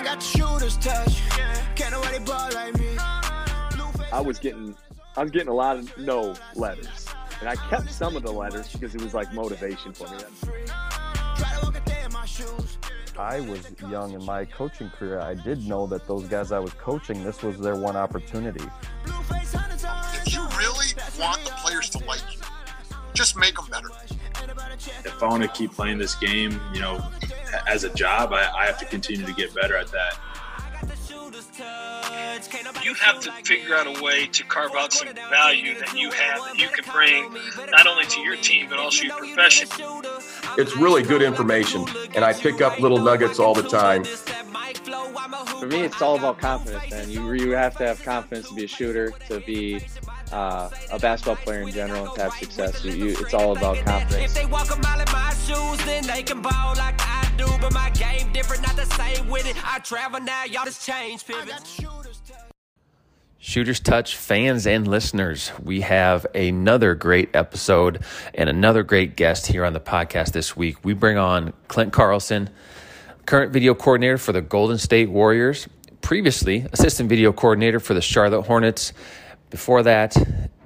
I 0.00 0.02
got 0.02 0.22
shooter's 0.22 0.78
touch. 0.78 1.20
Can't 1.74 1.92
nobody 1.92 2.20
ball 2.20 2.48
like 2.54 2.78
me. 2.78 2.96
I 2.98 4.22
was 4.24 4.38
getting 4.38 4.74
I 5.14 5.22
was 5.22 5.30
getting 5.30 5.48
a 5.48 5.54
lot 5.54 5.76
of 5.76 5.98
no 5.98 6.34
letters. 6.54 7.06
And 7.40 7.50
I 7.50 7.56
kept 7.68 7.92
some 7.92 8.16
of 8.16 8.22
the 8.22 8.32
letters 8.32 8.72
because 8.72 8.94
it 8.94 9.02
was 9.02 9.12
like 9.12 9.30
motivation 9.34 9.92
for 9.92 10.08
me. 10.08 10.16
I 13.18 13.40
was 13.40 13.70
young 13.90 14.14
in 14.14 14.24
my 14.24 14.46
coaching 14.46 14.88
career. 14.88 15.20
I 15.20 15.34
did 15.34 15.68
know 15.68 15.86
that 15.88 16.08
those 16.08 16.24
guys 16.24 16.50
I 16.50 16.60
was 16.60 16.72
coaching, 16.72 17.22
this 17.22 17.42
was 17.42 17.58
their 17.58 17.76
one 17.76 17.96
opportunity. 17.96 18.64
If 19.04 20.32
you 20.32 20.48
really 20.56 20.94
want 21.18 21.44
the 21.44 21.52
players 21.62 21.90
to 21.90 21.98
like 22.06 22.22
you, 22.32 22.40
just 23.12 23.36
make 23.36 23.54
them 23.54 23.66
better. 23.70 23.90
If 25.04 25.22
I 25.22 25.26
want 25.26 25.42
to 25.42 25.48
keep 25.50 25.72
playing 25.72 25.98
this 25.98 26.14
game, 26.14 26.58
you 26.72 26.80
know, 26.80 27.04
as 27.66 27.84
a 27.84 27.90
job, 27.94 28.32
I, 28.32 28.50
I 28.50 28.66
have 28.66 28.78
to 28.78 28.84
continue 28.84 29.26
to 29.26 29.32
get 29.32 29.54
better 29.54 29.76
at 29.76 29.88
that. 29.88 30.18
You 32.82 32.94
have 32.94 33.20
to 33.20 33.32
figure 33.44 33.74
out 33.74 33.86
a 33.86 34.02
way 34.02 34.26
to 34.26 34.44
carve 34.44 34.72
out 34.74 34.92
some 34.92 35.08
value 35.28 35.78
that 35.78 35.94
you 35.94 36.10
have 36.10 36.40
that 36.44 36.58
you 36.58 36.68
can 36.68 36.84
bring 36.92 37.32
not 37.70 37.86
only 37.86 38.04
to 38.06 38.20
your 38.20 38.36
team 38.36 38.68
but 38.68 38.78
also 38.78 39.04
your 39.04 39.16
profession. 39.16 39.68
It's 40.56 40.76
really 40.76 41.02
good 41.02 41.22
information, 41.22 41.84
and 42.14 42.24
I 42.24 42.32
pick 42.32 42.60
up 42.60 42.80
little 42.80 42.98
nuggets 42.98 43.38
all 43.38 43.54
the 43.54 43.62
time. 43.62 44.04
For 45.60 45.66
me, 45.66 45.82
it's 45.82 46.00
all 46.00 46.16
about 46.16 46.38
confidence, 46.38 46.90
man. 46.90 47.10
You, 47.10 47.32
you 47.32 47.50
have 47.52 47.76
to 47.76 47.86
have 47.86 48.02
confidence 48.02 48.48
to 48.48 48.54
be 48.54 48.64
a 48.64 48.68
shooter, 48.68 49.12
to 49.28 49.40
be 49.40 49.80
uh, 50.32 50.70
a 50.92 50.98
basketball 50.98 51.36
player 51.36 51.62
in 51.62 51.70
general, 51.70 52.14
to 52.14 52.22
have 52.22 52.32
success. 52.34 52.84
You, 52.84 52.92
you, 52.92 53.16
it's 53.18 53.34
all 53.34 53.56
about 53.56 53.78
confidence. 53.84 54.24
If 54.24 54.34
they 54.34 54.46
walk 54.46 54.70
a 54.74 54.78
mile 54.80 55.00
in 55.00 55.12
my 55.12 55.34
shoes, 55.46 55.84
then 55.86 56.06
they 56.06 56.22
can 56.22 56.42
ball 56.42 56.74
like 56.76 56.94
I 56.98 57.30
do. 57.36 57.46
But 57.60 57.72
my 57.72 57.90
game 57.90 58.32
different, 58.32 58.62
not 58.62 58.76
the 58.76 58.86
same 58.86 59.28
with 59.28 59.46
it. 59.46 59.56
I 59.64 59.78
travel 59.80 60.20
now, 60.20 60.44
y'all 60.44 60.64
just 60.64 60.86
change 60.86 61.26
pivots. 61.26 61.80
Shooters 63.42 63.80
Touch 63.80 64.16
fans 64.16 64.66
and 64.66 64.86
listeners, 64.86 65.50
we 65.62 65.80
have 65.80 66.26
another 66.34 66.94
great 66.94 67.34
episode 67.34 68.04
and 68.34 68.50
another 68.50 68.82
great 68.82 69.16
guest 69.16 69.46
here 69.46 69.64
on 69.64 69.72
the 69.72 69.80
podcast 69.80 70.32
this 70.32 70.54
week. 70.54 70.84
We 70.84 70.92
bring 70.92 71.16
on 71.16 71.54
Klint 71.66 71.90
Carlson, 71.90 72.50
current 73.24 73.50
video 73.50 73.74
coordinator 73.74 74.18
for 74.18 74.32
the 74.32 74.42
Golden 74.42 74.76
State 74.76 75.08
Warriors, 75.08 75.66
previously 76.02 76.66
assistant 76.74 77.08
video 77.08 77.32
coordinator 77.32 77.80
for 77.80 77.94
the 77.94 78.02
Charlotte 78.02 78.42
Hornets. 78.42 78.92
Before 79.50 79.82
that, 79.82 80.16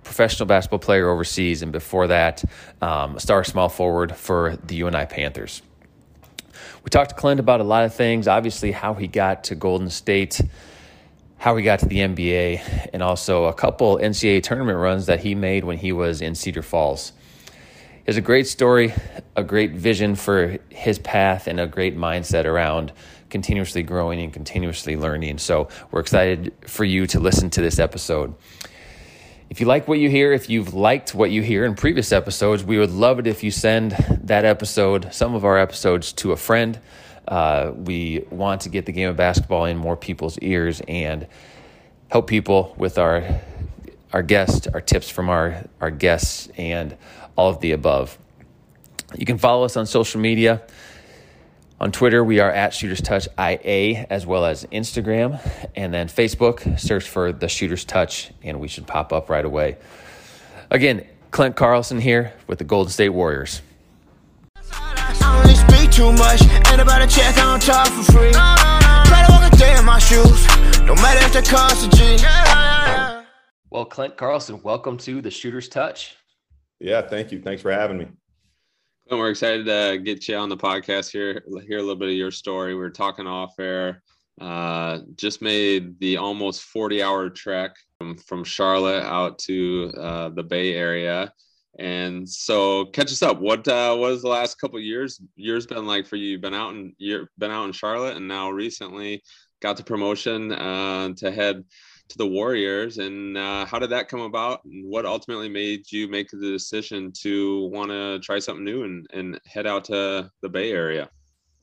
professional 0.03 0.47
basketball 0.47 0.79
player 0.79 1.09
overseas, 1.09 1.63
and 1.63 1.73
before 1.73 2.07
that, 2.09 2.45
um, 2.81 3.19
star 3.19 3.45
small 3.45 3.69
forward 3.69 4.15
for 4.15 4.57
the 4.65 4.77
UNI 4.77 5.07
Panthers. 5.07 5.63
We 6.85 6.91
talked 6.91 7.11
to 7.11 7.17
Klint 7.17 7.39
about 7.39 7.61
a 7.61 7.65
lot 7.65 7.85
of 7.85 7.95
things, 7.95 8.29
obviously, 8.29 8.73
how 8.73 8.95
he 8.95 9.07
got 9.07 9.45
to 9.45 9.55
Golden 9.55 9.91
State 9.91 10.41
how 11.45 11.55
he 11.57 11.63
got 11.63 11.79
to 11.81 11.87
the 11.87 11.99
NBA, 11.99 12.89
and 12.95 13.03
also 13.03 13.45
a 13.45 13.53
couple 13.53 13.99
NCAA 13.99 14.43
tournament 14.43 14.79
runs 14.79 15.05
that 15.05 15.21
he 15.21 15.35
made 15.35 15.63
when 15.63 15.77
he 15.77 15.93
was 15.93 16.23
in 16.23 16.35
Cedar 16.35 16.63
Falls. 16.63 17.13
He 17.47 18.07
has 18.07 18.17
a 18.17 18.23
great 18.23 18.47
story, 18.47 18.95
a 19.37 19.45
great 19.45 19.73
vision 19.73 20.15
for 20.15 20.57
his 20.71 20.98
path, 20.98 21.47
and 21.47 21.61
a 21.61 21.67
great 21.67 21.98
mindset 21.98 22.47
around 22.47 22.93
continuously 23.29 23.83
growing 23.83 24.21
and 24.21 24.33
continuously 24.33 24.97
learning. 24.97 25.37
So 25.37 25.69
we're 25.91 26.01
excited 26.01 26.55
for 26.67 26.85
you 26.85 27.07
to 27.09 27.21
listen 27.21 27.51
to 27.51 27.61
this 27.61 27.79
episode. 27.79 28.35
If 29.55 29.61
you 29.61 29.67
like 29.67 29.87
what 29.87 30.01
you 30.01 30.11
hear, 30.11 30.33
if 30.33 30.51
you've 30.51 30.75
liked 30.75 31.15
what 31.15 31.31
you 31.31 31.41
hear 31.41 31.65
in 31.65 31.77
previous 31.77 32.11
episodes, 32.11 32.65
we 32.65 32.77
would 32.77 32.91
love 32.91 33.21
it 33.21 33.29
if 33.29 33.45
you 33.45 33.53
send 33.53 33.93
that 34.25 34.45
episode, 34.45 35.15
some 35.15 35.37
of 35.37 35.45
our 35.45 35.57
episodes, 35.57 36.13
to 36.15 36.33
a 36.33 36.37
friend 36.37 36.81
uh, 37.29 37.71
we 37.73 38.25
want 38.31 38.63
to 38.63 38.69
get 38.69 38.85
the 38.85 38.91
game 38.91 39.09
of 39.09 39.15
basketball 39.15 39.67
in 39.67 39.77
more 39.77 39.97
people's 39.97 40.41
ears 40.41 40.83
and 40.89 41.29
help 42.09 42.27
people 42.27 42.75
with 42.79 42.99
our 42.99 43.43
our 44.13 44.25
guests, 44.25 44.67
our 44.67 44.81
tips 44.81 45.09
from 45.09 45.29
our 45.29 45.64
our 45.81 45.93
guests, 45.93 46.48
and 46.59 46.97
all 47.37 47.48
of 47.48 47.61
the 47.61 47.70
above. 47.70 48.19
You 49.17 49.25
can 49.25 49.39
follow 49.39 49.64
us 49.64 49.77
on 49.77 49.87
social 49.87 50.20
media. 50.20 50.63
On 51.84 51.92
Twitter, 51.92 52.24
we 52.24 52.40
are 52.40 52.50
at 52.50 52.72
Shooters 52.72 53.02
Touch 53.02 53.28
IA 53.39 54.06
as 54.11 54.27
well 54.27 54.45
as 54.45 54.64
Instagram. 54.72 55.39
And 55.77 55.92
then 55.92 56.08
Facebook, 56.08 56.80
search 56.80 57.06
for 57.06 57.30
the 57.30 57.46
Shooters 57.46 57.84
Touch, 57.84 58.33
and 58.42 58.58
we 58.58 58.68
should 58.68 58.86
pop 58.86 59.12
up 59.12 59.28
right 59.28 59.45
away. 59.45 59.77
Again, 60.70 61.06
Klint 61.30 61.55
Carlson 61.55 62.00
here 62.00 62.33
with 62.46 62.58
the 62.58 62.64
Golden 62.64 62.90
State 62.90 63.11
Warriors 63.11 63.61
too 65.95 66.12
much. 66.12 66.42
Ain't 66.72 66.80
about 66.80 67.02
a 67.02 67.06
check, 67.06 67.36
I 67.39 67.42
don't 67.42 67.62
talk 67.62 67.86
for 67.86 68.12
free. 68.12 68.33
Try 68.33 69.24
to 69.27 69.33
walk 69.33 69.52
a 69.52 69.56
day 69.56 69.78
in 69.78 69.84
my 69.84 70.01
shoes. 70.01 70.45
No 70.80 70.96
matter 70.96 71.24
if 71.24 71.33
the 71.33 71.42
cost 71.48 71.86
a 71.86 71.90
G. 71.96 72.16
Well, 73.70 73.86
Klint 73.86 74.16
Carlson, 74.16 74.61
welcome 74.64 74.98
to 74.98 75.22
the 75.22 75.30
Shooter's 75.30 75.68
Touch. 75.68 76.16
Yeah, 76.80 77.02
thank 77.02 77.30
you. 77.30 77.40
Thanks 77.40 77.62
for 77.62 77.70
having 77.70 77.98
me. 77.98 78.08
Well, 79.11 79.19
we're 79.20 79.31
excited 79.31 79.67
to 79.67 79.98
get 80.03 80.27
you 80.29 80.37
on 80.37 80.48
the 80.48 80.57
podcast 80.57 81.11
here, 81.11 81.45
hear 81.67 81.77
a 81.77 81.83
little 81.83 81.95
bit 81.95 82.09
of 82.09 82.15
your 82.15 82.31
story. 82.31 82.73
We 82.73 82.81
were 82.81 82.89
talking 82.89 83.27
off 83.27 83.53
air. 83.59 84.03
Uh, 84.41 85.01
just 85.17 85.42
made 85.42 86.01
the 86.01 86.17
almost 86.17 86.63
40 86.63 87.03
hour 87.03 87.29
trek 87.29 87.77
from, 87.98 88.17
from 88.17 88.45
Charlotte 88.45 89.03
out 89.03 89.39
to 89.41 89.93
uh, 89.98 90.31
the 90.31 90.43
Bay 90.43 90.73
Area. 90.73 91.31
And 91.79 92.27
so, 92.27 92.87
catch 92.87 93.13
us 93.13 93.20
up. 93.20 93.41
What 93.41 93.69
uh, 93.69 93.95
was 93.98 94.23
the 94.23 94.29
last 94.29 94.59
couple 94.59 94.81
years 94.81 95.20
years 95.37 95.67
been 95.67 95.87
like 95.87 96.07
for 96.07 96.17
you? 96.17 96.29
You've 96.29 96.41
been 96.41 96.55
out 96.55 96.73
in 96.73 96.95
you 96.97 97.27
been 97.37 97.51
out 97.51 97.67
in 97.67 97.73
Charlotte, 97.73 98.17
and 98.17 98.27
now 98.27 98.51
recently 98.51 99.23
got 99.61 99.77
the 99.77 99.85
promotion 99.85 100.51
uh, 100.53 101.11
to 101.17 101.31
head 101.31 101.63
to 102.09 102.19
the 102.19 102.27
Warriors. 102.27 102.98
And 102.98 103.37
uh, 103.37 103.65
how 103.67 103.79
did 103.79 103.91
that 103.91 104.09
come 104.09 104.20
about? 104.20 104.65
And 104.65 104.89
what 104.89 105.07
ultimately 105.07 105.48
made 105.48 105.91
you 105.91 106.09
make 106.09 106.31
the 106.31 106.37
decision 106.37 107.13
to 107.23 107.67
want 107.69 107.91
to 107.91 108.19
try 108.20 108.39
something 108.39 108.65
new 108.65 108.85
and, 108.85 109.07
and 109.13 109.41
head 109.47 109.67
out 109.67 109.85
to 109.87 110.31
the 110.43 110.48
Bay 110.48 110.73
Area? 110.73 111.09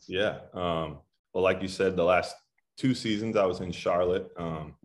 Yeah. 0.08 0.40
Um, 0.54 1.00
well, 1.34 1.44
like 1.44 1.62
you 1.62 1.68
said, 1.68 1.96
the 1.96 2.04
last 2.04 2.36
two 2.78 2.94
seasons 2.94 3.38
I 3.38 3.46
was 3.46 3.62
in 3.62 3.72
Charlotte. 3.72 4.32
Um, 4.38 4.76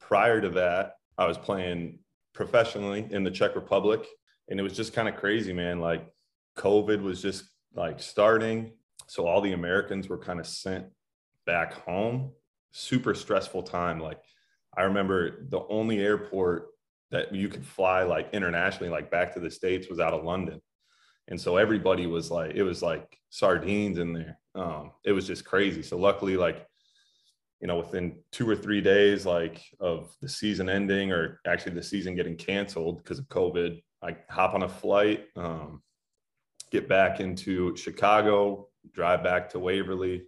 prior 0.00 0.40
to 0.40 0.48
that, 0.50 0.94
I 1.18 1.26
was 1.26 1.38
playing 1.38 1.98
professionally 2.32 3.06
in 3.10 3.24
the 3.24 3.30
Czech 3.30 3.54
Republic 3.54 4.06
and 4.48 4.60
it 4.60 4.62
was 4.62 4.76
just 4.76 4.92
kind 4.92 5.08
of 5.08 5.16
crazy, 5.16 5.52
man. 5.52 5.80
Like 5.80 6.06
COVID 6.56 7.02
was 7.02 7.22
just 7.22 7.44
like 7.74 8.00
starting. 8.00 8.72
So 9.06 9.26
all 9.26 9.40
the 9.40 9.52
Americans 9.52 10.08
were 10.08 10.18
kind 10.18 10.40
of 10.40 10.46
sent 10.46 10.86
back 11.46 11.74
home. 11.74 12.32
Super 12.72 13.14
stressful 13.14 13.62
time. 13.62 14.00
Like 14.00 14.20
I 14.76 14.82
remember 14.82 15.46
the 15.48 15.64
only 15.68 16.00
airport 16.00 16.68
that 17.10 17.34
you 17.34 17.48
could 17.48 17.64
fly 17.64 18.02
like 18.02 18.28
internationally, 18.32 18.90
like 18.90 19.10
back 19.10 19.34
to 19.34 19.40
the 19.40 19.50
States 19.50 19.88
was 19.88 20.00
out 20.00 20.14
of 20.14 20.24
London. 20.24 20.60
And 21.28 21.40
so 21.40 21.56
everybody 21.56 22.06
was 22.06 22.30
like, 22.30 22.54
it 22.54 22.62
was 22.62 22.82
like 22.82 23.18
sardines 23.30 23.98
in 23.98 24.12
there. 24.12 24.38
Um, 24.54 24.92
it 25.04 25.12
was 25.12 25.26
just 25.26 25.44
crazy. 25.44 25.82
So 25.82 25.96
luckily, 25.96 26.36
like, 26.36 26.66
you 27.60 27.68
know, 27.68 27.78
within 27.78 28.16
two 28.30 28.48
or 28.48 28.56
three 28.56 28.80
days, 28.80 29.24
like 29.24 29.62
of 29.80 30.14
the 30.20 30.28
season 30.28 30.68
ending 30.68 31.12
or 31.12 31.40
actually 31.46 31.72
the 31.72 31.82
season 31.82 32.14
getting 32.14 32.36
canceled 32.36 32.98
because 32.98 33.18
of 33.18 33.28
COVID, 33.28 33.80
I 34.02 34.16
hop 34.28 34.54
on 34.54 34.64
a 34.64 34.68
flight, 34.68 35.26
um, 35.36 35.82
get 36.70 36.88
back 36.88 37.20
into 37.20 37.74
Chicago, 37.76 38.68
drive 38.92 39.22
back 39.22 39.48
to 39.50 39.58
Waverly. 39.58 40.24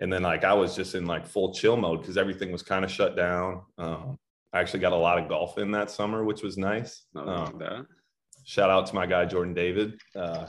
And 0.00 0.12
then 0.12 0.22
like 0.22 0.44
I 0.44 0.54
was 0.54 0.76
just 0.76 0.94
in 0.94 1.06
like 1.06 1.26
full 1.26 1.52
chill 1.52 1.76
mode 1.76 2.00
because 2.00 2.16
everything 2.16 2.52
was 2.52 2.62
kind 2.62 2.84
of 2.84 2.90
shut 2.90 3.16
down. 3.16 3.62
Um, 3.78 4.18
I 4.52 4.60
actually 4.60 4.80
got 4.80 4.92
a 4.92 4.96
lot 4.96 5.18
of 5.18 5.28
golf 5.28 5.58
in 5.58 5.70
that 5.72 5.90
summer, 5.90 6.24
which 6.24 6.42
was 6.42 6.56
nice. 6.56 7.04
Um, 7.14 7.86
shout 8.44 8.70
out 8.70 8.86
to 8.86 8.94
my 8.94 9.06
guy 9.06 9.26
Jordan 9.26 9.54
David, 9.54 10.00
uh, 10.16 10.46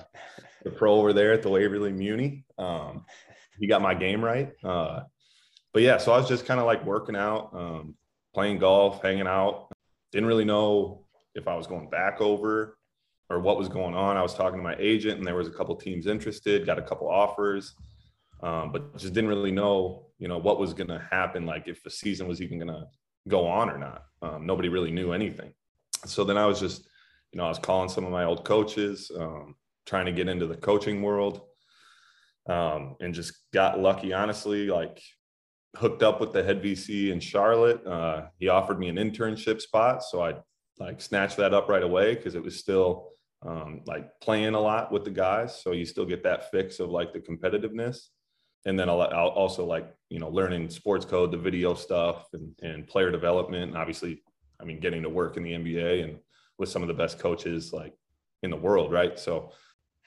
the 0.63 0.69
pro 0.69 0.93
over 0.93 1.13
there 1.13 1.33
at 1.33 1.41
the 1.41 1.49
Waverly 1.49 1.91
Muni. 1.91 2.45
Um, 2.57 3.05
he 3.59 3.67
got 3.67 3.81
my 3.81 3.93
game 3.93 4.23
right. 4.23 4.51
Uh, 4.63 5.01
but 5.73 5.81
yeah, 5.81 5.97
so 5.97 6.13
I 6.13 6.17
was 6.17 6.27
just 6.27 6.45
kind 6.45 6.59
of 6.59 6.65
like 6.65 6.85
working 6.85 7.15
out, 7.15 7.49
um, 7.53 7.95
playing 8.33 8.59
golf, 8.59 9.01
hanging 9.01 9.27
out. 9.27 9.67
Didn't 10.11 10.27
really 10.27 10.45
know 10.45 11.05
if 11.35 11.47
I 11.47 11.55
was 11.55 11.67
going 11.67 11.89
back 11.89 12.21
over 12.21 12.77
or 13.29 13.39
what 13.39 13.57
was 13.57 13.69
going 13.69 13.93
on. 13.93 14.17
I 14.17 14.21
was 14.21 14.33
talking 14.33 14.57
to 14.59 14.63
my 14.63 14.75
agent, 14.79 15.17
and 15.17 15.27
there 15.27 15.35
was 15.35 15.47
a 15.47 15.51
couple 15.51 15.75
teams 15.75 16.07
interested, 16.07 16.65
got 16.65 16.79
a 16.79 16.81
couple 16.81 17.07
offers, 17.07 17.75
um, 18.41 18.71
but 18.71 18.97
just 18.97 19.13
didn't 19.13 19.29
really 19.29 19.51
know, 19.51 20.07
you 20.17 20.27
know, 20.27 20.37
what 20.37 20.59
was 20.59 20.73
going 20.73 20.87
to 20.87 21.05
happen, 21.11 21.45
like 21.45 21.67
if 21.67 21.83
the 21.83 21.89
season 21.89 22.27
was 22.27 22.41
even 22.41 22.59
going 22.59 22.73
to 22.73 22.85
go 23.27 23.47
on 23.47 23.69
or 23.69 23.77
not. 23.77 24.03
Um, 24.21 24.45
nobody 24.45 24.69
really 24.69 24.91
knew 24.91 25.11
anything. 25.11 25.53
So 26.05 26.23
then 26.23 26.37
I 26.37 26.45
was 26.45 26.59
just, 26.59 26.87
you 27.31 27.37
know, 27.37 27.45
I 27.45 27.49
was 27.49 27.59
calling 27.59 27.89
some 27.89 28.05
of 28.05 28.11
my 28.11 28.23
old 28.23 28.45
coaches, 28.45 29.11
um, 29.17 29.55
trying 29.85 30.05
to 30.05 30.11
get 30.11 30.27
into 30.29 30.47
the 30.47 30.55
coaching 30.55 31.01
world, 31.01 31.41
um, 32.47 32.95
and 33.01 33.13
just 33.13 33.33
got 33.53 33.79
lucky. 33.79 34.13
Honestly, 34.13 34.67
like 34.67 35.01
hooked 35.75 36.01
up 36.01 36.19
with 36.19 36.33
the 36.33 36.43
head 36.43 36.63
VC 36.63 37.11
in 37.11 37.19
Charlotte. 37.19 37.85
Uh, 37.85 38.27
he 38.39 38.47
offered 38.47 38.79
me 38.79 38.87
an 38.87 38.95
internship 38.95 39.61
spot, 39.61 40.03
so 40.03 40.23
I 40.23 40.35
like 40.79 41.01
snatch 41.01 41.35
that 41.35 41.53
up 41.53 41.69
right 41.69 41.83
away 41.83 42.15
because 42.15 42.35
it 42.35 42.43
was 42.43 42.57
still 42.57 43.09
um, 43.45 43.81
like 43.85 44.07
playing 44.21 44.55
a 44.55 44.59
lot 44.59 44.91
with 44.91 45.03
the 45.03 45.11
guys. 45.11 45.61
So 45.61 45.71
you 45.71 45.85
still 45.85 46.05
get 46.05 46.23
that 46.23 46.49
fix 46.51 46.79
of 46.79 46.89
like 46.89 47.13
the 47.13 47.19
competitiveness. 47.19 48.07
And 48.65 48.77
then 48.77 48.89
I'll, 48.89 49.01
I'll, 49.01 49.29
also 49.29 49.65
like 49.65 49.93
you 50.09 50.19
know 50.19 50.29
learning 50.29 50.69
sports 50.69 51.05
code, 51.05 51.31
the 51.31 51.37
video 51.37 51.73
stuff, 51.73 52.27
and, 52.33 52.53
and 52.61 52.87
player 52.87 53.11
development. 53.11 53.69
And 53.69 53.77
obviously, 53.77 54.23
I 54.59 54.65
mean, 54.65 54.79
getting 54.79 55.03
to 55.03 55.09
work 55.09 55.37
in 55.37 55.43
the 55.43 55.53
NBA 55.53 56.03
and 56.03 56.19
with 56.57 56.69
some 56.69 56.81
of 56.81 56.87
the 56.87 56.93
best 56.93 57.19
coaches 57.19 57.71
like 57.71 57.93
in 58.43 58.49
the 58.49 58.57
world, 58.57 58.91
right? 58.91 59.17
So, 59.17 59.51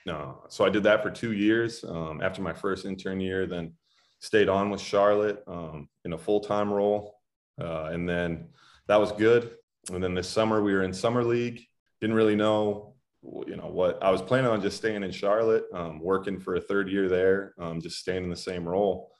no, 0.04 0.42
so 0.48 0.64
I 0.64 0.68
did 0.68 0.82
that 0.84 1.02
for 1.02 1.10
two 1.10 1.32
years. 1.32 1.84
Um, 1.84 2.20
after 2.22 2.42
my 2.42 2.52
first 2.52 2.84
intern 2.84 3.20
year, 3.20 3.46
then 3.46 3.72
stayed 4.20 4.48
on 4.48 4.70
with 4.70 4.80
Charlotte 4.80 5.42
um, 5.46 5.88
in 6.04 6.12
a 6.12 6.18
full 6.18 6.40
time 6.40 6.72
role, 6.72 7.16
uh, 7.60 7.84
and 7.84 8.08
then 8.08 8.48
that 8.88 9.00
was 9.00 9.12
good. 9.12 9.52
And 9.92 10.02
then 10.02 10.14
this 10.14 10.28
summer 10.28 10.62
we 10.62 10.74
were 10.74 10.82
in 10.82 10.92
summer 10.92 11.24
league. 11.24 11.62
Didn't 12.00 12.16
really 12.16 12.36
know 12.36 12.91
you 13.22 13.56
know 13.56 13.68
what 13.68 14.02
I 14.02 14.10
was 14.10 14.22
planning 14.22 14.50
on 14.50 14.60
just 14.60 14.76
staying 14.76 15.02
in 15.02 15.10
Charlotte, 15.10 15.64
um, 15.72 16.00
working 16.00 16.40
for 16.40 16.56
a 16.56 16.60
third 16.60 16.88
year 16.88 17.08
there, 17.08 17.54
um, 17.58 17.80
just 17.80 17.98
staying 17.98 18.24
in 18.24 18.30
the 18.30 18.36
same 18.36 18.68
role. 18.68 19.12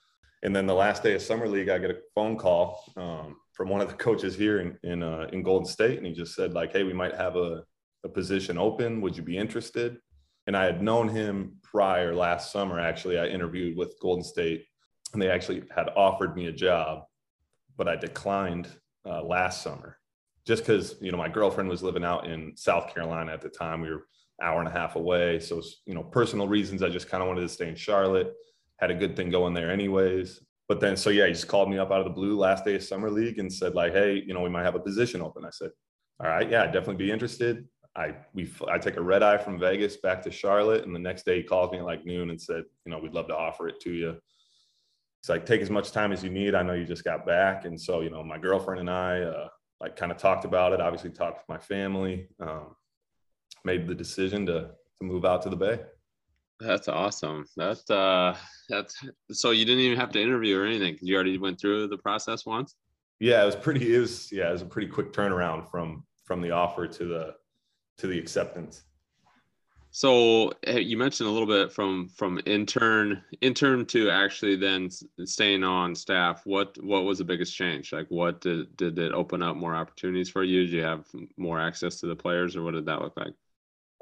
And 0.43 0.55
then 0.55 0.67
the 0.67 0.75
last 0.75 1.05
day 1.05 1.15
of 1.15 1.23
summer 1.23 1.47
league, 1.47 1.69
I 1.69 1.79
get 1.79 1.91
a 1.91 1.99
phone 2.15 2.37
call 2.37 2.85
um, 2.97 3.37
from 3.53 3.69
one 3.69 3.81
of 3.81 3.89
the 3.89 3.95
coaches 4.07 4.35
here 4.35 4.61
in 4.61 4.79
in, 4.83 5.03
uh, 5.03 5.29
in 5.33 5.43
Golden 5.43 5.67
State, 5.67 5.99
and 5.99 6.07
he 6.07 6.13
just 6.13 6.35
said 6.35 6.53
like, 6.53 6.73
"Hey, 6.73 6.83
we 6.83 6.93
might 6.93 7.15
have 7.15 7.37
a, 7.37 7.65
a 8.05 8.09
position 8.09 8.59
open. 8.59 9.01
Would 9.01 9.17
you 9.17 9.23
be 9.23 9.39
interested?" 9.39 9.99
And 10.49 10.57
I 10.57 10.65
had 10.65 10.83
known 10.83 11.09
him 11.09 11.59
prior 11.63 12.15
last 12.15 12.51
summer. 12.51 12.81
Actually, 12.81 13.19
I 13.19 13.27
interviewed 13.27 13.77
with 13.77 13.99
Golden 14.01 14.25
State, 14.25 14.65
and 15.13 15.23
they 15.23 15.31
actually 15.31 15.63
had 15.75 15.91
offered 15.95 16.35
me 16.35 16.47
a 16.47 16.53
job, 16.53 17.05
but 17.77 17.87
I 17.87 17.95
declined 17.95 18.69
uh, 19.07 19.23
last 19.23 19.63
summer 19.63 19.99
just 20.47 20.65
because 20.65 20.97
you 21.01 21.13
know 21.13 21.19
my 21.19 21.29
girlfriend 21.29 21.69
was 21.69 21.83
living 21.83 22.05
out 22.05 22.27
in 22.27 22.57
South 22.57 22.93
Carolina 22.93 23.33
at 23.33 23.41
the 23.41 23.49
time. 23.49 23.81
We 23.81 23.91
were 23.91 24.07
hour 24.41 24.59
and 24.59 24.69
a 24.69 24.73
half 24.73 24.97
away, 24.97 25.39
so 25.39 25.63
you 25.87 25.95
know 25.95 26.03
personal 26.03 26.49
reasons. 26.49 26.83
I 26.83 26.89
just 26.89 27.09
kind 27.09 27.23
of 27.23 27.29
wanted 27.29 27.43
to 27.43 27.49
stay 27.49 27.69
in 27.69 27.77
Charlotte. 27.77 28.33
Had 28.79 28.91
a 28.91 28.95
good 28.95 29.17
thing 29.17 29.31
going 29.31 29.55
there, 29.55 29.71
anyways. 29.71 30.41
But 30.69 30.81
then, 30.81 30.97
so 30.97 31.11
yeah, 31.11 31.27
he 31.27 31.33
just 31.33 31.49
called 31.49 31.69
me 31.69 31.79
up 31.79 31.91
out 31.91 32.01
of 32.01 32.05
the 32.05 32.11
blue 32.11 32.37
last 32.37 32.65
day 32.65 32.75
of 32.77 32.83
summer 32.83 33.11
league 33.11 33.39
and 33.39 33.53
said 33.53 33.75
like, 33.75 33.93
hey, 33.93 34.23
you 34.27 34.33
know, 34.33 34.41
we 34.41 34.49
might 34.49 34.65
have 34.65 34.75
a 34.75 34.81
position 34.81 35.21
open. 35.21 35.45
I 35.45 35.51
said, 35.51 35.71
all 36.19 36.29
right, 36.29 36.49
yeah, 36.49 36.63
I'd 36.63 36.73
definitely 36.73 37.05
be 37.05 37.11
interested. 37.11 37.67
I 37.95 38.15
we 38.33 38.51
I 38.69 38.79
take 38.79 38.97
a 38.97 39.03
red 39.03 39.23
eye 39.23 39.39
from 39.39 39.59
Vegas 39.59 39.99
back 39.99 40.23
to 40.23 40.31
Charlotte, 40.31 40.85
and 40.85 40.95
the 40.95 40.99
next 40.99 41.27
day 41.27 41.37
he 41.37 41.43
calls 41.43 41.71
me 41.71 41.79
at 41.79 41.85
like 41.85 42.07
noon 42.07 42.31
and 42.31 42.41
said, 42.41 42.65
you 42.85 42.91
know, 42.91 42.99
we'd 42.99 43.13
love 43.13 43.29
to 43.29 43.37
offer 43.37 43.69
it 43.69 43.81
to 43.81 43.93
you. 43.93 44.17
It's 45.21 45.29
like 45.29 45.47
take 45.47 45.61
as 45.61 45.71
much 45.71 45.93
time 45.93 46.11
as 46.11 46.25
you 46.25 46.31
need. 46.31 46.55
I 46.55 46.63
know 46.63 46.73
you 46.73 46.85
just 46.85 47.05
got 47.05 47.27
back, 47.27 47.65
and 47.65 47.81
so 47.81 48.01
you 48.01 48.11
know, 48.11 48.25
my 48.25 48.39
girlfriend 48.39 48.81
and 48.81 48.91
I, 48.91 49.21
uh, 49.21 49.49
like 49.83 49.97
kind 49.97 50.13
of 50.13 50.17
talked 50.17 50.45
about 50.45 50.73
it. 50.73 50.81
Obviously, 50.81 51.11
talked 51.11 51.39
with 51.39 51.49
my 51.49 51.59
family. 51.59 52.29
Um, 52.41 52.77
made 53.65 53.87
the 53.87 53.95
decision 53.95 54.47
to 54.47 54.71
to 54.99 55.05
move 55.05 55.25
out 55.25 55.43
to 55.43 55.51
the 55.51 55.57
Bay. 55.57 55.81
That's 56.61 56.87
awesome. 56.87 57.45
That's 57.57 57.91
uh, 57.91 58.37
that's 58.69 58.97
so 59.33 59.51
you 59.51 59.65
didn't 59.65 59.81
even 59.81 59.99
have 59.99 60.13
to 60.13 60.23
interview 60.23 60.59
or 60.59 60.65
anything 60.65 60.95
because 60.95 61.09
you 61.09 61.17
already 61.17 61.37
went 61.37 61.61
through 61.61 61.89
the 61.89 61.99
process 61.99 62.47
once. 62.47 62.77
Yeah, 63.19 63.43
it 63.43 63.47
was 63.47 63.57
pretty. 63.57 63.95
It 63.95 63.99
was 63.99 64.31
yeah, 64.31 64.49
it 64.49 64.53
was 64.53 64.63
a 64.63 64.67
pretty 64.67 64.89
quick 64.89 65.13
turnaround 65.13 65.69
from 65.71 66.05
from 66.25 66.41
the 66.41 66.53
offer 66.53 66.87
to 66.87 67.05
the 67.05 67.35
to 67.99 68.07
the 68.07 68.19
acceptance. 68.19 68.85
So 69.95 70.53
you 70.67 70.97
mentioned 70.97 71.29
a 71.29 71.33
little 71.33 71.47
bit 71.47 71.71
from 71.71 72.09
from 72.09 72.41
intern 72.47 73.23
intern 73.43 73.85
to 73.87 74.09
actually 74.09 74.57
then 74.57 74.89
staying 75.27 75.65
on 75.65 75.95
staff. 75.95 76.41
What 76.47 76.83
what 76.83 77.05
was 77.05 77.19
the 77.19 77.25
biggest 77.25 77.55
change? 77.55 77.93
Like, 77.93 78.07
what 78.09 78.41
did 78.41 78.75
did 78.79 78.99
it 78.99 79.13
open 79.13 79.43
up 79.43 79.55
more 79.55 79.77
opportunities 79.77 80.31
for 80.31 80.45
you? 80.45 80.63
Did 80.63 80.73
you 80.73 80.83
have 80.83 81.05
more 81.37 81.61
access 81.61 82.01
to 82.01 82.07
the 82.07 82.17
players, 82.17 82.57
or 82.57 82.63
what 82.63 82.73
did 82.73 82.87
that 82.87 83.03
look 83.03 83.15
like? 83.19 83.35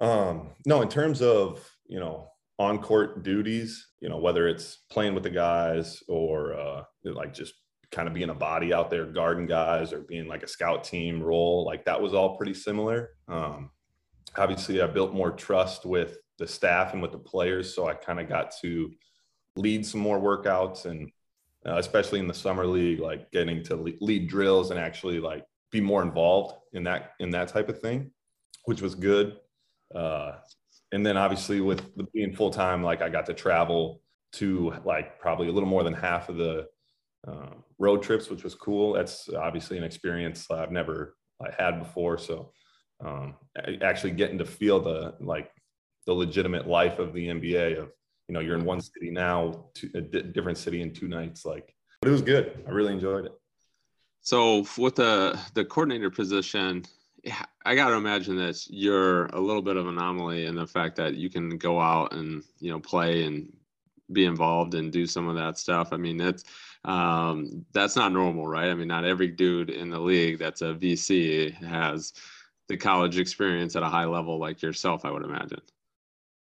Um, 0.01 0.51
no, 0.65 0.81
in 0.81 0.89
terms 0.89 1.23
of 1.23 1.69
you 1.89 1.99
know 1.99 2.29
on 2.61 2.79
court 2.79 3.25
duties, 3.25 3.89
you 3.99 4.09
know 4.09 4.19
whether 4.19 4.47
it's 4.47 4.85
playing 4.93 5.15
with 5.15 5.25
the 5.25 5.31
guys 5.31 6.05
or 6.07 6.55
uh, 6.55 6.85
like 7.03 7.35
just 7.35 7.55
kind 7.91 8.07
of 8.07 8.15
being 8.15 8.31
a 8.31 8.35
body 8.35 8.73
out 8.73 8.91
there 8.91 9.07
guarding 9.07 9.47
guys 9.47 9.93
or 9.93 10.03
being 10.03 10.29
like 10.29 10.45
a 10.45 10.49
scout 10.49 10.85
team 10.85 11.21
role, 11.21 11.65
like 11.67 11.85
that 11.87 12.01
was 12.01 12.15
all 12.15 12.37
pretty 12.37 12.55
similar. 12.55 13.11
Um, 13.27 13.71
obviously 14.37 14.81
I 14.81 14.87
built 14.87 15.13
more 15.13 15.31
trust 15.31 15.85
with 15.85 16.19
the 16.39 16.47
staff 16.47 16.93
and 16.93 17.03
with 17.03 17.13
the 17.13 17.19
players. 17.19 17.75
So 17.75 17.87
I 17.87 17.95
kind 17.95 18.21
of 18.21 18.29
got 18.29 18.53
to 18.63 18.91
lead 19.57 19.85
some 19.85 20.01
more 20.01 20.19
workouts 20.19 20.87
and 20.87 21.11
uh, 21.67 21.77
especially 21.77 22.19
in 22.19 22.27
the 22.27 22.35
summer 22.35 22.67
league, 22.67 23.01
like 23.01 23.31
getting 23.33 23.63
to 23.65 23.77
lead 24.01 24.29
drills 24.29 24.71
and 24.71 24.81
actually 24.81 25.21
like 25.21 25.45
be 25.71 25.81
more 25.81 26.03
involved 26.03 26.55
in 26.73 26.85
that, 26.85 27.13
in 27.21 27.31
that 27.31 27.49
type 27.49 27.69
of 27.69 27.81
thing, 27.81 28.11
which 28.65 28.81
was 28.81 28.95
good. 28.95 29.37
Uh, 29.95 30.33
and 30.93 31.05
then 31.05 31.17
obviously 31.17 31.61
with 31.61 31.95
the, 31.97 32.05
being 32.15 32.33
full-time, 32.33 32.83
like 32.83 33.03
I 33.03 33.09
got 33.09 33.27
to 33.27 33.35
travel 33.35 34.01
to 34.33 34.73
like 34.85 35.19
probably 35.21 35.49
a 35.49 35.53
little 35.53 35.69
more 35.69 35.85
than 35.85 35.93
half 35.93 36.29
of 36.29 36.37
the 36.37 36.67
uh, 37.29 37.51
road 37.79 38.03
trips, 38.03 38.31
which 38.31 38.43
was 38.43 38.55
cool. 38.55 38.95
That's 38.95 39.29
obviously 39.29 39.77
an 39.77 39.85
experience 39.85 40.51
I've 40.51 40.73
never 40.73 41.17
had 41.59 41.79
before. 41.79 42.17
So 42.17 42.53
um, 43.05 43.35
actually 43.83 44.13
getting 44.13 44.39
to 44.39 44.45
feel 44.45 44.81
the 44.81 45.15
like 45.21 45.51
the 46.07 46.13
legitimate 46.13 46.67
life 46.67 46.99
of 46.99 47.13
the 47.13 47.29
NBA 47.29 47.79
of 47.79 47.91
you 48.29 48.35
know 48.35 48.41
you're 48.41 48.57
in 48.57 48.65
one 48.65 48.81
city 48.81 49.11
now 49.11 49.67
to 49.75 49.91
a 49.95 50.01
different 50.01 50.59
city 50.59 50.83
in 50.83 50.93
two 50.93 51.09
nights 51.09 51.45
like 51.45 51.75
but 52.01 52.09
it 52.09 52.13
was 52.13 52.23
good 52.23 52.63
I 52.67 52.71
really 52.71 52.93
enjoyed 52.93 53.27
it 53.27 53.33
so 54.21 54.67
with 54.77 54.97
the 54.97 55.39
the 55.55 55.65
coordinator 55.65 56.11
position 56.11 56.85
I 57.65 57.75
got 57.75 57.91
to 57.91 57.97
imagine 57.97 58.37
that 58.37 58.65
you're 58.69 59.27
a 59.27 59.41
little 59.41 59.63
bit 59.63 59.77
of 59.77 59.87
an 59.87 59.99
anomaly 59.99 60.47
in 60.47 60.55
the 60.55 60.67
fact 60.67 60.97
that 60.97 61.17
you 61.17 61.29
can 61.29 61.59
go 61.59 61.81
out 61.81 62.13
and 62.13 62.43
you 62.61 62.71
know 62.71 62.81
play 62.81 63.25
and 63.25 63.53
be 64.13 64.25
involved 64.25 64.75
and 64.75 64.93
do 64.93 65.07
some 65.07 65.29
of 65.29 65.37
that 65.37 65.59
stuff. 65.59 65.93
I 65.93 65.97
mean, 65.97 66.17
that's 66.17 66.45
um, 66.85 67.65
that's 67.73 67.97
not 67.97 68.13
normal, 68.13 68.47
right? 68.47 68.71
I 68.71 68.75
mean, 68.75 68.89
not 68.89 69.05
every 69.05 69.29
dude 69.29 69.71
in 69.71 69.91
the 69.91 69.99
league 69.99 70.39
that's 70.39 70.63
a 70.63 70.75
VC 70.75 71.53
has 71.63 72.15
the 72.71 72.77
college 72.77 73.19
experience 73.19 73.75
at 73.75 73.83
a 73.83 73.89
high 73.89 74.05
level 74.05 74.39
like 74.39 74.63
yourself, 74.63 75.05
I 75.05 75.11
would 75.11 75.25
imagine. 75.25 75.61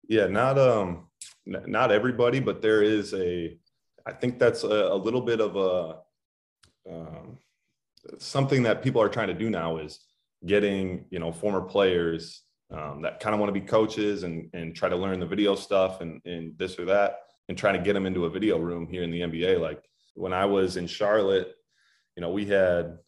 Yeah, 0.08 0.28
not 0.28 0.60
um 0.60 1.08
not 1.46 1.92
everybody, 1.92 2.40
but 2.40 2.62
there 2.62 2.84
is 2.84 3.14
a 3.16 3.58
I 4.06 4.14
think 4.14 4.38
that's 4.38 4.64
a, 4.64 4.68
a 4.68 4.96
little 4.96 5.22
bit 5.22 5.42
of 5.42 5.56
a 5.56 5.98
um, 6.90 7.40
something 8.20 8.64
that 8.64 8.84
people 8.84 9.02
are 9.02 9.10
trying 9.10 9.28
to 9.28 9.34
do 9.34 9.50
now 9.50 9.78
is 9.78 10.00
getting 10.46 11.06
you 11.10 11.20
know 11.20 11.32
former 11.32 11.62
players 11.62 12.44
um, 12.72 13.02
that 13.02 13.20
kind 13.20 13.34
of 13.34 13.40
want 13.40 13.54
to 13.54 13.60
be 13.60 13.66
coaches 13.66 14.22
and 14.22 14.50
and 14.54 14.76
try 14.76 14.88
to 14.88 14.96
learn 14.96 15.20
the 15.20 15.26
video 15.26 15.56
stuff 15.56 16.02
and 16.02 16.22
and 16.26 16.56
this 16.60 16.78
or 16.78 16.86
that 16.86 17.22
and 17.50 17.58
trying 17.58 17.74
to 17.74 17.84
get 17.84 17.94
them 17.94 18.06
into 18.06 18.26
a 18.26 18.30
video 18.30 18.60
room 18.60 18.88
here 18.88 19.02
in 19.02 19.10
the 19.10 19.22
NBA. 19.22 19.60
Like 19.60 19.84
when 20.14 20.34
I 20.34 20.46
was 20.46 20.78
in 20.78 20.86
Charlotte, 20.86 21.56
you 22.16 22.22
know, 22.22 22.30
we 22.30 22.46
had 22.46 23.00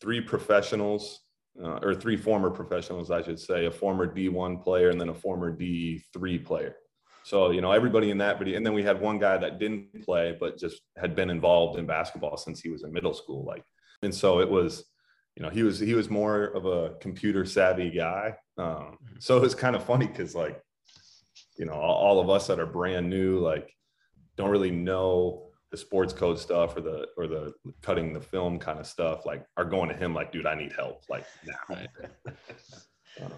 three 0.00 0.20
professionals 0.20 1.23
uh, 1.62 1.78
or 1.82 1.94
three 1.94 2.16
former 2.16 2.50
professionals, 2.50 3.10
I 3.10 3.22
should 3.22 3.38
say, 3.38 3.66
a 3.66 3.70
former 3.70 4.06
D1 4.06 4.62
player 4.62 4.90
and 4.90 5.00
then 5.00 5.08
a 5.08 5.14
former 5.14 5.56
D3 5.56 6.44
player. 6.44 6.76
So, 7.24 7.52
you 7.52 7.60
know, 7.60 7.72
everybody 7.72 8.10
in 8.10 8.18
that 8.18 8.38
video. 8.38 8.56
And 8.56 8.66
then 8.66 8.74
we 8.74 8.82
had 8.82 9.00
one 9.00 9.18
guy 9.18 9.38
that 9.38 9.58
didn't 9.58 10.04
play, 10.04 10.36
but 10.38 10.58
just 10.58 10.82
had 10.96 11.16
been 11.16 11.30
involved 11.30 11.78
in 11.78 11.86
basketball 11.86 12.36
since 12.36 12.60
he 12.60 12.68
was 12.68 12.84
in 12.84 12.92
middle 12.92 13.14
school. 13.14 13.44
Like, 13.44 13.64
and 14.02 14.14
so 14.14 14.40
it 14.40 14.50
was, 14.50 14.84
you 15.36 15.42
know, 15.42 15.48
he 15.48 15.62
was, 15.62 15.78
he 15.78 15.94
was 15.94 16.10
more 16.10 16.44
of 16.44 16.66
a 16.66 16.94
computer 17.00 17.46
savvy 17.46 17.90
guy. 17.90 18.36
Um, 18.58 18.98
so 19.20 19.36
it 19.36 19.40
was 19.40 19.54
kind 19.54 19.74
of 19.74 19.82
funny 19.84 20.06
because, 20.06 20.34
like, 20.34 20.60
you 21.56 21.64
know, 21.64 21.72
all 21.72 22.20
of 22.20 22.28
us 22.28 22.48
that 22.48 22.60
are 22.60 22.66
brand 22.66 23.08
new, 23.08 23.38
like, 23.38 23.72
don't 24.36 24.50
really 24.50 24.70
know 24.70 25.43
the 25.74 25.78
sports 25.78 26.12
code 26.12 26.38
stuff 26.38 26.76
or 26.76 26.80
the 26.80 27.08
or 27.16 27.26
the 27.26 27.52
cutting 27.82 28.12
the 28.12 28.20
film 28.20 28.60
kind 28.60 28.78
of 28.78 28.86
stuff 28.86 29.26
like 29.26 29.44
are 29.56 29.64
going 29.64 29.88
to 29.88 29.94
him 29.96 30.14
like 30.14 30.30
dude 30.30 30.46
i 30.46 30.54
need 30.54 30.72
help. 30.72 31.02
Like 31.08 31.26
now 31.44 31.54
right. 31.68 31.88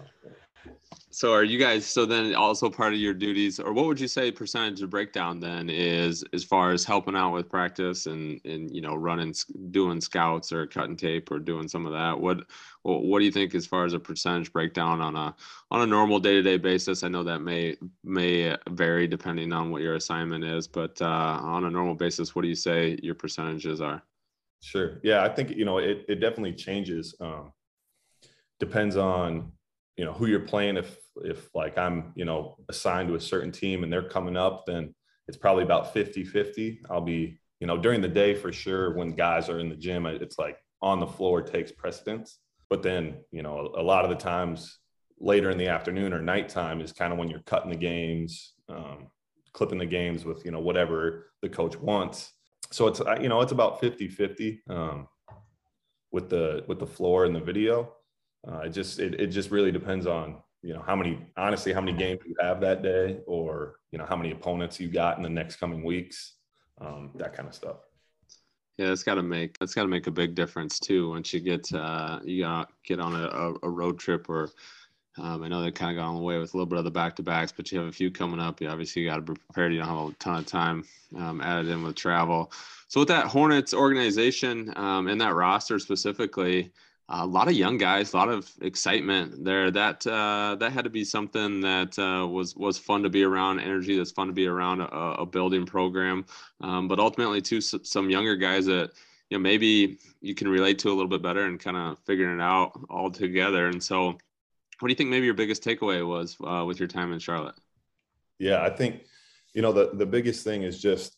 so 1.09 1.33
are 1.33 1.43
you 1.43 1.57
guys 1.57 1.83
so 1.83 2.05
then 2.05 2.35
also 2.35 2.69
part 2.69 2.93
of 2.93 2.99
your 2.99 3.13
duties 3.13 3.59
or 3.59 3.73
what 3.73 3.87
would 3.87 3.99
you 3.99 4.07
say 4.07 4.31
percentage 4.31 4.81
of 4.83 4.89
breakdown 4.91 5.39
then 5.39 5.67
is 5.67 6.23
as 6.31 6.43
far 6.43 6.71
as 6.71 6.83
helping 6.83 7.15
out 7.15 7.33
with 7.33 7.49
practice 7.49 8.05
and 8.05 8.39
and 8.45 8.69
you 8.75 8.81
know 8.81 8.93
running 8.93 9.33
doing 9.71 9.99
scouts 9.99 10.51
or 10.51 10.67
cutting 10.67 10.95
tape 10.95 11.31
or 11.31 11.39
doing 11.39 11.67
some 11.67 11.85
of 11.85 11.93
that? 11.93 12.19
What 12.19 12.41
what 12.83 13.19
do 13.19 13.25
you 13.25 13.31
think 13.31 13.55
as 13.55 13.65
far 13.65 13.83
as 13.83 13.93
a 13.93 13.99
percentage 13.99 14.53
breakdown 14.53 15.01
on 15.01 15.15
a 15.15 15.35
on 15.71 15.81
a 15.81 15.87
normal 15.87 16.19
day-to-day 16.19 16.57
basis? 16.57 17.03
I 17.03 17.07
know 17.07 17.23
that 17.23 17.39
may 17.39 17.77
may 18.03 18.55
vary 18.69 19.07
depending 19.07 19.51
on 19.53 19.71
what 19.71 19.81
your 19.81 19.95
assignment 19.95 20.43
is 20.43 20.67
but 20.67 21.01
uh, 21.01 21.39
on 21.41 21.65
a 21.65 21.71
normal 21.71 21.95
basis 21.95 22.35
what 22.35 22.43
do 22.43 22.47
you 22.47 22.55
say 22.55 22.97
your 23.01 23.15
percentages 23.15 23.81
are? 23.81 24.03
Sure. 24.61 24.99
Yeah 25.03 25.23
i 25.23 25.29
think 25.29 25.51
you 25.51 25.65
know 25.65 25.77
it, 25.79 26.05
it 26.07 26.15
definitely 26.15 26.53
changes 26.53 27.15
um, 27.21 27.53
depends 28.59 28.97
on 28.97 29.51
you 29.97 30.05
know 30.05 30.13
who 30.13 30.27
you're 30.27 30.39
playing 30.39 30.77
if 30.77 30.97
if 31.23 31.49
like 31.55 31.77
i'm 31.77 32.13
you 32.15 32.25
know 32.25 32.57
assigned 32.69 33.07
to 33.09 33.15
a 33.15 33.19
certain 33.19 33.51
team 33.51 33.83
and 33.83 33.91
they're 33.91 34.09
coming 34.09 34.37
up 34.37 34.65
then 34.65 34.93
it's 35.27 35.37
probably 35.37 35.63
about 35.63 35.93
50 35.93 36.23
50 36.23 36.81
i'll 36.89 37.01
be 37.01 37.39
you 37.59 37.67
know 37.67 37.77
during 37.77 38.01
the 38.01 38.07
day 38.07 38.35
for 38.35 38.51
sure 38.53 38.95
when 38.95 39.11
guys 39.11 39.49
are 39.49 39.59
in 39.59 39.69
the 39.69 39.75
gym 39.75 40.05
it's 40.05 40.37
like 40.37 40.57
on 40.81 40.99
the 40.99 41.07
floor 41.07 41.41
takes 41.41 41.71
precedence 41.71 42.39
but 42.69 42.83
then 42.83 43.17
you 43.31 43.41
know 43.41 43.73
a, 43.75 43.81
lot 43.81 44.03
of 44.03 44.09
the 44.09 44.15
times 44.15 44.79
later 45.19 45.49
in 45.49 45.57
the 45.57 45.67
afternoon 45.67 46.13
or 46.13 46.21
nighttime 46.21 46.79
is 46.79 46.91
kind 46.91 47.11
of 47.11 47.17
when 47.17 47.27
you're 47.27 47.41
cutting 47.41 47.71
the 47.71 47.75
games 47.75 48.53
um, 48.69 49.07
clipping 49.57 49.79
the 49.79 49.85
games 49.85 50.23
with 50.23 50.45
you 50.45 50.51
know 50.51 50.59
whatever 50.59 51.31
the 51.41 51.49
coach 51.49 51.75
wants. 51.77 52.31
So 52.71 52.87
it's 52.87 53.01
you 53.19 53.27
know 53.27 53.41
it's 53.41 53.51
about 53.51 53.79
50 53.81 54.07
50 54.07 54.61
um, 54.69 55.07
with 56.11 56.29
the 56.29 56.63
with 56.67 56.79
the 56.79 56.85
floor 56.85 57.25
and 57.25 57.35
the 57.35 57.39
video. 57.39 57.93
Uh, 58.49 58.59
it 58.59 58.69
just 58.69 58.99
it, 58.99 59.19
it 59.19 59.27
just 59.27 59.51
really 59.51 59.71
depends 59.71 60.07
on 60.07 60.37
you 60.61 60.73
know 60.73 60.81
how 60.85 60.95
many 60.95 61.19
honestly 61.35 61.73
how 61.73 61.81
many 61.81 61.95
games 61.95 62.19
you 62.25 62.35
have 62.39 62.61
that 62.61 62.81
day 62.81 63.19
or 63.27 63.75
you 63.91 63.97
know 63.97 64.05
how 64.05 64.15
many 64.15 64.31
opponents 64.31 64.79
you 64.79 64.87
got 64.87 65.17
in 65.17 65.23
the 65.23 65.29
next 65.29 65.57
coming 65.57 65.83
weeks 65.83 66.35
um, 66.81 67.11
that 67.15 67.33
kind 67.33 67.47
of 67.47 67.53
stuff 67.53 67.77
yeah 68.77 68.91
it's 68.91 69.03
got 69.03 69.15
to 69.15 69.23
make 69.23 69.57
it's 69.61 69.73
got 69.73 69.83
to 69.83 69.87
make 69.87 70.07
a 70.07 70.11
big 70.11 70.33
difference 70.33 70.79
too 70.79 71.09
once 71.09 71.33
you 71.33 71.39
get 71.39 71.71
uh, 71.73 72.19
you 72.23 72.43
got 72.43 72.71
get 72.83 72.99
on 72.99 73.15
a, 73.15 73.53
a 73.65 73.69
road 73.69 73.99
trip 73.99 74.29
or 74.29 74.49
um, 75.19 75.41
I 75.43 75.47
know 75.47 75.61
they 75.61 75.71
kind 75.71 75.97
of 75.97 76.01
got 76.01 76.09
on 76.09 76.15
the 76.15 76.21
way 76.21 76.37
with 76.37 76.53
a 76.53 76.57
little 76.57 76.67
bit 76.67 76.77
of 76.77 76.85
the 76.85 76.91
back 76.91 77.15
to 77.15 77.23
backs, 77.23 77.51
but 77.51 77.71
you 77.71 77.79
have 77.79 77.87
a 77.87 77.91
few 77.91 78.11
coming 78.11 78.39
up. 78.39 78.61
You 78.61 78.67
obviously 78.69 79.05
got 79.05 79.15
to 79.15 79.21
be 79.21 79.33
prepared. 79.33 79.73
You 79.73 79.79
don't 79.79 79.87
have 79.87 80.09
a 80.09 80.13
ton 80.19 80.37
of 80.37 80.45
time 80.45 80.83
um, 81.17 81.41
added 81.41 81.69
in 81.69 81.83
with 81.83 81.95
travel. 81.95 82.51
So 82.87 83.01
with 83.01 83.09
that 83.09 83.25
Hornets 83.25 83.73
organization 83.73 84.71
um, 84.75 85.07
and 85.07 85.19
that 85.19 85.33
roster 85.33 85.79
specifically, 85.79 86.71
a 87.09 87.25
lot 87.25 87.47
of 87.47 87.53
young 87.53 87.77
guys, 87.77 88.13
a 88.13 88.17
lot 88.17 88.27
of 88.27 88.51
excitement 88.61 89.45
there. 89.45 89.71
That 89.71 90.05
uh, 90.05 90.57
that 90.59 90.73
had 90.73 90.83
to 90.83 90.89
be 90.89 91.05
something 91.05 91.61
that 91.61 91.97
uh, 91.97 92.27
was 92.27 92.55
was 92.55 92.77
fun 92.77 93.03
to 93.03 93.09
be 93.09 93.23
around. 93.23 93.59
Energy 93.59 93.97
that's 93.97 94.11
fun 94.11 94.27
to 94.27 94.33
be 94.33 94.47
around 94.47 94.81
a, 94.81 94.85
a 94.85 95.25
building 95.25 95.65
program, 95.65 96.25
um, 96.61 96.87
but 96.87 96.99
ultimately 96.99 97.41
too 97.41 97.61
some 97.61 98.09
younger 98.09 98.35
guys 98.35 98.65
that 98.65 98.91
you 99.29 99.37
know 99.37 99.41
maybe 99.41 99.97
you 100.19 100.35
can 100.35 100.49
relate 100.49 100.79
to 100.79 100.89
a 100.89 100.93
little 100.93 101.07
bit 101.07 101.21
better 101.21 101.45
and 101.45 101.59
kind 101.59 101.77
of 101.77 101.97
figuring 101.99 102.39
it 102.39 102.41
out 102.41 102.77
all 102.89 103.09
together. 103.09 103.67
And 103.67 103.81
so, 103.81 104.07
what 104.07 104.17
do 104.81 104.89
you 104.89 104.95
think 104.95 105.09
maybe 105.09 105.25
your 105.25 105.33
biggest 105.33 105.63
takeaway 105.63 106.05
was 106.05 106.35
uh, 106.45 106.65
with 106.65 106.77
your 106.77 106.89
time 106.89 107.13
in 107.13 107.19
Charlotte? 107.19 107.55
Yeah, 108.37 108.61
I 108.63 108.69
think 108.69 109.03
you 109.53 109.61
know 109.61 109.71
the 109.71 109.91
the 109.93 110.05
biggest 110.05 110.43
thing 110.43 110.63
is 110.63 110.81
just 110.81 111.15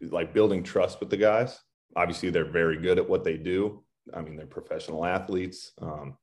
like 0.00 0.34
building 0.34 0.64
trust 0.64 0.98
with 0.98 1.10
the 1.10 1.16
guys. 1.16 1.60
Obviously, 1.94 2.30
they're 2.30 2.44
very 2.44 2.78
good 2.78 2.98
at 2.98 3.08
what 3.08 3.22
they 3.22 3.36
do 3.36 3.84
I 4.14 4.20
mean, 4.20 4.36
they're 4.36 4.46
professional 4.46 5.04
athletes, 5.04 5.72
um, 5.80 6.16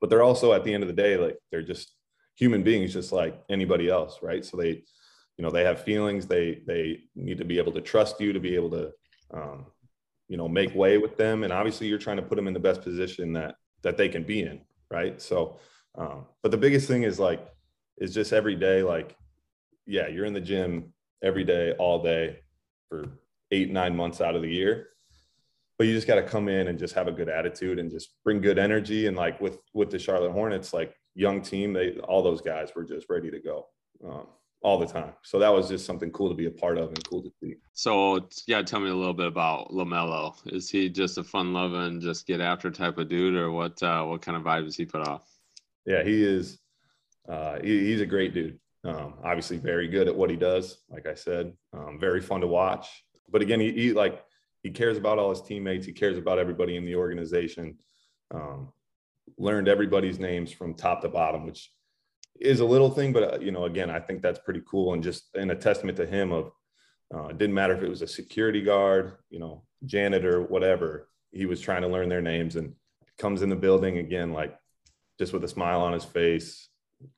but 0.00 0.10
they're 0.10 0.22
also 0.22 0.52
at 0.52 0.64
the 0.64 0.72
end 0.72 0.82
of 0.82 0.88
the 0.88 0.94
day, 0.94 1.16
like 1.16 1.38
they're 1.50 1.62
just 1.62 1.94
human 2.34 2.62
beings, 2.62 2.92
just 2.92 3.12
like 3.12 3.40
anybody 3.48 3.88
else, 3.88 4.18
right? 4.22 4.44
So 4.44 4.56
they, 4.56 4.82
you 5.36 5.44
know, 5.44 5.50
they 5.50 5.64
have 5.64 5.82
feelings. 5.82 6.26
They 6.26 6.62
they 6.66 7.04
need 7.14 7.38
to 7.38 7.44
be 7.44 7.58
able 7.58 7.72
to 7.72 7.80
trust 7.80 8.20
you 8.20 8.32
to 8.32 8.40
be 8.40 8.54
able 8.54 8.70
to, 8.70 8.92
um, 9.32 9.66
you 10.28 10.36
know, 10.36 10.48
make 10.48 10.74
way 10.74 10.98
with 10.98 11.16
them. 11.16 11.44
And 11.44 11.52
obviously, 11.52 11.86
you're 11.88 11.98
trying 11.98 12.16
to 12.16 12.22
put 12.22 12.36
them 12.36 12.48
in 12.48 12.54
the 12.54 12.60
best 12.60 12.82
position 12.82 13.32
that 13.34 13.56
that 13.82 13.96
they 13.96 14.08
can 14.08 14.24
be 14.24 14.42
in, 14.42 14.60
right? 14.90 15.20
So, 15.20 15.58
um, 15.96 16.26
but 16.42 16.50
the 16.50 16.58
biggest 16.58 16.88
thing 16.88 17.02
is 17.02 17.18
like, 17.18 17.46
is 17.98 18.14
just 18.14 18.32
every 18.32 18.56
day, 18.56 18.82
like, 18.82 19.16
yeah, 19.86 20.08
you're 20.08 20.24
in 20.24 20.32
the 20.32 20.40
gym 20.40 20.92
every 21.22 21.44
day, 21.44 21.72
all 21.72 22.02
day 22.02 22.40
for 22.88 23.08
eight 23.50 23.70
nine 23.70 23.94
months 23.94 24.20
out 24.20 24.34
of 24.34 24.42
the 24.42 24.48
year 24.48 24.88
but 25.82 25.88
you 25.88 25.94
just 25.94 26.06
got 26.06 26.14
to 26.14 26.22
come 26.22 26.48
in 26.48 26.68
and 26.68 26.78
just 26.78 26.94
have 26.94 27.08
a 27.08 27.10
good 27.10 27.28
attitude 27.28 27.80
and 27.80 27.90
just 27.90 28.10
bring 28.22 28.40
good 28.40 28.56
energy. 28.56 29.08
And 29.08 29.16
like 29.16 29.40
with 29.40 29.58
with 29.74 29.90
the 29.90 29.98
Charlotte 29.98 30.30
Hornets, 30.30 30.72
like 30.72 30.94
young 31.16 31.42
team, 31.42 31.72
they 31.72 31.96
all 32.04 32.22
those 32.22 32.40
guys 32.40 32.70
were 32.76 32.84
just 32.84 33.10
ready 33.10 33.32
to 33.32 33.40
go. 33.40 33.66
Um, 34.06 34.28
all 34.62 34.78
the 34.78 34.86
time. 34.86 35.12
So 35.24 35.40
that 35.40 35.48
was 35.48 35.68
just 35.68 35.84
something 35.84 36.12
cool 36.12 36.28
to 36.28 36.36
be 36.36 36.46
a 36.46 36.52
part 36.52 36.78
of 36.78 36.90
and 36.90 37.10
cool 37.10 37.20
to 37.24 37.32
see. 37.42 37.56
So 37.72 38.28
yeah, 38.46 38.62
tell 38.62 38.78
me 38.78 38.90
a 38.90 38.94
little 38.94 39.12
bit 39.12 39.26
about 39.26 39.70
LaMelo. 39.72 40.36
Is 40.54 40.70
he 40.70 40.88
just 40.88 41.18
a 41.18 41.24
fun 41.24 41.52
loving, 41.52 42.00
just 42.00 42.28
get 42.28 42.40
after 42.40 42.70
type 42.70 42.96
of 42.98 43.08
dude, 43.08 43.34
or 43.34 43.50
what? 43.50 43.82
Uh, 43.82 44.04
what 44.04 44.22
kind 44.22 44.36
of 44.36 44.44
vibe 44.44 44.66
does 44.66 44.76
he 44.76 44.84
put 44.84 45.08
off? 45.08 45.28
Yeah, 45.84 46.04
he 46.04 46.22
is. 46.22 46.60
Uh, 47.28 47.58
he, 47.60 47.86
he's 47.86 48.02
a 48.02 48.06
great 48.06 48.34
dude. 48.34 48.60
Um, 48.84 49.14
obviously, 49.24 49.56
very 49.56 49.88
good 49.88 50.06
at 50.06 50.14
what 50.14 50.30
he 50.30 50.36
does. 50.36 50.78
Like 50.88 51.08
I 51.08 51.14
said, 51.14 51.54
um, 51.72 51.98
very 51.98 52.20
fun 52.20 52.40
to 52.42 52.46
watch. 52.46 52.86
But 53.28 53.42
again, 53.42 53.58
he, 53.58 53.72
he 53.72 53.92
like 53.92 54.22
he 54.62 54.70
cares 54.70 54.96
about 54.96 55.18
all 55.18 55.30
his 55.30 55.42
teammates. 55.42 55.86
He 55.86 55.92
cares 55.92 56.18
about 56.18 56.38
everybody 56.38 56.76
in 56.76 56.84
the 56.84 56.96
organization. 56.96 57.78
Um, 58.32 58.72
learned 59.38 59.68
everybody's 59.68 60.18
names 60.18 60.52
from 60.52 60.74
top 60.74 61.02
to 61.02 61.08
bottom, 61.08 61.46
which 61.46 61.70
is 62.40 62.60
a 62.60 62.64
little 62.64 62.90
thing, 62.90 63.12
but 63.12 63.34
uh, 63.34 63.38
you 63.40 63.52
know, 63.52 63.64
again, 63.64 63.90
I 63.90 64.00
think 64.00 64.22
that's 64.22 64.38
pretty 64.38 64.62
cool 64.68 64.94
and 64.94 65.02
just 65.02 65.34
in 65.34 65.50
a 65.50 65.54
testament 65.54 65.96
to 65.98 66.06
him 66.06 66.32
of 66.32 66.52
uh, 67.14 67.26
it 67.26 67.38
didn't 67.38 67.54
matter 67.54 67.74
if 67.74 67.82
it 67.82 67.88
was 67.88 68.02
a 68.02 68.06
security 68.06 68.62
guard, 68.62 69.16
you 69.30 69.38
know, 69.38 69.62
janitor, 69.84 70.42
whatever. 70.42 71.08
He 71.30 71.46
was 71.46 71.60
trying 71.60 71.82
to 71.82 71.88
learn 71.88 72.08
their 72.08 72.22
names 72.22 72.56
and 72.56 72.74
comes 73.18 73.42
in 73.42 73.48
the 73.48 73.56
building 73.56 73.98
again, 73.98 74.32
like 74.32 74.56
just 75.18 75.32
with 75.32 75.44
a 75.44 75.48
smile 75.48 75.82
on 75.82 75.92
his 75.92 76.04
face, 76.04 76.68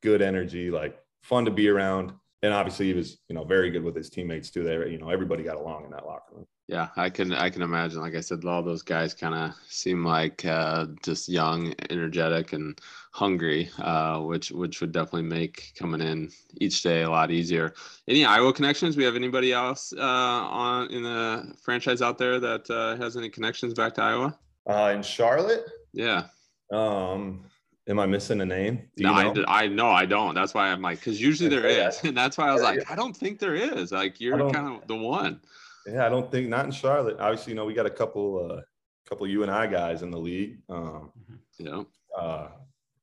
good 0.03 0.21
energy, 0.21 0.71
like 0.71 0.99
fun 1.23 1.45
to 1.45 1.51
be 1.51 1.69
around. 1.69 2.13
And 2.45 2.53
obviously, 2.53 2.89
he 2.89 2.93
was, 2.93 3.17
you 3.31 3.35
know, 3.35 3.43
very 3.43 3.71
good 3.71 3.83
with 3.83 3.97
his 3.97 4.11
teammates 4.11 4.51
too. 4.51 4.63
There, 4.63 4.87
you 4.87 4.99
know, 4.99 5.09
everybody 5.09 5.43
got 5.43 5.57
along 5.57 5.87
in 5.87 5.91
that 5.93 6.05
locker 6.05 6.35
room. 6.35 6.47
Yeah, 6.69 6.89
I 6.95 7.09
can 7.09 7.33
I 7.33 7.49
can 7.49 7.63
imagine. 7.63 8.03
Like 8.03 8.15
I 8.15 8.21
said, 8.21 8.45
all 8.45 8.63
those 8.63 8.83
guys 8.83 9.15
kind 9.15 9.35
of 9.35 9.55
seem 9.67 10.05
like 10.05 10.45
uh, 10.45 10.89
just 11.03 11.27
young, 11.27 11.73
energetic, 11.89 12.53
and 12.53 12.79
hungry, 13.13 13.71
uh, 13.79 14.21
which 14.21 14.51
which 14.51 14.83
would 14.83 14.93
definitely 14.93 15.23
make 15.23 15.73
coming 15.79 16.03
in 16.03 16.31
each 16.61 16.83
day 16.83 17.05
a 17.05 17.11
lot 17.11 17.31
easier. 17.31 17.73
Any 18.09 18.27
Iowa 18.27 18.53
connections? 18.53 18.95
We 18.95 19.05
have 19.05 19.17
anybody 19.17 19.55
else 19.55 19.95
uh, 19.97 20.03
on 20.03 20.91
in 20.91 21.03
the 21.03 21.55
franchise 21.63 22.03
out 22.03 22.19
there 22.19 22.39
that 22.41 22.69
uh, 22.69 22.97
has 22.97 23.17
any 23.17 23.31
connections 23.31 23.73
back 23.73 23.95
to 23.95 24.03
Iowa? 24.03 24.39
Uh, 24.69 24.93
in 24.95 25.03
Charlotte? 25.03 25.65
Yeah. 25.95 26.25
Um, 26.71 27.47
am 27.89 27.99
I 27.99 28.07
missing 28.07 28.41
a 28.41 28.47
name? 28.47 28.89
no, 28.99 29.33
know? 29.33 29.45
I, 29.47 29.65
I 29.65 29.67
know 29.69 29.91
I 29.91 30.07
don't. 30.07 30.35
That's 30.35 30.55
why 30.55 30.69
I'm 30.69 30.83
like, 30.83 31.01
because 31.01 31.21
usually 31.21 31.49
there 31.49 31.67
is, 31.67 32.01
and 32.05 32.17
that's 32.17 32.39
why 32.39 32.49
I 32.49 32.53
was 32.53 32.63
like, 32.63 32.91
I 32.91 32.95
don't 32.95 33.17
think 33.17 33.39
there 33.39 33.55
is. 33.55 33.93
Like 33.93 34.21
you're 34.21 34.51
kind 34.51 34.69
of 34.69 34.87
the 34.87 34.97
one. 34.97 35.41
Yeah, 35.87 36.07
I 36.07 36.09
don't 36.09 36.31
think 36.31 36.49
not 36.49 36.65
in 36.65 36.71
Charlotte. 36.71 37.17
Obviously, 37.19 37.53
you 37.53 37.57
know, 37.57 37.65
we 37.65 37.75
got 37.75 37.87
a 37.87 37.91
couple 37.91 38.51
uh 38.51 38.61
couple 39.09 39.27
UNI 39.27 39.69
guys 39.69 40.03
in 40.03 40.11
the 40.11 40.19
league. 40.19 40.59
Um 40.69 41.13
yeah. 41.59 41.83
Uh 42.19 42.49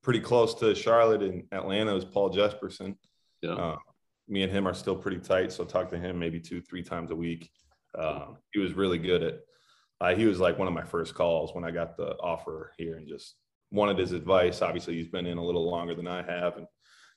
pretty 0.01 0.19
close 0.19 0.55
to 0.55 0.73
Charlotte 0.73 1.21
and 1.21 1.43
Atlanta 1.51 1.95
is 1.95 2.05
Paul 2.05 2.31
Jesperson. 2.31 2.95
Yeah. 3.41 3.53
Uh, 3.53 3.77
me 4.27 4.43
and 4.43 4.51
him 4.51 4.67
are 4.67 4.73
still 4.73 4.95
pretty 4.95 5.19
tight. 5.19 5.51
So 5.51 5.63
talk 5.63 5.91
to 5.91 5.97
him 5.97 6.17
maybe 6.17 6.39
two, 6.39 6.61
three 6.61 6.81
times 6.81 7.11
a 7.11 7.15
week. 7.15 7.51
Um, 7.95 8.37
he 8.51 8.59
was 8.59 8.73
really 8.73 8.97
good 8.97 9.21
at 9.21 9.39
uh, 9.99 10.15
he 10.15 10.25
was 10.25 10.39
like 10.39 10.57
one 10.57 10.67
of 10.67 10.73
my 10.73 10.83
first 10.83 11.13
calls 11.13 11.53
when 11.53 11.63
I 11.63 11.69
got 11.69 11.97
the 11.97 12.17
offer 12.17 12.71
here 12.77 12.95
and 12.95 13.07
just 13.07 13.35
wanted 13.71 13.97
his 13.97 14.11
advice. 14.11 14.61
Obviously, 14.61 14.95
he's 14.95 15.07
been 15.07 15.25
in 15.25 15.37
a 15.37 15.43
little 15.43 15.69
longer 15.69 15.95
than 15.95 16.07
I 16.07 16.21
have 16.23 16.57
and 16.57 16.67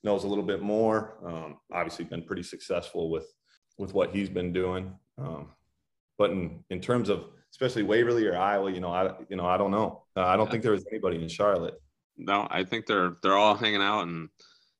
knows 0.03 0.25
a 0.25 0.29
little 0.29 0.45
bit 0.45 0.63
more. 0.63 1.19
Um, 1.27 1.59
obviously, 1.73 2.05
been 2.05 2.23
pretty 2.23 2.43
successful 2.43 3.11
with 3.11 3.27
with 3.79 3.93
what 3.93 4.15
he's 4.15 4.29
been 4.29 4.53
doing. 4.53 4.95
Um, 5.19 5.49
but 6.17 6.31
in, 6.31 6.63
in 6.71 6.81
terms 6.81 7.09
of 7.09 7.25
especially 7.51 7.83
Waverly 7.83 8.27
or 8.27 8.37
Iowa, 8.37 8.71
you 8.71 8.81
know, 8.81 8.93
I 8.93 9.15
you 9.29 9.37
know 9.37 9.47
I 9.47 9.57
don't 9.57 9.71
know. 9.71 10.05
Uh, 10.17 10.23
I 10.23 10.37
don't 10.37 10.47
yeah. 10.47 10.53
think 10.53 10.63
there 10.63 10.73
was 10.73 10.87
anybody 10.91 11.23
in 11.23 11.29
Charlotte. 11.29 11.81
No, 12.17 12.47
I 12.51 12.63
think 12.65 12.87
they're 12.87 13.17
they're 13.23 13.37
all 13.37 13.55
hanging 13.55 13.83
out 13.83 14.03
in 14.03 14.29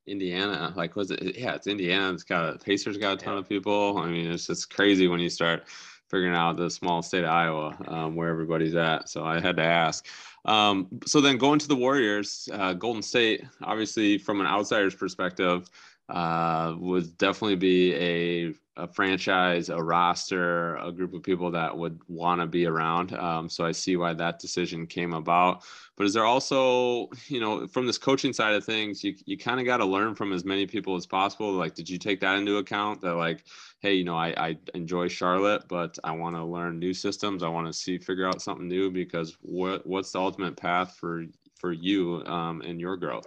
Indiana. 0.07 0.73
Like 0.77 0.97
was 0.97 1.11
it? 1.11 1.37
Yeah, 1.37 1.55
it's 1.55 1.67
Indiana. 1.67 2.13
It's 2.13 2.25
got 2.25 2.63
Pacers 2.63 2.99
got 2.99 3.15
a 3.15 3.17
ton 3.17 3.35
yeah. 3.35 3.41
of 3.41 3.49
people. 3.49 3.99
I 3.99 4.07
mean, 4.07 4.31
it's 4.31 4.47
just 4.47 4.73
crazy 4.73 5.09
when 5.09 5.21
you 5.21 5.29
start 5.29 5.65
figuring 6.11 6.35
out 6.35 6.57
the 6.57 6.71
small 6.71 7.03
state 7.03 7.25
of 7.25 7.31
Iowa 7.31 7.77
um, 7.89 8.15
where 8.15 8.29
everybody's 8.29 8.77
at. 8.77 9.09
So 9.09 9.25
I 9.25 9.41
had 9.41 9.57
to 9.57 9.65
ask. 9.65 10.07
Um, 10.45 10.89
so 11.07 11.21
then 11.21 11.39
going 11.39 11.59
to 11.59 11.69
the 11.69 11.77
Warriors, 11.77 12.49
uh, 12.53 12.75
Golden 12.75 13.03
State, 13.03 13.45
obviously 13.63 14.19
from 14.19 14.41
an 14.41 14.47
outsider's 14.47 14.95
perspective, 14.95 15.71
uh, 16.09 16.75
would 16.79 17.17
definitely 17.17 17.57
be 17.57 17.95
a 17.95 18.55
a 18.77 18.89
franchise, 18.89 19.69
a 19.69 19.81
roster, 19.81 20.77
a 20.77 20.91
group 20.91 21.15
of 21.15 21.23
people 21.23 21.51
that 21.53 21.77
would 21.77 22.01
want 22.09 22.41
to 22.41 22.47
be 22.47 22.67
around. 22.67 23.13
Um, 23.15 23.49
so 23.49 23.65
I 23.65 23.71
see 23.71 23.97
why 23.97 24.15
that 24.15 24.41
decision 24.41 24.87
came 24.87 25.13
about. 25.13 25.63
But 25.97 26.07
is 26.07 26.13
there 26.13 26.25
also, 26.25 27.09
you 27.29 27.39
know, 27.39 27.69
from 27.69 27.87
this 27.87 27.99
coaching 27.99 28.33
side 28.33 28.55
of 28.55 28.65
things, 28.65 29.05
you, 29.05 29.15
you 29.27 29.39
kind 29.39 29.61
of 29.61 29.67
got 29.67 29.77
to 29.77 29.85
learn 29.85 30.17
from 30.17 30.33
as 30.33 30.45
many 30.45 30.67
people 30.67 30.97
as 30.97 31.07
possible. 31.07 31.53
Like, 31.53 31.75
did 31.75 31.89
you 31.89 31.99
take 31.99 32.19
that 32.21 32.37
into 32.37 32.57
account 32.57 33.01
that, 33.03 33.15
like, 33.15 33.45
hey, 33.79 33.95
you 33.95 34.03
know, 34.03 34.17
I, 34.17 34.35
I 34.37 34.59
enjoy 34.75 35.07
Charlotte, 35.07 35.69
but 35.69 35.97
I 36.03 36.11
want 36.11 36.35
to 36.35 36.45
learn 36.45 36.81
new 36.81 36.95
systems. 36.95 37.45
I 37.45 37.49
want 37.49 37.69
to 37.69 37.73
see, 37.73 37.97
figure 37.99 38.27
out 38.27 38.43
something 38.43 38.67
new 38.67 38.91
because 38.91 39.37
what, 39.41 39.87
what's 39.87 40.11
the 40.11 40.19
ultimate 40.19 40.57
path 40.57 40.97
for, 40.99 41.27
for 41.55 41.71
you 41.73 42.25
um, 42.27 42.61
and 42.63 42.81
your 42.81 42.97
growth? 42.97 43.27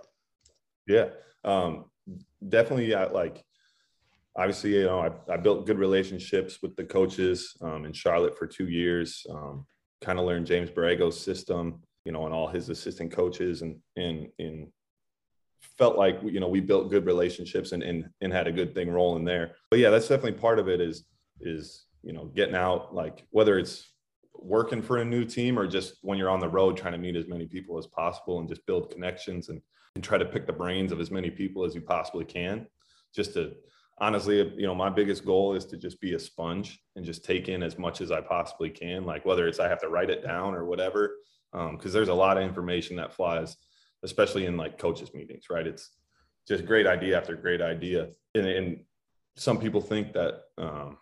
Yeah. 0.88 1.10
Um, 1.46 1.86
definitely. 2.50 2.88
Yeah, 2.88 3.06
like, 3.06 3.46
obviously, 4.38 4.76
you 4.76 4.86
know, 4.86 5.00
I, 5.00 5.34
I 5.34 5.38
built 5.38 5.66
good 5.66 5.80
relationships 5.80 6.60
with 6.62 6.76
the 6.76 6.84
coaches 6.84 7.58
um, 7.62 7.86
in 7.86 7.94
Charlotte 7.94 8.38
for 8.38 8.46
two 8.46 8.70
years. 8.70 9.26
Um, 9.30 9.66
kind 10.02 10.20
of 10.20 10.26
learned 10.26 10.46
James 10.46 10.70
Borrego's 10.70 11.20
system, 11.20 11.82
you 12.06 12.12
know, 12.12 12.26
and 12.26 12.34
all 12.34 12.48
his 12.48 12.70
assistant 12.70 13.12
coaches, 13.12 13.64
and 13.64 13.78
and 13.96 14.28
and 14.40 14.68
felt 15.78 15.98
like 15.98 16.20
you 16.24 16.40
know 16.40 16.48
we 16.48 16.60
built 16.60 16.92
good 16.92 17.06
relationships 17.06 17.72
and 17.72 17.84
and 17.84 18.08
and 18.22 18.32
had 18.32 18.48
a 18.48 18.52
good 18.52 18.76
thing 18.76 18.90
rolling 18.90 19.26
there. 19.26 19.56
But 19.70 19.80
yeah, 19.80 19.90
that's 19.90 20.08
definitely 20.08 20.40
part 20.40 20.60
of 20.60 20.70
it. 20.70 20.80
Is 20.80 21.06
is 21.42 21.86
you 22.04 22.14
know 22.14 22.26
getting 22.26 22.56
out 22.56 22.94
like 22.94 23.26
whether 23.32 23.58
it's 23.58 23.90
working 24.40 24.84
for 24.84 24.98
a 24.98 25.06
new 25.06 25.26
team 25.26 25.58
or 25.58 25.66
just 25.66 25.96
when 26.04 26.16
you're 26.16 26.30
on 26.30 26.40
the 26.40 26.48
road 26.48 26.78
trying 26.78 26.94
to 26.94 27.00
meet 27.00 27.16
as 27.16 27.28
many 27.28 27.48
people 27.48 27.76
as 27.80 27.88
possible 27.88 28.40
and 28.40 28.48
just 28.48 28.64
build 28.68 28.92
connections 28.92 29.50
and, 29.50 29.60
and 29.96 30.04
try 30.04 30.16
to 30.16 30.26
pick 30.26 30.46
the 30.46 30.54
brains 30.54 30.92
of 30.92 31.00
as 31.00 31.10
many 31.10 31.32
people 31.32 31.64
as 31.64 31.74
you 31.74 31.82
possibly 31.82 32.24
can 32.24 32.68
just 33.16 33.34
to 33.34 33.56
honestly, 34.00 34.38
you 34.56 34.68
know, 34.68 34.76
my 34.76 34.90
biggest 34.90 35.26
goal 35.26 35.56
is 35.56 35.66
to 35.66 35.78
just 35.78 36.00
be 36.00 36.14
a 36.14 36.20
sponge 36.20 36.80
and 36.96 37.06
just 37.06 37.26
take 37.26 37.50
in 37.50 37.64
as 37.64 37.78
much 37.78 38.02
as 38.02 38.12
I 38.12 38.22
possibly 38.22 38.70
can. 38.70 39.06
Like 39.06 39.26
whether 39.26 39.48
it's 39.48 39.60
I 39.60 39.68
have 39.68 39.82
to 39.82 39.90
write 39.90 40.10
it 40.10 40.24
down 40.24 40.54
or 40.54 40.66
whatever, 40.66 41.16
because 41.52 41.86
um, 41.86 41.92
there's 41.92 42.10
a 42.10 42.14
lot 42.14 42.38
of 42.38 42.44
information 42.44 42.96
that 42.98 43.14
flies, 43.14 43.58
especially 44.04 44.46
in 44.46 44.58
like 44.58 44.78
coaches 44.78 45.14
meetings, 45.14 45.46
right? 45.50 45.66
It's 45.66 45.92
just 46.48 46.66
great 46.66 46.88
idea 46.88 47.18
after 47.18 47.36
great 47.36 47.62
idea, 47.62 48.10
and, 48.36 48.46
and 48.46 48.80
some 49.36 49.60
people 49.60 49.82
think 49.82 50.14
that, 50.14 50.42
um, 50.58 50.98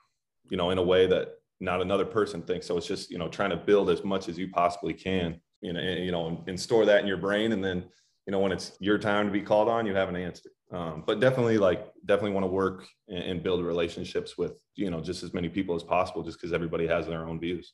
you 0.49 0.57
know, 0.57 0.71
in 0.71 0.77
a 0.77 0.83
way 0.83 1.07
that 1.07 1.35
not 1.59 1.81
another 1.81 2.05
person 2.05 2.41
thinks. 2.41 2.65
So 2.65 2.77
it's 2.77 2.87
just 2.87 3.11
you 3.11 3.17
know 3.17 3.27
trying 3.27 3.51
to 3.51 3.57
build 3.57 3.89
as 3.89 4.03
much 4.03 4.29
as 4.29 4.37
you 4.37 4.49
possibly 4.49 4.93
can, 4.93 5.39
you 5.61 5.73
know, 5.73 5.79
and, 5.79 6.03
you 6.03 6.11
know, 6.11 6.27
and, 6.27 6.39
and 6.47 6.59
store 6.59 6.85
that 6.85 7.01
in 7.01 7.07
your 7.07 7.17
brain, 7.17 7.51
and 7.51 7.63
then 7.63 7.85
you 8.25 8.31
know 8.31 8.39
when 8.39 8.51
it's 8.51 8.71
your 8.79 8.97
time 8.97 9.25
to 9.25 9.31
be 9.31 9.41
called 9.41 9.67
on, 9.67 9.85
you 9.85 9.93
have 9.93 10.09
an 10.09 10.15
answer 10.15 10.49
um, 10.75 11.03
but 11.05 11.19
definitely 11.19 11.57
like 11.57 11.87
definitely 12.05 12.31
want 12.31 12.43
to 12.43 12.51
work 12.51 12.85
and, 13.07 13.23
and, 13.23 13.43
build 13.43 13.63
relationships 13.63 14.37
with 14.37 14.53
you 14.75 14.89
know 14.89 14.99
just 14.99 15.23
as 15.23 15.33
many 15.33 15.47
people 15.47 15.73
as 15.75 15.83
possible 15.83 16.21
just 16.21 16.37
because 16.39 16.53
everybody 16.53 16.85
has 16.85 17.07
their 17.07 17.27
own 17.27 17.39
views. 17.39 17.73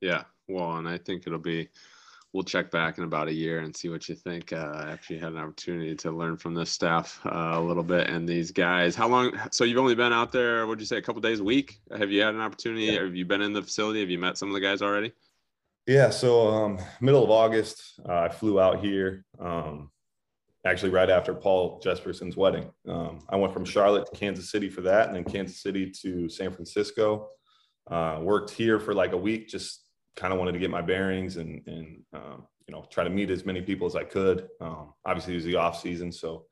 Yeah. 0.00 0.24
Well 0.48 0.76
and 0.78 0.88
i 0.88 0.98
think 0.98 1.26
it'll 1.26 1.38
be 1.38 1.68
we'll 2.32 2.44
check 2.44 2.70
back 2.70 2.98
in 2.98 3.04
about 3.04 3.28
a 3.28 3.32
year 3.32 3.60
and 3.60 3.76
see 3.76 3.88
what 3.88 4.08
you 4.08 4.14
think 4.14 4.52
uh, 4.52 4.86
after 4.88 5.14
you 5.14 5.20
had 5.20 5.32
an 5.32 5.38
opportunity 5.38 5.94
to 5.96 6.12
learn 6.12 6.36
from 6.36 6.54
this 6.54 6.70
staff 6.70 7.20
uh, 7.26 7.52
a 7.54 7.60
little 7.60 7.82
bit 7.82 8.08
and 8.08 8.28
these 8.28 8.52
guys. 8.52 8.94
How 8.94 9.08
long 9.08 9.32
so 9.50 9.64
you've 9.64 9.78
only 9.78 9.94
been 9.94 10.12
out 10.12 10.32
there 10.32 10.66
what 10.66 10.78
did 10.78 10.82
you 10.82 10.86
say 10.86 10.96
a 10.96 11.02
couple 11.02 11.20
days 11.20 11.40
a 11.40 11.44
week? 11.44 11.80
Have 11.96 12.10
you 12.10 12.22
had 12.22 12.34
an 12.34 12.40
opportunity? 12.40 12.84
Yeah. 12.86 13.02
have 13.02 13.16
you 13.16 13.26
been 13.26 13.42
in 13.42 13.52
the 13.52 13.62
facility? 13.62 14.00
Have 14.00 14.10
you 14.10 14.18
met 14.18 14.38
some 14.38 14.48
of 14.48 14.54
the 14.54 14.60
guys 14.60 14.80
already? 14.80 15.12
Yeah 15.86 16.10
so 16.10 16.48
um, 16.48 16.78
middle 17.00 17.24
of 17.24 17.30
august 17.30 18.00
uh, 18.08 18.20
i 18.20 18.28
flew 18.28 18.60
out 18.60 18.80
here. 18.80 19.24
Um, 19.38 19.90
actually 20.64 20.90
right 20.90 21.10
after 21.10 21.34
Paul 21.34 21.80
Jesperson's 21.80 22.36
wedding. 22.36 22.70
Um, 22.88 23.20
I 23.28 23.36
went 23.36 23.52
from 23.52 23.64
Charlotte 23.64 24.06
to 24.06 24.18
Kansas 24.18 24.50
City 24.50 24.68
for 24.68 24.82
that, 24.82 25.08
and 25.08 25.16
then 25.16 25.24
Kansas 25.24 25.62
City 25.62 25.90
to 26.02 26.28
San 26.28 26.52
Francisco. 26.52 27.28
Uh, 27.90 28.20
worked 28.22 28.50
here 28.50 28.78
for 28.78 28.94
like 28.94 29.12
a 29.12 29.16
week, 29.16 29.48
just 29.48 29.84
kind 30.16 30.32
of 30.32 30.38
wanted 30.38 30.52
to 30.52 30.58
get 30.58 30.70
my 30.70 30.82
bearings 30.82 31.36
and 31.36 31.62
and 31.66 32.02
um, 32.12 32.46
you 32.66 32.74
know 32.74 32.84
try 32.90 33.04
to 33.04 33.10
meet 33.10 33.30
as 33.30 33.44
many 33.44 33.62
people 33.62 33.86
as 33.86 33.96
I 33.96 34.04
could. 34.04 34.48
Um, 34.60 34.92
obviously, 35.04 35.34
it 35.34 35.36
was 35.36 35.44
the 35.44 35.56
off 35.56 35.80
season, 35.80 36.12
so 36.12 36.44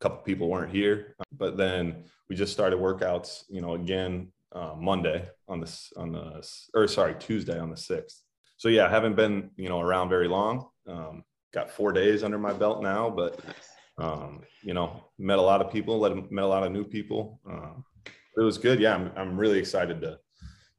a 0.00 0.04
couple 0.04 0.22
people 0.22 0.48
weren't 0.48 0.72
here. 0.72 1.16
But 1.32 1.56
then 1.56 2.04
we 2.28 2.36
just 2.36 2.52
started 2.52 2.78
workouts, 2.78 3.44
you 3.48 3.60
know, 3.60 3.74
again 3.74 4.32
uh, 4.52 4.74
Monday 4.78 5.28
on 5.48 5.60
this 5.60 5.92
on 5.96 6.12
the 6.12 6.46
or 6.74 6.86
sorry 6.88 7.14
Tuesday 7.18 7.58
on 7.58 7.70
the 7.70 7.76
sixth. 7.76 8.22
So 8.58 8.68
yeah, 8.68 8.86
I 8.86 8.90
haven't 8.90 9.16
been 9.16 9.50
you 9.56 9.68
know 9.68 9.80
around 9.80 10.08
very 10.08 10.28
long. 10.28 10.68
Um, 10.88 11.24
got 11.52 11.70
four 11.70 11.92
days 11.92 12.22
under 12.22 12.38
my 12.38 12.52
belt 12.52 12.82
now, 12.82 13.10
but 13.10 13.40
um, 13.98 14.42
you 14.62 14.74
know, 14.74 15.04
met 15.18 15.38
a 15.38 15.42
lot 15.42 15.60
of 15.60 15.72
people, 15.72 15.98
met 16.30 16.44
a 16.44 16.46
lot 16.46 16.62
of 16.62 16.72
new 16.72 16.84
people. 16.84 17.40
Uh, 17.50 17.70
it 18.36 18.42
was 18.42 18.58
good. 18.58 18.78
Yeah, 18.78 18.94
I'm, 18.94 19.10
I'm 19.16 19.36
really 19.38 19.58
excited 19.58 20.00
to 20.02 20.18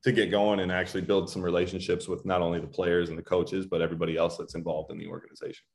to 0.03 0.11
get 0.11 0.29
going 0.29 0.59
and 0.59 0.71
actually 0.71 1.01
build 1.01 1.29
some 1.29 1.41
relationships 1.41 2.07
with 2.07 2.23
not 2.25 2.41
only 2.41 2.59
the 2.59 2.67
players 2.67 3.09
and 3.09 3.17
the 3.17 3.23
coaches, 3.23 3.65
but 3.65 3.81
everybody 3.81 4.15
else 4.15 4.37
that's 4.37 4.55
involved 4.55 4.91
in 4.91 4.97
the 4.97 5.07
organization. 5.07 5.65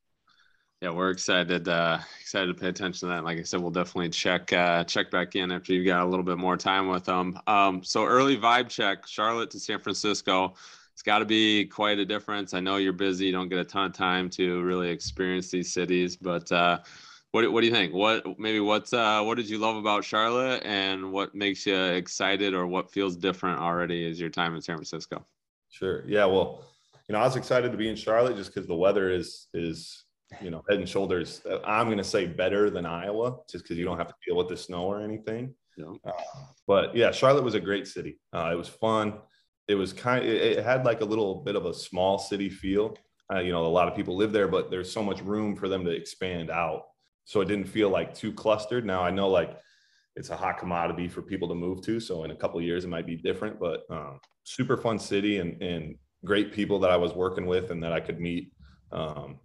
Yeah, 0.81 0.91
we're 0.91 1.11
excited. 1.11 1.69
Uh, 1.69 1.99
excited 2.21 2.47
to 2.47 2.61
pay 2.61 2.69
attention 2.69 3.09
to 3.09 3.15
that. 3.15 3.25
Like 3.25 3.39
I 3.39 3.43
said, 3.43 3.61
we'll 3.61 3.71
definitely 3.71 4.09
check 4.09 4.53
uh, 4.53 4.85
check 4.85 5.11
back 5.11 5.37
in 5.37 5.53
after 5.53 5.73
you've 5.73 5.87
got 5.87 6.03
a 6.03 6.09
little 6.09 6.25
bit 6.25 6.39
more 6.39 6.57
time 6.57 6.89
with 6.89 7.05
them. 7.05 7.39
Um, 7.47 7.85
so 7.85 8.05
early 8.05 8.37
vibe 8.37 8.69
check: 8.69 9.07
Charlotte 9.07 9.51
to 9.51 9.61
San 9.61 9.81
Francisco 9.81 10.55
it's 10.93 11.03
got 11.03 11.21
to 11.21 11.25
be 11.25 11.65
quite 11.65 11.99
a 11.99 12.05
difference. 12.05 12.55
I 12.55 12.61
know 12.61 12.77
you're 12.77 12.93
busy, 12.93 13.27
you 13.27 13.33
don't 13.33 13.49
get 13.49 13.59
a 13.59 13.65
ton 13.65 13.87
of 13.87 13.93
time 13.93 14.29
to 14.31 14.63
really 14.63 14.91
experience 14.91 15.51
these 15.51 15.73
cities, 15.73 16.17
but 16.17 16.51
uh, 16.53 16.79
what, 17.33 17.51
what 17.51 17.63
do 17.63 17.67
you 17.67 17.73
think? 17.73 17.95
What 17.95 18.39
maybe 18.39 18.61
what's 18.61 18.93
uh, 18.93 19.23
what 19.23 19.37
did 19.37 19.49
you 19.49 19.57
love 19.59 19.77
about 19.77 20.05
Charlotte, 20.05 20.63
and 20.65 21.13
what 21.13 21.35
makes 21.35 21.67
you 21.67 21.77
excited, 21.77 22.53
or 22.53 22.67
what 22.67 22.91
feels 22.91 23.17
different 23.17 23.59
already 23.59 24.09
as 24.09 24.21
your 24.21 24.29
time 24.29 24.55
in 24.55 24.61
San 24.61 24.77
Francisco? 24.77 25.25
Sure. 25.71 26.05
Yeah. 26.07 26.27
Well, 26.27 26.67
you 27.09 27.15
know, 27.15 27.21
I 27.21 27.25
was 27.25 27.37
excited 27.37 27.73
to 27.73 27.79
be 27.79 27.89
in 27.89 27.97
Charlotte 27.97 28.37
just 28.37 28.53
because 28.53 28.69
the 28.69 28.75
weather 28.75 29.11
is 29.11 29.49
is 29.55 30.05
you 30.43 30.51
know 30.51 30.63
head 30.69 30.79
and 30.79 30.89
shoulders. 30.89 31.41
Uh, 31.51 31.61
I'm 31.65 31.87
going 31.87 31.97
to 31.97 32.05
say 32.05 32.27
better 32.27 32.69
than 32.69 32.85
Iowa, 32.85 33.39
just 33.51 33.65
because 33.65 33.79
you 33.79 33.87
don't 33.87 33.99
have 33.99 34.09
to 34.09 34.15
deal 34.27 34.37
with 34.37 34.49
the 34.49 34.57
snow 34.57 34.85
or 34.85 35.01
anything. 35.01 35.55
Yeah. 35.79 35.95
Uh, 36.05 36.13
but 36.67 36.95
yeah, 36.95 37.11
Charlotte 37.13 37.45
was 37.45 37.55
a 37.55 37.61
great 37.61 37.87
city. 37.87 38.21
Uh, 38.35 38.51
it 38.53 38.57
was 38.57 38.69
fun 38.69 39.15
it 39.69 39.75
was 39.75 39.93
kind 39.93 40.25
of, 40.25 40.31
it 40.31 40.65
had 40.65 40.85
like 40.85 41.01
a 41.01 41.05
little 41.05 41.37
bit 41.37 41.57
of 41.57 41.67
a 41.67 41.75
small 41.75 42.19
city 42.19 42.51
feel. 42.51 42.97
Uh, 43.33 43.39
you 43.39 43.53
know, 43.53 43.65
a 43.65 43.69
lot 43.69 43.89
of 43.89 43.95
people 43.95 44.17
live 44.17 44.33
there, 44.33 44.49
but 44.49 44.71
there's 44.71 44.93
so 44.93 45.03
much 45.03 45.23
room 45.23 45.57
for 45.57 45.69
them 45.69 45.85
to 45.85 45.91
expand 45.91 46.51
out. 46.51 46.83
So 47.25 47.41
it 47.41 47.47
didn't 47.47 47.69
feel 47.69 47.89
like 47.89 48.15
too 48.15 48.33
clustered. 48.33 48.85
Now 48.85 49.03
I 49.03 49.11
know 49.11 49.29
like 49.29 49.57
it's 50.17 50.31
a 50.31 50.37
hot 50.37 50.59
commodity 50.59 51.09
for 51.09 51.23
people 51.23 51.49
to 51.49 51.55
move 51.55 51.83
to. 51.83 52.01
So 52.01 52.25
in 52.25 52.31
a 52.31 52.37
couple 52.37 52.61
years 52.61 52.85
it 52.85 52.89
might 52.89 53.07
be 53.07 53.17
different, 53.17 53.59
but 53.59 53.85
um, 53.91 54.21
super 54.45 54.77
fun 54.77 54.99
city 54.99 55.39
and, 55.39 55.63
and 55.63 55.97
great 56.25 56.53
people 56.53 56.79
that 56.81 56.91
I 56.91 56.97
was 56.97 57.15
working 57.15 57.47
with 57.47 57.71
and 57.71 57.83
that 57.83 57.93
I 57.93 58.01
could 58.01 58.21
meet. 58.21 58.53
Um, 58.91 59.39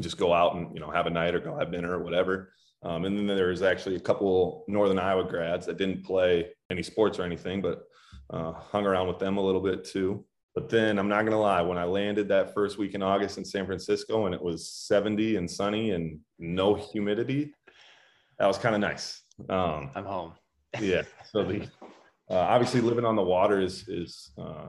just 0.00 0.18
go 0.18 0.32
out 0.32 0.54
and 0.54 0.72
you 0.74 0.80
know 0.80 0.90
have 0.90 1.06
a 1.06 1.10
night 1.10 1.34
or 1.34 1.40
go 1.40 1.58
have 1.58 1.72
dinner 1.72 1.92
or 1.92 2.04
whatever. 2.04 2.52
Um, 2.82 3.04
and 3.04 3.18
then 3.18 3.26
there's 3.26 3.62
actually 3.62 3.96
a 3.96 4.00
couple 4.00 4.64
Northern 4.68 4.98
Iowa 4.98 5.24
grads 5.24 5.66
that 5.66 5.78
didn't 5.78 6.04
play 6.04 6.50
any 6.70 6.82
sports 6.84 7.18
or 7.18 7.24
anything, 7.24 7.60
but 7.60 7.87
uh, 8.30 8.52
hung 8.52 8.86
around 8.86 9.08
with 9.08 9.18
them 9.18 9.36
a 9.36 9.40
little 9.40 9.60
bit 9.60 9.84
too. 9.84 10.24
But 10.54 10.68
then 10.68 10.98
I'm 10.98 11.08
not 11.08 11.20
going 11.20 11.32
to 11.32 11.38
lie, 11.38 11.62
when 11.62 11.78
I 11.78 11.84
landed 11.84 12.28
that 12.28 12.52
first 12.52 12.78
week 12.78 12.94
in 12.94 13.02
August 13.02 13.38
in 13.38 13.44
San 13.44 13.64
Francisco 13.64 14.26
and 14.26 14.34
it 14.34 14.42
was 14.42 14.68
70 14.68 15.36
and 15.36 15.48
sunny 15.48 15.92
and 15.92 16.18
no 16.38 16.74
humidity, 16.74 17.54
that 18.38 18.46
was 18.46 18.58
kind 18.58 18.74
of 18.74 18.80
nice. 18.80 19.22
Um, 19.48 19.90
I'm 19.94 20.04
home. 20.04 20.32
yeah. 20.80 21.02
So 21.30 21.44
the 21.44 21.62
uh, 22.30 22.34
obviously 22.34 22.80
living 22.80 23.04
on 23.04 23.16
the 23.16 23.22
water 23.22 23.60
is 23.60 23.86
is 23.88 24.30
uh, 24.38 24.68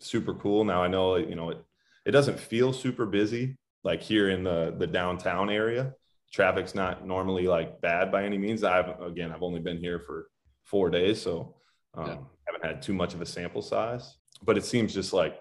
super 0.00 0.34
cool. 0.34 0.64
Now 0.64 0.82
I 0.82 0.88
know 0.88 1.16
you 1.16 1.34
know 1.34 1.50
it 1.50 1.64
it 2.04 2.10
doesn't 2.10 2.38
feel 2.38 2.72
super 2.72 3.06
busy 3.06 3.56
like 3.84 4.02
here 4.02 4.30
in 4.30 4.44
the 4.44 4.74
the 4.78 4.86
downtown 4.86 5.50
area. 5.50 5.94
Traffic's 6.32 6.74
not 6.74 7.06
normally 7.06 7.46
like 7.46 7.80
bad 7.80 8.10
by 8.10 8.24
any 8.24 8.38
means. 8.38 8.64
I've 8.64 9.00
again 9.00 9.32
I've 9.32 9.42
only 9.42 9.60
been 9.60 9.78
here 9.78 9.98
for 9.98 10.28
four 10.64 10.90
days, 10.90 11.20
so 11.20 11.56
um, 11.94 12.06
yeah. 12.06 12.16
Haven't 12.52 12.66
had 12.66 12.82
too 12.82 12.92
much 12.92 13.14
of 13.14 13.20
a 13.20 13.26
sample 13.26 13.62
size, 13.62 14.16
but 14.42 14.56
it 14.56 14.64
seems 14.64 14.92
just 14.94 15.12
like, 15.12 15.40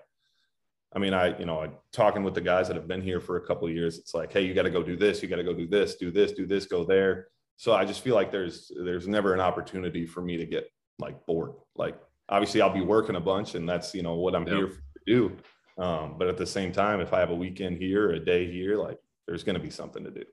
I 0.94 1.00
mean, 1.00 1.14
I, 1.14 1.38
you 1.38 1.46
know, 1.46 1.62
I, 1.62 1.70
talking 1.92 2.24
with 2.24 2.34
the 2.34 2.42
guys 2.42 2.68
that 2.68 2.76
have 2.76 2.88
been 2.88 3.02
here 3.02 3.20
for 3.20 3.38
a 3.38 3.46
couple 3.46 3.68
of 3.68 3.74
years, 3.74 3.98
it's 3.98 4.14
like, 4.14 4.32
hey, 4.32 4.42
you 4.42 4.54
got 4.54 4.64
to 4.64 4.70
go 4.70 4.84
do 4.84 4.96
this, 4.96 5.22
you 5.22 5.30
got 5.30 5.38
to 5.38 5.44
go 5.44 5.54
do 5.54 5.68
this, 5.68 5.96
do 5.96 6.12
this, 6.12 6.32
do 6.32 6.46
this, 6.46 6.66
go 6.66 6.84
there. 6.84 7.28
So 7.58 7.74
I 7.74 7.86
just 7.86 8.02
feel 8.02 8.16
like 8.16 8.32
there's 8.32 8.72
there's 8.76 9.08
never 9.08 9.34
an 9.34 9.40
opportunity 9.40 10.06
for 10.06 10.22
me 10.22 10.38
to 10.38 10.46
get 10.46 10.68
like 11.00 11.26
bored. 11.26 11.54
Like 11.76 11.96
obviously 12.28 12.62
I'll 12.62 12.74
be 12.74 12.82
working 12.82 13.16
a 13.16 13.20
bunch, 13.20 13.56
and 13.56 13.70
that's 13.70 13.94
you 13.94 14.02
know 14.02 14.16
what 14.16 14.36
I'm 14.36 14.48
yep. 14.48 14.56
here 14.56 14.68
to 14.68 15.02
do. 15.06 15.38
Um, 15.78 16.16
but 16.18 16.28
at 16.28 16.38
the 16.38 16.46
same 16.46 16.72
time, 16.72 17.02
if 17.02 17.14
I 17.14 17.20
have 17.20 17.30
a 17.30 17.36
weekend 17.36 17.78
here, 17.78 18.12
a 18.12 18.20
day 18.20 18.52
here, 18.52 18.78
like 18.78 18.98
there's 19.28 19.44
going 19.44 19.56
to 19.56 19.62
be 19.62 19.70
something 19.70 20.04
to 20.04 20.12
do 20.12 20.24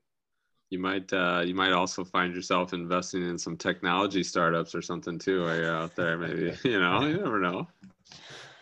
you 0.69 0.79
might 0.79 1.11
uh, 1.11 1.41
you 1.45 1.55
might 1.55 1.71
also 1.71 2.03
find 2.03 2.33
yourself 2.33 2.73
investing 2.73 3.27
in 3.27 3.37
some 3.37 3.57
technology 3.57 4.23
startups 4.23 4.75
or 4.75 4.81
something 4.81 5.17
too 5.17 5.43
while 5.43 5.55
you're 5.55 5.75
out 5.75 5.95
there. 5.95 6.17
Maybe 6.17 6.55
you 6.63 6.79
know, 6.79 7.05
you 7.05 7.17
never 7.17 7.39
know. 7.39 7.67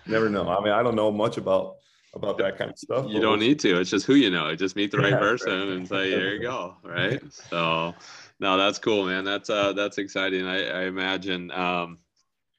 Never 0.05 0.29
know. 0.29 0.47
I 0.47 0.63
mean, 0.63 0.73
I 0.73 0.83
don't 0.83 0.95
know 0.95 1.11
much 1.11 1.37
about 1.37 1.75
about 2.13 2.37
that 2.37 2.57
kind 2.57 2.71
of 2.71 2.79
stuff. 2.79 3.05
You 3.09 3.19
don't 3.19 3.39
need 3.39 3.59
to. 3.59 3.79
It's 3.79 3.89
just 3.89 4.05
who 4.05 4.15
you 4.15 4.29
know. 4.29 4.55
Just 4.55 4.75
meet 4.75 4.91
the 4.91 4.97
right 4.97 5.11
yeah, 5.11 5.19
person 5.19 5.59
right. 5.59 5.67
and 5.69 5.87
say, 5.87 6.09
here 6.09 6.33
you 6.33 6.41
go." 6.41 6.75
Right. 6.83 7.21
So, 7.31 7.93
no, 8.39 8.57
that's 8.57 8.79
cool, 8.79 9.05
man. 9.05 9.25
That's 9.25 9.49
uh, 9.49 9.73
that's 9.73 9.97
exciting. 9.97 10.47
I, 10.47 10.67
I 10.69 10.83
imagine 10.83 11.51
um, 11.51 11.99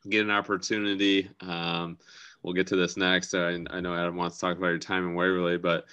get 0.08 0.22
an 0.22 0.30
opportunity. 0.30 1.30
Um, 1.40 1.98
we'll 2.42 2.54
get 2.54 2.66
to 2.68 2.76
this 2.76 2.96
next. 2.96 3.34
I, 3.34 3.58
I 3.70 3.80
know 3.80 3.94
Adam 3.94 4.16
wants 4.16 4.36
to 4.36 4.40
talk 4.42 4.58
about 4.58 4.68
your 4.68 4.78
time 4.78 5.06
in 5.06 5.14
Waverly, 5.14 5.56
but 5.56 5.86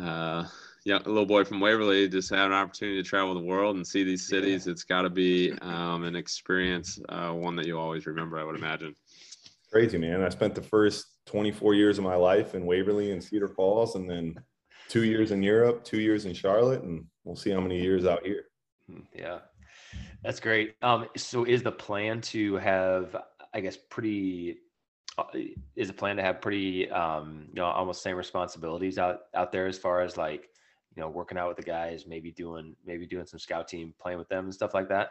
uh, 0.00 0.44
yeah, 0.84 0.98
a 1.04 1.08
little 1.08 1.26
boy 1.26 1.44
from 1.44 1.60
Waverly 1.60 2.08
just 2.08 2.30
had 2.30 2.46
an 2.46 2.52
opportunity 2.52 3.02
to 3.02 3.08
travel 3.08 3.34
the 3.34 3.40
world 3.40 3.76
and 3.76 3.86
see 3.86 4.02
these 4.02 4.26
cities. 4.26 4.66
Yeah. 4.66 4.72
It's 4.72 4.84
got 4.84 5.02
to 5.02 5.10
be 5.10 5.52
um, 5.60 6.04
an 6.04 6.16
experience, 6.16 6.98
uh, 7.08 7.30
one 7.30 7.54
that 7.56 7.66
you 7.66 7.78
always 7.78 8.06
remember, 8.06 8.38
I 8.38 8.44
would 8.44 8.56
imagine. 8.56 8.96
Crazy, 9.70 9.98
man. 9.98 10.22
I 10.22 10.28
spent 10.30 10.54
the 10.54 10.62
first 10.62 11.06
24 11.26 11.74
years 11.74 11.98
of 11.98 12.04
my 12.04 12.16
life 12.16 12.54
in 12.54 12.64
Waverly 12.64 13.12
and 13.12 13.22
Cedar 13.22 13.48
Falls, 13.48 13.94
and 13.94 14.08
then 14.08 14.34
two 14.88 15.04
years 15.04 15.30
in 15.30 15.42
Europe, 15.42 15.84
two 15.84 16.00
years 16.00 16.24
in 16.24 16.32
Charlotte, 16.32 16.82
and 16.82 17.04
we'll 17.24 17.36
see 17.36 17.50
how 17.50 17.60
many 17.60 17.80
years 17.80 18.06
out 18.06 18.24
here. 18.24 18.44
Yeah, 19.14 19.38
that's 20.24 20.40
great. 20.40 20.74
Um, 20.82 21.06
so, 21.16 21.44
is 21.44 21.62
the 21.62 21.70
plan 21.70 22.20
to 22.22 22.56
have, 22.56 23.14
I 23.54 23.60
guess, 23.60 23.76
pretty 23.76 24.58
uh, 25.18 25.24
is 25.76 25.88
the 25.88 25.94
plan 25.94 26.16
to 26.16 26.22
have 26.22 26.40
pretty 26.40 26.88
um 26.90 27.46
you 27.48 27.60
know 27.60 27.66
almost 27.66 28.02
same 28.02 28.16
responsibilities 28.16 28.96
out 28.96 29.22
out 29.34 29.50
there 29.50 29.66
as 29.66 29.76
far 29.76 30.02
as 30.02 30.16
like 30.16 30.49
you 30.96 31.00
know, 31.00 31.08
working 31.08 31.38
out 31.38 31.48
with 31.48 31.56
the 31.56 31.62
guys, 31.62 32.04
maybe 32.06 32.30
doing 32.30 32.74
maybe 32.84 33.06
doing 33.06 33.26
some 33.26 33.38
scout 33.38 33.68
team, 33.68 33.94
playing 34.00 34.18
with 34.18 34.28
them 34.28 34.44
and 34.44 34.54
stuff 34.54 34.74
like 34.74 34.88
that? 34.88 35.10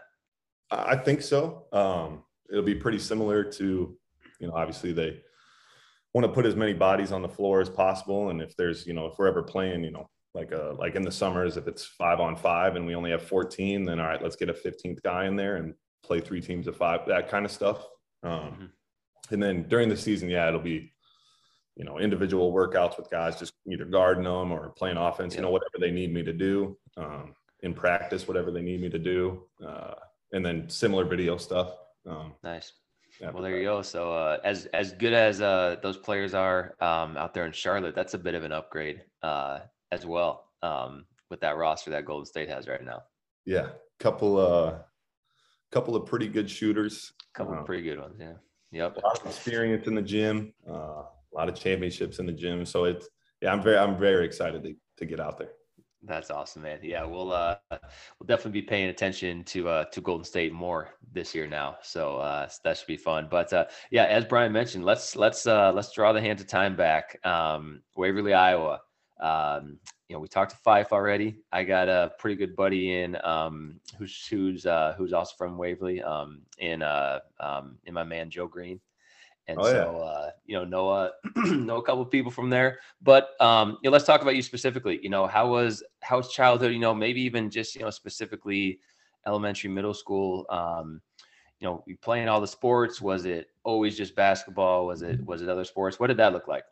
I 0.71 0.95
think 0.95 1.21
so. 1.21 1.65
Um, 1.71 2.23
it'll 2.49 2.63
be 2.63 2.75
pretty 2.75 2.99
similar 2.99 3.43
to, 3.43 3.97
you 4.39 4.47
know, 4.47 4.53
obviously 4.53 4.91
they 4.91 5.21
want 6.13 6.25
to 6.25 6.33
put 6.33 6.45
as 6.45 6.55
many 6.55 6.73
bodies 6.73 7.11
on 7.11 7.21
the 7.21 7.29
floor 7.29 7.61
as 7.61 7.69
possible. 7.69 8.29
And 8.29 8.41
if 8.41 8.55
there's, 8.55 8.85
you 8.85 8.93
know, 8.93 9.07
if 9.07 9.17
we're 9.17 9.27
ever 9.27 9.43
playing, 9.43 9.83
you 9.83 9.91
know, 9.91 10.09
like 10.33 10.51
a 10.51 10.71
uh, 10.71 10.75
like 10.75 10.95
in 10.95 11.01
the 11.01 11.11
summers, 11.11 11.57
if 11.57 11.67
it's 11.67 11.85
five 11.85 12.19
on 12.19 12.35
five 12.35 12.75
and 12.75 12.85
we 12.85 12.95
only 12.95 13.11
have 13.11 13.23
14, 13.23 13.85
then 13.85 13.99
all 13.99 14.07
right, 14.07 14.21
let's 14.21 14.35
get 14.35 14.49
a 14.49 14.53
15th 14.53 15.01
guy 15.01 15.25
in 15.25 15.35
there 15.35 15.55
and 15.55 15.73
play 16.03 16.19
three 16.19 16.41
teams 16.41 16.67
of 16.67 16.77
five, 16.77 17.01
that 17.07 17.29
kind 17.29 17.45
of 17.45 17.51
stuff. 17.51 17.85
Um, 18.23 18.31
mm-hmm. 18.31 18.65
And 19.31 19.41
then 19.41 19.67
during 19.67 19.89
the 19.89 19.97
season, 19.97 20.29
yeah, 20.29 20.47
it'll 20.47 20.59
be, 20.59 20.91
you 21.79 21.85
know, 21.85 21.97
individual 21.97 22.51
workouts 22.51 22.97
with 22.97 23.09
guys, 23.09 23.39
just 23.39 23.53
either 23.65 23.85
guarding 23.85 24.25
them 24.25 24.51
or 24.51 24.69
playing 24.71 24.97
offense, 24.97 25.33
you 25.33 25.41
know, 25.41 25.49
whatever 25.49 25.77
they 25.79 25.91
need 25.91 26.13
me 26.13 26.21
to 26.21 26.33
do 26.33 26.77
um, 26.97 27.33
in 27.61 27.73
practice, 27.73 28.27
whatever 28.27 28.51
they 28.51 28.61
need 28.61 28.81
me 28.81 28.89
to 28.89 28.99
do. 28.99 29.45
Uh, 29.65 29.93
and 30.33 30.45
then 30.45 30.69
similar 30.69 31.05
video 31.05 31.37
stuff. 31.37 31.71
Um, 32.05 32.33
nice. 32.43 32.73
Well, 33.21 33.41
there 33.41 33.57
you 33.57 33.63
go. 33.63 33.81
So, 33.81 34.13
uh, 34.13 34.39
as 34.43 34.65
as 34.67 34.93
good 34.93 35.13
as 35.13 35.41
uh, 35.41 35.77
those 35.81 35.97
players 35.97 36.33
are 36.33 36.75
um, 36.79 37.17
out 37.17 37.33
there 37.33 37.45
in 37.45 37.51
Charlotte, 37.51 37.95
that's 37.95 38.13
a 38.13 38.17
bit 38.17 38.33
of 38.33 38.43
an 38.43 38.51
upgrade 38.51 39.01
uh, 39.23 39.59
as 39.91 40.05
well 40.05 40.45
um, 40.61 41.05
with 41.29 41.41
that 41.41 41.57
roster 41.57 41.91
that 41.91 42.05
Golden 42.05 42.25
State 42.25 42.49
has 42.49 42.67
right 42.67 42.83
now. 42.83 43.03
Yeah, 43.45 43.69
couple 43.99 44.37
uh, 44.37 44.75
couple 45.71 45.95
of 45.95 46.05
pretty 46.05 46.27
good 46.27 46.49
shooters. 46.49 47.11
Couple 47.33 47.53
of 47.53 47.59
um, 47.59 47.65
pretty 47.65 47.83
good 47.83 47.99
ones. 47.99 48.15
Yeah. 48.19 48.33
Yep. 48.71 48.97
A 48.97 48.99
lot 49.05 49.19
of 49.19 49.25
experience 49.25 49.87
in 49.87 49.95
the 49.95 50.01
gym. 50.01 50.53
Uh, 50.69 51.03
a 51.33 51.37
lot 51.37 51.49
of 51.49 51.55
championships 51.55 52.19
in 52.19 52.25
the 52.25 52.31
gym. 52.31 52.65
So 52.65 52.85
it's 52.85 53.07
yeah, 53.41 53.51
I'm 53.51 53.61
very 53.61 53.77
I'm 53.77 53.97
very 53.97 54.25
excited 54.25 54.63
to 54.63 54.75
to 54.97 55.05
get 55.05 55.19
out 55.19 55.37
there. 55.37 55.51
That's 56.03 56.31
awesome, 56.31 56.61
man. 56.61 56.79
Yeah, 56.81 57.03
we'll 57.03 57.33
uh 57.33 57.57
we'll 57.71 58.27
definitely 58.27 58.61
be 58.61 58.67
paying 58.67 58.89
attention 58.89 59.43
to 59.45 59.67
uh 59.67 59.85
to 59.85 60.01
Golden 60.01 60.23
State 60.23 60.53
more 60.53 60.91
this 61.11 61.35
year 61.35 61.45
now. 61.45 61.77
So 61.81 62.17
uh 62.17 62.47
that 62.63 62.77
should 62.77 62.87
be 62.87 62.97
fun. 62.97 63.27
But 63.29 63.51
uh 63.51 63.65
yeah, 63.91 64.05
as 64.05 64.23
Brian 64.25 64.53
mentioned, 64.53 64.85
let's 64.85 65.15
let's 65.15 65.45
uh 65.45 65.73
let's 65.73 65.91
draw 65.91 66.13
the 66.13 66.21
hands 66.21 66.41
of 66.41 66.47
time 66.47 66.75
back. 66.75 67.19
Um 67.25 67.81
Waverly, 67.95 68.33
Iowa. 68.33 68.79
Um, 69.19 69.79
you 70.07 70.15
know, 70.15 70.21
we 70.21 70.29
talked 70.29 70.51
to 70.51 70.57
Fife 70.57 70.93
already. 70.93 71.41
I 71.51 71.65
got 71.65 71.89
a 71.89 72.13
pretty 72.17 72.37
good 72.37 72.55
buddy 72.55 73.01
in 73.01 73.17
um 73.25 73.81
who's 73.97 74.25
who's 74.27 74.65
uh 74.65 74.95
who's 74.97 75.11
also 75.11 75.33
from 75.37 75.57
Waverly, 75.57 76.01
um 76.01 76.43
in 76.59 76.81
uh 76.81 77.19
um 77.41 77.77
in 77.83 77.93
my 77.93 78.03
man 78.03 78.29
Joe 78.29 78.47
Green. 78.47 78.79
And 79.49 79.57
oh, 79.59 79.63
so, 79.63 79.71
yeah. 79.73 80.05
uh, 80.05 80.29
you 80.45 80.55
know, 80.55 80.63
Noah, 80.63 81.11
know 81.35 81.77
a 81.77 81.81
couple 81.81 82.03
of 82.03 82.11
people 82.11 82.31
from 82.31 82.51
there. 82.51 82.79
But 83.01 83.29
um, 83.41 83.79
you 83.81 83.89
know, 83.89 83.91
let's 83.91 84.05
talk 84.05 84.21
about 84.21 84.35
you 84.35 84.43
specifically. 84.43 84.99
You 85.01 85.09
know, 85.09 85.25
how 85.25 85.49
was 85.49 85.81
how 86.01 86.17
was 86.17 86.31
childhood? 86.31 86.71
You 86.71 86.77
know, 86.77 86.93
maybe 86.93 87.21
even 87.21 87.49
just 87.49 87.75
you 87.75 87.81
know 87.81 87.89
specifically 87.89 88.79
elementary, 89.25 89.71
middle 89.71 89.95
school. 89.95 90.45
Um, 90.49 91.01
you 91.59 91.67
know, 91.67 91.83
you 91.87 91.97
playing 91.97 92.29
all 92.29 92.39
the 92.39 92.47
sports. 92.47 93.01
Was 93.01 93.25
it 93.25 93.47
always 93.63 93.97
just 93.97 94.15
basketball? 94.15 94.85
Was 94.85 95.01
it 95.01 95.19
was 95.25 95.41
it 95.41 95.49
other 95.49 95.65
sports? 95.65 95.99
What 95.99 96.07
did 96.07 96.17
that 96.17 96.31
look 96.31 96.47
like? 96.47 96.63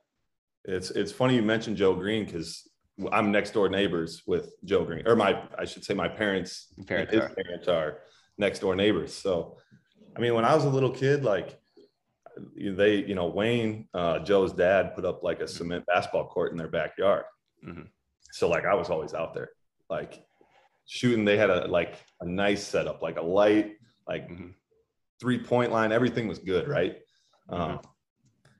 It's 0.63 0.91
it's 0.91 1.11
funny 1.11 1.35
you 1.35 1.41
mentioned 1.41 1.77
Joe 1.77 1.95
Green 1.95 2.25
because 2.25 2.69
I'm 3.11 3.31
next 3.31 3.51
door 3.55 3.69
neighbors 3.69 4.21
with 4.27 4.53
Joe 4.65 4.85
Green, 4.85 5.07
or 5.07 5.15
my 5.15 5.41
I 5.57 5.65
should 5.65 5.83
say 5.83 5.95
my 5.95 6.07
parents. 6.07 6.67
Parents 6.85 7.11
his 7.11 7.21
are. 7.21 7.29
parents 7.29 7.67
are 7.67 7.99
next 8.37 8.59
door 8.59 8.75
neighbors. 8.75 9.15
So, 9.15 9.57
I 10.15 10.19
mean, 10.19 10.35
when 10.35 10.45
I 10.45 10.53
was 10.53 10.65
a 10.65 10.69
little 10.69 10.91
kid, 10.91 11.23
like 11.23 11.59
they, 12.55 12.95
you 12.95 13.15
know, 13.15 13.27
Wayne, 13.27 13.87
uh, 13.93 14.19
Joe's 14.19 14.53
dad 14.53 14.95
put 14.95 15.05
up 15.05 15.23
like 15.23 15.39
a 15.39 15.47
cement 15.47 15.85
basketball 15.85 16.27
court 16.27 16.51
in 16.51 16.57
their 16.57 16.67
backyard. 16.67 17.25
Mm-hmm. 17.65 17.83
So 18.31 18.49
like 18.49 18.65
I 18.65 18.73
was 18.73 18.89
always 18.89 19.13
out 19.13 19.33
there, 19.33 19.49
like 19.89 20.23
shooting. 20.85 21.25
They 21.25 21.37
had 21.37 21.49
a 21.49 21.67
like 21.67 21.95
a 22.21 22.25
nice 22.25 22.65
setup, 22.65 23.01
like 23.01 23.17
a 23.17 23.21
light, 23.21 23.77
like 24.07 24.29
mm-hmm. 24.29 24.49
three 25.19 25.39
point 25.39 25.71
line. 25.71 25.91
Everything 25.91 26.27
was 26.27 26.39
good, 26.39 26.67
right? 26.67 26.97
Mm-hmm. 27.49 27.61
Um, 27.61 27.79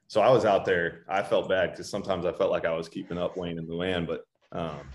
so 0.08 0.22
I 0.22 0.30
was 0.30 0.46
out 0.46 0.66
there. 0.66 1.06
I 1.10 1.22
felt 1.22 1.50
bad 1.50 1.72
because 1.72 1.90
sometimes 1.90 2.26
I 2.26 2.32
felt 2.32 2.52
like 2.52 2.66
I 2.66 2.74
was 2.74 2.88
keeping 2.88 3.18
up 3.18 3.36
Wayne 3.36 3.60
and 3.60 3.68
Luann, 3.68 4.08
but 4.08 4.24
um, 4.54 4.90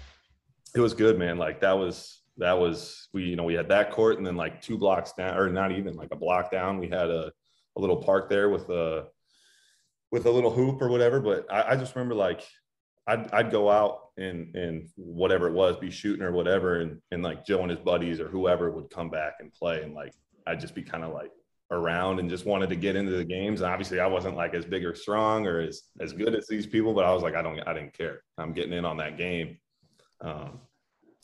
it 0.75 0.81
was 0.81 0.95
good, 0.95 1.18
man. 1.18 1.37
Like 1.37 1.61
that 1.61 1.77
was 1.77 2.23
that 2.38 2.59
was 2.59 3.09
we 3.12 3.25
you 3.25 3.37
know 3.37 3.45
we 3.45 3.55
had 3.55 3.68
that 3.68 3.90
court 3.90 4.16
and 4.16 4.27
then 4.27 4.37
like 4.37 4.61
two 4.62 4.79
blocks 4.79 5.12
down 5.12 5.37
or 5.37 5.51
not 5.51 5.73
even 5.73 5.95
like 5.95 6.09
a 6.12 6.16
block 6.16 6.51
down 6.51 6.79
we 6.79 6.88
had 6.88 7.11
a 7.11 7.31
a 7.77 7.81
little 7.81 7.97
park 7.97 8.29
there 8.29 8.49
with 8.49 8.69
a 8.71 9.07
with 10.11 10.27
a 10.27 10.31
little 10.31 10.51
hoop 10.51 10.83
or 10.83 10.89
whatever. 10.89 11.21
But 11.21 11.51
I, 11.51 11.73
I 11.73 11.77
just 11.77 11.95
remember 11.95 12.15
like 12.15 12.47
I'd, 13.07 13.33
I'd 13.33 13.51
go 13.51 13.71
out 13.71 14.11
and 14.17 14.55
and 14.55 14.89
whatever 14.97 15.49
it 15.49 15.55
was, 15.55 15.77
be 15.77 15.91
shooting 15.91 16.23
or 16.23 16.33
whatever, 16.33 16.81
and 16.81 17.01
and 17.11 17.23
like 17.23 17.45
Joe 17.45 17.63
and 17.63 17.71
his 17.71 17.81
buddies 17.81 18.21
or 18.21 18.29
whoever 18.29 18.71
would 18.71 18.91
come 18.91 19.11
back 19.11 19.35
and 19.41 19.53
play, 19.53 19.83
and 19.83 19.95
like 19.95 20.13
I'd 20.47 20.61
just 20.61 20.75
be 20.75 20.83
kind 20.83 21.05
of 21.05 21.13
like 21.13 21.31
around 21.71 22.21
and 22.21 22.29
just 22.29 22.45
wanted 22.45 22.69
to 22.69 22.77
get 22.77 22.97
into 22.97 23.13
the 23.13 23.25
games. 23.25 23.63
And 23.63 23.71
obviously, 23.71 23.99
I 23.99 24.07
wasn't 24.07 24.37
like 24.37 24.55
as 24.55 24.67
big 24.67 24.85
or 24.85 24.95
strong 24.95 25.47
or 25.47 25.61
as 25.61 25.83
as 26.01 26.13
good 26.13 26.35
as 26.35 26.47
these 26.47 26.67
people, 26.67 26.95
but 26.95 27.05
I 27.05 27.13
was 27.13 27.23
like, 27.23 27.35
I 27.35 27.43
don't, 27.43 27.59
I 27.67 27.73
didn't 27.73 27.97
care. 27.97 28.23
I'm 28.39 28.53
getting 28.53 28.75
in 28.75 28.85
on 28.85 28.99
that 28.99 29.17
game. 29.17 29.59
Um, 30.21 30.61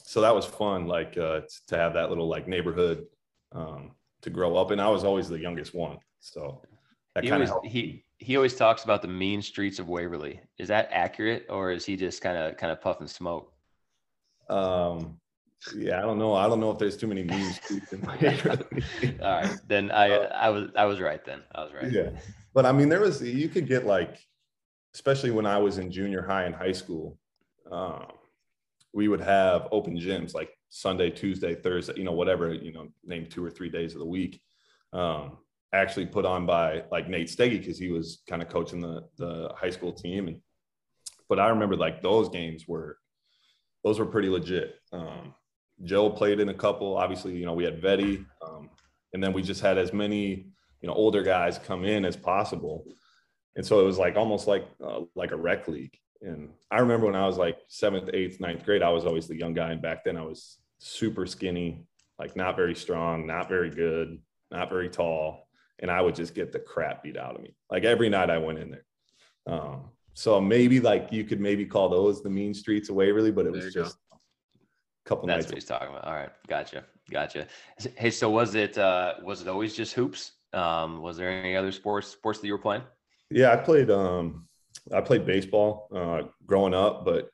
so 0.03 0.23
that 0.23 0.35
was 0.35 0.47
fun, 0.47 0.87
like 0.87 1.19
uh, 1.19 1.43
to 1.69 1.77
have 1.77 1.95
that 1.95 2.09
little 2.09 2.29
like 2.29 2.49
neighborhood 2.49 3.05
um, 3.53 3.93
to 4.23 4.31
grow 4.31 4.57
up. 4.57 4.71
And 4.71 4.81
I 4.81 4.89
was 4.89 5.05
always 5.05 5.29
the 5.29 5.39
youngest 5.39 5.75
one, 5.75 5.99
so 6.20 6.62
that 7.14 7.26
kind 7.26 7.42
of 7.42 7.52
he 7.64 8.04
he 8.18 8.37
always 8.37 8.54
talks 8.54 8.85
about 8.85 9.02
the 9.02 9.09
mean 9.09 9.42
streets 9.42 9.78
of 9.78 9.88
Waverly. 9.88 10.40
Is 10.59 10.68
that 10.68 10.88
accurate, 10.92 11.46
or 11.48 11.70
is 11.70 11.85
he 11.85 11.96
just 11.96 12.20
kind 12.20 12.37
of 12.37 12.57
kind 12.57 12.72
of 12.72 12.81
puffing 12.81 13.07
smoke? 13.07 13.52
Um, 14.48 15.20
yeah, 15.76 15.98
I 15.98 16.02
don't 16.02 16.18
know. 16.18 16.35
I 16.35 16.48
don't 16.48 16.61
know 16.61 16.70
if 16.70 16.78
there's 16.78 16.96
too 16.96 17.07
many 17.07 17.22
mean 17.22 17.52
streets 17.52 17.92
in 17.92 18.00
Waverly. 18.22 18.85
All 19.22 19.40
right, 19.40 19.57
then 19.66 19.90
I 19.90 20.11
uh, 20.11 20.28
I 20.35 20.48
was 20.50 20.70
I 20.76 20.85
was 20.85 21.00
right 21.00 21.24
then. 21.24 21.42
I 21.54 21.62
was 21.64 21.72
right. 21.72 21.90
Yeah, 21.90 22.11
but 22.54 22.66
I 22.66 22.72
mean, 22.72 22.88
there 22.88 23.00
was 23.00 23.22
you 23.22 23.48
could 23.48 23.66
get 23.66 23.87
like, 23.87 24.18
especially 24.94 25.31
when 25.31 25.46
I 25.46 25.59
was 25.59 25.78
in 25.78 25.90
junior 25.90 26.22
high 26.22 26.44
and 26.44 26.54
high 26.54 26.72
school, 26.72 27.18
um, 27.70 28.07
we 28.92 29.09
would 29.09 29.20
have 29.20 29.68
open 29.70 29.96
gyms 29.98 30.35
like 30.35 30.50
Sunday, 30.70 31.11
Tuesday, 31.11 31.54
Thursday, 31.54 31.94
you 31.96 32.04
know, 32.04 32.12
whatever, 32.12 32.52
you 32.52 32.72
know, 32.72 32.88
name 33.04 33.26
two 33.26 33.44
or 33.44 33.50
three 33.50 33.70
days 33.70 33.94
of 33.94 34.00
the 34.00 34.07
week. 34.07 34.40
Um, 34.92 35.38
actually 35.72 36.07
put 36.07 36.24
on 36.24 36.46
by 36.46 36.85
like 36.90 37.09
Nate 37.09 37.28
Steggy 37.28 37.59
because 37.59 37.78
he 37.78 37.90
was 37.90 38.22
kind 38.28 38.42
of 38.42 38.48
coaching 38.48 38.81
the 38.81 39.04
the 39.16 39.52
high 39.57 39.70
school 39.70 39.92
team. 39.92 40.28
And 40.28 40.40
but 41.28 41.38
I 41.38 41.48
remember 41.48 41.76
like 41.76 42.02
those 42.02 42.28
games 42.28 42.66
were 42.66 42.98
those 43.85 43.98
were 43.98 44.07
pretty 44.07 44.28
legit. 44.28 44.76
Um, 44.92 45.35
Joe 45.85 46.11
played 46.11 46.40
in 46.40 46.48
a 46.48 46.54
couple. 46.54 46.96
Obviously, 46.96 47.37
you 47.37 47.46
know, 47.46 47.52
we 47.52 47.64
had 47.64 47.81
Vetty, 47.81 48.24
um, 48.46 48.70
and 49.12 49.22
then 49.22 49.33
we 49.33 49.42
just 49.42 49.61
had 49.61 49.78
as 49.78 49.92
many 49.92 50.46
you 50.81 50.88
know 50.88 50.94
older 50.94 51.22
guys 51.22 51.59
come 51.59 51.85
in 51.85 52.04
as 52.04 52.16
possible. 52.16 52.87
And 53.57 53.66
so 53.66 53.81
it 53.81 53.85
was 53.85 53.98
like 53.98 54.16
almost 54.16 54.46
like 54.46 54.66
uh, 54.83 55.00
like 55.14 55.33
a 55.33 55.37
rec 55.37 55.68
league. 55.68 55.96
And 56.22 56.50
I 56.70 56.81
remember 56.81 57.07
when 57.07 57.14
I 57.14 57.26
was 57.26 57.37
like 57.37 57.59
seventh, 57.68 58.11
eighth, 58.12 58.40
ninth 58.40 58.64
grade, 58.64 58.83
I 58.83 58.90
was 58.90 59.04
always 59.04 59.28
the 59.28 59.37
young 59.37 59.54
guy. 59.54 59.70
And 59.70 59.83
back 59.83 60.04
then 60.04 60.16
I 60.16 60.22
was 60.22 60.59
super 60.78 61.26
skinny, 61.26 61.87
like 62.18 62.35
not 62.35 62.57
very 62.57 62.74
strong, 62.74 63.26
not 63.26 63.48
very 63.48 63.70
good, 63.70 64.20
not 64.50 64.68
very 64.68 64.88
tall 64.88 65.48
and 65.81 65.91
I 65.91 66.01
would 66.01 66.14
just 66.14 66.35
get 66.35 66.53
the 66.53 66.59
crap 66.59 67.03
beat 67.03 67.17
out 67.17 67.37
of 67.37 67.43
me. 67.43 67.55
Like 67.71 67.85
every 67.85 68.09
night 68.09 68.31
I 68.31 68.38
went 68.38 68.59
in 68.59 68.71
there. 68.71 68.85
Um, 69.47 69.91
so 70.14 70.41
maybe 70.41 70.81
like 70.81 71.09
you 71.12 71.25
could 71.25 71.41
maybe 71.41 71.64
call 71.64 71.88
those 71.88 72.23
the 72.23 72.31
mean 72.31 72.53
streets 72.53 72.88
of 72.88 72.97
Waverly, 72.97 73.31
but 73.31 73.47
it 73.47 73.53
was 73.53 73.73
just 73.73 73.97
go. 74.11 74.17
a 74.17 75.09
couple 75.09 75.27
That's 75.27 75.45
nights. 75.45 75.47
what 75.47 75.55
he's 75.55 75.64
talking 75.64 75.88
about. 75.88 76.05
All 76.05 76.14
right, 76.14 76.31
gotcha, 76.49 76.85
gotcha. 77.11 77.47
Hey, 77.97 78.11
so 78.11 78.29
was 78.29 78.55
it 78.55 78.77
uh, 78.77 79.14
was 79.23 79.43
it 79.43 79.49
always 79.49 79.75
just 79.75 79.95
hoops? 79.95 80.33
Um, 80.53 81.03
was 81.03 81.17
there 81.17 81.31
any 81.31 81.57
other 81.57 81.71
sports 81.71 82.09
sports 82.09 82.41
that 82.41 82.47
you 82.47 82.53
were 82.53 82.59
playing? 82.59 82.83
Yeah, 83.31 83.53
I 83.53 83.57
played. 83.57 83.91
Um, 83.91 84.49
I 84.93 85.01
played 85.01 85.25
baseball 85.25 85.88
uh, 85.95 86.23
growing 86.47 86.75
up, 86.75 87.05
but 87.05 87.31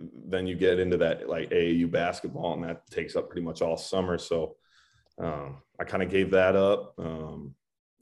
then 0.00 0.46
you 0.46 0.54
get 0.56 0.80
into 0.80 0.96
that 0.98 1.28
like 1.28 1.50
AAU 1.50 1.90
basketball, 1.90 2.54
and 2.54 2.64
that 2.64 2.88
takes 2.90 3.16
up 3.16 3.30
pretty 3.30 3.44
much 3.44 3.62
all 3.62 3.76
summer. 3.76 4.18
So 4.18 4.56
um, 5.18 5.62
I 5.80 5.84
kind 5.84 6.02
of 6.02 6.10
gave 6.10 6.30
that 6.32 6.56
up. 6.56 6.94
Um, 6.98 7.54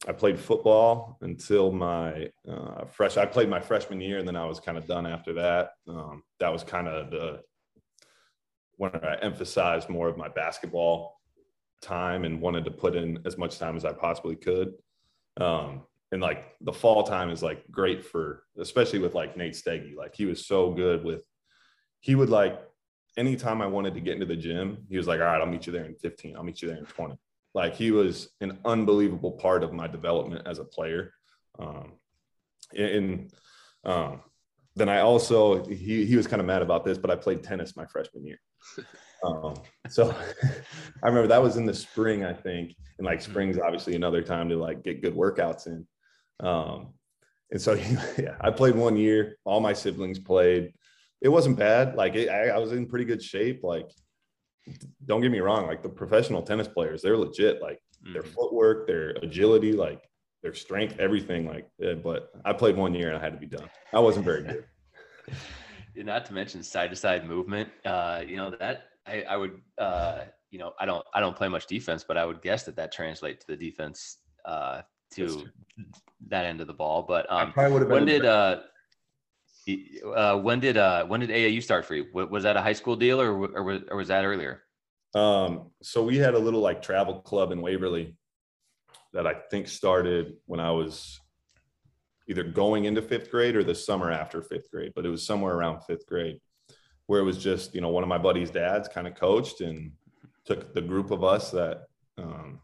I 0.08 0.12
played 0.12 0.38
football 0.38 1.18
until 1.20 1.72
my 1.72 2.30
uh, 2.48 2.86
fresh. 2.86 3.16
I 3.16 3.26
played 3.26 3.50
my 3.50 3.60
freshman 3.60 4.00
year, 4.00 4.18
and 4.18 4.26
then 4.26 4.36
I 4.36 4.46
was 4.46 4.58
kind 4.58 4.78
of 4.78 4.86
done 4.86 5.06
after 5.06 5.34
that. 5.34 5.72
Um, 5.86 6.22
that 6.38 6.52
was 6.52 6.64
kind 6.64 6.88
of 6.88 7.10
the 7.10 7.42
when 8.76 8.94
I 8.94 9.16
emphasized 9.20 9.90
more 9.90 10.08
of 10.08 10.16
my 10.16 10.28
basketball 10.28 11.20
time 11.82 12.24
and 12.24 12.40
wanted 12.40 12.64
to 12.64 12.70
put 12.70 12.96
in 12.96 13.18
as 13.26 13.36
much 13.36 13.58
time 13.58 13.76
as 13.76 13.84
I 13.84 13.92
possibly 13.92 14.36
could. 14.36 14.72
Um, 15.38 15.82
and 16.12 16.22
like 16.22 16.54
the 16.62 16.72
fall 16.72 17.02
time 17.02 17.28
is 17.28 17.42
like 17.42 17.70
great 17.70 18.04
for, 18.04 18.44
especially 18.58 18.98
with 18.98 19.14
like 19.14 19.36
Nate 19.36 19.52
Steggy. 19.52 19.94
Like 19.94 20.14
he 20.14 20.24
was 20.24 20.46
so 20.46 20.72
good 20.72 21.04
with, 21.04 21.20
he 22.00 22.14
would 22.14 22.30
like 22.30 22.58
anytime 23.16 23.60
I 23.60 23.66
wanted 23.66 23.94
to 23.94 24.00
get 24.00 24.14
into 24.14 24.26
the 24.26 24.36
gym, 24.36 24.78
he 24.88 24.96
was 24.96 25.06
like, 25.06 25.20
"All 25.20 25.26
right, 25.26 25.40
I'll 25.40 25.46
meet 25.46 25.66
you 25.66 25.72
there 25.72 25.84
in 25.84 25.94
15. 25.94 26.36
I'll 26.36 26.42
meet 26.42 26.62
you 26.62 26.68
there 26.68 26.78
in 26.78 26.86
20." 26.86 27.18
Like 27.54 27.74
he 27.74 27.90
was 27.90 28.28
an 28.40 28.58
unbelievable 28.64 29.32
part 29.32 29.64
of 29.64 29.72
my 29.72 29.86
development 29.88 30.46
as 30.46 30.58
a 30.58 30.64
player. 30.64 31.12
Um, 31.58 31.92
and 32.76 33.32
um, 33.84 34.20
then 34.76 34.88
I 34.88 35.00
also 35.00 35.64
he 35.66 36.04
he 36.04 36.16
was 36.16 36.26
kind 36.26 36.40
of 36.40 36.46
mad 36.46 36.62
about 36.62 36.84
this, 36.84 36.98
but 36.98 37.10
I 37.10 37.16
played 37.16 37.42
tennis 37.42 37.76
my 37.76 37.86
freshman 37.86 38.26
year. 38.26 38.38
Um, 39.22 39.54
so 39.86 40.14
I 41.02 41.06
remember 41.06 41.28
that 41.28 41.42
was 41.42 41.58
in 41.58 41.66
the 41.66 41.74
spring, 41.74 42.24
I 42.24 42.32
think, 42.32 42.74
and 42.96 43.06
like 43.06 43.20
spring's 43.20 43.58
obviously 43.58 43.94
another 43.94 44.22
time 44.22 44.48
to 44.48 44.56
like 44.56 44.82
get 44.82 45.02
good 45.02 45.14
workouts 45.14 45.66
in. 45.66 45.86
Um, 46.42 46.94
and 47.50 47.60
so 47.60 47.74
yeah, 48.18 48.36
I 48.40 48.50
played 48.50 48.74
one 48.74 48.96
year. 48.96 49.36
All 49.44 49.60
my 49.60 49.74
siblings 49.74 50.18
played. 50.18 50.72
It 51.20 51.28
wasn't 51.28 51.58
bad. 51.58 51.96
Like 51.96 52.14
it, 52.14 52.30
I, 52.30 52.48
I 52.48 52.58
was 52.58 52.72
in 52.72 52.86
pretty 52.86 53.04
good 53.04 53.22
shape. 53.22 53.60
Like 53.62 53.90
don't 55.06 55.20
get 55.20 55.30
me 55.30 55.40
wrong, 55.40 55.66
like 55.66 55.82
the 55.82 55.88
professional 55.88 56.42
tennis 56.42 56.68
players, 56.68 57.02
they're 57.02 57.16
legit. 57.16 57.60
Like 57.60 57.80
mm-hmm. 58.02 58.12
their 58.12 58.22
footwork, 58.22 58.86
their 58.86 59.10
agility, 59.22 59.72
like 59.72 60.02
their 60.42 60.54
strength, 60.54 60.98
everything. 60.98 61.46
Like, 61.46 61.68
yeah, 61.78 61.94
but 61.94 62.30
I 62.44 62.52
played 62.52 62.76
one 62.76 62.94
year 62.94 63.08
and 63.08 63.16
I 63.16 63.20
had 63.20 63.32
to 63.32 63.38
be 63.38 63.46
done. 63.46 63.68
I 63.92 64.00
wasn't 64.00 64.24
very 64.24 64.42
good. 64.42 64.64
Not 66.04 66.24
to 66.26 66.32
mention 66.32 66.62
side 66.62 66.90
to 66.90 66.96
side 66.96 67.28
movement. 67.28 67.68
Uh, 67.84 68.22
you 68.26 68.36
know 68.36 68.54
that 68.58 68.84
I, 69.06 69.22
I 69.22 69.36
would. 69.36 69.60
Uh, 69.76 70.20
you 70.50 70.58
know, 70.58 70.72
I 70.80 70.86
don't. 70.86 71.04
I 71.14 71.20
don't 71.20 71.36
play 71.36 71.48
much 71.48 71.66
defense, 71.66 72.04
but 72.06 72.16
I 72.16 72.24
would 72.24 72.42
guess 72.42 72.64
that 72.64 72.76
that 72.76 72.92
translates 72.92 73.44
to 73.44 73.56
the 73.56 73.70
defense 73.70 74.18
uh, 74.44 74.82
to 75.12 75.46
that 76.28 76.46
end 76.46 76.60
of 76.60 76.66
the 76.66 76.72
ball. 76.72 77.02
But 77.02 77.30
um, 77.30 77.52
when 77.54 78.06
did 78.06 78.24
uh, 78.24 78.60
uh, 80.14 80.36
when 80.38 80.60
did 80.60 80.76
uh, 80.76 81.04
when 81.06 81.20
did 81.20 81.30
AAU 81.30 81.62
start 81.62 81.84
for 81.84 81.94
you? 81.94 82.06
Was 82.12 82.42
that 82.44 82.56
a 82.56 82.62
high 82.62 82.72
school 82.72 82.96
deal 82.96 83.20
or 83.20 83.30
or 83.30 83.62
was, 83.62 83.80
or 83.90 83.96
was 83.96 84.08
that 84.08 84.24
earlier? 84.24 84.62
Um, 85.14 85.70
so 85.82 86.04
we 86.04 86.16
had 86.18 86.34
a 86.34 86.38
little 86.38 86.60
like 86.60 86.82
travel 86.82 87.20
club 87.20 87.50
in 87.50 87.60
Waverly 87.60 88.16
that 89.12 89.26
I 89.26 89.34
think 89.50 89.66
started 89.68 90.34
when 90.46 90.60
I 90.60 90.70
was 90.70 91.20
either 92.28 92.44
going 92.44 92.84
into 92.84 93.02
fifth 93.02 93.30
grade 93.30 93.56
or 93.56 93.64
the 93.64 93.74
summer 93.74 94.10
after 94.10 94.40
fifth 94.40 94.70
grade, 94.70 94.92
but 94.94 95.04
it 95.04 95.08
was 95.08 95.26
somewhere 95.26 95.54
around 95.54 95.80
fifth 95.82 96.06
grade 96.06 96.40
where 97.06 97.18
it 97.18 97.24
was 97.24 97.38
just, 97.38 97.74
you 97.74 97.80
know, 97.80 97.88
one 97.88 98.04
of 98.04 98.08
my 98.08 98.18
buddy's 98.18 98.50
dads 98.50 98.88
kind 98.88 99.08
of 99.08 99.16
coached 99.16 99.62
and 99.62 99.90
took 100.44 100.72
the 100.74 100.80
group 100.80 101.10
of 101.10 101.24
us 101.24 101.50
that, 101.50 101.86
um, 102.18 102.60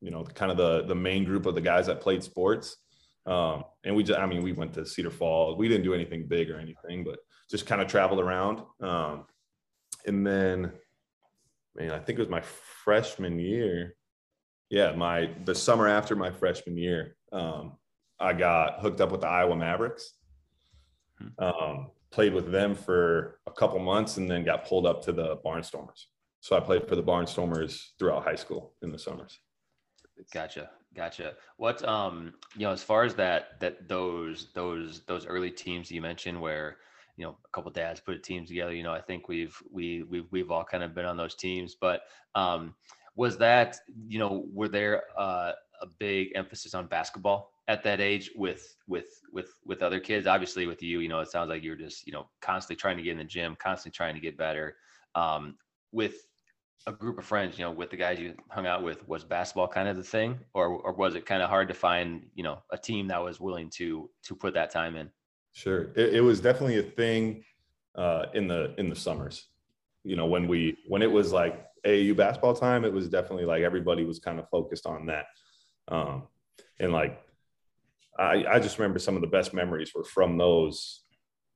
you 0.00 0.12
know, 0.12 0.22
kind 0.22 0.52
of 0.52 0.56
the, 0.56 0.84
the 0.86 0.94
main 0.94 1.24
group 1.24 1.44
of 1.44 1.56
the 1.56 1.60
guys 1.60 1.86
that 1.86 2.00
played 2.00 2.22
sports. 2.22 2.76
Um, 3.26 3.64
and 3.84 3.94
we 3.94 4.02
just, 4.02 4.18
I 4.18 4.26
mean, 4.26 4.42
we 4.42 4.52
went 4.52 4.74
to 4.74 4.86
Cedar 4.86 5.10
Falls. 5.10 5.56
We 5.56 5.68
didn't 5.68 5.84
do 5.84 5.94
anything 5.94 6.26
big 6.26 6.50
or 6.50 6.58
anything, 6.58 7.04
but 7.04 7.18
just 7.50 7.66
kind 7.66 7.80
of 7.80 7.88
traveled 7.88 8.20
around. 8.20 8.62
Um, 8.80 9.26
and 10.06 10.26
then, 10.26 10.72
man, 11.76 11.90
I 11.92 11.98
think 11.98 12.18
it 12.18 12.22
was 12.22 12.28
my 12.28 12.42
freshman 12.84 13.38
year 13.38 13.94
yeah, 14.70 14.92
my 14.92 15.30
the 15.44 15.54
summer 15.54 15.88
after 15.88 16.14
my 16.14 16.30
freshman 16.30 16.78
year, 16.78 17.16
um, 17.32 17.72
I 18.18 18.32
got 18.32 18.80
hooked 18.80 19.00
up 19.00 19.10
with 19.10 19.20
the 19.20 19.26
Iowa 19.26 19.56
Mavericks. 19.56 20.12
Hmm. 21.18 21.44
Um, 21.44 21.90
played 22.12 22.32
with 22.32 22.50
them 22.50 22.74
for 22.74 23.40
a 23.46 23.52
couple 23.52 23.78
months 23.80 24.16
and 24.16 24.30
then 24.30 24.44
got 24.44 24.64
pulled 24.64 24.86
up 24.86 25.02
to 25.02 25.12
the 25.12 25.36
Barnstormers. 25.44 26.06
So 26.40 26.56
I 26.56 26.60
played 26.60 26.88
for 26.88 26.96
the 26.96 27.02
Barnstormers 27.02 27.80
throughout 27.98 28.24
high 28.24 28.36
school 28.36 28.74
in 28.82 28.90
the 28.90 28.98
summers. 28.98 29.38
Gotcha. 30.32 30.70
Gotcha. 30.94 31.34
What 31.56 31.86
um 31.86 32.34
you 32.56 32.62
know 32.62 32.72
as 32.72 32.82
far 32.82 33.04
as 33.04 33.14
that 33.14 33.60
that 33.60 33.88
those 33.88 34.48
those 34.54 35.02
those 35.06 35.24
early 35.26 35.50
teams 35.50 35.90
you 35.90 36.00
mentioned 36.02 36.40
where 36.40 36.78
you 37.16 37.24
know 37.24 37.36
a 37.44 37.48
couple 37.52 37.70
dads 37.70 38.00
put 38.00 38.16
a 38.16 38.18
team 38.18 38.44
together 38.44 38.74
you 38.74 38.82
know 38.82 38.92
I 38.92 39.00
think 39.00 39.28
we've 39.28 39.56
we 39.70 40.02
we've 40.02 40.26
we've 40.32 40.50
all 40.50 40.64
kind 40.64 40.82
of 40.82 40.94
been 40.94 41.04
on 41.04 41.16
those 41.16 41.36
teams 41.36 41.76
but 41.80 42.02
um 42.34 42.74
was 43.14 43.38
that 43.38 43.76
you 44.08 44.18
know 44.18 44.46
were 44.52 44.68
there 44.68 45.04
uh, 45.16 45.52
a 45.80 45.86
big 45.98 46.28
emphasis 46.34 46.74
on 46.74 46.86
basketball 46.86 47.50
at 47.68 47.82
that 47.84 48.00
age 48.00 48.30
with 48.34 48.76
with 48.88 49.20
with 49.32 49.52
with 49.64 49.82
other 49.82 50.00
kids 50.00 50.26
obviously 50.26 50.66
with 50.66 50.82
you 50.82 50.98
you 50.98 51.08
know 51.08 51.20
it 51.20 51.30
sounds 51.30 51.48
like 51.48 51.62
you're 51.62 51.76
just 51.76 52.04
you 52.06 52.12
know 52.12 52.28
constantly 52.42 52.76
trying 52.76 52.96
to 52.96 53.02
get 53.02 53.12
in 53.12 53.18
the 53.18 53.24
gym 53.24 53.56
constantly 53.60 53.94
trying 53.96 54.14
to 54.14 54.20
get 54.20 54.36
better 54.36 54.76
um, 55.14 55.56
with 55.92 56.26
a 56.86 56.92
group 56.92 57.18
of 57.18 57.24
friends 57.24 57.58
you 57.58 57.64
know 57.64 57.70
with 57.70 57.90
the 57.90 57.96
guys 57.96 58.18
you 58.18 58.34
hung 58.48 58.66
out 58.66 58.82
with 58.82 59.06
was 59.06 59.22
basketball 59.22 59.68
kind 59.68 59.88
of 59.88 59.96
the 59.96 60.02
thing 60.02 60.38
or 60.54 60.66
or 60.68 60.92
was 60.92 61.14
it 61.14 61.26
kind 61.26 61.42
of 61.42 61.48
hard 61.48 61.68
to 61.68 61.74
find 61.74 62.26
you 62.34 62.42
know 62.42 62.58
a 62.72 62.78
team 62.78 63.06
that 63.06 63.22
was 63.22 63.38
willing 63.38 63.68
to 63.68 64.08
to 64.22 64.34
put 64.34 64.54
that 64.54 64.70
time 64.70 64.96
in 64.96 65.10
sure 65.52 65.92
it, 65.94 66.14
it 66.14 66.20
was 66.22 66.40
definitely 66.40 66.78
a 66.78 66.82
thing 66.82 67.44
uh, 67.96 68.26
in 68.34 68.48
the 68.48 68.74
in 68.78 68.88
the 68.88 68.96
summers 68.96 69.48
you 70.04 70.16
know 70.16 70.26
when 70.26 70.48
we 70.48 70.76
when 70.88 71.02
it 71.02 71.10
was 71.10 71.32
like 71.32 71.66
AAU 71.84 72.16
basketball 72.16 72.54
time, 72.54 72.84
it 72.84 72.92
was 72.92 73.08
definitely 73.08 73.44
like 73.44 73.62
everybody 73.62 74.04
was 74.04 74.18
kind 74.18 74.38
of 74.38 74.48
focused 74.48 74.86
on 74.86 75.06
that. 75.06 75.26
Um, 75.88 76.24
and 76.78 76.92
like, 76.92 77.20
I, 78.18 78.44
I 78.48 78.58
just 78.58 78.78
remember 78.78 78.98
some 78.98 79.16
of 79.16 79.22
the 79.22 79.26
best 79.26 79.54
memories 79.54 79.92
were 79.94 80.04
from 80.04 80.36
those, 80.36 81.02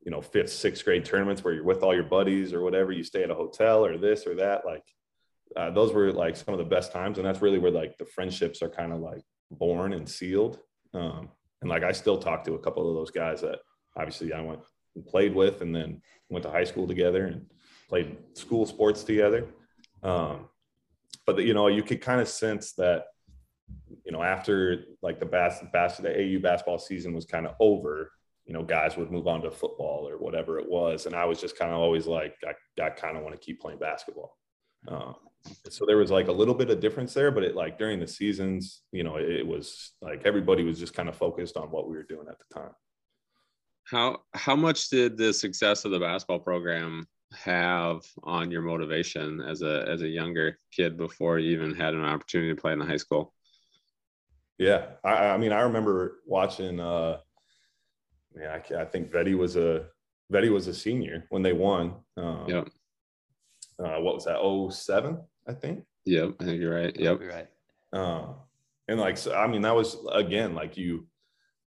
you 0.04 0.10
know, 0.10 0.20
fifth, 0.20 0.50
sixth 0.50 0.84
grade 0.84 1.04
tournaments 1.04 1.44
where 1.44 1.54
you're 1.54 1.64
with 1.64 1.82
all 1.82 1.94
your 1.94 2.04
buddies 2.04 2.52
or 2.52 2.62
whatever, 2.62 2.92
you 2.92 3.04
stay 3.04 3.22
at 3.22 3.30
a 3.30 3.34
hotel 3.34 3.84
or 3.84 3.98
this 3.98 4.26
or 4.26 4.34
that. 4.36 4.64
Like, 4.64 4.84
uh, 5.56 5.70
those 5.70 5.92
were 5.92 6.12
like 6.12 6.36
some 6.36 6.54
of 6.54 6.58
the 6.58 6.64
best 6.64 6.92
times. 6.92 7.18
And 7.18 7.26
that's 7.26 7.42
really 7.42 7.58
where 7.58 7.70
like 7.70 7.96
the 7.98 8.04
friendships 8.04 8.62
are 8.62 8.68
kind 8.68 8.92
of 8.92 9.00
like 9.00 9.22
born 9.50 9.92
and 9.92 10.08
sealed. 10.08 10.58
Um, 10.92 11.28
and 11.60 11.70
like, 11.70 11.82
I 11.82 11.92
still 11.92 12.18
talk 12.18 12.44
to 12.44 12.54
a 12.54 12.58
couple 12.58 12.88
of 12.88 12.96
those 12.96 13.10
guys 13.10 13.40
that 13.42 13.60
obviously 13.96 14.32
I 14.32 14.40
went 14.40 14.60
and 14.94 15.06
played 15.06 15.34
with 15.34 15.60
and 15.60 15.74
then 15.74 16.02
went 16.28 16.44
to 16.44 16.50
high 16.50 16.64
school 16.64 16.86
together 16.86 17.26
and 17.26 17.46
played 17.88 18.16
school 18.34 18.66
sports 18.66 19.04
together. 19.04 19.46
Um, 20.02 20.48
but 21.26 21.36
the, 21.36 21.42
you 21.42 21.54
know, 21.54 21.68
you 21.68 21.82
could 21.82 22.00
kind 22.00 22.20
of 22.20 22.28
sense 22.28 22.72
that, 22.72 23.06
you 24.04 24.12
know, 24.12 24.22
after 24.22 24.84
like 25.02 25.20
the 25.20 25.26
bas- 25.26 25.64
bas- 25.72 25.98
the 25.98 26.10
AU 26.10 26.38
basketball 26.40 26.78
season 26.78 27.14
was 27.14 27.24
kind 27.24 27.46
of 27.46 27.54
over, 27.60 28.12
you 28.44 28.52
know, 28.52 28.62
guys 28.62 28.96
would 28.96 29.10
move 29.10 29.26
on 29.26 29.40
to 29.40 29.50
football 29.50 30.06
or 30.06 30.18
whatever 30.18 30.58
it 30.58 30.68
was, 30.68 31.06
and 31.06 31.14
I 31.14 31.24
was 31.24 31.40
just 31.40 31.58
kind 31.58 31.72
of 31.72 31.78
always 31.78 32.06
like, 32.06 32.34
I, 32.46 32.82
I 32.82 32.90
kind 32.90 33.16
of 33.16 33.22
want 33.22 33.34
to 33.34 33.40
keep 33.40 33.58
playing 33.60 33.78
basketball. 33.78 34.36
Um, 34.86 35.14
so 35.68 35.84
there 35.86 35.96
was 35.96 36.10
like 36.10 36.28
a 36.28 36.32
little 36.32 36.54
bit 36.54 36.70
of 36.70 36.80
difference 36.80 37.14
there, 37.14 37.30
but 37.30 37.42
it 37.42 37.54
like 37.54 37.78
during 37.78 38.00
the 38.00 38.06
seasons, 38.06 38.82
you 38.92 39.04
know, 39.04 39.16
it, 39.16 39.46
was 39.46 39.92
like 40.00 40.22
everybody 40.24 40.64
was 40.64 40.78
just 40.78 40.94
kind 40.94 41.08
of 41.08 41.16
focused 41.16 41.56
on 41.56 41.70
what 41.70 41.88
we 41.88 41.96
were 41.96 42.02
doing 42.04 42.26
at 42.28 42.38
the 42.38 42.60
time. 42.60 42.72
How 43.84 44.20
how 44.32 44.56
much 44.56 44.88
did 44.88 45.18
the 45.18 45.32
success 45.32 45.84
of 45.84 45.90
the 45.90 45.98
basketball 45.98 46.38
program 46.38 47.06
have 47.34 48.00
on 48.22 48.50
your 48.50 48.62
motivation 48.62 49.40
as 49.40 49.60
a 49.62 49.84
as 49.88 50.02
a 50.02 50.08
younger 50.08 50.56
kid 50.74 50.96
before 50.96 51.38
you 51.38 51.52
even 51.52 51.74
had 51.74 51.92
an 51.92 52.04
opportunity 52.04 52.54
to 52.54 52.60
play 52.60 52.72
in 52.72 52.78
the 52.78 52.86
high 52.86 52.96
school? 52.96 53.34
Yeah, 54.58 54.86
I, 55.04 55.30
I 55.30 55.36
mean, 55.36 55.52
I 55.52 55.62
remember 55.62 56.20
watching. 56.26 56.80
uh 56.80 57.18
Yeah, 58.36 58.58
I, 58.58 58.82
I 58.82 58.84
think 58.86 59.10
Vetti 59.10 59.36
was 59.36 59.56
a 59.56 59.86
Vetti 60.32 60.50
was 60.50 60.66
a 60.68 60.74
senior 60.74 61.26
when 61.28 61.42
they 61.42 61.52
won. 61.52 61.96
Um, 62.16 62.46
yep. 62.48 62.68
Uh, 63.78 64.00
what 64.00 64.14
was 64.14 64.24
that? 64.24 64.38
Oh 64.40 64.70
seven, 64.70 65.20
I 65.46 65.52
think. 65.52 65.84
Yep, 66.04 66.34
I 66.40 66.44
think 66.44 66.60
you're 66.60 66.74
right. 66.74 66.94
Yep. 66.98 67.20
You're 67.20 67.30
right. 67.30 67.48
Uh, 67.92 68.26
and 68.88 69.00
like, 69.00 69.16
so, 69.16 69.34
I 69.34 69.46
mean, 69.46 69.62
that 69.62 69.74
was 69.74 69.96
again 70.12 70.54
like 70.54 70.76
you, 70.76 71.06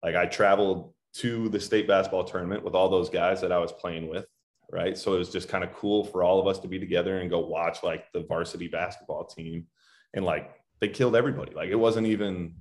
like 0.02 0.16
I 0.16 0.26
traveled 0.26 0.92
to 1.14 1.48
the 1.48 1.60
state 1.60 1.86
basketball 1.86 2.24
tournament 2.24 2.64
with 2.64 2.74
all 2.74 2.88
those 2.88 3.08
guys 3.08 3.40
that 3.40 3.52
I 3.52 3.58
was 3.58 3.72
playing 3.72 4.08
with 4.08 4.26
right? 4.70 4.96
So 4.96 5.14
it 5.14 5.18
was 5.18 5.30
just 5.30 5.48
kind 5.48 5.64
of 5.64 5.72
cool 5.72 6.04
for 6.04 6.22
all 6.22 6.40
of 6.40 6.46
us 6.46 6.58
to 6.60 6.68
be 6.68 6.78
together 6.78 7.18
and 7.18 7.30
go 7.30 7.38
watch 7.38 7.82
like 7.82 8.10
the 8.12 8.24
varsity 8.24 8.68
basketball 8.68 9.24
team, 9.24 9.66
and 10.12 10.24
like 10.24 10.50
they 10.80 10.88
killed 10.88 11.16
everybody. 11.16 11.54
Like 11.54 11.70
it 11.70 11.76
wasn't 11.76 12.06
even, 12.08 12.56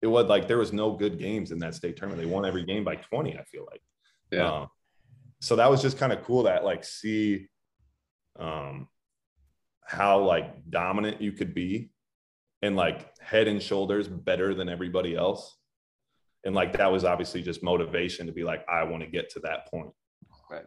it 0.00 0.06
was 0.06 0.26
like 0.26 0.48
there 0.48 0.58
was 0.58 0.72
no 0.72 0.92
good 0.92 1.18
games 1.18 1.52
in 1.52 1.58
that 1.60 1.74
state 1.74 1.96
tournament. 1.96 2.22
They 2.26 2.32
won 2.32 2.46
every 2.46 2.64
game 2.64 2.84
by 2.84 2.96
twenty. 2.96 3.36
I 3.36 3.44
feel 3.44 3.66
like, 3.70 3.82
yeah. 4.30 4.50
Um, 4.50 4.68
so 5.40 5.56
that 5.56 5.70
was 5.70 5.82
just 5.82 5.98
kind 5.98 6.12
of 6.12 6.22
cool 6.24 6.44
that 6.44 6.64
like 6.64 6.84
see, 6.84 7.48
um, 8.38 8.88
how 9.84 10.20
like 10.20 10.70
dominant 10.70 11.20
you 11.20 11.32
could 11.32 11.54
be, 11.54 11.90
and 12.62 12.76
like 12.76 13.18
head 13.18 13.48
and 13.48 13.62
shoulders 13.62 14.08
better 14.08 14.54
than 14.54 14.68
everybody 14.68 15.16
else. 15.16 15.56
And 16.44 16.54
like 16.54 16.76
that 16.76 16.90
was 16.90 17.04
obviously 17.04 17.42
just 17.42 17.62
motivation 17.62 18.26
to 18.26 18.32
be 18.32 18.44
like, 18.44 18.64
I 18.68 18.82
want 18.84 19.02
to 19.02 19.08
get 19.08 19.30
to 19.30 19.40
that 19.40 19.70
point. 19.70 19.90
Right. 20.50 20.64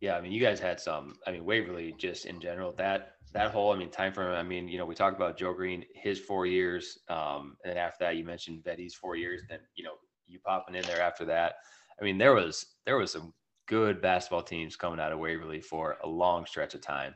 Yeah, 0.00 0.16
I 0.16 0.20
mean, 0.20 0.32
you 0.32 0.40
guys 0.40 0.60
had 0.60 0.80
some. 0.80 1.16
I 1.26 1.32
mean, 1.32 1.44
Waverly 1.44 1.94
just 1.98 2.26
in 2.26 2.40
general 2.40 2.72
that 2.78 3.14
that 3.32 3.50
whole. 3.50 3.72
I 3.72 3.76
mean, 3.76 3.90
time 3.90 4.12
frame. 4.12 4.28
I 4.28 4.42
mean, 4.42 4.68
you 4.68 4.78
know, 4.78 4.86
we 4.86 4.94
talked 4.94 5.16
about 5.16 5.36
Joe 5.36 5.52
Green, 5.52 5.84
his 5.94 6.20
four 6.20 6.46
years, 6.46 6.98
um, 7.08 7.56
and 7.64 7.72
then 7.72 7.76
after 7.76 8.04
that, 8.04 8.16
you 8.16 8.24
mentioned 8.24 8.64
Vetti's 8.64 8.94
four 8.94 9.16
years. 9.16 9.42
Then 9.48 9.60
you 9.74 9.84
know, 9.84 9.94
you 10.26 10.38
popping 10.44 10.74
in 10.74 10.82
there 10.82 11.00
after 11.00 11.24
that. 11.26 11.56
I 12.00 12.04
mean, 12.04 12.18
there 12.18 12.34
was 12.34 12.64
there 12.86 12.96
was 12.96 13.12
some 13.12 13.32
good 13.66 14.00
basketball 14.00 14.42
teams 14.42 14.76
coming 14.76 15.00
out 15.00 15.12
of 15.12 15.18
Waverly 15.18 15.60
for 15.60 15.96
a 16.02 16.08
long 16.08 16.46
stretch 16.46 16.74
of 16.74 16.80
time. 16.80 17.14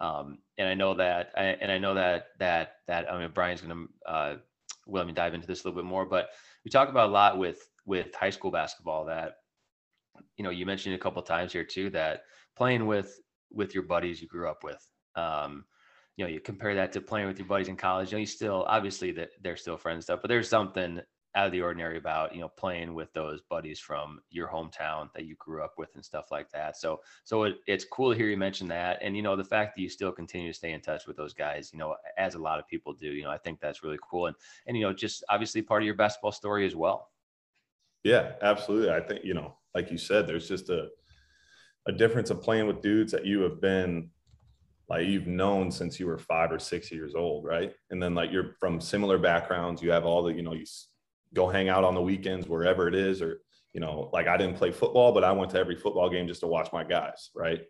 Um, 0.00 0.38
and 0.56 0.68
I 0.68 0.74
know 0.74 0.94
that, 0.94 1.32
and 1.36 1.70
I 1.70 1.78
know 1.78 1.94
that 1.94 2.28
that 2.38 2.76
that 2.86 3.12
I 3.12 3.18
mean, 3.18 3.30
Brian's 3.34 3.60
going 3.60 3.88
to 4.06 4.10
uh, 4.10 4.36
will 4.86 4.98
let 4.98 5.06
me 5.06 5.12
dive 5.12 5.34
into 5.34 5.46
this 5.46 5.62
a 5.62 5.68
little 5.68 5.82
bit 5.82 5.88
more, 5.88 6.06
but 6.06 6.30
we 6.64 6.70
talk 6.70 6.88
about 6.88 7.10
a 7.10 7.12
lot 7.12 7.38
with 7.38 7.68
with 7.86 8.14
high 8.14 8.30
school 8.30 8.50
basketball 8.50 9.04
that 9.06 9.34
you 10.36 10.44
know, 10.44 10.50
you 10.50 10.66
mentioned 10.66 10.94
a 10.94 10.98
couple 10.98 11.22
times 11.22 11.52
here 11.52 11.64
too 11.64 11.90
that 11.90 12.22
playing 12.56 12.86
with 12.86 13.20
with 13.52 13.74
your 13.74 13.82
buddies 13.82 14.20
you 14.20 14.28
grew 14.28 14.48
up 14.48 14.62
with. 14.62 14.84
Um, 15.16 15.64
you 16.16 16.24
know, 16.24 16.30
you 16.30 16.40
compare 16.40 16.74
that 16.74 16.92
to 16.92 17.00
playing 17.00 17.26
with 17.26 17.38
your 17.38 17.48
buddies 17.48 17.68
in 17.68 17.76
college. 17.76 18.10
You 18.10 18.16
know, 18.16 18.20
you 18.20 18.26
still 18.26 18.64
obviously 18.68 19.12
that 19.12 19.30
they're 19.42 19.56
still 19.56 19.76
friends 19.76 20.04
stuff, 20.04 20.20
but 20.22 20.28
there's 20.28 20.48
something 20.48 21.00
out 21.34 21.46
of 21.46 21.52
the 21.52 21.62
ordinary 21.62 21.96
about 21.96 22.34
you 22.34 22.40
know 22.40 22.48
playing 22.48 22.94
with 22.94 23.12
those 23.12 23.40
buddies 23.48 23.78
from 23.78 24.20
your 24.30 24.48
hometown 24.48 25.12
that 25.14 25.24
you 25.24 25.36
grew 25.36 25.62
up 25.62 25.74
with 25.78 25.94
and 25.94 26.04
stuff 26.04 26.30
like 26.30 26.50
that. 26.50 26.76
So 26.76 27.00
so 27.24 27.44
it, 27.44 27.56
it's 27.66 27.84
cool 27.84 28.10
to 28.10 28.16
hear 28.16 28.28
you 28.28 28.36
mention 28.36 28.68
that, 28.68 28.98
and 29.02 29.16
you 29.16 29.22
know 29.22 29.36
the 29.36 29.44
fact 29.44 29.76
that 29.76 29.82
you 29.82 29.88
still 29.88 30.12
continue 30.12 30.52
to 30.52 30.56
stay 30.56 30.72
in 30.72 30.80
touch 30.80 31.06
with 31.06 31.16
those 31.16 31.34
guys, 31.34 31.70
you 31.72 31.78
know, 31.78 31.94
as 32.18 32.34
a 32.34 32.38
lot 32.38 32.58
of 32.58 32.68
people 32.68 32.92
do. 32.92 33.08
You 33.08 33.24
know, 33.24 33.30
I 33.30 33.38
think 33.38 33.60
that's 33.60 33.82
really 33.82 33.98
cool, 34.08 34.26
and 34.26 34.36
and 34.66 34.76
you 34.76 34.82
know 34.82 34.92
just 34.92 35.24
obviously 35.28 35.62
part 35.62 35.82
of 35.82 35.86
your 35.86 35.96
basketball 35.96 36.32
story 36.32 36.66
as 36.66 36.74
well. 36.74 37.10
Yeah, 38.02 38.32
absolutely. 38.42 38.90
I 38.90 39.00
think 39.00 39.24
you 39.24 39.34
know 39.34 39.54
like 39.74 39.90
you 39.90 39.98
said, 39.98 40.26
there's 40.26 40.48
just 40.48 40.68
a 40.68 40.88
a 41.86 41.92
difference 41.92 42.30
of 42.30 42.42
playing 42.42 42.66
with 42.66 42.82
dudes 42.82 43.12
that 43.12 43.24
you 43.24 43.40
have 43.40 43.60
been 43.60 44.10
like 44.88 45.06
you've 45.06 45.28
known 45.28 45.70
since 45.70 46.00
you 46.00 46.06
were 46.06 46.18
five 46.18 46.50
or 46.50 46.58
six 46.58 46.90
years 46.90 47.14
old, 47.14 47.44
right? 47.44 47.72
And 47.90 48.02
then 48.02 48.14
like 48.14 48.32
you're 48.32 48.56
from 48.58 48.80
similar 48.80 49.18
backgrounds, 49.18 49.80
you 49.80 49.90
have 49.92 50.04
all 50.04 50.24
the, 50.24 50.32
you 50.32 50.42
know, 50.42 50.52
you 50.52 50.66
go 51.34 51.48
hang 51.48 51.68
out 51.68 51.84
on 51.84 51.94
the 51.94 52.02
weekends 52.02 52.48
wherever 52.48 52.88
it 52.88 52.94
is, 52.94 53.22
or 53.22 53.40
you 53.72 53.80
know, 53.80 54.10
like 54.12 54.26
I 54.26 54.36
didn't 54.36 54.56
play 54.56 54.72
football, 54.72 55.12
but 55.12 55.24
I 55.24 55.32
went 55.32 55.50
to 55.52 55.58
every 55.58 55.76
football 55.76 56.10
game 56.10 56.26
just 56.26 56.40
to 56.40 56.46
watch 56.46 56.72
my 56.72 56.84
guys, 56.84 57.30
right? 57.34 57.62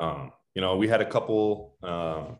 Um, 0.00 0.32
you 0.54 0.60
know, 0.60 0.76
we 0.76 0.88
had 0.88 1.00
a 1.00 1.08
couple, 1.08 1.76
um, 1.82 2.38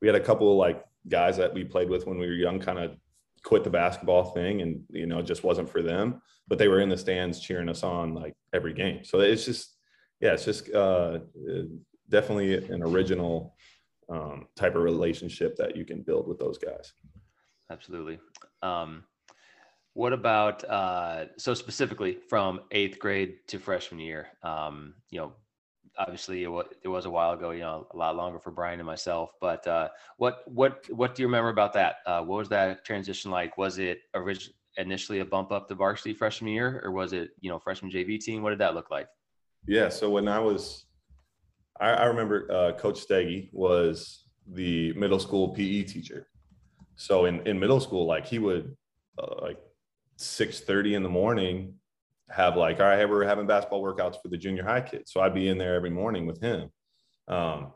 we 0.00 0.08
had 0.08 0.16
a 0.16 0.20
couple 0.20 0.56
like 0.56 0.84
guys 1.08 1.36
that 1.36 1.54
we 1.54 1.64
played 1.64 1.88
with 1.88 2.06
when 2.06 2.18
we 2.18 2.26
were 2.26 2.32
young, 2.32 2.58
kind 2.58 2.78
of 2.78 2.96
quit 3.44 3.62
the 3.62 3.70
basketball 3.70 4.32
thing, 4.32 4.62
and 4.62 4.82
you 4.90 5.06
know, 5.06 5.18
it 5.18 5.26
just 5.26 5.44
wasn't 5.44 5.68
for 5.68 5.82
them. 5.82 6.20
But 6.48 6.58
they 6.58 6.68
were 6.68 6.80
in 6.80 6.88
the 6.88 6.96
stands 6.96 7.40
cheering 7.40 7.68
us 7.68 7.82
on 7.82 8.14
like 8.14 8.34
every 8.52 8.74
game. 8.74 9.04
So 9.04 9.20
it's 9.20 9.44
just, 9.44 9.76
yeah, 10.20 10.32
it's 10.32 10.44
just 10.44 10.72
uh, 10.74 11.20
definitely 12.08 12.54
an 12.54 12.82
original 12.82 13.56
um, 14.10 14.46
type 14.56 14.74
of 14.74 14.82
relationship 14.82 15.56
that 15.56 15.76
you 15.76 15.84
can 15.84 16.02
build 16.02 16.28
with 16.28 16.38
those 16.38 16.58
guys. 16.58 16.92
Absolutely. 17.70 18.18
Um, 18.62 19.04
what 19.94 20.12
about 20.12 20.64
uh, 20.64 21.26
so 21.38 21.54
specifically 21.54 22.18
from 22.28 22.60
eighth 22.72 22.98
grade 22.98 23.36
to 23.48 23.58
freshman 23.58 24.00
year? 24.00 24.28
Um, 24.42 24.94
you 25.10 25.20
know, 25.20 25.32
obviously 25.96 26.42
it 26.42 26.48
was, 26.48 27.06
a 27.06 27.10
while 27.10 27.32
ago. 27.32 27.52
You 27.52 27.60
know, 27.60 27.86
a 27.92 27.96
lot 27.96 28.16
longer 28.16 28.38
for 28.38 28.50
Brian 28.50 28.80
and 28.80 28.86
myself. 28.86 29.30
But 29.40 29.66
uh, 29.66 29.88
what 30.18 30.42
what 30.46 30.84
what 30.90 31.14
do 31.14 31.22
you 31.22 31.28
remember 31.28 31.50
about 31.50 31.72
that? 31.74 31.96
Uh, 32.06 32.22
what 32.22 32.38
was 32.38 32.48
that 32.50 32.84
transition 32.84 33.30
like? 33.30 33.56
Was 33.56 33.78
it 33.78 34.00
originally 34.14 34.56
initially 34.76 35.20
a 35.20 35.24
bump 35.24 35.52
up 35.52 35.68
to 35.68 35.74
varsity 35.76 36.12
freshman 36.12 36.52
year, 36.52 36.82
or 36.84 36.90
was 36.90 37.12
it 37.12 37.30
you 37.40 37.48
know 37.48 37.58
freshman 37.58 37.90
JV 37.90 38.18
team? 38.18 38.42
What 38.42 38.50
did 38.50 38.58
that 38.58 38.74
look 38.74 38.90
like? 38.90 39.06
Yeah. 39.66 39.88
So 39.88 40.10
when 40.10 40.26
I 40.28 40.40
was 40.40 40.86
I, 41.80 41.90
I 41.90 42.04
remember 42.04 42.50
uh, 42.50 42.72
Coach 42.72 43.06
Steggy 43.06 43.50
was 43.52 44.24
the 44.46 44.92
middle 44.94 45.20
school 45.20 45.54
PE 45.54 45.84
teacher. 45.84 46.28
So 46.96 47.24
in, 47.24 47.46
in 47.46 47.58
middle 47.58 47.80
school, 47.80 48.06
like 48.06 48.26
he 48.26 48.38
would 48.38 48.76
uh, 49.18 49.36
like 50.14 50.20
6:30 50.20 50.94
in 50.94 51.02
the 51.02 51.08
morning 51.08 51.74
have 52.30 52.56
like, 52.56 52.80
all 52.80 52.86
right, 52.86 53.08
we're 53.08 53.24
having 53.24 53.46
basketball 53.46 53.82
workouts 53.82 54.20
for 54.20 54.28
the 54.28 54.36
junior 54.36 54.64
high 54.64 54.80
kids. 54.80 55.12
So 55.12 55.20
I'd 55.20 55.34
be 55.34 55.48
in 55.48 55.58
there 55.58 55.74
every 55.74 55.90
morning 55.90 56.26
with 56.26 56.40
him. 56.40 56.70
Um, 57.28 57.72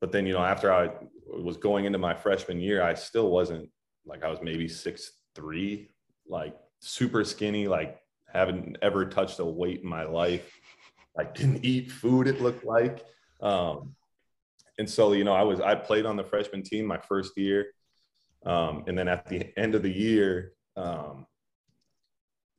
but 0.00 0.12
then, 0.12 0.26
you 0.26 0.32
know, 0.32 0.44
after 0.44 0.72
I 0.72 0.90
was 1.26 1.56
going 1.56 1.84
into 1.84 1.98
my 1.98 2.14
freshman 2.14 2.60
year, 2.60 2.82
I 2.82 2.94
still 2.94 3.30
wasn't 3.30 3.70
like 4.04 4.24
I 4.24 4.28
was 4.28 4.40
maybe 4.42 4.66
six 4.68 5.12
three, 5.34 5.90
like 6.26 6.56
super 6.80 7.24
skinny, 7.24 7.68
like 7.68 7.98
haven't 8.32 8.78
ever 8.82 9.04
touched 9.06 9.38
a 9.38 9.44
weight 9.44 9.82
in 9.82 9.88
my 9.88 10.04
life. 10.04 10.50
Like 11.16 11.34
didn't 11.34 11.64
eat 11.64 11.90
food, 11.90 12.26
it 12.26 12.40
looked 12.40 12.64
like. 12.64 13.04
Um, 13.40 13.94
and 14.78 14.88
so, 14.88 15.12
you 15.12 15.24
know, 15.24 15.34
I 15.34 15.42
was, 15.42 15.60
I 15.60 15.74
played 15.74 16.06
on 16.06 16.16
the 16.16 16.24
freshman 16.24 16.62
team 16.62 16.86
my 16.86 16.98
first 16.98 17.36
year. 17.36 17.66
Um, 18.46 18.84
and 18.88 18.98
then 18.98 19.06
at 19.08 19.26
the 19.26 19.52
end 19.58 19.74
of 19.74 19.82
the 19.82 19.92
year, 19.92 20.52
um, 20.76 21.26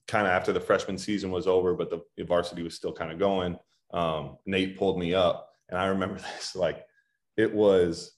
kind 0.08 0.28
of 0.28 0.34
after 0.34 0.52
the 0.52 0.60
freshman 0.60 0.98
season 0.98 1.32
was 1.32 1.48
over, 1.48 1.74
but 1.74 1.90
the, 1.90 2.24
varsity 2.24 2.64
was 2.64 2.76
still 2.76 2.94
kind 2.94 3.12
of 3.12 3.20
going, 3.20 3.58
um, 3.94 4.38
Nate 4.46 4.78
pulled 4.78 5.00
me 5.00 5.14
up. 5.14 5.50
And 5.70 5.80
I 5.80 5.88
remember 5.88 6.16
this, 6.36 6.56
like, 6.56 6.86
it 7.38 7.54
was 7.54 8.12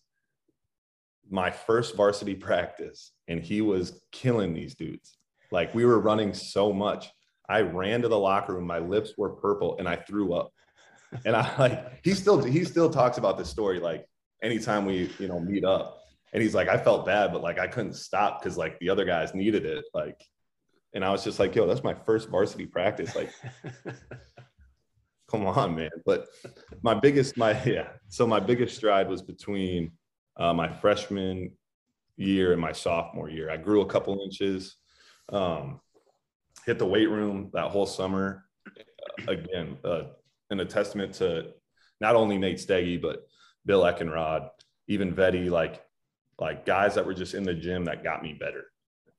my 1.29 1.49
first 1.49 1.95
varsity 1.95 2.35
practice, 2.35 3.11
and 3.27 3.41
he 3.41 3.61
was 3.61 4.01
killing 4.11 4.53
these 4.53 4.75
dudes. 4.75 5.17
Like, 5.51 5.73
we 5.73 5.85
were 5.85 5.99
running 5.99 6.33
so 6.33 6.73
much. 6.73 7.07
I 7.47 7.61
ran 7.61 8.01
to 8.01 8.07
the 8.07 8.17
locker 8.17 8.55
room, 8.55 8.65
my 8.65 8.79
lips 8.79 9.13
were 9.17 9.29
purple, 9.29 9.77
and 9.77 9.87
I 9.87 9.95
threw 9.95 10.33
up 10.33 10.51
and 11.23 11.35
I 11.35 11.55
like 11.59 12.03
he 12.03 12.13
still 12.13 12.43
he 12.43 12.63
still 12.65 12.89
talks 12.89 13.17
about 13.17 13.37
this 13.37 13.49
story 13.49 13.79
like 13.79 14.05
anytime 14.43 14.85
we 14.85 15.11
you 15.19 15.27
know 15.27 15.39
meet 15.39 15.63
up 15.63 15.99
and 16.33 16.41
he's 16.41 16.55
like 16.55 16.67
I 16.67 16.77
felt 16.77 17.05
bad 17.05 17.31
but 17.31 17.41
like 17.41 17.59
I 17.59 17.67
couldn't 17.67 17.93
stop 17.93 18.41
because 18.41 18.57
like 18.57 18.77
the 18.79 18.89
other 18.89 19.05
guys 19.05 19.33
needed 19.33 19.65
it 19.65 19.85
like 19.93 20.21
and 20.95 21.05
I 21.05 21.11
was 21.11 21.23
just 21.23 21.39
like 21.39 21.53
yo 21.53 21.67
that's 21.67 21.83
my 21.83 21.93
first 21.93 22.29
varsity 22.29 22.65
practice. 22.65 23.15
Like 23.15 23.29
come 25.29 25.45
on 25.45 25.75
man. 25.75 25.91
But 26.05 26.27
my 26.81 26.95
biggest 26.95 27.37
my 27.37 27.61
yeah. 27.63 27.89
So 28.07 28.25
my 28.25 28.39
biggest 28.39 28.75
stride 28.75 29.07
was 29.07 29.21
between 29.21 29.91
uh, 30.37 30.53
my 30.53 30.69
freshman 30.69 31.51
year 32.17 32.53
and 32.53 32.61
my 32.61 32.71
sophomore 32.71 33.29
year. 33.29 33.51
I 33.51 33.57
grew 33.57 33.81
a 33.81 33.85
couple 33.85 34.19
inches 34.23 34.77
um, 35.31 35.81
hit 36.65 36.79
the 36.79 36.85
weight 36.85 37.09
room 37.09 37.51
that 37.53 37.69
whole 37.71 37.85
summer. 37.85 38.45
Again 39.27 39.77
uh, 39.85 40.03
and 40.49 40.59
a 40.59 40.65
testament 40.65 41.13
to 41.15 41.53
not 42.01 42.15
only 42.15 42.37
Nate 42.37 42.57
Steggy, 42.57 43.01
but 43.01 43.27
Bill 43.65 43.83
Eckenrod, 43.83 44.49
even 44.87 45.13
Vetty, 45.13 45.49
like 45.49 45.83
like 46.39 46.65
guys 46.65 46.95
that 46.95 47.05
were 47.05 47.13
just 47.13 47.33
in 47.33 47.43
the 47.43 47.53
gym 47.53 47.85
that 47.85 48.03
got 48.03 48.21
me 48.21 48.33
better. 48.33 48.65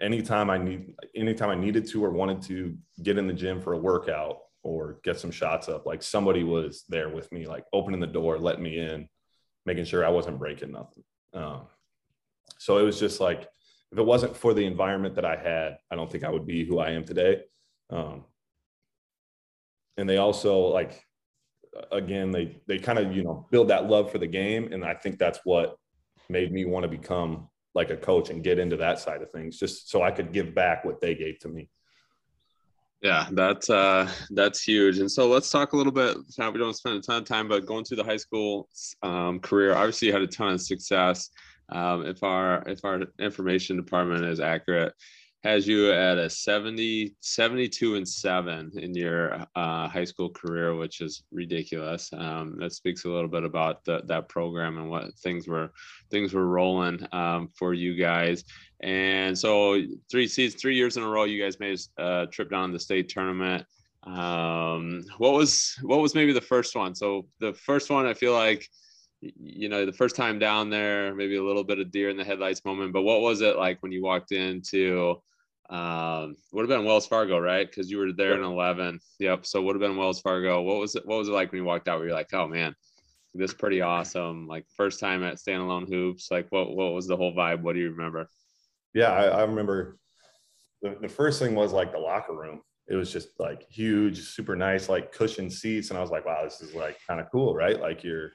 Anytime 0.00 0.50
I 0.50 0.58
need 0.58 0.92
anytime 1.14 1.50
I 1.50 1.54
needed 1.54 1.86
to 1.88 2.04
or 2.04 2.10
wanted 2.10 2.42
to 2.42 2.76
get 3.02 3.18
in 3.18 3.26
the 3.26 3.32
gym 3.32 3.60
for 3.60 3.72
a 3.72 3.78
workout 3.78 4.38
or 4.62 4.98
get 5.04 5.18
some 5.18 5.30
shots 5.30 5.68
up, 5.68 5.86
like 5.86 6.02
somebody 6.02 6.44
was 6.44 6.84
there 6.88 7.08
with 7.08 7.30
me, 7.32 7.46
like 7.46 7.64
opening 7.72 8.00
the 8.00 8.06
door, 8.06 8.38
letting 8.38 8.62
me 8.62 8.78
in, 8.78 9.08
making 9.64 9.84
sure 9.84 10.04
I 10.04 10.10
wasn't 10.10 10.38
breaking 10.38 10.72
nothing. 10.72 11.04
Um, 11.32 11.62
so 12.58 12.78
it 12.78 12.82
was 12.82 13.00
just 13.00 13.20
like 13.20 13.48
if 13.92 13.98
it 13.98 14.04
wasn't 14.04 14.36
for 14.36 14.52
the 14.52 14.66
environment 14.66 15.14
that 15.14 15.24
I 15.24 15.36
had, 15.36 15.78
I 15.90 15.96
don't 15.96 16.10
think 16.10 16.24
I 16.24 16.30
would 16.30 16.46
be 16.46 16.64
who 16.64 16.78
I 16.78 16.90
am 16.90 17.04
today. 17.04 17.42
Um, 17.88 18.24
and 19.96 20.08
they 20.08 20.18
also 20.18 20.58
like 20.66 21.02
again, 21.90 22.30
they 22.30 22.56
they 22.66 22.78
kind 22.78 22.98
of 22.98 23.14
you 23.14 23.22
know 23.22 23.46
build 23.50 23.68
that 23.68 23.88
love 23.88 24.10
for 24.10 24.18
the 24.18 24.26
game, 24.26 24.72
and 24.72 24.84
I 24.84 24.94
think 24.94 25.18
that's 25.18 25.40
what 25.44 25.76
made 26.28 26.52
me 26.52 26.64
want 26.64 26.84
to 26.84 26.88
become 26.88 27.48
like 27.76 27.90
a 27.90 27.96
coach 27.96 28.30
and 28.30 28.42
get 28.42 28.58
into 28.58 28.76
that 28.78 28.98
side 28.98 29.22
of 29.22 29.30
things, 29.30 29.58
just 29.58 29.90
so 29.90 30.02
I 30.02 30.10
could 30.10 30.32
give 30.32 30.54
back 30.54 30.84
what 30.84 31.00
they 31.00 31.14
gave 31.14 31.38
to 31.40 31.48
me. 31.48 31.68
Yeah, 33.02 33.28
that's 33.32 33.68
uh, 33.68 34.10
that's 34.30 34.62
huge. 34.62 34.98
And 34.98 35.12
so 35.12 35.28
let's 35.28 35.50
talk 35.50 35.74
a 35.74 35.76
little 35.76 35.92
bit. 35.92 36.16
Now 36.38 36.50
we 36.50 36.58
don't 36.58 36.74
spend 36.74 36.96
a 36.96 37.00
ton 37.02 37.22
of 37.22 37.28
time, 37.28 37.46
but 37.46 37.66
going 37.66 37.84
through 37.84 37.98
the 37.98 38.04
high 38.04 38.16
school 38.16 38.68
um, 39.02 39.38
career, 39.38 39.74
obviously 39.74 40.08
you 40.08 40.14
had 40.14 40.22
a 40.22 40.26
ton 40.26 40.54
of 40.54 40.62
success. 40.62 41.30
Um, 41.68 42.06
if 42.06 42.22
our 42.22 42.66
if 42.66 42.84
our 42.84 43.02
information 43.18 43.76
department 43.76 44.24
is 44.24 44.40
accurate, 44.40 44.94
has 45.46 45.68
you 45.68 45.92
at 45.92 46.18
a 46.18 46.28
70, 46.28 47.14
72 47.20 47.94
and 47.94 48.08
seven 48.08 48.72
in 48.76 48.92
your 48.94 49.46
uh, 49.54 49.86
high 49.86 50.04
school 50.04 50.28
career, 50.28 50.74
which 50.74 51.00
is 51.00 51.22
ridiculous. 51.30 52.10
Um, 52.12 52.56
that 52.58 52.72
speaks 52.72 53.04
a 53.04 53.08
little 53.08 53.28
bit 53.28 53.44
about 53.44 53.84
the, 53.84 54.02
that 54.06 54.28
program 54.28 54.76
and 54.76 54.90
what 54.90 55.14
things 55.14 55.46
were 55.46 55.70
things 56.10 56.34
were 56.34 56.48
rolling 56.48 57.06
um, 57.12 57.48
for 57.56 57.74
you 57.74 57.94
guys. 57.94 58.42
And 58.80 59.38
so 59.38 59.80
three 60.10 60.26
seasons, 60.26 60.60
three 60.60 60.74
years 60.74 60.96
in 60.96 61.04
a 61.04 61.08
row, 61.08 61.24
you 61.24 61.40
guys 61.40 61.60
made 61.60 61.78
a 61.96 62.26
trip 62.26 62.50
down 62.50 62.70
to 62.70 62.72
the 62.72 62.80
state 62.80 63.08
tournament. 63.08 63.64
Um, 64.02 65.04
what 65.18 65.32
was 65.32 65.78
what 65.82 66.00
was 66.00 66.16
maybe 66.16 66.32
the 66.32 66.40
first 66.40 66.74
one? 66.74 66.96
So 66.96 67.26
the 67.38 67.52
first 67.52 67.88
one, 67.88 68.04
I 68.06 68.14
feel 68.14 68.32
like 68.32 68.68
you 69.20 69.68
know 69.68 69.86
the 69.86 69.92
first 69.92 70.16
time 70.16 70.38
down 70.38 70.70
there 70.70 71.14
maybe 71.14 71.36
a 71.36 71.42
little 71.42 71.64
bit 71.64 71.78
of 71.78 71.90
deer 71.90 72.10
in 72.10 72.18
the 72.18 72.22
headlights 72.24 72.62
moment 72.66 72.92
but 72.92 73.00
what 73.00 73.22
was 73.22 73.40
it 73.40 73.56
like 73.56 73.82
when 73.82 73.90
you 73.90 74.02
walked 74.02 74.30
into 74.30 75.16
um, 75.70 76.36
would 76.52 76.62
have 76.62 76.68
been 76.68 76.86
Wells 76.86 77.06
Fargo, 77.06 77.38
right? 77.38 77.68
Because 77.68 77.90
you 77.90 77.98
were 77.98 78.12
there 78.12 78.34
in 78.34 78.42
eleven. 78.42 79.00
Yep. 79.18 79.46
So 79.46 79.62
would 79.62 79.74
have 79.74 79.80
been 79.80 79.96
Wells 79.96 80.20
Fargo. 80.20 80.62
What 80.62 80.78
was 80.78 80.94
it? 80.94 81.06
What 81.06 81.18
was 81.18 81.28
it 81.28 81.32
like 81.32 81.50
when 81.52 81.60
you 81.60 81.64
walked 81.64 81.88
out? 81.88 81.98
Where 81.98 82.08
you're 82.08 82.16
like, 82.16 82.32
oh 82.32 82.46
man, 82.46 82.74
this 83.34 83.50
is 83.50 83.56
pretty 83.56 83.80
awesome. 83.80 84.46
Like 84.46 84.64
first 84.76 85.00
time 85.00 85.24
at 85.24 85.36
standalone 85.36 85.88
hoops. 85.88 86.28
Like 86.30 86.46
what? 86.50 86.74
What 86.74 86.92
was 86.92 87.06
the 87.06 87.16
whole 87.16 87.34
vibe? 87.34 87.62
What 87.62 87.74
do 87.74 87.80
you 87.80 87.90
remember? 87.90 88.28
Yeah, 88.94 89.12
I, 89.12 89.24
I 89.24 89.42
remember. 89.42 89.98
The, 90.82 90.96
the 91.00 91.08
first 91.08 91.40
thing 91.40 91.54
was 91.54 91.72
like 91.72 91.92
the 91.92 91.98
locker 91.98 92.34
room. 92.34 92.60
It 92.88 92.94
was 92.94 93.12
just 93.12 93.28
like 93.40 93.66
huge, 93.68 94.20
super 94.20 94.54
nice, 94.54 94.88
like 94.88 95.10
cushion 95.10 95.50
seats, 95.50 95.90
and 95.90 95.98
I 95.98 96.02
was 96.02 96.10
like, 96.10 96.24
wow, 96.24 96.44
this 96.44 96.60
is 96.60 96.74
like 96.74 96.98
kind 97.08 97.20
of 97.20 97.30
cool, 97.32 97.54
right? 97.54 97.80
Like 97.80 98.04
you're 98.04 98.30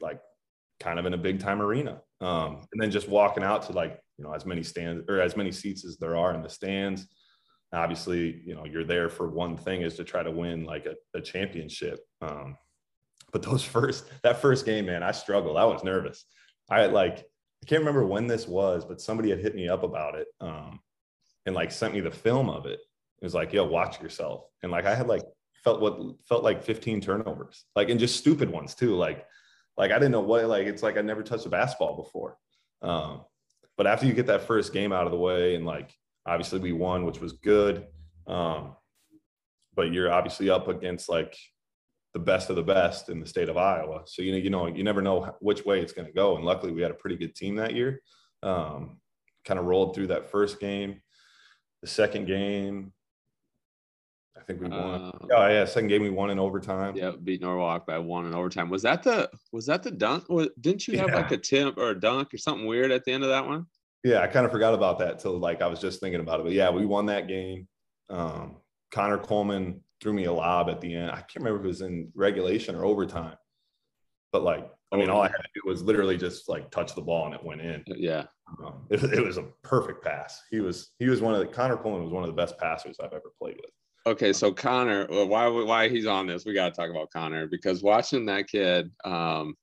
like 0.00 0.20
kind 0.80 0.98
of 0.98 1.06
in 1.06 1.14
a 1.14 1.18
big 1.18 1.38
time 1.38 1.62
arena. 1.62 2.00
Um, 2.20 2.66
and 2.72 2.80
then 2.80 2.90
just 2.90 3.08
walking 3.08 3.44
out 3.44 3.64
to 3.64 3.72
like 3.72 4.00
you 4.18 4.24
know 4.24 4.32
as 4.32 4.46
many 4.46 4.62
stands 4.62 5.04
or 5.08 5.20
as 5.20 5.36
many 5.36 5.52
seats 5.52 5.84
as 5.84 5.96
there 5.98 6.16
are 6.16 6.34
in 6.34 6.42
the 6.42 6.48
stands. 6.48 7.06
Obviously 7.72 8.42
you 8.44 8.54
know 8.54 8.64
you're 8.64 8.84
there 8.84 9.08
for 9.08 9.28
one 9.28 9.56
thing 9.56 9.82
is 9.82 9.94
to 9.96 10.04
try 10.04 10.22
to 10.22 10.30
win 10.30 10.64
like 10.64 10.86
a, 10.86 10.94
a 11.16 11.20
championship. 11.20 12.00
Um, 12.22 12.56
but 13.32 13.42
those 13.42 13.64
first 13.76 14.04
that 14.22 14.40
first 14.40 14.64
game 14.64 14.86
man 14.86 15.02
i 15.02 15.12
struggled. 15.12 15.56
I 15.56 15.64
was 15.64 15.84
nervous. 15.84 16.24
I 16.70 16.86
like 16.86 17.18
i 17.62 17.66
can't 17.66 17.80
remember 17.80 18.06
when 18.06 18.26
this 18.26 18.46
was 18.46 18.84
but 18.84 19.00
somebody 19.00 19.30
had 19.30 19.40
hit 19.40 19.54
me 19.54 19.68
up 19.68 19.82
about 19.82 20.14
it 20.14 20.28
um, 20.40 20.80
and 21.44 21.54
like 21.54 21.70
sent 21.70 21.94
me 21.94 22.00
the 22.00 22.10
film 22.10 22.48
of 22.48 22.66
it. 22.66 22.80
It 23.20 23.24
was 23.24 23.34
like 23.34 23.52
yo 23.52 23.64
watch 23.64 24.00
yourself. 24.00 24.44
And 24.62 24.72
like 24.72 24.86
i 24.86 24.94
had 24.94 25.08
like 25.08 25.22
felt 25.64 25.80
what 25.80 25.98
felt 26.28 26.44
like 26.44 26.62
15 26.62 27.00
turnovers 27.00 27.64
like 27.74 27.90
and 27.90 28.00
just 28.00 28.16
stupid 28.16 28.50
ones 28.50 28.74
too. 28.74 28.94
Like 28.94 29.26
like 29.76 29.90
i 29.90 29.94
didn't 29.94 30.12
know 30.12 30.20
what 30.20 30.46
like 30.46 30.66
it's 30.66 30.82
like 30.82 30.96
i 30.96 31.02
never 31.02 31.22
touched 31.22 31.46
a 31.46 31.50
basketball 31.50 31.96
before. 31.96 32.38
Um, 32.82 33.22
but 33.76 33.86
after 33.86 34.06
you 34.06 34.12
get 34.12 34.26
that 34.26 34.46
first 34.46 34.72
game 34.72 34.92
out 34.92 35.04
of 35.04 35.12
the 35.12 35.18
way, 35.18 35.54
and 35.54 35.66
like 35.66 35.90
obviously 36.26 36.58
we 36.58 36.72
won, 36.72 37.04
which 37.04 37.20
was 37.20 37.32
good. 37.32 37.86
Um, 38.26 38.76
but 39.74 39.92
you're 39.92 40.12
obviously 40.12 40.48
up 40.50 40.68
against 40.68 41.08
like 41.08 41.36
the 42.14 42.18
best 42.18 42.48
of 42.48 42.56
the 42.56 42.62
best 42.62 43.10
in 43.10 43.20
the 43.20 43.26
state 43.26 43.48
of 43.48 43.58
Iowa. 43.58 44.02
So 44.06 44.22
you 44.22 44.32
know, 44.32 44.38
you 44.38 44.50
know, 44.50 44.66
you 44.66 44.82
never 44.82 45.02
know 45.02 45.34
which 45.40 45.64
way 45.64 45.80
it's 45.80 45.92
going 45.92 46.06
to 46.06 46.14
go. 46.14 46.36
And 46.36 46.44
luckily, 46.44 46.72
we 46.72 46.82
had 46.82 46.90
a 46.90 46.94
pretty 46.94 47.16
good 47.16 47.34
team 47.34 47.56
that 47.56 47.74
year. 47.74 48.00
Um, 48.42 48.98
kind 49.44 49.60
of 49.60 49.66
rolled 49.66 49.94
through 49.94 50.08
that 50.08 50.30
first 50.30 50.58
game. 50.58 51.00
The 51.82 51.88
second 51.88 52.26
game, 52.26 52.92
I 54.38 54.42
think 54.42 54.60
we 54.60 54.68
won. 54.68 55.02
Uh, 55.02 55.10
oh 55.36 55.48
yeah, 55.48 55.64
second 55.64 55.88
game 55.88 56.02
we 56.02 56.10
won 56.10 56.30
in 56.30 56.38
overtime. 56.38 56.96
Yeah, 56.96 57.12
beat 57.22 57.40
Norwalk 57.40 57.86
by 57.86 57.98
one 57.98 58.26
in 58.26 58.34
overtime. 58.34 58.68
Was 58.68 58.82
that 58.82 59.02
the 59.02 59.30
was 59.52 59.66
that 59.66 59.82
the 59.82 59.90
dunk? 59.90 60.26
Didn't 60.60 60.86
you 60.86 60.98
have 60.98 61.08
yeah. 61.08 61.16
like 61.16 61.30
a 61.30 61.38
tip 61.38 61.76
or 61.78 61.90
a 61.90 62.00
dunk 62.00 62.34
or 62.34 62.38
something 62.38 62.66
weird 62.66 62.90
at 62.90 63.04
the 63.04 63.12
end 63.12 63.22
of 63.22 63.30
that 63.30 63.46
one? 63.46 63.66
Yeah, 64.04 64.20
I 64.20 64.26
kind 64.26 64.46
of 64.46 64.52
forgot 64.52 64.74
about 64.74 64.98
that 65.00 65.18
till 65.18 65.38
like 65.38 65.62
I 65.62 65.66
was 65.66 65.80
just 65.80 66.00
thinking 66.00 66.20
about 66.20 66.40
it. 66.40 66.44
But 66.44 66.52
yeah, 66.52 66.70
we 66.70 66.86
won 66.86 67.06
that 67.06 67.28
game. 67.28 67.66
Um, 68.08 68.56
Connor 68.92 69.18
Coleman 69.18 69.80
threw 70.00 70.12
me 70.12 70.24
a 70.24 70.32
lob 70.32 70.68
at 70.68 70.80
the 70.80 70.94
end. 70.94 71.10
I 71.10 71.16
can't 71.16 71.36
remember 71.36 71.60
if 71.60 71.64
it 71.64 71.68
was 71.68 71.80
in 71.80 72.10
regulation 72.14 72.74
or 72.76 72.84
overtime. 72.84 73.36
But 74.32 74.42
like, 74.42 74.70
I 74.92 74.96
mean, 74.96 75.10
all 75.10 75.22
I 75.22 75.28
had 75.28 75.36
to 75.36 75.48
do 75.54 75.62
was 75.64 75.82
literally 75.82 76.16
just 76.16 76.48
like 76.48 76.70
touch 76.70 76.94
the 76.94 77.02
ball 77.02 77.26
and 77.26 77.34
it 77.34 77.42
went 77.42 77.60
in. 77.60 77.82
Yeah. 77.86 78.24
Um, 78.64 78.86
it, 78.90 79.02
it, 79.02 79.24
was 79.24 79.38
a 79.38 79.48
perfect 79.64 80.04
pass. 80.04 80.40
He 80.50 80.60
was 80.60 80.92
he 80.98 81.08
was 81.08 81.20
one 81.20 81.34
of 81.34 81.40
the 81.40 81.46
Connor 81.46 81.76
Coleman 81.76 82.04
was 82.04 82.12
one 82.12 82.22
of 82.22 82.28
the 82.28 82.40
best 82.40 82.56
passers 82.58 82.96
I've 83.00 83.12
ever 83.12 83.32
played 83.40 83.56
with. 83.56 83.70
Okay, 84.06 84.32
so 84.32 84.52
Connor, 84.52 85.06
why 85.08 85.48
why 85.48 85.88
he's 85.88 86.06
on 86.06 86.28
this? 86.28 86.44
We 86.46 86.54
got 86.54 86.72
to 86.72 86.80
talk 86.80 86.90
about 86.90 87.10
Connor 87.10 87.48
because 87.48 87.82
watching 87.82 88.26
that 88.26 88.46
kid 88.46 88.92
um, 89.04 89.54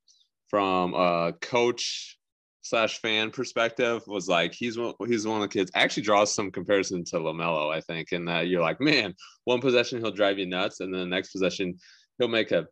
from 0.49 0.93
a 0.93 1.31
coach 1.39 2.17
slash 2.61 2.99
fan 2.99 3.31
perspective 3.31 4.03
was 4.05 4.27
like 4.27 4.53
he's 4.53 4.77
one, 4.77 4.95
he's 5.07 5.25
one 5.25 5.41
of 5.41 5.49
the 5.49 5.57
kids 5.57 5.71
actually 5.75 6.03
draws 6.03 6.35
some 6.35 6.51
comparison 6.51 7.05
to 7.05 7.17
LaMelo, 7.19 7.73
I 7.73 7.79
think, 7.79 8.11
in 8.11 8.25
that 8.25 8.47
you're 8.47 8.61
like, 8.61 8.81
man, 8.81 9.13
one 9.45 9.61
possession 9.61 10.01
he'll 10.01 10.11
drive 10.11 10.37
you 10.37 10.45
nuts, 10.45 10.81
and 10.81 10.93
then 10.93 10.99
the 10.99 11.07
next 11.07 11.31
possession 11.31 11.77
he'll 12.19 12.27
make 12.27 12.51
a 12.51 12.67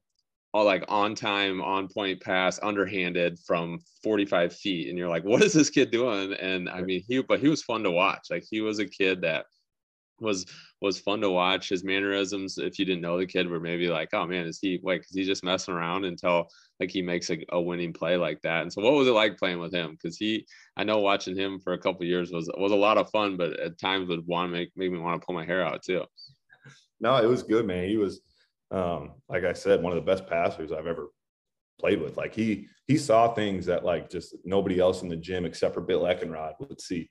all 0.53 0.65
like 0.65 0.84
on 0.89 1.15
time, 1.15 1.61
on 1.61 1.88
point 1.88 2.19
pass, 2.19 2.59
underhanded 2.61 3.39
from 3.47 3.80
45 4.03 4.53
feet, 4.53 4.89
and 4.89 4.97
you're 4.97 5.07
like, 5.07 5.24
what 5.24 5.41
is 5.41 5.53
this 5.53 5.69
kid 5.69 5.89
doing? 5.89 6.34
And 6.34 6.67
I 6.69 6.82
mean, 6.82 7.01
he 7.07 7.22
but 7.22 7.39
he 7.39 7.47
was 7.47 7.63
fun 7.63 7.84
to 7.84 7.91
watch. 7.91 8.28
Like 8.30 8.43
he 8.49 8.59
was 8.59 8.80
a 8.80 8.86
kid 8.86 9.22
that 9.22 9.45
was 10.22 10.45
was 10.82 10.99
fun 10.99 11.22
to 11.22 11.30
watch. 11.30 11.69
His 11.69 11.84
mannerisms, 11.84 12.57
if 12.57 12.80
you 12.80 12.86
didn't 12.86 13.01
know 13.01 13.17
the 13.17 13.26
kid, 13.26 13.49
were 13.49 13.59
maybe 13.59 13.88
like, 13.88 14.09
oh 14.13 14.26
man, 14.26 14.45
is 14.45 14.59
he 14.61 14.80
like 14.84 15.01
is 15.01 15.15
he 15.15 15.24
just 15.24 15.43
messing 15.43 15.74
around 15.74 16.05
until 16.05 16.47
like 16.80 16.91
he 16.91 17.01
makes 17.01 17.30
a, 17.30 17.38
a 17.49 17.61
winning 17.61 17.93
play 17.93 18.17
like 18.17 18.41
that? 18.43 18.61
And 18.61 18.72
so, 18.72 18.82
what 18.82 18.93
was 18.93 19.07
it 19.07 19.11
like 19.11 19.38
playing 19.38 19.59
with 19.59 19.74
him? 19.74 19.91
Because 19.91 20.17
he, 20.17 20.45
I 20.78 20.84
know 20.84 20.99
watching 20.99 21.36
him 21.36 21.59
for 21.59 21.74
a 21.74 21.80
couple 21.80 22.05
years 22.05 22.32
was 22.32 22.49
was 22.57 22.72
a 22.72 22.76
lot 22.76 22.97
of 22.97 23.09
fun, 23.09 23.38
but 23.38 23.59
at 23.59 23.80
times 23.80 24.09
would 24.09 24.26
want 24.26 24.51
to 24.51 24.57
make 24.57 24.72
make 24.76 24.91
me 24.91 24.99
want 24.99 25.22
to 25.22 25.26
pull 25.26 25.36
my 25.36 25.45
hair 25.45 25.65
out 25.65 25.84
too. 25.84 26.05
No, 26.99 27.17
it 27.17 27.28
was 27.28 27.43
good, 27.43 27.65
man. 27.65 27.89
He 27.89 27.97
was, 27.97 28.22
um, 28.69 29.13
like 29.28 29.43
I 29.43 29.53
said, 29.53 29.82
one 29.82 29.91
of 29.91 29.95
the 29.95 30.11
best 30.11 30.28
passers 30.28 30.72
I've 30.72 30.86
ever 30.86 31.09
played 31.80 31.99
with. 31.99 32.15
Like 32.15 32.34
he 32.34 32.67
he 32.88 32.97
saw 32.97 33.34
things 33.34 33.65
that 33.65 33.84
like 33.84 34.09
just 34.09 34.36
nobody 34.45 34.80
else 34.80 35.01
in 35.01 35.09
the 35.09 35.15
gym 35.15 35.45
except 35.45 35.74
for 35.74 35.82
Bill 35.82 36.03
Eckenrod 36.03 36.53
would 36.59 36.80
see. 36.80 37.09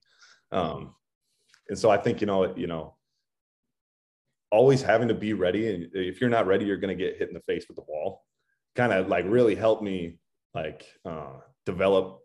Um, 0.53 0.95
and 1.69 1.79
so 1.79 1.91
I 1.91 1.97
think 1.97 2.21
you 2.21 2.27
know 2.27 2.55
you 2.57 2.67
know 2.67 2.97
always 4.51 4.83
having 4.83 5.09
to 5.09 5.15
be 5.15 5.33
ready. 5.33 5.73
And 5.73 5.91
if 5.95 6.21
you're 6.21 6.31
not 6.31 6.47
ready, 6.47 6.65
you're 6.65 6.77
going 6.77 6.97
to 6.97 7.05
get 7.05 7.19
hit 7.19 7.29
in 7.29 7.35
the 7.35 7.41
face 7.41 7.67
with 7.69 7.77
the 7.77 7.83
ball. 7.83 8.25
Kind 8.77 8.93
of 8.93 9.09
like 9.09 9.25
really 9.29 9.55
helped 9.55 9.83
me 9.83 10.19
like 10.55 10.87
uh, 11.05 11.39
develop 11.67 12.21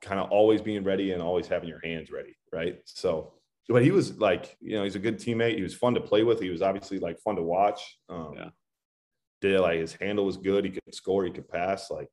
kind 0.00 0.20
of 0.20 0.30
always 0.30 0.60
being 0.60 0.84
ready 0.84 1.12
and 1.12 1.22
always 1.22 1.46
having 1.46 1.68
your 1.68 1.80
hands 1.82 2.10
ready. 2.10 2.36
Right. 2.52 2.80
So, 2.84 3.34
but 3.68 3.82
he 3.82 3.90
was 3.90 4.18
like, 4.18 4.56
you 4.60 4.76
know, 4.76 4.84
he's 4.84 4.96
a 4.96 5.00
good 5.00 5.18
teammate. 5.18 5.56
He 5.56 5.62
was 5.62 5.74
fun 5.74 5.94
to 5.94 6.00
play 6.00 6.24
with. 6.24 6.40
He 6.40 6.50
was 6.50 6.62
obviously 6.62 6.98
like 6.98 7.18
fun 7.20 7.36
to 7.36 7.42
watch. 7.42 7.98
Um, 8.08 8.34
yeah. 8.36 8.48
Did 9.40 9.60
like 9.60 9.80
his 9.80 9.94
handle 9.94 10.24
was 10.24 10.36
good. 10.36 10.64
He 10.64 10.70
could 10.70 10.94
score. 10.94 11.24
He 11.24 11.30
could 11.30 11.48
pass. 11.48 11.90
Like 11.90 12.08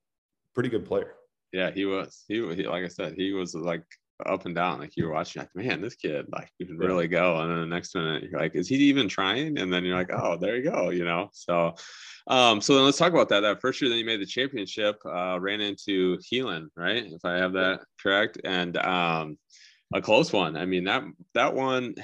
pretty 0.54 0.70
good 0.70 0.86
player. 0.86 1.14
Yeah, 1.52 1.72
he 1.72 1.86
was. 1.86 2.24
He, 2.28 2.36
he 2.56 2.68
like 2.68 2.84
I 2.84 2.88
said, 2.88 3.16
he 3.18 3.34
was 3.34 3.56
like 3.56 3.84
up 4.26 4.46
and 4.46 4.56
down. 4.56 4.80
Like 4.80 4.96
you 4.96 5.06
were 5.06 5.14
watching, 5.14 5.42
like, 5.42 5.56
man, 5.56 5.82
this 5.82 5.96
kid, 5.96 6.26
like, 6.32 6.52
you 6.58 6.66
can 6.66 6.78
really 6.78 7.08
go. 7.08 7.38
And 7.38 7.50
then 7.50 7.60
the 7.60 7.66
next 7.66 7.96
minute, 7.96 8.24
you're 8.24 8.40
like, 8.40 8.56
is 8.56 8.68
he 8.68 8.76
even 8.76 9.08
trying? 9.08 9.58
And 9.58 9.72
then 9.72 9.84
you're 9.84 9.98
like, 9.98 10.12
oh, 10.12 10.38
there 10.38 10.58
you 10.58 10.70
go, 10.70 10.90
you 10.90 11.06
know. 11.06 11.30
So, 11.34 11.76
um, 12.28 12.62
so 12.62 12.76
then 12.76 12.86
let's 12.86 12.98
talk 12.98 13.14
about 13.14 13.30
that. 13.30 13.42
That 13.42 13.62
first 13.62 13.82
year, 13.82 13.90
that 13.90 13.98
you 13.98 14.06
made 14.06 14.22
the 14.22 14.26
championship, 14.26 14.98
uh, 15.06 15.40
ran 15.40 15.62
into 15.62 16.18
Heelan, 16.18 16.68
right? 16.76 17.06
If 17.06 17.24
I 17.24 17.36
have 17.38 17.54
that 17.54 17.82
correct, 18.02 18.40
and 18.44 18.78
um, 18.78 19.38
a 19.94 20.02
close 20.02 20.32
one. 20.32 20.56
I 20.56 20.66
mean 20.66 20.84
that 20.86 21.04
that 21.34 21.54
one 21.54 21.96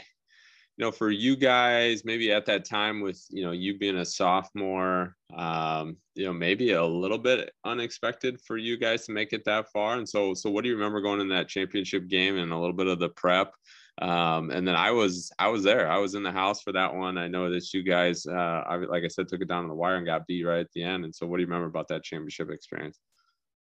you 0.77 0.83
know, 0.83 0.91
for 0.91 1.09
you 1.09 1.37
guys, 1.37 2.03
maybe 2.03 2.31
at 2.33 2.45
that 2.47 2.65
time 2.65 2.99
with, 2.99 3.23
you 3.29 3.45
know, 3.45 3.51
you 3.51 3.77
being 3.77 3.97
a 3.97 4.05
sophomore, 4.05 5.15
um, 5.37 5.95
you 6.15 6.25
know, 6.25 6.33
maybe 6.33 6.73
a 6.73 6.85
little 6.85 7.17
bit 7.17 7.51
unexpected 7.63 8.41
for 8.41 8.57
you 8.57 8.77
guys 8.77 9.05
to 9.05 9.13
make 9.13 9.31
it 9.31 9.45
that 9.45 9.71
far. 9.71 9.97
And 9.97 10.07
so, 10.07 10.33
so 10.33 10.49
what 10.49 10.63
do 10.63 10.69
you 10.69 10.75
remember 10.75 10.99
going 10.99 11.21
in 11.21 11.29
that 11.29 11.47
championship 11.47 12.07
game 12.07 12.37
and 12.37 12.51
a 12.51 12.57
little 12.57 12.75
bit 12.75 12.87
of 12.87 12.99
the 12.99 13.09
prep? 13.09 13.53
Um, 14.01 14.51
and 14.51 14.67
then 14.67 14.75
I 14.75 14.91
was, 14.91 15.31
I 15.39 15.47
was 15.47 15.63
there, 15.63 15.89
I 15.89 15.97
was 15.99 16.15
in 16.15 16.23
the 16.23 16.31
house 16.31 16.61
for 16.61 16.73
that 16.73 16.93
one. 16.93 17.17
I 17.17 17.29
know 17.29 17.49
that 17.49 17.73
you 17.73 17.81
guys, 17.81 18.25
uh, 18.25 18.33
I, 18.67 18.75
like 18.75 19.05
I 19.05 19.07
said, 19.07 19.29
took 19.29 19.39
it 19.39 19.47
down 19.47 19.63
to 19.63 19.69
the 19.69 19.73
wire 19.73 19.95
and 19.95 20.05
got 20.05 20.27
beat 20.27 20.43
right 20.43 20.59
at 20.59 20.71
the 20.73 20.83
end. 20.83 21.05
And 21.05 21.15
so 21.15 21.25
what 21.25 21.37
do 21.37 21.41
you 21.43 21.47
remember 21.47 21.67
about 21.67 21.87
that 21.87 22.03
championship 22.03 22.49
experience? 22.49 22.99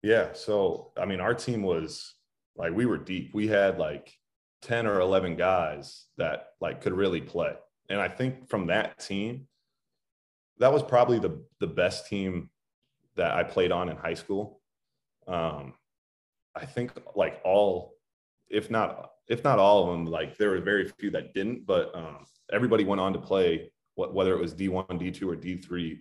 Yeah. 0.03 0.33
So, 0.33 0.93
I 0.97 1.05
mean, 1.05 1.21
our 1.21 1.35
team 1.35 1.63
was 1.63 2.15
like, 2.57 2.73
we 2.73 2.87
were 2.87 2.97
deep. 2.97 3.35
We 3.35 3.49
had 3.49 3.79
like, 3.79 4.11
10 4.63 4.87
or 4.87 5.01
11 5.01 5.37
guys 5.37 6.07
that 6.17 6.49
like 6.61 6.81
could 6.81 6.93
really 6.93 7.21
play. 7.21 7.55
And 7.89 8.01
I 8.01 8.09
think 8.09 8.49
from 8.49 8.67
that 8.67 8.99
team, 8.99 9.47
that 10.59 10.73
was 10.73 10.83
probably 10.83 11.19
the 11.19 11.43
the 11.61 11.67
best 11.67 12.07
team 12.09 12.51
that 13.17 13.33
I 13.33 13.43
played 13.43 13.73
on 13.73 13.89
in 13.89 13.97
high 13.97 14.15
school. 14.15 14.61
Um, 15.27 15.75
I 16.55 16.65
think 16.65 16.93
like 17.15 17.41
all, 17.45 17.95
if 18.49 18.71
not 18.71 19.11
if 19.29 19.45
not 19.45 19.59
all 19.59 19.85
of 19.85 19.89
them, 19.91 20.07
like 20.07 20.37
there 20.37 20.51
were 20.51 20.61
very 20.61 20.89
few 20.99 21.11
that 21.11 21.35
didn't, 21.35 21.67
but 21.67 21.95
um, 21.95 22.27
everybody 22.53 22.85
went 22.85 23.01
on 23.01 23.13
to 23.13 23.19
play 23.19 23.71
whether 23.97 24.35
it 24.35 24.41
was 24.41 24.55
D1, 24.55 24.87
D2, 24.89 25.23
or 25.23 25.37
D3 25.37 25.99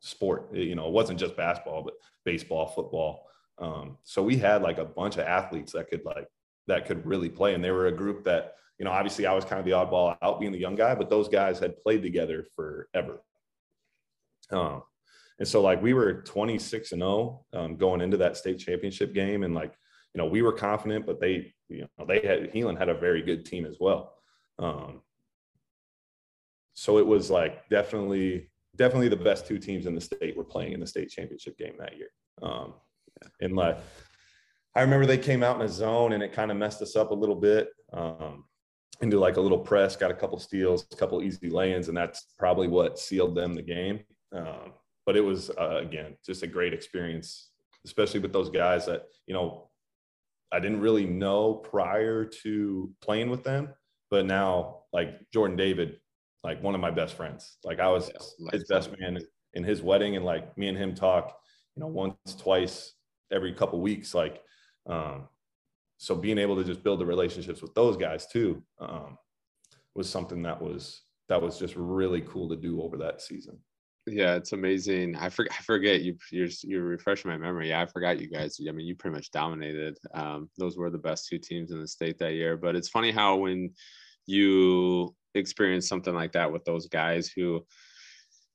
sport. 0.00 0.54
You 0.54 0.74
know, 0.74 0.86
it 0.86 0.92
wasn't 0.92 1.18
just 1.18 1.36
basketball, 1.36 1.82
but 1.82 1.94
baseball, 2.24 2.66
football. 2.66 3.26
Um, 3.58 3.96
so 4.04 4.22
we 4.22 4.36
had 4.36 4.62
like 4.62 4.78
a 4.78 4.84
bunch 4.84 5.16
of 5.16 5.24
athletes 5.24 5.72
that 5.72 5.88
could 5.88 6.04
like 6.04 6.28
that 6.66 6.86
could 6.86 7.06
really 7.06 7.28
play. 7.28 7.54
And 7.54 7.62
they 7.62 7.70
were 7.70 7.86
a 7.86 7.92
group 7.92 8.24
that, 8.24 8.54
you 8.78 8.84
know, 8.84 8.90
obviously 8.90 9.26
I 9.26 9.34
was 9.34 9.44
kind 9.44 9.58
of 9.58 9.64
the 9.64 9.72
oddball 9.72 10.16
out 10.22 10.40
being 10.40 10.52
the 10.52 10.58
young 10.58 10.74
guy, 10.74 10.94
but 10.94 11.10
those 11.10 11.28
guys 11.28 11.58
had 11.58 11.78
played 11.78 12.02
together 12.02 12.46
forever. 12.54 13.22
Um, 14.50 14.82
and 15.38 15.46
so 15.46 15.60
like 15.60 15.82
we 15.82 15.94
were 15.94 16.22
26 16.22 16.92
and 16.92 17.00
0 17.00 17.44
um, 17.52 17.76
going 17.76 18.00
into 18.00 18.16
that 18.18 18.36
state 18.36 18.58
championship 18.58 19.14
game. 19.14 19.42
And 19.42 19.54
like, 19.54 19.74
you 20.14 20.22
know, 20.22 20.26
we 20.26 20.42
were 20.42 20.52
confident, 20.52 21.06
but 21.06 21.20
they, 21.20 21.54
you 21.68 21.86
know, 21.98 22.06
they 22.06 22.20
had 22.20 22.52
Heelan 22.52 22.78
had 22.78 22.88
a 22.88 22.94
very 22.94 23.22
good 23.22 23.44
team 23.44 23.66
as 23.66 23.76
well. 23.78 24.14
Um, 24.58 25.02
so 26.74 26.98
it 26.98 27.06
was 27.06 27.30
like 27.30 27.68
definitely, 27.68 28.50
definitely 28.76 29.08
the 29.08 29.16
best 29.16 29.46
two 29.46 29.58
teams 29.58 29.86
in 29.86 29.94
the 29.94 30.00
state 30.00 30.36
were 30.36 30.44
playing 30.44 30.72
in 30.72 30.80
the 30.80 30.86
state 30.86 31.10
championship 31.10 31.58
game 31.58 31.74
that 31.78 31.96
year. 31.96 32.08
Um, 32.42 32.74
and 33.40 33.56
like, 33.56 33.78
I 34.76 34.82
remember 34.82 35.06
they 35.06 35.18
came 35.18 35.42
out 35.42 35.56
in 35.56 35.62
a 35.62 35.68
zone 35.68 36.12
and 36.12 36.22
it 36.22 36.32
kind 36.34 36.50
of 36.50 36.58
messed 36.58 36.82
us 36.82 36.96
up 36.96 37.10
a 37.10 37.14
little 37.14 37.34
bit. 37.34 37.70
Um, 37.92 38.44
into 39.00 39.18
like 39.18 39.36
a 39.36 39.40
little 39.40 39.58
press, 39.58 39.96
got 39.96 40.10
a 40.10 40.14
couple 40.14 40.38
steals, 40.38 40.86
a 40.92 40.96
couple 40.96 41.22
easy 41.22 41.50
lay-ins, 41.50 41.88
and 41.88 41.96
that's 41.96 42.28
probably 42.38 42.68
what 42.68 42.98
sealed 42.98 43.34
them 43.34 43.54
the 43.54 43.62
game. 43.62 44.00
Um, 44.32 44.72
but 45.04 45.16
it 45.16 45.20
was 45.20 45.50
uh, 45.50 45.76
again 45.82 46.16
just 46.24 46.42
a 46.42 46.46
great 46.46 46.72
experience, 46.72 47.50
especially 47.84 48.20
with 48.20 48.32
those 48.32 48.50
guys 48.50 48.86
that 48.86 49.04
you 49.26 49.34
know 49.34 49.70
I 50.52 50.60
didn't 50.60 50.80
really 50.80 51.06
know 51.06 51.54
prior 51.54 52.24
to 52.24 52.90
playing 53.02 53.30
with 53.30 53.44
them, 53.44 53.70
but 54.10 54.26
now 54.26 54.84
like 54.92 55.30
Jordan 55.32 55.56
David, 55.56 55.98
like 56.42 56.62
one 56.62 56.74
of 56.74 56.80
my 56.80 56.90
best 56.90 57.14
friends. 57.14 57.58
Like 57.64 57.80
I 57.80 57.88
was 57.88 58.10
yeah, 58.38 58.50
his 58.52 58.64
best 58.64 58.90
man 58.98 59.18
in 59.54 59.64
his 59.64 59.82
wedding, 59.82 60.16
and 60.16 60.24
like 60.24 60.56
me 60.56 60.68
and 60.68 60.78
him 60.78 60.94
talk, 60.94 61.38
you 61.76 61.80
know, 61.80 61.88
once, 61.88 62.16
twice 62.38 62.94
every 63.30 63.52
couple 63.52 63.80
weeks, 63.80 64.14
like 64.14 64.42
um, 64.88 65.28
so 65.98 66.14
being 66.14 66.38
able 66.38 66.56
to 66.56 66.64
just 66.64 66.82
build 66.82 67.00
the 67.00 67.06
relationships 67.06 67.62
with 67.62 67.74
those 67.74 67.96
guys 67.96 68.26
too 68.26 68.62
um, 68.78 69.18
was 69.94 70.08
something 70.08 70.42
that 70.42 70.60
was 70.60 71.02
that 71.28 71.40
was 71.40 71.58
just 71.58 71.74
really 71.76 72.20
cool 72.22 72.48
to 72.48 72.56
do 72.56 72.82
over 72.82 72.96
that 72.96 73.20
season. 73.20 73.58
Yeah, 74.06 74.36
it's 74.36 74.52
amazing. 74.52 75.16
I 75.16 75.28
forget. 75.28 75.52
I 75.58 75.62
forget 75.62 76.02
you. 76.02 76.16
You're 76.30 76.48
you're 76.62 76.84
refreshing 76.84 77.28
my 77.28 77.36
memory. 77.36 77.70
Yeah, 77.70 77.82
I 77.82 77.86
forgot 77.86 78.20
you 78.20 78.28
guys. 78.28 78.60
I 78.68 78.70
mean, 78.70 78.86
you 78.86 78.94
pretty 78.94 79.16
much 79.16 79.32
dominated. 79.32 79.98
Um, 80.14 80.48
those 80.56 80.76
were 80.76 80.90
the 80.90 80.98
best 80.98 81.26
two 81.26 81.38
teams 81.38 81.72
in 81.72 81.80
the 81.80 81.88
state 81.88 82.18
that 82.18 82.34
year. 82.34 82.56
But 82.56 82.76
it's 82.76 82.88
funny 82.88 83.10
how 83.10 83.36
when 83.36 83.72
you 84.26 85.12
experience 85.34 85.88
something 85.88 86.14
like 86.14 86.32
that 86.32 86.52
with 86.52 86.64
those 86.64 86.86
guys 86.86 87.28
who 87.28 87.66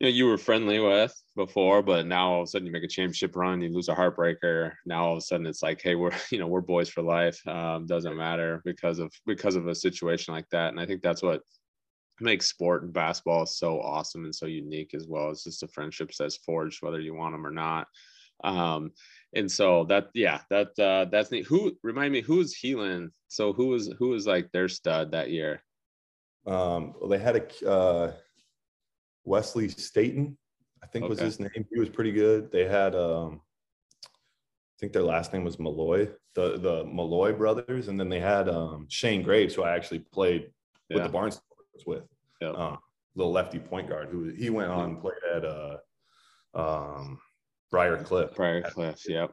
you 0.01 0.07
know 0.07 0.13
you 0.13 0.25
were 0.25 0.37
friendly 0.37 0.79
with 0.79 1.13
before, 1.35 1.83
but 1.83 2.07
now 2.07 2.31
all 2.31 2.41
of 2.41 2.45
a 2.45 2.47
sudden 2.47 2.65
you 2.65 2.71
make 2.71 2.83
a 2.83 2.87
championship 2.87 3.35
run, 3.35 3.61
you 3.61 3.71
lose 3.71 3.87
a 3.87 3.93
heartbreaker. 3.93 4.71
Now 4.83 5.05
all 5.05 5.11
of 5.11 5.19
a 5.19 5.21
sudden 5.21 5.45
it's 5.45 5.61
like, 5.61 5.79
hey, 5.79 5.93
we're 5.93 6.09
you 6.31 6.39
know 6.39 6.47
we're 6.47 6.61
boys 6.61 6.89
for 6.89 7.03
life. 7.03 7.39
Um, 7.47 7.85
doesn't 7.85 8.17
matter 8.17 8.63
because 8.65 8.97
of 8.97 9.13
because 9.27 9.55
of 9.55 9.67
a 9.67 9.75
situation 9.75 10.33
like 10.33 10.49
that. 10.49 10.69
And 10.69 10.79
I 10.79 10.87
think 10.87 11.03
that's 11.03 11.21
what 11.21 11.43
makes 12.19 12.47
sport 12.47 12.81
and 12.81 12.91
basketball 12.91 13.45
so 13.45 13.79
awesome 13.79 14.25
and 14.25 14.33
so 14.33 14.47
unique 14.47 14.95
as 14.95 15.05
well. 15.07 15.29
It's 15.29 15.43
just 15.43 15.61
the 15.61 15.67
friendships 15.67 16.17
that's 16.17 16.37
forged, 16.37 16.81
whether 16.81 16.99
you 16.99 17.13
want 17.13 17.35
them 17.35 17.45
or 17.45 17.51
not. 17.51 17.87
Um, 18.43 18.93
and 19.35 19.51
so 19.51 19.83
that, 19.83 20.07
yeah, 20.15 20.41
that 20.49 20.79
uh, 20.79 21.05
that's 21.11 21.29
neat. 21.29 21.45
Who 21.45 21.77
remind 21.83 22.11
me 22.11 22.21
who's 22.21 22.57
Heelan? 22.59 23.09
So 23.27 23.53
who 23.53 23.67
was 23.67 23.93
who 23.99 24.09
was 24.09 24.25
like 24.25 24.51
their 24.51 24.67
stud 24.67 25.11
that 25.11 25.29
year? 25.29 25.61
Um, 26.47 26.95
well, 26.99 27.07
they 27.07 27.19
had 27.19 27.35
a 27.35 27.69
uh, 27.69 28.13
Wesley 29.23 29.69
Staten, 29.69 30.37
I 30.83 30.87
think 30.87 31.03
okay. 31.03 31.09
was 31.09 31.19
his 31.19 31.39
name. 31.39 31.65
He 31.71 31.79
was 31.79 31.89
pretty 31.89 32.11
good. 32.11 32.51
They 32.51 32.65
had 32.65 32.95
um, 32.95 33.41
I 34.05 34.75
think 34.79 34.93
their 34.93 35.03
last 35.03 35.31
name 35.33 35.43
was 35.43 35.59
Malloy, 35.59 36.09
the 36.33 36.57
the 36.57 36.85
Malloy 36.85 37.33
brothers, 37.33 37.87
and 37.87 37.99
then 37.99 38.09
they 38.09 38.19
had 38.19 38.49
um, 38.49 38.87
Shane 38.89 39.21
Graves, 39.21 39.53
who 39.53 39.63
I 39.63 39.75
actually 39.75 39.99
played 39.99 40.51
with 40.89 41.03
the 41.03 41.09
Barnes 41.09 41.41
with, 41.85 42.03
yep. 42.41 42.55
um, 42.55 42.77
little 43.15 43.31
lefty 43.31 43.59
point 43.59 43.89
guard 43.89 44.09
who 44.09 44.29
he 44.29 44.49
went 44.49 44.71
on 44.71 44.91
and 44.91 45.01
played 45.01 45.13
at 45.33 45.45
uh, 45.45 45.77
um, 46.53 47.19
Briar 47.69 48.03
Cliff. 48.03 48.35
Briar 48.35 48.61
Cliff, 48.61 49.01
yep, 49.07 49.31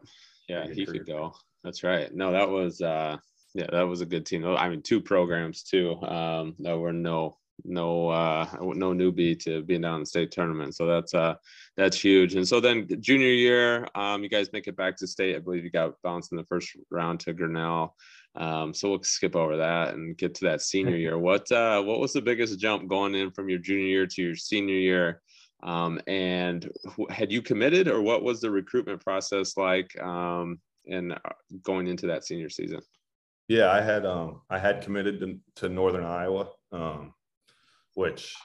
yeah, 0.49 0.66
he 0.66 0.86
could 0.86 1.07
go. 1.07 1.34
That's 1.64 1.82
right. 1.82 2.14
No, 2.14 2.30
that 2.32 2.49
was 2.49 2.80
uh, 2.80 3.16
yeah, 3.55 3.66
that 3.72 3.82
was 3.82 4.01
a 4.01 4.07
good 4.07 4.26
team. 4.26 4.45
I 4.47 4.68
mean, 4.68 4.82
two 4.82 5.01
programs 5.01 5.62
too. 5.62 6.01
Um, 6.03 6.55
that 6.61 6.78
were 6.78 6.93
no 6.93 7.39
no 7.64 8.09
uh 8.09 8.46
no 8.61 8.92
newbie 8.92 9.38
to 9.44 9.62
being 9.62 9.80
down 9.80 9.96
in 9.96 10.00
the 10.00 10.06
state 10.06 10.30
tournament. 10.30 10.74
So 10.74 10.86
that's 10.86 11.14
uh 11.14 11.34
that's 11.76 12.00
huge. 12.00 12.34
And 12.34 12.46
so 12.46 12.61
then 12.61 12.88
junior 13.00 13.28
year 13.28 13.86
um 13.94 14.22
you 14.22 14.28
guys 14.28 14.52
make 14.52 14.66
it 14.66 14.76
back 14.76 14.96
to 14.98 15.06
state. 15.06 15.36
I 15.36 15.40
believe 15.40 15.64
you 15.64 15.70
got 15.70 16.00
bounced 16.02 16.32
in 16.32 16.38
the 16.38 16.44
first 16.44 16.76
round 16.90 17.20
to 17.20 17.32
grinnell. 17.32 17.96
Um 18.36 18.72
so 18.72 18.90
we'll 18.90 19.02
skip 19.02 19.34
over 19.34 19.56
that 19.56 19.94
and 19.94 20.16
get 20.16 20.34
to 20.36 20.44
that 20.46 20.62
senior 20.62 20.96
year. 21.04 21.18
What 21.18 21.50
uh 21.50 21.82
what 21.82 22.00
was 22.00 22.12
the 22.12 22.22
biggest 22.22 22.59
jump 22.59 22.88
going 22.88 23.14
in 23.14 23.30
from 23.30 23.48
your 23.48 23.59
junior 23.59 23.86
year 23.86 24.06
to 24.06 24.22
your 24.22 24.36
senior 24.36 24.76
year? 24.76 25.20
Um 25.62 26.00
and 26.06 26.70
had 27.11 27.32
you 27.32 27.42
committed 27.42 27.88
or 27.88 28.00
what 28.02 28.22
was 28.22 28.40
the 28.40 28.50
recruitment 28.50 29.04
process 29.04 29.56
like 29.56 29.98
um 30.00 30.61
and 30.86 31.12
uh, 31.12 31.18
going 31.62 31.86
into 31.86 32.06
that 32.06 32.24
senior 32.24 32.48
season? 32.48 32.80
Yeah, 33.48 33.70
I 33.70 33.80
had 33.80 34.04
um 34.04 34.42
I 34.50 34.59
had 34.59 34.82
committed 34.82 35.20
to, 35.20 35.38
to 35.56 35.68
Northern 35.68 36.04
Iowa, 36.04 36.50
um, 36.70 37.14
which 37.99 38.36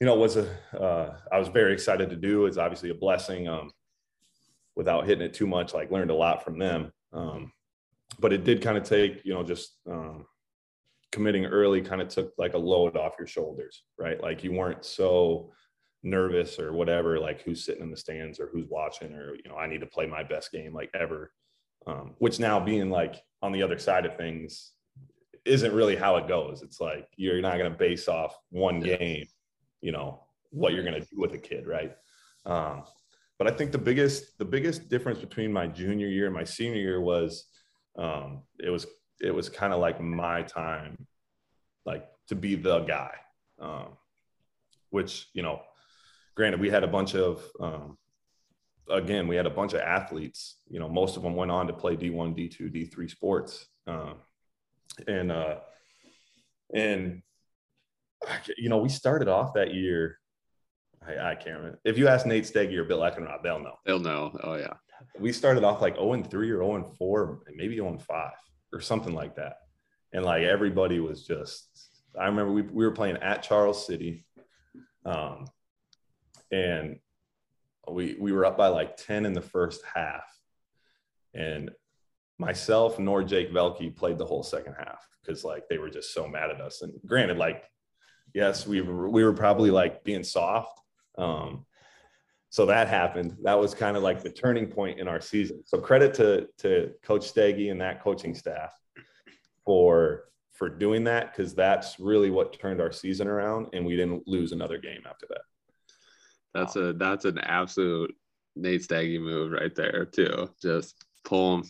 you 0.00 0.06
know 0.06 0.14
was 0.14 0.36
a 0.36 0.48
uh, 0.78 1.16
I 1.32 1.38
was 1.38 1.48
very 1.48 1.72
excited 1.72 2.08
to 2.10 2.16
do. 2.16 2.46
It's 2.46 2.56
obviously 2.56 2.90
a 2.90 2.94
blessing. 2.94 3.48
Um, 3.48 3.72
without 4.76 5.06
hitting 5.06 5.24
it 5.24 5.34
too 5.34 5.46
much, 5.46 5.74
like 5.74 5.90
learned 5.90 6.10
a 6.10 6.14
lot 6.14 6.44
from 6.44 6.58
them. 6.58 6.92
Um, 7.12 7.52
but 8.18 8.32
it 8.32 8.44
did 8.44 8.62
kind 8.62 8.78
of 8.78 8.84
take 8.84 9.24
you 9.24 9.34
know 9.34 9.42
just 9.42 9.76
um, 9.90 10.26
committing 11.10 11.46
early 11.46 11.80
kind 11.80 12.00
of 12.00 12.08
took 12.08 12.32
like 12.38 12.54
a 12.54 12.58
load 12.58 12.96
off 12.96 13.14
your 13.18 13.26
shoulders, 13.26 13.82
right? 13.98 14.20
Like 14.22 14.44
you 14.44 14.52
weren't 14.52 14.84
so 14.84 15.52
nervous 16.04 16.58
or 16.60 16.72
whatever, 16.72 17.18
like 17.18 17.42
who's 17.42 17.64
sitting 17.64 17.82
in 17.82 17.90
the 17.90 17.96
stands 17.96 18.38
or 18.38 18.48
who's 18.52 18.68
watching 18.68 19.14
or 19.14 19.34
you 19.34 19.48
know 19.50 19.56
I 19.56 19.66
need 19.66 19.80
to 19.80 19.86
play 19.86 20.06
my 20.06 20.22
best 20.22 20.52
game 20.52 20.72
like 20.72 20.90
ever 20.94 21.32
um, 21.86 22.14
which 22.18 22.40
now 22.40 22.60
being 22.60 22.90
like 22.90 23.16
on 23.42 23.52
the 23.52 23.62
other 23.62 23.78
side 23.78 24.06
of 24.06 24.16
things 24.16 24.72
isn't 25.44 25.74
really 25.74 25.96
how 25.96 26.16
it 26.16 26.28
goes. 26.28 26.62
It's 26.62 26.80
like 26.80 27.06
you're 27.16 27.40
not 27.40 27.58
going 27.58 27.70
to 27.70 27.78
base 27.78 28.08
off 28.08 28.36
one 28.50 28.80
game, 28.80 29.26
you 29.80 29.92
know, 29.92 30.24
what 30.50 30.72
you're 30.72 30.84
going 30.84 31.00
to 31.00 31.08
do 31.08 31.18
with 31.20 31.34
a 31.34 31.38
kid, 31.38 31.66
right? 31.66 31.94
Um, 32.46 32.84
but 33.38 33.48
I 33.48 33.50
think 33.50 33.72
the 33.72 33.78
biggest 33.78 34.38
the 34.38 34.44
biggest 34.44 34.88
difference 34.88 35.18
between 35.18 35.52
my 35.52 35.66
junior 35.66 36.06
year 36.06 36.26
and 36.26 36.34
my 36.34 36.44
senior 36.44 36.80
year 36.80 37.00
was 37.00 37.46
um, 37.98 38.42
it 38.58 38.70
was 38.70 38.86
it 39.20 39.34
was 39.34 39.48
kind 39.48 39.72
of 39.72 39.80
like 39.80 40.00
my 40.00 40.42
time, 40.42 41.06
like 41.84 42.06
to 42.28 42.34
be 42.34 42.54
the 42.54 42.80
guy, 42.80 43.14
um, 43.60 43.88
which 44.90 45.28
you 45.32 45.42
know, 45.42 45.60
granted 46.34 46.60
we 46.60 46.70
had 46.70 46.84
a 46.84 46.88
bunch 46.88 47.14
of 47.14 47.42
um, 47.60 47.98
again, 48.88 49.26
we 49.26 49.36
had 49.36 49.46
a 49.46 49.50
bunch 49.50 49.72
of 49.72 49.80
athletes. 49.80 50.56
You 50.68 50.78
know, 50.78 50.88
most 50.88 51.16
of 51.16 51.22
them 51.22 51.34
went 51.34 51.50
on 51.50 51.66
to 51.66 51.72
play 51.72 51.96
D1, 51.96 52.36
D2, 52.36 52.72
D3 52.72 53.10
sports, 53.10 53.66
um, 53.86 54.14
and 55.06 55.32
uh, 55.32 55.56
and 56.74 57.22
you 58.56 58.68
know, 58.68 58.78
we 58.78 58.88
started 58.88 59.28
off 59.28 59.54
that 59.54 59.74
year. 59.74 60.18
I, 61.06 61.30
I 61.30 61.34
can't 61.34 61.56
remember. 61.56 61.80
If 61.84 61.98
you 61.98 62.08
ask 62.08 62.26
Nate 62.26 62.44
Steggy 62.44 62.76
or 62.76 62.84
Bill 62.84 63.00
Eckenrod, 63.00 63.42
they'll 63.42 63.58
know. 63.58 63.76
They'll 63.84 63.98
know. 63.98 64.38
Oh 64.42 64.54
yeah. 64.56 64.74
We 65.18 65.32
started 65.32 65.64
off 65.64 65.82
like 65.82 65.96
0 65.96 66.14
and 66.14 66.30
3 66.30 66.50
or 66.50 66.58
0 66.58 66.76
and 66.76 66.96
4, 66.96 67.42
maybe 67.54 67.76
0 67.76 67.88
and 67.88 68.02
5 68.02 68.30
or 68.72 68.80
something 68.80 69.12
like 69.12 69.36
that. 69.36 69.58
And 70.12 70.24
like 70.24 70.44
everybody 70.44 71.00
was 71.00 71.26
just, 71.26 71.68
I 72.18 72.26
remember 72.26 72.52
we, 72.52 72.62
we 72.62 72.84
were 72.84 72.92
playing 72.92 73.18
at 73.18 73.42
Charles 73.42 73.86
City. 73.86 74.24
Um, 75.04 75.46
and 76.50 76.98
we 77.90 78.16
we 78.18 78.32
were 78.32 78.46
up 78.46 78.56
by 78.56 78.68
like 78.68 78.96
10 78.96 79.26
in 79.26 79.34
the 79.34 79.42
first 79.42 79.82
half 79.92 80.24
and 81.34 81.70
myself 82.38 82.98
nor 82.98 83.22
jake 83.22 83.52
velke 83.52 83.94
played 83.94 84.18
the 84.18 84.24
whole 84.24 84.42
second 84.42 84.74
half 84.76 85.06
because 85.22 85.44
like 85.44 85.68
they 85.68 85.78
were 85.78 85.90
just 85.90 86.12
so 86.12 86.26
mad 86.26 86.50
at 86.50 86.60
us. 86.60 86.82
And 86.82 86.92
granted 87.06 87.38
like 87.38 87.64
yes 88.34 88.66
we 88.66 88.80
were 88.80 89.08
we 89.08 89.24
were 89.24 89.32
probably 89.32 89.70
like 89.70 90.04
being 90.04 90.24
soft 90.24 90.80
um 91.16 91.64
so 92.54 92.66
that 92.66 92.86
happened. 92.86 93.36
That 93.42 93.58
was 93.58 93.74
kind 93.74 93.96
of 93.96 94.04
like 94.04 94.22
the 94.22 94.30
turning 94.30 94.68
point 94.68 95.00
in 95.00 95.08
our 95.08 95.20
season. 95.20 95.64
So 95.66 95.76
credit 95.78 96.14
to 96.14 96.46
to 96.58 96.92
coach 97.02 97.22
Steggy 97.22 97.72
and 97.72 97.80
that 97.80 98.00
coaching 98.00 98.32
staff 98.32 98.72
for 99.64 100.26
for 100.52 100.68
doing 100.68 101.02
that 101.02 101.32
because 101.32 101.52
that's 101.52 101.98
really 101.98 102.30
what 102.30 102.56
turned 102.56 102.80
our 102.80 102.92
season 102.92 103.26
around 103.26 103.66
and 103.72 103.84
we 103.84 103.96
didn't 103.96 104.28
lose 104.28 104.52
another 104.52 104.78
game 104.78 105.02
after 105.04 105.26
that. 105.30 105.40
That's 106.54 106.76
a 106.76 106.92
that's 106.92 107.24
an 107.24 107.38
absolute 107.38 108.14
Nate 108.54 108.82
Steggy 108.82 109.20
move 109.20 109.50
right 109.50 109.74
there 109.74 110.04
too. 110.04 110.48
Just 110.62 111.04
pull 111.24 111.56
him, 111.56 111.64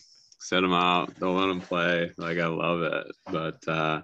set 0.45 0.61
them 0.61 0.73
out, 0.73 1.17
don't 1.19 1.37
let 1.37 1.47
them 1.47 1.61
play. 1.61 2.11
Like 2.17 2.37
I 2.37 2.47
love 2.47 2.81
it. 2.81 3.07
But 3.31 3.67
uh 3.67 4.01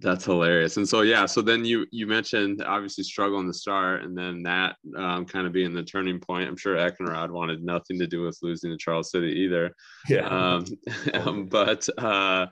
that's 0.00 0.26
hilarious. 0.26 0.76
And 0.76 0.86
so 0.86 1.00
yeah, 1.00 1.24
so 1.26 1.40
then 1.40 1.64
you 1.64 1.86
you 1.90 2.06
mentioned 2.06 2.62
obviously 2.62 3.04
struggling 3.04 3.46
to 3.46 3.54
start, 3.54 4.02
and 4.02 4.16
then 4.16 4.42
that 4.42 4.76
um, 4.96 5.24
kind 5.24 5.46
of 5.46 5.52
being 5.52 5.72
the 5.72 5.82
turning 5.82 6.20
point. 6.20 6.48
I'm 6.48 6.56
sure 6.56 6.76
Eckenrod 6.76 7.30
wanted 7.30 7.64
nothing 7.64 7.98
to 7.98 8.06
do 8.06 8.22
with 8.22 8.38
losing 8.42 8.70
to 8.70 8.76
Charles 8.76 9.10
City 9.10 9.28
either. 9.28 9.74
Yeah. 10.08 10.28
Um, 10.28 11.46
but 11.50 11.88
uh, 11.98 12.46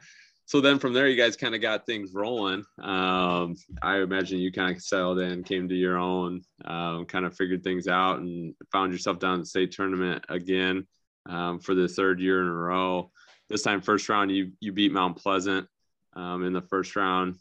so 0.47 0.61
then 0.61 0.79
from 0.79 0.95
there, 0.95 1.09
you 1.09 1.17
guys 1.17 1.37
kind 1.37 1.55
of 1.55 1.61
got 1.61 1.85
things 1.85 2.13
rolling. 2.15 2.65
Um, 2.83 3.57
I 3.83 3.99
imagine 3.99 4.39
you 4.39 4.51
kind 4.51 4.75
of 4.75 4.83
settled 4.83 5.19
in, 5.19 5.45
came 5.45 5.69
to 5.69 5.75
your 5.75 5.99
own, 5.99 6.43
um, 6.65 7.05
kind 7.05 7.27
of 7.27 7.37
figured 7.37 7.63
things 7.63 7.89
out, 7.89 8.21
and 8.21 8.55
found 8.73 8.93
yourself 8.93 9.19
down 9.19 9.35
in 9.35 9.41
the 9.41 9.47
state 9.47 9.73
tournament 9.73 10.25
again 10.31 10.87
um, 11.27 11.59
for 11.59 11.75
the 11.75 11.89
third 11.89 12.21
year 12.21 12.41
in 12.41 12.49
a 12.49 12.53
row. 12.53 13.11
This 13.49 13.63
time, 13.63 13.81
first 13.81 14.09
round, 14.09 14.31
you 14.31 14.53
you 14.61 14.73
beat 14.73 14.93
Mount 14.93 15.17
Pleasant 15.17 15.67
um, 16.15 16.45
in 16.45 16.53
the 16.53 16.63
first 16.63 16.97
round. 16.97 17.37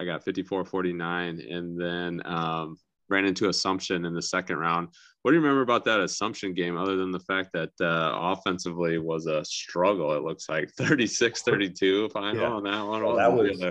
I 0.00 0.04
got 0.04 0.24
54 0.24 0.64
49, 0.64 1.40
and 1.40 1.80
then 1.80 2.22
um, 2.24 2.78
ran 3.08 3.24
into 3.24 3.48
Assumption 3.48 4.04
in 4.04 4.14
the 4.14 4.22
second 4.22 4.56
round. 4.58 4.88
What 5.22 5.30
do 5.30 5.36
you 5.36 5.42
remember 5.42 5.62
about 5.62 5.84
that 5.84 6.00
Assumption 6.00 6.54
game, 6.54 6.76
other 6.76 6.96
than 6.96 7.12
the 7.12 7.20
fact 7.20 7.50
that 7.52 7.70
uh, 7.80 8.12
offensively 8.14 8.98
was 8.98 9.26
a 9.26 9.44
struggle? 9.44 10.14
It 10.14 10.22
looks 10.22 10.48
like 10.48 10.70
36 10.78 11.42
32 11.42 12.08
final 12.08 12.40
yeah. 12.40 12.48
on 12.48 12.64
that 12.64 12.86
one. 12.86 13.02
Well, 13.04 13.16
that 13.16 13.32
was, 13.32 13.62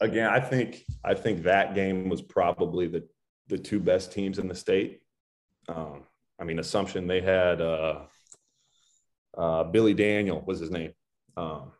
again, 0.00 0.28
I 0.28 0.40
think 0.40 0.84
I 1.04 1.14
think 1.14 1.42
that 1.44 1.74
game 1.74 2.08
was 2.08 2.22
probably 2.22 2.86
the 2.86 3.08
the 3.48 3.58
two 3.58 3.80
best 3.80 4.12
teams 4.12 4.38
in 4.38 4.46
the 4.46 4.54
state. 4.54 5.00
Um, 5.68 6.02
I 6.40 6.44
mean, 6.44 6.58
Assumption, 6.58 7.06
they 7.06 7.20
had 7.20 7.60
uh, 7.60 8.02
uh, 9.36 9.64
Billy 9.64 9.94
Daniel 9.94 10.42
was 10.46 10.58
his 10.58 10.70
name. 10.70 10.92
Um, 11.36 11.72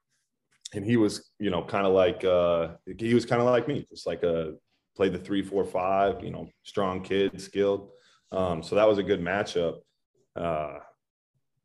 and 0.75 0.85
he 0.85 0.97
was, 0.97 1.31
you 1.39 1.51
know, 1.51 1.65
kind 1.65 1.87
of 1.87 1.93
like 1.93 2.25
uh, 2.25 2.75
he 2.99 3.15
was 3.15 3.25
kind 3.25 3.41
of 3.41 3.49
like 3.49 3.69
me, 3.69 3.87
just 3.89 4.07
like 4.07 4.23
a 4.23 4.55
played 4.97 5.13
the 5.13 5.19
three, 5.19 5.43
four, 5.43 5.65
five, 5.65 6.23
you 6.23 6.31
know, 6.31 6.49
strong 6.65 7.03
kid, 7.03 7.41
skilled. 7.41 7.91
Um, 8.33 8.63
so 8.63 8.75
that 8.75 8.87
was 8.87 8.99
a 8.99 9.03
good 9.03 9.21
matchup. 9.21 9.79
Uh, 10.37 10.79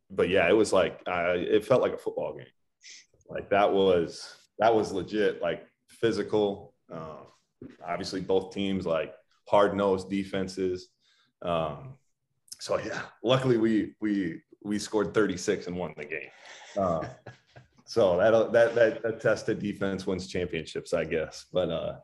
but 0.09 0.29
yeah, 0.29 0.47
it 0.47 0.53
was 0.53 0.71
like 0.71 1.01
uh, 1.07 1.33
it 1.35 1.65
felt 1.65 1.81
like 1.81 1.93
a 1.93 1.97
football 1.97 2.35
game. 2.35 2.45
Like 3.29 3.49
that 3.49 3.71
was 3.71 4.35
that 4.59 4.73
was 4.73 4.91
legit, 4.91 5.41
like 5.41 5.65
physical. 5.87 6.73
Uh, 6.91 7.23
obviously, 7.85 8.21
both 8.21 8.53
teams 8.53 8.85
like 8.85 9.13
hard 9.47 9.75
nosed 9.75 10.09
defenses. 10.09 10.89
Um, 11.41 11.95
so 12.59 12.79
yeah, 12.79 13.01
luckily 13.23 13.57
we 13.57 13.93
we 13.99 14.41
we 14.63 14.79
scored 14.79 15.13
36 15.13 15.67
and 15.67 15.75
won 15.75 15.93
the 15.97 16.05
game. 16.05 16.29
Uh, 16.77 17.05
so 17.85 18.17
that 18.17 18.51
that 18.53 18.75
that 18.75 19.03
that 19.03 19.21
tested 19.21 19.59
defense 19.59 20.07
wins 20.07 20.27
championships, 20.27 20.93
I 20.93 21.05
guess. 21.05 21.45
But 21.51 21.69
uh, 21.69 21.95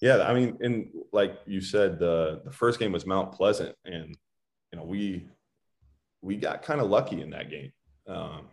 yeah, 0.00 0.22
I 0.22 0.32
mean, 0.32 0.56
and 0.60 0.88
like 1.12 1.38
you 1.46 1.60
said, 1.60 1.98
the 1.98 2.40
the 2.44 2.52
first 2.52 2.78
game 2.78 2.92
was 2.92 3.06
Mount 3.06 3.32
Pleasant, 3.32 3.74
and 3.84 4.16
you 4.72 4.78
know 4.78 4.84
we 4.84 5.28
we 6.22 6.36
got 6.36 6.62
kind 6.62 6.80
of 6.80 6.88
lucky 6.88 7.20
in 7.20 7.30
that 7.30 7.50
game. 7.50 7.72
Um, 8.06 8.46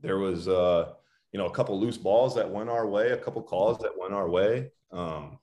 there 0.00 0.18
was 0.18 0.48
uh, 0.48 0.92
you 1.32 1.38
know 1.38 1.46
a 1.46 1.52
couple 1.52 1.78
loose 1.80 1.98
balls 1.98 2.34
that 2.34 2.50
went 2.50 2.68
our 2.68 2.86
way, 2.86 3.10
a 3.10 3.16
couple 3.16 3.42
calls 3.42 3.78
that 3.78 3.96
went 3.96 4.12
our 4.12 4.28
way. 4.28 4.70
Um, 4.92 5.38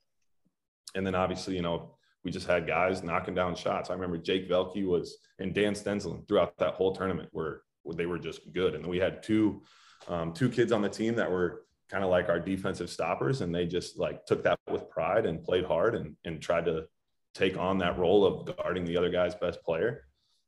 and 0.95 1.07
then 1.07 1.15
obviously, 1.15 1.55
you 1.55 1.61
know, 1.61 1.95
we 2.23 2.31
just 2.31 2.47
had 2.47 2.67
guys 2.67 3.03
knocking 3.03 3.33
down 3.33 3.55
shots. 3.55 3.89
I 3.89 3.93
remember 3.93 4.17
Jake 4.17 4.49
Velke 4.49 4.85
was 4.85 5.17
and 5.39 5.53
Dan 5.53 5.73
Stensland 5.73 6.27
throughout 6.27 6.57
that 6.57 6.75
whole 6.75 6.93
tournament 6.93 7.29
were 7.33 7.63
they 7.95 8.05
were 8.05 8.19
just 8.19 8.51
good. 8.53 8.75
And 8.75 8.85
we 8.85 8.99
had 8.99 9.23
two 9.23 9.63
um, 10.07 10.33
two 10.33 10.49
kids 10.49 10.71
on 10.71 10.81
the 10.81 10.89
team 10.89 11.15
that 11.15 11.29
were 11.29 11.63
kind 11.89 12.03
of 12.03 12.09
like 12.09 12.29
our 12.29 12.39
defensive 12.39 12.89
stoppers, 12.89 13.41
and 13.41 13.53
they 13.53 13.65
just 13.65 13.97
like 13.97 14.25
took 14.25 14.43
that 14.43 14.59
with 14.71 14.89
pride 14.89 15.25
and 15.25 15.43
played 15.43 15.65
hard 15.65 15.95
and 15.95 16.15
and 16.25 16.41
tried 16.41 16.65
to 16.65 16.85
take 17.33 17.57
on 17.57 17.77
that 17.79 17.97
role 17.97 18.25
of 18.25 18.57
guarding 18.57 18.85
the 18.85 18.97
other 18.97 19.09
guy's 19.09 19.35
best 19.35 19.63
player. 19.63 20.03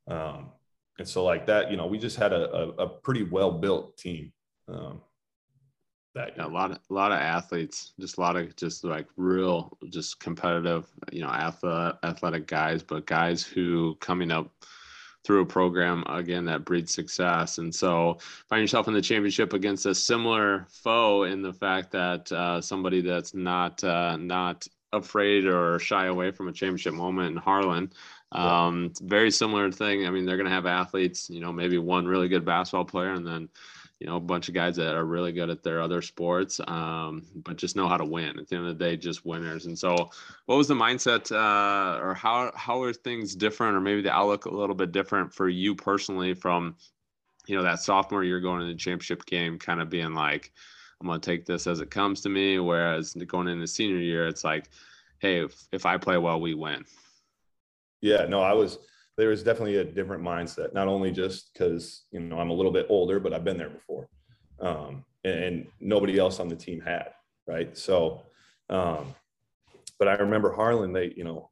Um, 0.06 0.50
and 0.98 1.08
so 1.08 1.24
like 1.24 1.46
that, 1.46 1.70
you 1.70 1.76
know, 1.76 1.86
we 1.86 1.98
just 1.98 2.16
had 2.16 2.32
a, 2.32 2.50
a, 2.52 2.68
a 2.84 2.88
pretty 2.88 3.22
well 3.22 3.52
built 3.52 3.96
team. 3.96 4.32
Um, 4.68 5.00
that 6.14 6.34
yeah, 6.36 6.46
a 6.46 6.48
lot 6.48 6.70
of 6.70 6.78
a 6.90 6.94
lot 6.94 7.12
of 7.12 7.18
athletes, 7.18 7.92
just 7.98 8.18
a 8.18 8.20
lot 8.20 8.36
of 8.36 8.54
just 8.56 8.84
like 8.84 9.06
real, 9.16 9.76
just 9.90 10.20
competitive, 10.20 10.86
you 11.10 11.22
know, 11.22 11.28
athletic, 11.28 11.98
athletic 12.04 12.46
guys, 12.46 12.82
but 12.82 13.06
guys 13.06 13.42
who 13.42 13.96
coming 14.00 14.30
up 14.30 14.50
through 15.24 15.40
a 15.40 15.46
program 15.46 16.04
again 16.06 16.44
that 16.44 16.64
breeds 16.64 16.92
success. 16.92 17.58
And 17.58 17.74
so 17.74 18.18
find 18.48 18.60
yourself 18.60 18.88
in 18.88 18.94
the 18.94 19.00
championship 19.00 19.54
against 19.54 19.86
a 19.86 19.94
similar 19.94 20.66
foe 20.70 21.24
in 21.24 21.42
the 21.42 21.52
fact 21.52 21.90
that 21.92 22.30
uh, 22.30 22.60
somebody 22.60 23.00
that's 23.00 23.34
not 23.34 23.82
uh, 23.82 24.16
not 24.16 24.68
afraid 24.92 25.46
or 25.46 25.78
shy 25.78 26.06
away 26.06 26.30
from 26.30 26.48
a 26.48 26.52
championship 26.52 26.94
moment 26.94 27.32
in 27.32 27.36
Harlan. 27.36 27.92
Um, 28.30 28.92
very 29.00 29.30
similar 29.30 29.70
thing. 29.70 30.06
I 30.06 30.10
mean, 30.10 30.26
they're 30.26 30.36
going 30.36 30.48
to 30.48 30.54
have 30.54 30.66
athletes, 30.66 31.30
you 31.30 31.40
know, 31.40 31.52
maybe 31.52 31.78
one 31.78 32.06
really 32.06 32.28
good 32.28 32.44
basketball 32.44 32.84
player 32.84 33.12
and 33.12 33.26
then 33.26 33.48
you 34.04 34.10
know, 34.10 34.16
a 34.16 34.20
bunch 34.20 34.48
of 34.48 34.54
guys 34.54 34.76
that 34.76 34.94
are 34.94 35.06
really 35.06 35.32
good 35.32 35.48
at 35.48 35.62
their 35.62 35.80
other 35.80 36.02
sports, 36.02 36.60
um, 36.68 37.24
but 37.36 37.56
just 37.56 37.74
know 37.74 37.88
how 37.88 37.96
to 37.96 38.04
win. 38.04 38.38
At 38.38 38.48
the 38.48 38.56
end 38.56 38.66
of 38.66 38.78
the 38.78 38.84
day, 38.84 38.98
just 38.98 39.24
winners. 39.24 39.64
And 39.64 39.78
so, 39.78 40.10
what 40.44 40.56
was 40.56 40.68
the 40.68 40.74
mindset, 40.74 41.32
uh, 41.32 42.04
or 42.04 42.12
how 42.12 42.52
how 42.54 42.82
are 42.82 42.92
things 42.92 43.34
different, 43.34 43.74
or 43.74 43.80
maybe 43.80 44.02
the 44.02 44.12
outlook 44.12 44.44
a 44.44 44.54
little 44.54 44.74
bit 44.74 44.92
different 44.92 45.32
for 45.32 45.48
you 45.48 45.74
personally 45.74 46.34
from, 46.34 46.76
you 47.46 47.56
know, 47.56 47.62
that 47.62 47.80
sophomore 47.80 48.24
year 48.24 48.40
going 48.40 48.60
into 48.60 48.74
the 48.74 48.78
championship 48.78 49.24
game, 49.24 49.58
kind 49.58 49.80
of 49.80 49.88
being 49.88 50.12
like, 50.12 50.52
I'm 51.00 51.06
gonna 51.06 51.18
take 51.18 51.46
this 51.46 51.66
as 51.66 51.80
it 51.80 51.90
comes 51.90 52.20
to 52.20 52.28
me. 52.28 52.58
Whereas 52.58 53.14
going 53.14 53.48
into 53.48 53.66
senior 53.66 53.96
year, 53.96 54.26
it's 54.26 54.44
like, 54.44 54.68
hey, 55.18 55.44
if, 55.46 55.66
if 55.72 55.86
I 55.86 55.96
play 55.96 56.18
well, 56.18 56.42
we 56.42 56.52
win. 56.52 56.84
Yeah, 58.02 58.26
no, 58.26 58.40
I 58.40 58.52
was 58.52 58.76
there 59.16 59.28
was 59.28 59.42
definitely 59.42 59.76
a 59.76 59.84
different 59.84 60.22
mindset, 60.22 60.74
not 60.74 60.88
only 60.88 61.12
just 61.12 61.52
because, 61.52 62.04
you 62.10 62.20
know, 62.20 62.38
I'm 62.38 62.50
a 62.50 62.54
little 62.54 62.72
bit 62.72 62.86
older, 62.88 63.20
but 63.20 63.32
I've 63.32 63.44
been 63.44 63.56
there 63.56 63.70
before. 63.70 64.08
Um, 64.60 65.04
and, 65.24 65.44
and, 65.44 65.66
nobody 65.80 66.18
else 66.18 66.40
on 66.40 66.48
the 66.48 66.56
team 66.56 66.80
had, 66.80 67.10
right? 67.46 67.76
So, 67.76 68.22
um, 68.70 69.14
but 69.98 70.08
I 70.08 70.14
remember 70.14 70.52
Harlan, 70.52 70.92
they, 70.92 71.12
you 71.16 71.24
know, 71.24 71.50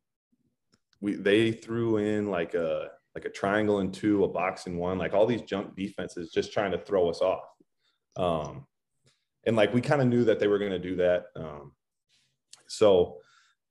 we, 1.00 1.14
they 1.14 1.52
threw 1.52 1.98
in 1.98 2.30
like 2.30 2.54
a, 2.54 2.90
like 3.14 3.24
a 3.24 3.30
triangle 3.30 3.80
and 3.80 3.92
two, 3.92 4.24
a 4.24 4.28
box 4.28 4.66
and 4.66 4.78
one, 4.78 4.98
like 4.98 5.14
all 5.14 5.26
these 5.26 5.42
junk 5.42 5.76
defenses 5.76 6.30
just 6.30 6.52
trying 6.52 6.72
to 6.72 6.78
throw 6.78 7.10
us 7.10 7.20
off. 7.20 7.44
Um, 8.16 8.66
and 9.44 9.56
like 9.56 9.74
we 9.74 9.80
kind 9.80 10.00
of 10.00 10.08
knew 10.08 10.24
that 10.24 10.38
they 10.38 10.46
were 10.46 10.58
going 10.58 10.70
to 10.70 10.78
do 10.78 10.96
that. 10.96 11.26
Um, 11.36 11.72
so 12.68 13.18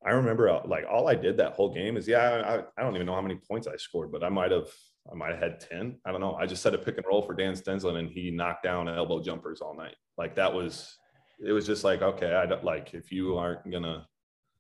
I 0.06 0.12
remember 0.12 0.49
uh, 0.49 0.62
like 0.66 0.86
all 0.89 1.08
I 1.08 1.16
did 1.16 1.38
that 1.38 1.54
whole 1.54 1.74
game 1.74 1.95
is 1.95 2.08
yeah 2.08 2.64
I, 2.78 2.80
I 2.80 2.84
don't 2.84 2.95
even 2.95 3.06
know 3.06 3.14
how 3.14 3.22
many 3.22 3.36
points 3.36 3.68
I 3.68 3.78
scored 3.78 4.12
but 4.12 4.24
I 4.24 4.30
might 4.30 4.52
have 4.52 4.68
I 5.12 5.16
might 5.16 5.32
have 5.32 5.39
had 5.39 5.60
10 5.60 5.99
I 6.06 6.12
don't 6.12 6.22
know. 6.22 6.36
I 6.36 6.45
just 6.45 6.64
set 6.64 6.74
a 6.74 6.78
pick 6.78 6.97
and 6.97 7.06
roll 7.06 7.22
for 7.22 7.34
Dan 7.34 7.54
Stensland 7.54 7.97
and 7.97 8.10
he 8.10 8.32
knocked 8.32 8.64
down 8.64 8.89
elbow 8.89 9.22
jumpers 9.22 9.62
all 9.62 9.76
night. 9.76 9.95
Like 10.18 10.36
that 10.36 10.54
was 10.54 10.97
it 11.43 11.52
was 11.52 11.66
just 11.66 11.84
like 11.84 12.02
okay 12.02 12.34
I 12.34 12.45
don't 12.45 12.64
like 12.64 12.93
if 12.93 13.12
you 13.12 13.38
aren't 13.38 13.70
gonna 13.70 14.08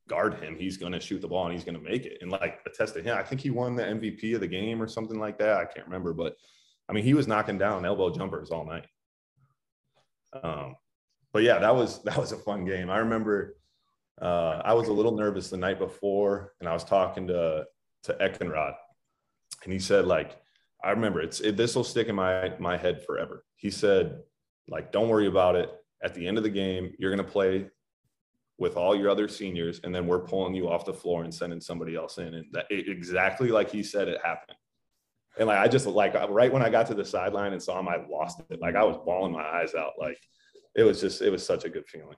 guard 0.07 0.35
him 0.35 0.55
he's 0.57 0.77
gonna 0.77 0.99
shoot 0.99 1.21
the 1.21 1.27
ball 1.27 1.45
and 1.45 1.53
he's 1.53 1.63
gonna 1.63 1.79
make 1.79 2.05
it. 2.05 2.19
And 2.21 2.31
like 2.31 2.59
attest 2.67 2.93
to 2.95 3.01
him 3.01 3.17
I 3.17 3.23
think 3.23 3.41
he 3.41 3.49
won 3.49 3.75
the 3.75 3.83
MVP 3.83 4.35
of 4.35 4.41
the 4.41 4.47
game 4.47 4.81
or 4.81 4.87
something 4.87 5.19
like 5.19 5.39
that. 5.39 5.57
I 5.57 5.65
can't 5.65 5.87
remember 5.87 6.13
but 6.13 6.35
I 6.87 6.93
mean 6.93 7.03
he 7.03 7.15
was 7.15 7.27
knocking 7.27 7.57
down 7.57 7.85
elbow 7.85 8.11
jumpers 8.11 8.51
all 8.51 8.65
night. 8.65 8.85
Um 10.43 10.75
but 11.33 11.41
yeah 11.41 11.57
that 11.57 11.75
was 11.75 12.03
that 12.03 12.17
was 12.17 12.31
a 12.31 12.37
fun 12.37 12.63
game. 12.63 12.91
I 12.91 12.99
remember 12.99 13.55
uh, 14.21 14.61
I 14.63 14.73
was 14.73 14.87
a 14.87 14.93
little 14.93 15.15
nervous 15.15 15.49
the 15.49 15.57
night 15.57 15.79
before, 15.79 16.53
and 16.59 16.69
I 16.69 16.73
was 16.73 16.83
talking 16.83 17.27
to 17.27 17.65
to 18.03 18.13
Eckenrod, 18.13 18.73
and 19.63 19.73
he 19.73 19.79
said 19.79 20.05
like, 20.05 20.37
I 20.83 20.91
remember 20.91 21.21
it's 21.21 21.39
it, 21.39 21.57
this 21.57 21.75
will 21.75 21.83
stick 21.83 22.07
in 22.07 22.15
my 22.15 22.53
my 22.59 22.77
head 22.77 23.03
forever. 23.03 23.43
He 23.55 23.71
said 23.71 24.21
like, 24.67 24.91
don't 24.91 25.09
worry 25.09 25.27
about 25.27 25.55
it. 25.55 25.71
At 26.03 26.13
the 26.13 26.27
end 26.27 26.37
of 26.37 26.43
the 26.43 26.49
game, 26.49 26.93
you're 26.99 27.11
gonna 27.11 27.23
play 27.23 27.67
with 28.57 28.77
all 28.77 28.95
your 28.95 29.09
other 29.09 29.27
seniors, 29.27 29.81
and 29.83 29.93
then 29.93 30.05
we're 30.05 30.19
pulling 30.19 30.53
you 30.53 30.69
off 30.69 30.85
the 30.85 30.93
floor 30.93 31.23
and 31.23 31.33
sending 31.33 31.59
somebody 31.59 31.95
else 31.95 32.19
in, 32.19 32.35
and 32.35 32.45
that 32.51 32.67
it, 32.69 32.89
exactly 32.89 33.49
like 33.49 33.71
he 33.71 33.81
said 33.81 34.07
it 34.07 34.21
happened. 34.23 34.57
And 35.39 35.47
like 35.47 35.57
I 35.57 35.67
just 35.67 35.87
like 35.87 36.13
right 36.29 36.51
when 36.53 36.61
I 36.61 36.69
got 36.69 36.85
to 36.87 36.93
the 36.93 37.05
sideline 37.05 37.53
and 37.53 37.63
saw 37.63 37.79
him, 37.79 37.87
I 37.87 37.97
lost 38.07 38.41
it. 38.49 38.61
Like 38.61 38.75
I 38.75 38.83
was 38.83 38.97
bawling 39.03 39.31
my 39.31 39.43
eyes 39.43 39.73
out. 39.73 39.93
Like 39.99 40.19
it 40.75 40.83
was 40.83 41.01
just 41.01 41.21
it 41.21 41.31
was 41.31 41.43
such 41.43 41.65
a 41.65 41.69
good 41.69 41.87
feeling. 41.87 42.17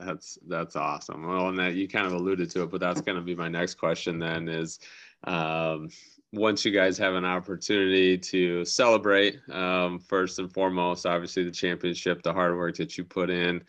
That's 0.00 0.38
that's 0.46 0.76
awesome. 0.76 1.26
Well, 1.26 1.48
and 1.48 1.58
that 1.58 1.74
you 1.74 1.88
kind 1.88 2.06
of 2.06 2.12
alluded 2.12 2.50
to 2.50 2.62
it, 2.62 2.70
but 2.70 2.80
that's 2.80 3.00
going 3.00 3.16
to 3.16 3.22
be 3.22 3.34
my 3.34 3.48
next 3.48 3.74
question. 3.74 4.18
Then 4.18 4.48
is 4.48 4.78
um, 5.24 5.88
once 6.32 6.64
you 6.64 6.70
guys 6.70 6.98
have 6.98 7.14
an 7.14 7.24
opportunity 7.24 8.18
to 8.18 8.64
celebrate, 8.64 9.40
um, 9.50 9.98
first 9.98 10.38
and 10.38 10.52
foremost, 10.52 11.06
obviously 11.06 11.44
the 11.44 11.50
championship, 11.50 12.22
the 12.22 12.32
hard 12.32 12.56
work 12.56 12.76
that 12.76 12.98
you 12.98 13.04
put 13.04 13.30
in 13.30 13.62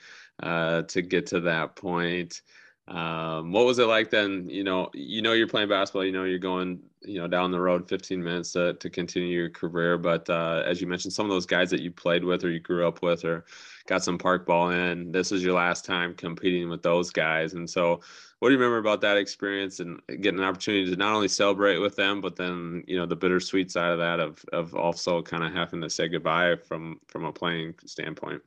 uh, 0.43 0.83
to 0.83 1.01
get 1.01 1.25
to 1.27 1.39
that 1.41 1.75
point. 1.75 2.41
Um, 2.89 3.51
what 3.51 3.65
was 3.65 3.77
it 3.77 3.85
like 3.85 4.09
then? 4.09 4.49
You 4.49 4.63
know, 4.63 4.89
you 4.93 5.21
know 5.21 5.33
you're 5.33 5.47
playing 5.47 5.69
basketball. 5.69 6.05
You 6.05 6.11
know 6.11 6.23
you're 6.23 6.39
going, 6.39 6.79
you 7.03 7.19
know, 7.19 7.27
down 7.27 7.51
the 7.51 7.59
road 7.59 7.87
15 7.87 8.23
minutes 8.23 8.53
to, 8.53 8.73
to 8.73 8.89
continue 8.89 9.27
your 9.27 9.49
career. 9.49 9.97
But 9.97 10.27
uh, 10.27 10.63
as 10.65 10.81
you 10.81 10.87
mentioned, 10.87 11.13
some 11.13 11.25
of 11.25 11.29
those 11.29 11.45
guys 11.45 11.69
that 11.69 11.81
you 11.81 11.91
played 11.91 12.23
with 12.23 12.43
or 12.43 12.49
you 12.49 12.59
grew 12.59 12.87
up 12.87 13.03
with 13.03 13.25
or 13.25 13.45
got 13.85 14.03
some 14.03 14.17
park 14.17 14.47
ball 14.47 14.71
in, 14.71 15.11
this 15.11 15.31
is 15.31 15.43
your 15.43 15.53
last 15.53 15.85
time 15.85 16.15
competing 16.15 16.67
with 16.67 16.81
those 16.81 17.11
guys. 17.11 17.53
And 17.53 17.69
so, 17.69 18.01
what 18.39 18.49
do 18.49 18.53
you 18.53 18.59
remember 18.59 18.79
about 18.79 19.01
that 19.01 19.17
experience 19.17 19.81
and 19.81 20.01
getting 20.07 20.39
an 20.39 20.45
opportunity 20.45 20.89
to 20.89 20.95
not 20.95 21.13
only 21.13 21.27
celebrate 21.27 21.77
with 21.77 21.95
them, 21.95 22.21
but 22.21 22.35
then 22.35 22.83
you 22.87 22.97
know 22.97 23.05
the 23.05 23.15
bittersweet 23.15 23.69
side 23.69 23.91
of 23.91 23.99
that 23.99 24.19
of 24.19 24.43
of 24.51 24.73
also 24.73 25.21
kind 25.21 25.43
of 25.43 25.53
having 25.53 25.81
to 25.81 25.89
say 25.89 26.07
goodbye 26.07 26.55
from 26.55 26.99
from 27.07 27.25
a 27.25 27.33
playing 27.33 27.75
standpoint. 27.85 28.41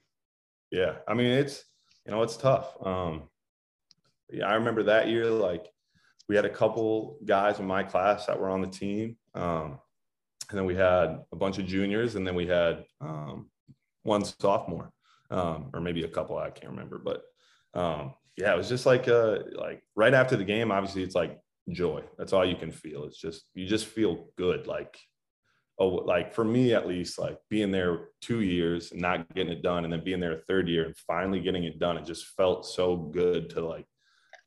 Yeah, 0.70 0.94
I 1.06 1.14
mean 1.14 1.30
it's 1.30 1.64
you 2.06 2.12
know 2.12 2.22
it's 2.22 2.38
tough. 2.38 2.74
Um, 2.84 3.24
yeah, 4.32 4.46
I 4.46 4.54
remember 4.54 4.82
that 4.84 5.08
year, 5.08 5.26
like 5.26 5.66
we 6.28 6.36
had 6.36 6.44
a 6.44 6.50
couple 6.50 7.18
guys 7.24 7.58
in 7.58 7.66
my 7.66 7.82
class 7.82 8.26
that 8.26 8.38
were 8.38 8.50
on 8.50 8.62
the 8.62 8.68
team. 8.68 9.16
Um, 9.34 9.78
and 10.50 10.58
then 10.58 10.66
we 10.66 10.74
had 10.74 11.20
a 11.32 11.36
bunch 11.36 11.58
of 11.58 11.66
juniors, 11.66 12.14
and 12.14 12.26
then 12.26 12.34
we 12.34 12.46
had 12.46 12.84
um, 13.00 13.50
one 14.02 14.24
sophomore, 14.24 14.92
um, 15.30 15.70
or 15.72 15.80
maybe 15.80 16.04
a 16.04 16.08
couple. 16.08 16.36
I 16.36 16.50
can't 16.50 16.72
remember, 16.72 16.98
but 16.98 17.22
um, 17.78 18.14
yeah, 18.36 18.52
it 18.52 18.56
was 18.56 18.68
just 18.68 18.86
like 18.86 19.08
uh, 19.08 19.38
like 19.52 19.82
right 19.96 20.14
after 20.14 20.36
the 20.36 20.44
game. 20.44 20.70
Obviously, 20.70 21.02
it's 21.02 21.14
like 21.14 21.38
joy. 21.70 22.02
That's 22.18 22.32
all 22.32 22.44
you 22.44 22.56
can 22.56 22.70
feel. 22.70 23.04
It's 23.04 23.18
just 23.18 23.44
you 23.54 23.66
just 23.66 23.86
feel 23.86 24.28
good. 24.36 24.66
Like 24.66 24.98
oh, 25.78 25.88
like 25.88 26.34
for 26.34 26.44
me 26.44 26.74
at 26.74 26.86
least, 26.86 27.18
like 27.18 27.38
being 27.48 27.70
there 27.70 28.08
two 28.20 28.40
years 28.40 28.92
and 28.92 29.00
not 29.00 29.32
getting 29.34 29.52
it 29.52 29.62
done, 29.62 29.84
and 29.84 29.92
then 29.92 30.04
being 30.04 30.20
there 30.20 30.32
a 30.32 30.42
third 30.42 30.68
year 30.68 30.84
and 30.84 30.96
finally 30.96 31.40
getting 31.40 31.64
it 31.64 31.78
done. 31.78 31.96
It 31.96 32.04
just 32.04 32.26
felt 32.36 32.66
so 32.66 32.96
good 32.96 33.50
to 33.50 33.66
like 33.66 33.86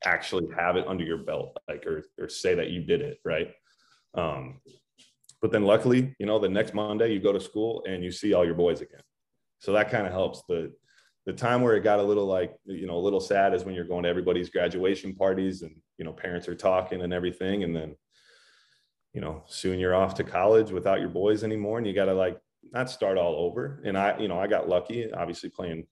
actually 0.06 0.46
have 0.56 0.76
it 0.76 0.86
under 0.86 1.04
your 1.04 1.18
belt, 1.18 1.56
like 1.68 1.84
or 1.86 2.04
or 2.18 2.28
say 2.28 2.54
that 2.54 2.70
you 2.70 2.82
did 2.82 3.02
it, 3.02 3.18
right? 3.24 3.52
Um, 4.14 4.60
but 5.42 5.52
then 5.52 5.64
luckily, 5.64 6.14
you 6.18 6.26
know, 6.26 6.38
the 6.38 6.48
next 6.48 6.72
Monday 6.72 7.12
you 7.12 7.20
go 7.20 7.32
to 7.32 7.40
school 7.40 7.84
and 7.86 8.02
you 8.02 8.10
see 8.10 8.32
all 8.32 8.44
your 8.44 8.54
boys 8.54 8.80
again. 8.80 9.02
So 9.58 9.72
that 9.72 9.90
kind 9.90 10.06
of 10.06 10.12
helps. 10.12 10.42
The 10.48 10.72
the 11.26 11.32
time 11.32 11.60
where 11.60 11.74
it 11.74 11.82
got 11.82 11.98
a 11.98 12.02
little 12.02 12.26
like, 12.26 12.54
you 12.64 12.86
know, 12.86 12.96
a 12.96 13.04
little 13.06 13.20
sad 13.20 13.52
is 13.52 13.64
when 13.64 13.74
you're 13.74 13.84
going 13.84 14.04
to 14.04 14.08
everybody's 14.08 14.48
graduation 14.48 15.12
parties 15.12 15.62
and 15.62 15.74
you 15.98 16.04
know, 16.04 16.12
parents 16.12 16.46
are 16.48 16.54
talking 16.54 17.02
and 17.02 17.12
everything. 17.12 17.64
And 17.64 17.74
then, 17.74 17.96
you 19.12 19.20
know, 19.20 19.42
soon 19.46 19.80
you're 19.80 19.94
off 19.94 20.14
to 20.14 20.24
college 20.24 20.70
without 20.70 21.00
your 21.00 21.08
boys 21.08 21.42
anymore. 21.42 21.78
And 21.78 21.86
you 21.86 21.94
gotta 21.94 22.14
like 22.14 22.38
not 22.72 22.90
start 22.90 23.18
all 23.18 23.34
over. 23.34 23.82
And 23.84 23.98
I, 23.98 24.18
you 24.18 24.28
know, 24.28 24.38
I 24.38 24.46
got 24.46 24.68
lucky, 24.68 25.12
obviously 25.12 25.50
playing 25.50 25.86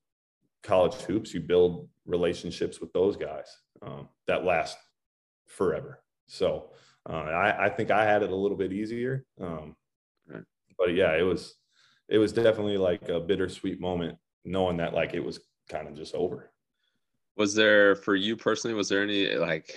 college 0.62 0.94
hoops, 0.94 1.34
you 1.34 1.40
build 1.40 1.88
relationships 2.06 2.80
with 2.80 2.92
those 2.92 3.16
guys 3.16 3.46
um, 3.84 4.08
that 4.26 4.44
last 4.44 4.76
forever. 5.46 6.00
So 6.26 6.70
uh, 7.08 7.12
I, 7.12 7.66
I, 7.66 7.68
think 7.68 7.90
I 7.90 8.04
had 8.04 8.22
it 8.22 8.30
a 8.30 8.36
little 8.36 8.56
bit 8.56 8.72
easier. 8.72 9.24
Um, 9.40 9.76
but 10.78 10.94
yeah, 10.94 11.12
it 11.12 11.22
was 11.22 11.54
it 12.08 12.18
was 12.18 12.32
definitely 12.32 12.76
like 12.76 13.08
a 13.08 13.20
bittersweet 13.20 13.80
moment 13.80 14.18
knowing 14.44 14.76
that 14.78 14.94
like 14.94 15.14
it 15.14 15.24
was 15.24 15.40
kind 15.68 15.88
of 15.88 15.94
just 15.94 16.14
over. 16.14 16.50
Was 17.36 17.54
there 17.54 17.96
for 17.96 18.14
you 18.14 18.36
personally? 18.36 18.74
Was 18.74 18.88
there 18.88 19.02
any 19.02 19.34
like? 19.34 19.76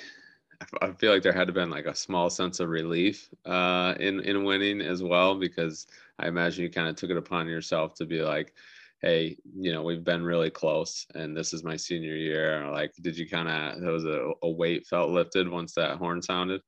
I 0.81 0.91
feel 0.91 1.13
like 1.13 1.21
there 1.21 1.33
had 1.33 1.47
to 1.47 1.53
been 1.53 1.69
like 1.69 1.85
a 1.85 1.93
small 1.93 2.31
sense 2.31 2.59
of 2.59 2.69
relief 2.69 3.29
uh, 3.45 3.93
in 3.99 4.21
in 4.21 4.43
winning 4.43 4.81
as 4.81 5.03
well 5.03 5.35
because 5.35 5.85
I 6.17 6.27
imagine 6.27 6.63
you 6.63 6.69
kind 6.69 6.87
of 6.87 6.95
took 6.95 7.11
it 7.11 7.17
upon 7.17 7.47
yourself 7.47 7.93
to 7.95 8.05
be 8.05 8.23
like, 8.23 8.53
hey, 9.01 9.37
you 9.55 9.71
know, 9.71 9.83
we've 9.83 10.03
been 10.03 10.23
really 10.23 10.49
close 10.49 11.05
and 11.13 11.35
this 11.35 11.53
is 11.53 11.63
my 11.63 11.75
senior 11.75 12.15
year? 12.15 12.67
Like, 12.71 12.91
did 13.01 13.17
you 13.17 13.29
kind 13.29 13.47
of, 13.47 13.81
there 13.81 13.91
was 13.91 14.05
a, 14.05 14.31
a 14.43 14.49
weight 14.49 14.87
felt 14.87 15.11
lifted 15.11 15.47
once 15.47 15.73
that 15.73 15.97
horn 15.97 16.21
sounded? 16.21 16.61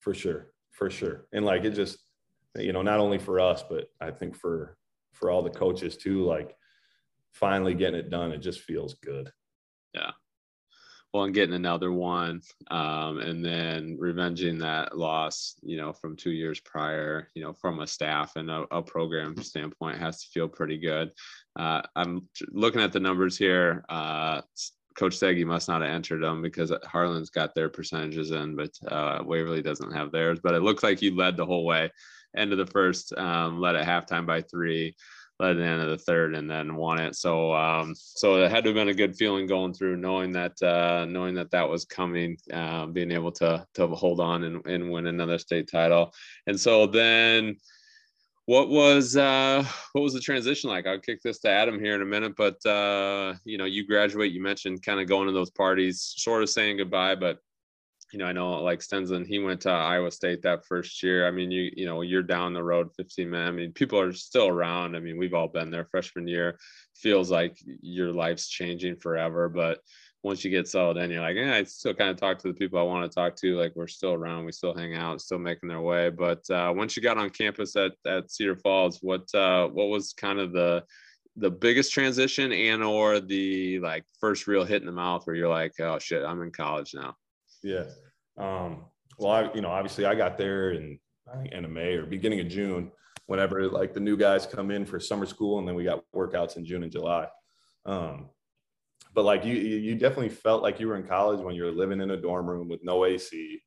For 0.00 0.14
sure. 0.14 0.48
For 0.70 0.88
sure. 0.88 1.26
And 1.32 1.44
like, 1.44 1.64
it 1.64 1.72
just, 1.72 1.98
you 2.56 2.72
know, 2.72 2.82
not 2.82 3.00
only 3.00 3.18
for 3.18 3.40
us, 3.40 3.62
but 3.68 3.88
I 4.00 4.10
think 4.10 4.36
for, 4.36 4.76
for 5.12 5.30
all 5.30 5.42
the 5.42 5.50
coaches 5.50 5.96
too, 5.96 6.24
like 6.24 6.54
finally 7.32 7.74
getting 7.74 8.00
it 8.00 8.10
done, 8.10 8.32
it 8.32 8.38
just 8.38 8.60
feels 8.60 8.94
good. 8.94 9.30
Yeah 9.94 10.12
well, 11.12 11.24
and 11.24 11.34
getting 11.34 11.54
another 11.54 11.90
one, 11.90 12.42
um, 12.70 13.18
and 13.18 13.42
then 13.42 13.96
revenging 13.98 14.58
that 14.58 14.96
loss, 14.96 15.54
you 15.62 15.78
know, 15.78 15.92
from 15.92 16.16
two 16.16 16.32
years 16.32 16.60
prior, 16.60 17.28
you 17.34 17.42
know, 17.42 17.52
from 17.54 17.80
a 17.80 17.86
staff 17.86 18.36
and 18.36 18.50
a, 18.50 18.66
a 18.70 18.82
program 18.82 19.40
standpoint, 19.42 19.98
has 19.98 20.20
to 20.20 20.28
feel 20.28 20.48
pretty 20.48 20.76
good. 20.76 21.10
Uh, 21.58 21.82
I'm 21.96 22.28
looking 22.50 22.80
at 22.80 22.92
the 22.92 23.00
numbers 23.00 23.36
here. 23.36 23.84
Uh, 23.88 24.42
Coach 24.96 25.18
Steggy 25.18 25.44
must 25.44 25.68
not 25.68 25.82
have 25.82 25.90
entered 25.90 26.22
them 26.22 26.42
because 26.42 26.72
Harlan's 26.84 27.30
got 27.30 27.54
their 27.54 27.68
percentages 27.68 28.30
in, 28.30 28.56
but 28.56 28.70
uh, 28.90 29.22
Waverly 29.24 29.62
doesn't 29.62 29.92
have 29.92 30.10
theirs. 30.10 30.40
But 30.42 30.54
it 30.54 30.62
looks 30.62 30.82
like 30.82 31.02
you 31.02 31.16
led 31.16 31.36
the 31.36 31.46
whole 31.46 31.64
way. 31.64 31.90
End 32.36 32.52
of 32.52 32.58
the 32.58 32.66
first, 32.66 33.12
um, 33.14 33.60
led 33.60 33.76
at 33.76 33.86
halftime 33.86 34.26
by 34.26 34.42
three 34.42 34.94
led 35.40 35.52
at 35.52 35.56
the 35.58 35.64
end 35.64 35.80
of 35.80 35.88
the 35.88 35.98
third 35.98 36.34
and 36.34 36.50
then 36.50 36.74
won 36.74 37.00
it. 37.00 37.14
So 37.14 37.54
um, 37.54 37.94
so 37.96 38.42
it 38.42 38.50
had 38.50 38.64
to 38.64 38.70
have 38.70 38.74
been 38.74 38.88
a 38.88 38.94
good 38.94 39.16
feeling 39.16 39.46
going 39.46 39.72
through, 39.72 39.96
knowing 39.96 40.32
that 40.32 40.60
uh, 40.62 41.06
knowing 41.08 41.34
that 41.34 41.50
that 41.52 41.68
was 41.68 41.84
coming, 41.84 42.36
uh, 42.52 42.86
being 42.86 43.12
able 43.12 43.32
to 43.32 43.64
to 43.74 43.86
hold 43.88 44.20
on 44.20 44.44
and, 44.44 44.66
and 44.66 44.90
win 44.90 45.06
another 45.06 45.38
state 45.38 45.70
title. 45.70 46.12
And 46.46 46.58
so 46.58 46.86
then. 46.86 47.56
What 48.48 48.70
was 48.70 49.14
uh, 49.14 49.62
what 49.92 50.00
was 50.00 50.14
the 50.14 50.20
transition 50.20 50.70
like? 50.70 50.86
I'll 50.86 50.98
kick 50.98 51.20
this 51.20 51.38
to 51.40 51.50
Adam 51.50 51.78
here 51.78 51.94
in 51.94 52.00
a 52.00 52.06
minute, 52.06 52.32
but 52.34 52.64
uh, 52.64 53.34
you 53.44 53.58
know, 53.58 53.66
you 53.66 53.86
graduate. 53.86 54.32
You 54.32 54.42
mentioned 54.42 54.82
kind 54.82 55.00
of 55.00 55.06
going 55.06 55.26
to 55.26 55.34
those 55.34 55.50
parties, 55.50 56.14
sort 56.16 56.42
of 56.42 56.48
saying 56.48 56.78
goodbye, 56.78 57.14
but 57.14 57.40
you 58.10 58.18
know, 58.18 58.24
I 58.24 58.32
know 58.32 58.52
like 58.62 58.80
Stenson, 58.80 59.26
he 59.26 59.38
went 59.38 59.60
to 59.62 59.70
Iowa 59.70 60.10
State 60.10 60.40
that 60.44 60.64
first 60.64 61.02
year. 61.02 61.28
I 61.28 61.30
mean, 61.30 61.50
you 61.50 61.70
you 61.76 61.84
know, 61.84 62.00
you're 62.00 62.22
down 62.22 62.54
the 62.54 62.64
road 62.64 62.88
15 62.96 63.28
minutes. 63.28 63.48
I 63.48 63.52
mean, 63.52 63.72
people 63.74 64.00
are 64.00 64.14
still 64.14 64.48
around. 64.48 64.96
I 64.96 65.00
mean, 65.00 65.18
we've 65.18 65.34
all 65.34 65.48
been 65.48 65.70
there. 65.70 65.84
Freshman 65.84 66.26
year 66.26 66.58
feels 66.94 67.30
like 67.30 67.58
your 67.82 68.14
life's 68.14 68.48
changing 68.48 68.96
forever, 68.96 69.50
but 69.50 69.80
once 70.22 70.44
you 70.44 70.50
get 70.50 70.68
settled 70.68 70.98
in, 70.98 71.10
you're 71.10 71.22
like, 71.22 71.36
yeah, 71.36 71.54
I 71.54 71.62
still 71.64 71.94
kind 71.94 72.10
of 72.10 72.16
talk 72.16 72.38
to 72.38 72.48
the 72.48 72.54
people 72.54 72.78
I 72.78 72.82
want 72.82 73.10
to 73.10 73.14
talk 73.14 73.36
to. 73.36 73.56
Like 73.56 73.72
we're 73.76 73.86
still 73.86 74.12
around, 74.12 74.44
we 74.44 74.52
still 74.52 74.74
hang 74.74 74.96
out, 74.96 75.20
still 75.20 75.38
making 75.38 75.68
their 75.68 75.80
way. 75.80 76.10
But 76.10 76.48
uh, 76.50 76.72
once 76.74 76.96
you 76.96 77.02
got 77.02 77.18
on 77.18 77.30
campus 77.30 77.76
at 77.76 77.92
at 78.06 78.30
Cedar 78.30 78.56
Falls, 78.56 78.98
what 79.00 79.32
uh, 79.34 79.68
what 79.68 79.88
was 79.88 80.12
kind 80.12 80.40
of 80.40 80.52
the 80.52 80.84
the 81.36 81.50
biggest 81.50 81.92
transition 81.92 82.52
and 82.52 82.82
or 82.82 83.20
the 83.20 83.78
like 83.78 84.04
first 84.20 84.48
real 84.48 84.64
hit 84.64 84.82
in 84.82 84.86
the 84.86 84.92
mouth 84.92 85.24
where 85.24 85.36
you're 85.36 85.48
like, 85.48 85.72
oh 85.80 85.98
shit, 85.98 86.24
I'm 86.24 86.42
in 86.42 86.50
college 86.50 86.94
now. 86.94 87.14
Yeah. 87.62 87.84
Um, 88.36 88.86
well, 89.18 89.32
I, 89.32 89.52
you 89.54 89.60
know, 89.60 89.70
obviously 89.70 90.04
I 90.04 90.14
got 90.16 90.36
there 90.36 90.72
in 90.72 90.98
I 91.32 91.36
think 91.36 91.52
end 91.52 91.64
of 91.64 91.70
May 91.70 91.94
or 91.94 92.06
beginning 92.06 92.40
of 92.40 92.48
June, 92.48 92.90
whenever 93.26 93.68
like 93.68 93.94
the 93.94 94.00
new 94.00 94.16
guys 94.16 94.46
come 94.46 94.70
in 94.70 94.84
for 94.84 94.98
summer 94.98 95.26
school, 95.26 95.58
and 95.58 95.68
then 95.68 95.74
we 95.74 95.84
got 95.84 96.02
workouts 96.14 96.56
in 96.56 96.64
June 96.64 96.82
and 96.82 96.92
July. 96.92 97.28
Um, 97.86 98.30
but 99.14 99.24
like 99.24 99.44
you, 99.44 99.54
you 99.54 99.94
definitely 99.94 100.28
felt 100.28 100.62
like 100.62 100.80
you 100.80 100.88
were 100.88 100.96
in 100.96 101.04
college 101.04 101.40
when 101.40 101.54
you 101.54 101.64
were 101.64 101.72
living 101.72 102.00
in 102.00 102.10
a 102.10 102.16
dorm 102.16 102.48
room 102.48 102.68
with 102.68 102.82
no 102.82 103.04
AC, 103.04 103.62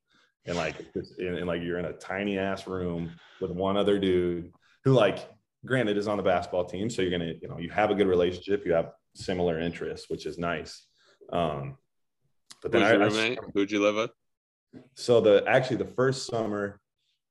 and 0.46 0.58
like, 0.58 0.76
and, 1.18 1.38
and 1.38 1.48
like 1.48 1.62
you're 1.62 1.80
in 1.80 1.86
a 1.86 1.94
tiny 1.94 2.38
ass 2.38 2.68
room 2.68 3.12
with 3.40 3.52
one 3.52 3.78
other 3.78 4.00
dude 4.00 4.52
who, 4.84 4.94
like, 4.94 5.30
granted, 5.66 5.98
is 5.98 6.08
on 6.08 6.18
the 6.18 6.24
basketball 6.24 6.66
team, 6.66 6.90
so 6.90 7.02
you're 7.02 7.12
gonna, 7.12 7.34
you 7.42 7.48
know, 7.48 7.58
you 7.58 7.70
have 7.70 7.92
a 7.92 7.96
good 7.96 8.08
relationship, 8.08 8.66
you 8.66 8.74
have 8.74 8.92
similar 9.14 9.60
interests, 9.60 10.10
which 10.10 10.26
is 10.26 10.38
nice. 10.38 10.86
Um, 11.32 11.78
but 12.62 12.72
then 12.72 12.82
Who's 13.02 13.18
I, 13.18 13.28
I, 13.28 13.38
who'd 13.54 13.72
you 13.72 13.82
live 13.82 13.96
with? 13.96 14.12
So 14.96 15.20
the 15.20 15.44
actually 15.48 15.78
the 15.78 15.86
first 15.86 16.28
summer, 16.28 16.80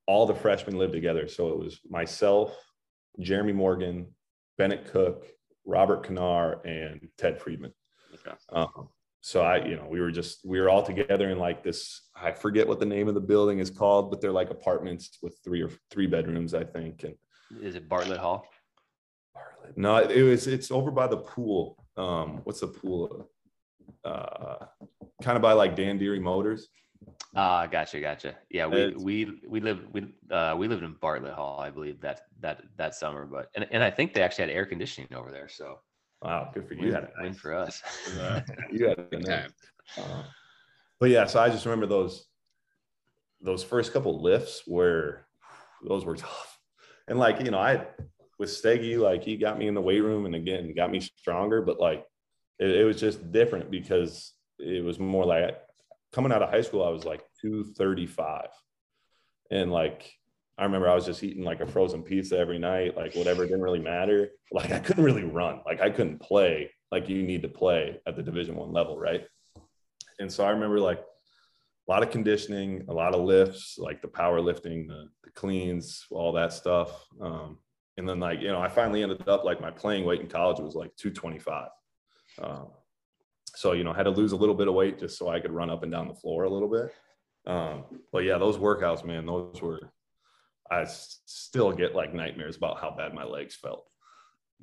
all 0.06 0.26
the 0.26 0.34
freshmen 0.34 0.76
lived 0.76 0.92
together. 0.92 1.28
So 1.28 1.48
it 1.50 1.58
was 1.58 1.80
myself, 1.88 2.56
Jeremy 3.18 3.52
Morgan, 3.52 4.08
Bennett 4.58 4.92
Koch, 4.92 5.24
Robert 5.64 6.06
Kanar, 6.06 6.64
and 6.64 7.08
Ted 7.16 7.40
Friedman. 7.40 7.72
Okay. 8.26 8.36
Um, 8.52 8.88
so 9.22 9.42
I, 9.42 9.64
you 9.64 9.76
know, 9.76 9.86
we 9.88 10.00
were 10.00 10.10
just 10.10 10.40
we 10.44 10.60
were 10.60 10.70
all 10.70 10.82
together 10.82 11.30
in 11.30 11.38
like 11.38 11.62
this. 11.62 12.08
I 12.16 12.32
forget 12.32 12.66
what 12.66 12.80
the 12.80 12.86
name 12.86 13.08
of 13.08 13.14
the 13.14 13.20
building 13.20 13.58
is 13.58 13.70
called, 13.70 14.10
but 14.10 14.20
they're 14.20 14.32
like 14.32 14.50
apartments 14.50 15.18
with 15.22 15.38
three 15.44 15.62
or 15.62 15.70
three 15.90 16.06
bedrooms, 16.06 16.54
I 16.54 16.64
think. 16.64 17.04
And 17.04 17.14
is 17.62 17.74
it 17.74 17.88
Bartlett 17.88 18.18
Hall? 18.18 18.46
Bartlett. 19.34 19.76
No, 19.76 19.96
it 19.96 20.22
was. 20.22 20.46
It's 20.46 20.70
over 20.70 20.90
by 20.90 21.06
the 21.06 21.18
pool. 21.18 21.84
Um, 21.96 22.40
what's 22.44 22.60
the 22.60 22.68
pool? 22.68 23.28
Uh, 24.04 24.64
kind 25.22 25.36
of 25.36 25.42
by 25.42 25.52
like 25.52 25.76
Dan 25.76 25.98
Deery 25.98 26.20
Motors. 26.20 26.68
Ah, 27.34 27.62
uh, 27.62 27.66
gotcha, 27.66 28.00
gotcha. 28.00 28.36
Yeah, 28.50 28.66
we 28.66 28.80
it's, 28.80 29.02
we 29.02 29.40
we 29.46 29.60
lived 29.60 29.86
we 29.92 30.12
uh 30.30 30.54
we 30.58 30.66
lived 30.66 30.82
in 30.82 30.96
Bartlett 31.00 31.34
Hall, 31.34 31.60
I 31.60 31.70
believe 31.70 32.00
that 32.00 32.22
that 32.40 32.62
that 32.76 32.94
summer, 32.94 33.26
but 33.26 33.48
and, 33.54 33.66
and 33.70 33.82
I 33.82 33.90
think 33.90 34.14
they 34.14 34.22
actually 34.22 34.46
had 34.48 34.56
air 34.56 34.66
conditioning 34.66 35.12
over 35.14 35.30
there. 35.30 35.48
So 35.48 35.78
wow, 36.22 36.50
good 36.52 36.66
for 36.66 36.74
you. 36.74 36.92
Win, 36.92 37.08
win 37.20 37.34
for 37.34 37.54
us. 37.54 37.82
you 38.72 38.88
had 38.88 38.98
a 38.98 39.20
time. 39.20 39.52
Uh, 39.98 40.22
but 40.98 41.10
yeah, 41.10 41.26
so 41.26 41.40
I 41.40 41.48
just 41.48 41.64
remember 41.66 41.86
those 41.86 42.26
those 43.42 43.64
first 43.64 43.92
couple 43.92 44.22
lifts 44.22 44.62
where 44.66 45.26
those 45.86 46.04
were 46.04 46.16
tough, 46.16 46.58
and 47.08 47.18
like 47.18 47.40
you 47.40 47.50
know 47.50 47.58
I 47.58 47.86
with 48.38 48.50
Steggy, 48.50 48.98
like 48.98 49.22
he 49.22 49.36
got 49.36 49.58
me 49.58 49.66
in 49.66 49.74
the 49.74 49.80
weight 49.80 50.00
room 50.00 50.26
and 50.26 50.34
again 50.34 50.72
got 50.74 50.90
me 50.90 51.00
stronger, 51.00 51.62
but 51.62 51.80
like 51.80 52.04
it, 52.58 52.70
it 52.70 52.84
was 52.84 53.00
just 53.00 53.32
different 53.32 53.70
because 53.70 54.32
it 54.58 54.84
was 54.84 54.98
more 54.98 55.24
like 55.24 55.56
coming 56.12 56.32
out 56.32 56.42
of 56.42 56.50
high 56.50 56.60
school, 56.60 56.84
I 56.84 56.90
was 56.90 57.04
like 57.04 57.22
235. 57.40 58.46
And 59.50 59.72
like, 59.72 60.12
I 60.60 60.64
remember 60.64 60.90
I 60.90 60.94
was 60.94 61.06
just 61.06 61.22
eating 61.22 61.42
like 61.42 61.60
a 61.60 61.66
frozen 61.66 62.02
pizza 62.02 62.38
every 62.38 62.58
night, 62.58 62.94
like 62.94 63.14
whatever, 63.14 63.44
didn't 63.44 63.62
really 63.62 63.80
matter. 63.80 64.28
Like 64.52 64.72
I 64.72 64.78
couldn't 64.80 65.04
really 65.04 65.24
run. 65.24 65.62
Like 65.64 65.80
I 65.80 65.90
couldn't 65.90 66.20
play 66.20 66.70
like 66.92 67.08
you 67.08 67.22
need 67.22 67.42
to 67.42 67.48
play 67.48 67.98
at 68.06 68.16
the 68.16 68.22
division 68.22 68.56
one 68.56 68.72
level. 68.72 68.98
Right. 68.98 69.24
And 70.18 70.30
so 70.30 70.44
I 70.44 70.50
remember 70.50 70.78
like 70.78 70.98
a 70.98 71.90
lot 71.90 72.02
of 72.02 72.10
conditioning, 72.10 72.84
a 72.88 72.92
lot 72.92 73.14
of 73.14 73.22
lifts, 73.22 73.76
like 73.78 74.02
the 74.02 74.08
power 74.08 74.40
lifting, 74.40 74.86
the, 74.86 75.08
the 75.24 75.30
cleans, 75.30 76.04
all 76.10 76.32
that 76.32 76.52
stuff. 76.52 77.06
Um, 77.22 77.58
and 77.96 78.08
then 78.08 78.20
like, 78.20 78.40
you 78.40 78.48
know, 78.48 78.60
I 78.60 78.68
finally 78.68 79.02
ended 79.02 79.28
up 79.28 79.44
like 79.44 79.60
my 79.60 79.70
playing 79.70 80.04
weight 80.04 80.20
in 80.20 80.26
college 80.26 80.58
was 80.58 80.74
like 80.74 80.94
225. 80.96 81.68
Um, 82.42 82.68
so 83.56 83.72
you 83.72 83.84
know 83.84 83.92
I 83.92 83.96
had 83.96 84.04
to 84.04 84.10
lose 84.10 84.32
a 84.32 84.36
little 84.36 84.54
bit 84.54 84.68
of 84.68 84.74
weight 84.74 84.98
just 84.98 85.18
so 85.18 85.28
i 85.28 85.40
could 85.40 85.50
run 85.50 85.70
up 85.70 85.82
and 85.82 85.92
down 85.92 86.08
the 86.08 86.14
floor 86.14 86.44
a 86.44 86.50
little 86.50 86.68
bit 86.68 86.94
um, 87.46 87.84
but 88.12 88.24
yeah 88.24 88.38
those 88.38 88.56
workouts 88.56 89.04
man 89.04 89.26
those 89.26 89.60
were 89.60 89.80
i 90.70 90.84
still 90.84 91.72
get 91.72 91.94
like 91.94 92.14
nightmares 92.14 92.56
about 92.56 92.80
how 92.80 92.90
bad 92.90 93.14
my 93.14 93.24
legs 93.24 93.54
felt. 93.56 93.86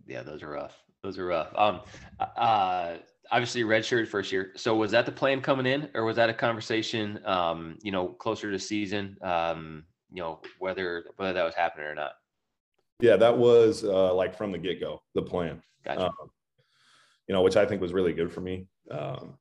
Yeah 0.05 0.23
those 0.23 0.43
are 0.43 0.49
rough. 0.49 0.75
Those 1.03 1.17
are 1.17 1.25
rough. 1.25 1.49
Um 1.55 1.81
uh 2.19 2.97
obviously 3.31 3.63
redshirt 3.63 4.07
first 4.07 4.31
year. 4.31 4.51
So 4.55 4.75
was 4.75 4.91
that 4.91 5.05
the 5.05 5.11
plan 5.11 5.41
coming 5.41 5.65
in 5.65 5.89
or 5.93 6.05
was 6.05 6.15
that 6.15 6.29
a 6.29 6.33
conversation 6.33 7.19
um 7.25 7.77
you 7.81 7.91
know 7.91 8.07
closer 8.07 8.51
to 8.51 8.59
season 8.59 9.17
um 9.21 9.83
you 10.11 10.21
know 10.21 10.39
whether 10.59 11.05
whether 11.17 11.33
that 11.33 11.43
was 11.43 11.55
happening 11.55 11.87
or 11.87 11.95
not? 11.95 12.11
Yeah 13.01 13.17
that 13.17 13.37
was 13.37 13.83
uh 13.83 14.13
like 14.13 14.37
from 14.37 14.51
the 14.51 14.57
get-go 14.57 15.01
the 15.13 15.21
plan. 15.21 15.61
Gotcha. 15.83 16.07
Um, 16.07 16.31
you 17.27 17.33
know 17.33 17.41
which 17.41 17.57
i 17.57 17.65
think 17.65 17.81
was 17.81 17.93
really 17.93 18.13
good 18.13 18.31
for 18.31 18.41
me. 18.41 18.67
Um, 18.89 19.37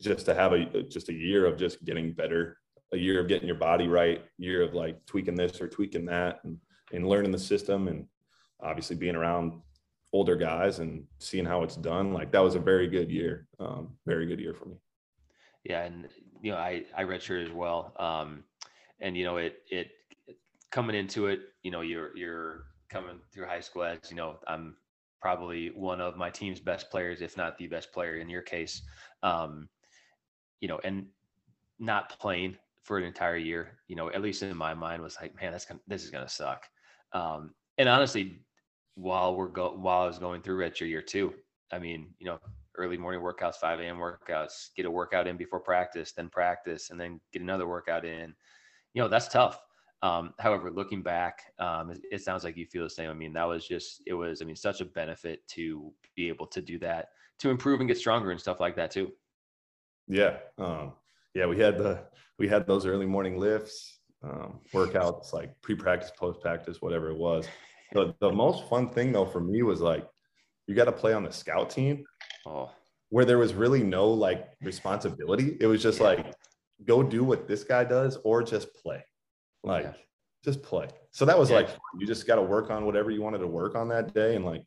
just 0.00 0.26
to 0.26 0.34
have 0.34 0.52
a 0.52 0.82
just 0.82 1.08
a 1.08 1.12
year 1.12 1.46
of 1.46 1.56
just 1.56 1.84
getting 1.84 2.12
better, 2.12 2.58
a 2.92 2.96
year 2.96 3.20
of 3.20 3.28
getting 3.28 3.46
your 3.46 3.56
body 3.56 3.88
right, 3.88 4.24
year 4.38 4.62
of 4.62 4.74
like 4.74 5.04
tweaking 5.06 5.34
this 5.34 5.60
or 5.60 5.68
tweaking 5.68 6.06
that, 6.06 6.40
and 6.44 6.58
and 6.92 7.08
learning 7.08 7.32
the 7.32 7.38
system, 7.38 7.88
and 7.88 8.06
obviously 8.60 8.96
being 8.96 9.16
around 9.16 9.60
older 10.12 10.36
guys 10.36 10.78
and 10.78 11.04
seeing 11.18 11.44
how 11.44 11.62
it's 11.62 11.76
done. 11.76 12.12
Like 12.12 12.30
that 12.32 12.42
was 12.42 12.54
a 12.54 12.60
very 12.60 12.86
good 12.86 13.10
year, 13.10 13.46
um, 13.58 13.94
very 14.06 14.26
good 14.26 14.40
year 14.40 14.54
for 14.54 14.66
me. 14.66 14.76
Yeah, 15.64 15.84
and 15.84 16.08
you 16.42 16.52
know 16.52 16.58
I 16.58 16.84
I 16.96 17.04
redshirt 17.04 17.46
as 17.46 17.52
well, 17.52 17.94
um, 17.98 18.44
and 19.00 19.16
you 19.16 19.24
know 19.24 19.36
it 19.36 19.62
it 19.70 19.90
coming 20.70 20.96
into 20.96 21.26
it, 21.26 21.40
you 21.62 21.70
know 21.70 21.80
you're 21.80 22.16
you're 22.16 22.64
coming 22.90 23.20
through 23.32 23.46
high 23.46 23.60
school 23.60 23.84
as 23.84 23.98
you 24.10 24.16
know 24.16 24.36
I'm 24.46 24.76
probably 25.20 25.68
one 25.68 26.00
of 26.00 26.16
my 26.16 26.28
team's 26.28 26.60
best 26.60 26.90
players, 26.90 27.22
if 27.22 27.36
not 27.36 27.56
the 27.56 27.68
best 27.68 27.92
player 27.92 28.16
in 28.16 28.28
your 28.28 28.42
case. 28.42 28.82
Um, 29.22 29.68
you 30.60 30.68
know, 30.68 30.80
and 30.84 31.06
not 31.78 32.18
playing 32.18 32.56
for 32.82 32.98
an 32.98 33.04
entire 33.04 33.36
year, 33.36 33.78
you 33.88 33.96
know, 33.96 34.10
at 34.10 34.22
least 34.22 34.42
in 34.42 34.56
my 34.56 34.74
mind 34.74 35.02
was 35.02 35.16
like, 35.20 35.34
man, 35.40 35.52
that's 35.52 35.64
gonna, 35.64 35.80
this 35.86 36.04
is 36.04 36.10
gonna 36.10 36.28
suck. 36.28 36.66
Um, 37.12 37.54
and 37.78 37.88
honestly, 37.88 38.40
while 38.94 39.34
we're 39.34 39.48
go 39.48 39.72
while 39.72 40.02
I 40.02 40.06
was 40.06 40.18
going 40.18 40.42
through 40.42 40.58
redshirt 40.58 40.88
year 40.88 41.02
two, 41.02 41.34
I 41.72 41.78
mean, 41.78 42.14
you 42.18 42.26
know, 42.26 42.38
early 42.76 42.96
morning 42.96 43.20
workouts, 43.20 43.56
5 43.56 43.80
a.m. 43.80 43.96
workouts, 43.96 44.68
get 44.76 44.86
a 44.86 44.90
workout 44.90 45.26
in 45.26 45.36
before 45.36 45.60
practice, 45.60 46.12
then 46.12 46.28
practice, 46.28 46.90
and 46.90 47.00
then 47.00 47.20
get 47.32 47.42
another 47.42 47.66
workout 47.66 48.04
in. 48.04 48.34
You 48.94 49.02
know, 49.02 49.08
that's 49.08 49.28
tough. 49.28 49.60
Um, 50.02 50.34
however, 50.40 50.70
looking 50.70 51.02
back, 51.02 51.42
um, 51.60 51.90
it, 51.90 52.00
it, 52.10 52.22
sounds 52.22 52.42
like 52.42 52.56
you 52.56 52.66
feel 52.66 52.82
the 52.82 52.90
same. 52.90 53.08
I 53.08 53.14
mean, 53.14 53.32
that 53.34 53.44
was 53.44 53.66
just 53.66 54.02
it 54.06 54.14
was 54.14 54.42
I 54.42 54.44
mean 54.44 54.56
such 54.56 54.80
a 54.80 54.84
benefit 54.84 55.46
to 55.48 55.92
be 56.16 56.28
able 56.28 56.46
to 56.48 56.60
do 56.60 56.78
that 56.80 57.10
to 57.38 57.50
improve 57.50 57.80
and 57.80 57.88
get 57.88 57.98
stronger 57.98 58.32
and 58.32 58.40
stuff 58.40 58.58
like 58.58 58.74
that 58.76 58.90
too. 58.90 59.12
Yeah, 60.08 60.38
um, 60.58 60.94
yeah, 61.34 61.46
we 61.46 61.58
had 61.58 61.78
the 61.78 62.04
we 62.38 62.48
had 62.48 62.66
those 62.66 62.86
early 62.86 63.06
morning 63.06 63.38
lifts, 63.38 64.00
um, 64.22 64.60
workouts 64.72 65.32
like 65.32 65.60
pre-practice, 65.62 66.12
post-practice, 66.16 66.80
whatever 66.80 67.10
it 67.10 67.16
was. 67.16 67.46
The, 67.92 68.14
the 68.20 68.32
most 68.32 68.68
fun 68.68 68.88
thing 68.88 69.12
though 69.12 69.26
for 69.26 69.40
me 69.40 69.62
was 69.62 69.80
like 69.80 70.06
you 70.66 70.74
got 70.74 70.86
to 70.86 70.92
play 70.92 71.12
on 71.12 71.24
the 71.24 71.32
scout 71.32 71.70
team. 71.70 72.04
Oh 72.46 72.70
where 73.12 73.26
there 73.26 73.36
was 73.36 73.52
really 73.52 73.82
no 73.82 74.08
like 74.08 74.48
responsibility. 74.62 75.58
It 75.60 75.66
was 75.66 75.82
just 75.82 76.00
yeah. 76.00 76.06
like, 76.06 76.34
go 76.86 77.02
do 77.02 77.22
what 77.22 77.46
this 77.46 77.62
guy 77.62 77.84
does 77.84 78.16
or 78.24 78.42
just 78.42 78.72
play. 78.72 79.04
Like, 79.62 79.84
yeah. 79.84 79.92
just 80.42 80.62
play. 80.62 80.88
So 81.10 81.26
that 81.26 81.38
was 81.38 81.50
yeah. 81.50 81.56
like, 81.56 81.68
you 81.98 82.06
just 82.06 82.26
got 82.26 82.36
to 82.36 82.42
work 82.42 82.70
on 82.70 82.86
whatever 82.86 83.10
you 83.10 83.20
wanted 83.20 83.40
to 83.40 83.46
work 83.46 83.74
on 83.74 83.86
that 83.88 84.14
day. 84.14 84.34
And 84.34 84.46
like, 84.46 84.64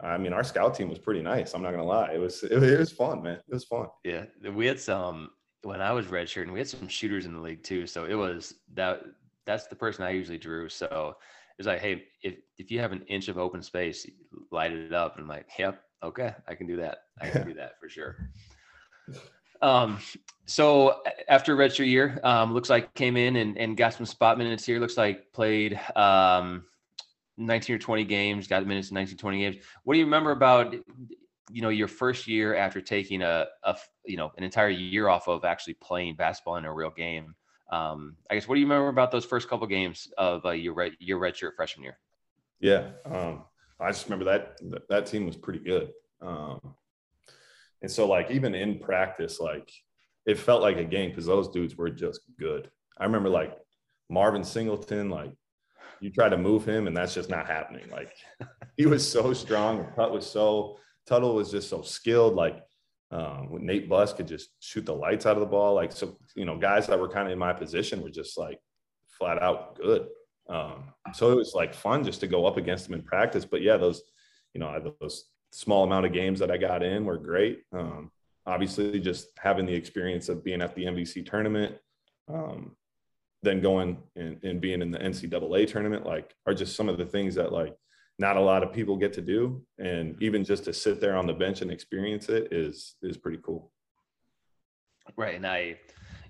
I 0.00 0.16
mean, 0.16 0.32
our 0.32 0.42
scout 0.42 0.74
team 0.74 0.88
was 0.88 0.98
pretty 0.98 1.20
nice. 1.20 1.52
I'm 1.52 1.62
not 1.62 1.72
gonna 1.72 1.84
lie. 1.84 2.12
It 2.14 2.18
was 2.18 2.42
it, 2.42 2.62
it 2.62 2.78
was 2.78 2.92
fun, 2.92 3.22
man. 3.22 3.40
It 3.46 3.54
was 3.54 3.64
fun. 3.64 3.88
Yeah, 4.04 4.24
we 4.54 4.66
had 4.66 4.80
some 4.80 5.30
when 5.62 5.80
I 5.80 5.92
was 5.92 6.06
redshirt, 6.06 6.42
and 6.42 6.52
we 6.52 6.60
had 6.60 6.68
some 6.68 6.88
shooters 6.88 7.26
in 7.26 7.32
the 7.32 7.40
league 7.40 7.62
too. 7.62 7.86
So 7.86 8.04
it 8.04 8.14
was 8.14 8.54
that 8.74 9.02
that's 9.44 9.66
the 9.66 9.76
person 9.76 10.04
I 10.04 10.10
usually 10.10 10.38
drew. 10.38 10.68
So 10.68 11.16
it's 11.58 11.66
like, 11.66 11.80
hey, 11.80 12.04
if 12.22 12.36
if 12.58 12.70
you 12.70 12.80
have 12.80 12.92
an 12.92 13.02
inch 13.08 13.28
of 13.28 13.38
open 13.38 13.62
space, 13.62 14.06
light 14.50 14.72
it 14.72 14.92
up. 14.92 15.14
And 15.14 15.22
I'm 15.22 15.28
like, 15.28 15.46
yep, 15.58 15.82
okay, 16.02 16.34
I 16.46 16.54
can 16.54 16.66
do 16.66 16.76
that. 16.76 17.04
I 17.20 17.28
can 17.28 17.46
do 17.46 17.54
that 17.54 17.80
for 17.80 17.88
sure. 17.88 18.30
Um, 19.62 19.98
so 20.44 21.00
after 21.28 21.56
redshirt 21.56 21.86
year, 21.86 22.20
um, 22.22 22.52
looks 22.52 22.68
like 22.68 22.92
came 22.94 23.16
in 23.16 23.36
and, 23.36 23.56
and 23.56 23.76
got 23.76 23.94
some 23.94 24.06
spot 24.06 24.38
minutes 24.38 24.64
here. 24.64 24.78
Looks 24.78 24.96
like 24.96 25.32
played 25.32 25.80
um, 25.96 26.64
19 27.38 27.76
or 27.76 27.78
20 27.78 28.04
games, 28.04 28.46
got 28.46 28.66
minutes 28.66 28.90
in 28.90 28.94
19, 28.94 29.16
20 29.16 29.38
games. 29.38 29.56
What 29.84 29.94
do 29.94 29.98
you 29.98 30.04
remember 30.04 30.30
about, 30.30 30.74
you 31.50 31.62
know, 31.62 31.68
your 31.68 31.88
first 31.88 32.26
year 32.26 32.54
after 32.54 32.80
taking 32.80 33.22
a, 33.22 33.46
a 33.64 33.76
you 34.04 34.16
know, 34.16 34.32
an 34.36 34.44
entire 34.44 34.68
year 34.68 35.08
off 35.08 35.28
of 35.28 35.44
actually 35.44 35.74
playing 35.74 36.16
basketball 36.16 36.56
in 36.56 36.64
a 36.64 36.72
real 36.72 36.90
game? 36.90 37.34
Um, 37.70 38.16
I 38.30 38.34
guess, 38.34 38.46
what 38.46 38.54
do 38.54 38.60
you 38.60 38.66
remember 38.66 38.88
about 38.88 39.10
those 39.10 39.24
first 39.24 39.48
couple 39.48 39.66
games 39.66 40.08
of 40.18 40.44
uh, 40.44 40.50
your 40.50 40.74
red, 40.74 40.92
your 40.98 41.20
redshirt 41.20 41.54
freshman 41.56 41.84
year? 41.84 41.98
Yeah. 42.60 42.90
Um, 43.04 43.44
I 43.80 43.90
just 43.90 44.06
remember 44.06 44.24
that 44.24 44.58
that 44.88 45.06
team 45.06 45.26
was 45.26 45.36
pretty 45.36 45.58
good. 45.58 45.90
Um, 46.22 46.74
and 47.82 47.90
so 47.90 48.06
like 48.06 48.30
even 48.30 48.54
in 48.54 48.78
practice, 48.78 49.38
like 49.40 49.70
it 50.24 50.38
felt 50.38 50.62
like 50.62 50.78
a 50.78 50.84
game 50.84 51.10
because 51.10 51.26
those 51.26 51.48
dudes 51.48 51.76
were 51.76 51.90
just 51.90 52.20
good. 52.38 52.70
I 52.98 53.04
remember 53.04 53.28
like 53.28 53.56
Marvin 54.08 54.42
Singler, 54.42 55.10
like 55.10 55.32
you 56.00 56.10
try 56.10 56.28
to 56.28 56.38
move 56.38 56.66
him 56.66 56.86
and 56.86 56.96
that's 56.96 57.14
just 57.14 57.30
not 57.30 57.46
happening. 57.46 57.88
Like 57.90 58.12
he 58.76 58.86
was 58.86 59.08
so 59.08 59.32
strong. 59.32 59.92
Tut 59.94 60.12
was 60.12 60.26
so 60.26 60.78
Tuttle 61.06 61.34
was 61.34 61.50
just 61.50 61.68
so 61.68 61.82
skilled. 61.82 62.34
Like 62.34 62.62
um, 63.10 63.48
Nate 63.60 63.88
Buss 63.88 64.12
could 64.12 64.28
just 64.28 64.50
shoot 64.60 64.84
the 64.84 64.94
lights 64.94 65.26
out 65.26 65.36
of 65.36 65.40
the 65.40 65.46
ball. 65.46 65.74
Like 65.74 65.92
so, 65.92 66.18
you 66.34 66.44
know, 66.44 66.58
guys 66.58 66.86
that 66.86 66.98
were 66.98 67.08
kind 67.08 67.26
of 67.26 67.32
in 67.32 67.38
my 67.38 67.52
position 67.52 68.02
were 68.02 68.10
just 68.10 68.36
like 68.36 68.58
flat 69.08 69.42
out 69.42 69.76
good. 69.76 70.08
Um, 70.48 70.92
so 71.14 71.32
it 71.32 71.36
was 71.36 71.54
like 71.54 71.74
fun 71.74 72.04
just 72.04 72.20
to 72.20 72.26
go 72.26 72.46
up 72.46 72.56
against 72.56 72.86
them 72.86 72.94
in 72.94 73.02
practice. 73.02 73.44
But 73.44 73.62
yeah, 73.62 73.76
those, 73.76 74.02
you 74.54 74.60
know, 74.60 74.94
those 75.00 75.26
small 75.52 75.84
amount 75.84 76.06
of 76.06 76.12
games 76.12 76.38
that 76.40 76.50
I 76.50 76.56
got 76.56 76.82
in 76.82 77.04
were 77.04 77.18
great. 77.18 77.62
Um, 77.72 78.10
obviously, 78.44 79.00
just 79.00 79.28
having 79.38 79.66
the 79.66 79.74
experience 79.74 80.28
of 80.28 80.44
being 80.44 80.62
at 80.62 80.74
the 80.74 80.84
MVC 80.84 81.28
tournament, 81.28 81.76
um, 82.28 82.76
then 83.42 83.60
going 83.60 83.98
and, 84.16 84.42
and, 84.42 84.60
being 84.60 84.82
in 84.82 84.90
the 84.90 84.98
NCAA 84.98 85.68
tournament, 85.68 86.04
like, 86.04 86.34
are 86.46 86.54
just 86.54 86.74
some 86.74 86.88
of 86.88 86.98
the 86.98 87.04
things 87.06 87.36
that 87.36 87.52
like 87.52 87.76
not 88.18 88.36
a 88.36 88.40
lot 88.40 88.62
of 88.62 88.72
people 88.72 88.96
get 88.96 89.12
to 89.14 89.20
do. 89.20 89.62
And 89.78 90.20
even 90.22 90.44
just 90.44 90.64
to 90.64 90.72
sit 90.72 91.00
there 91.00 91.16
on 91.16 91.26
the 91.26 91.32
bench 91.32 91.60
and 91.62 91.70
experience 91.70 92.28
it 92.28 92.52
is 92.52 92.94
is 93.02 93.16
pretty 93.16 93.38
cool. 93.42 93.70
Right, 95.16 95.36
and 95.36 95.46
I 95.46 95.78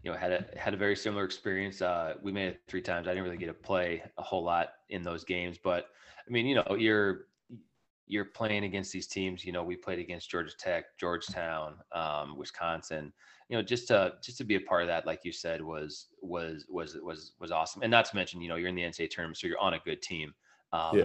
you 0.02 0.10
know 0.10 0.16
had 0.16 0.32
a 0.32 0.44
had 0.56 0.74
a 0.74 0.76
very 0.76 0.96
similar 0.96 1.24
experience. 1.24 1.80
Uh, 1.80 2.14
we 2.22 2.32
made 2.32 2.48
it 2.48 2.60
three 2.68 2.82
times. 2.82 3.08
I 3.08 3.10
didn't 3.10 3.24
really 3.24 3.36
get 3.36 3.46
to 3.46 3.54
play 3.54 4.02
a 4.18 4.22
whole 4.22 4.44
lot 4.44 4.68
in 4.90 5.02
those 5.02 5.24
games, 5.24 5.58
but 5.62 5.86
I 6.26 6.30
mean, 6.30 6.46
you 6.46 6.56
know, 6.56 6.76
you're 6.76 7.26
you're 8.08 8.24
playing 8.24 8.64
against 8.64 8.92
these 8.92 9.06
teams. 9.06 9.44
You 9.44 9.52
know, 9.52 9.64
we 9.64 9.76
played 9.76 9.98
against 9.98 10.30
Georgia 10.30 10.56
Tech, 10.56 10.96
Georgetown, 10.98 11.76
um, 11.92 12.36
Wisconsin. 12.36 13.12
You 13.48 13.56
know, 13.56 13.62
just 13.62 13.88
to 13.88 14.14
just 14.22 14.38
to 14.38 14.44
be 14.44 14.56
a 14.56 14.60
part 14.60 14.82
of 14.82 14.88
that, 14.88 15.06
like 15.06 15.20
you 15.24 15.32
said, 15.32 15.62
was 15.62 16.08
was 16.20 16.66
was 16.68 16.96
was 17.02 17.32
was 17.40 17.50
awesome. 17.50 17.82
And 17.82 17.90
not 17.90 18.04
to 18.06 18.16
mention, 18.16 18.40
you 18.40 18.48
know, 18.48 18.56
you're 18.56 18.68
in 18.68 18.74
the 18.74 18.82
NCAA 18.82 19.10
tournament, 19.10 19.38
so 19.38 19.46
you're 19.46 19.58
on 19.58 19.74
a 19.74 19.80
good 19.80 20.02
team. 20.02 20.34
Um, 20.72 20.98
yeah. 20.98 21.04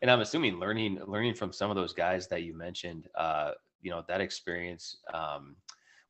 And 0.00 0.10
I'm 0.10 0.20
assuming 0.20 0.58
learning 0.58 1.00
learning 1.06 1.34
from 1.34 1.52
some 1.52 1.70
of 1.70 1.76
those 1.76 1.92
guys 1.92 2.28
that 2.28 2.42
you 2.42 2.56
mentioned, 2.56 3.08
uh, 3.14 3.52
you 3.80 3.90
know, 3.90 4.04
that 4.08 4.20
experience. 4.20 4.98
Um, 5.12 5.56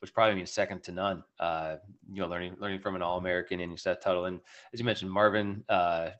which 0.02 0.12
probably 0.12 0.34
means 0.34 0.50
second 0.50 0.82
to 0.82 0.90
none. 0.90 1.22
Uh, 1.38 1.76
you 2.12 2.20
know, 2.20 2.26
learning 2.26 2.56
learning 2.58 2.80
from 2.80 2.96
an 2.96 3.02
All 3.02 3.18
American 3.18 3.60
and 3.60 3.78
Seth 3.78 4.00
Tuttle, 4.00 4.24
and 4.24 4.40
as 4.74 4.80
you 4.80 4.84
mentioned, 4.84 5.10
Marvin. 5.10 5.64
Uh, 5.68 6.10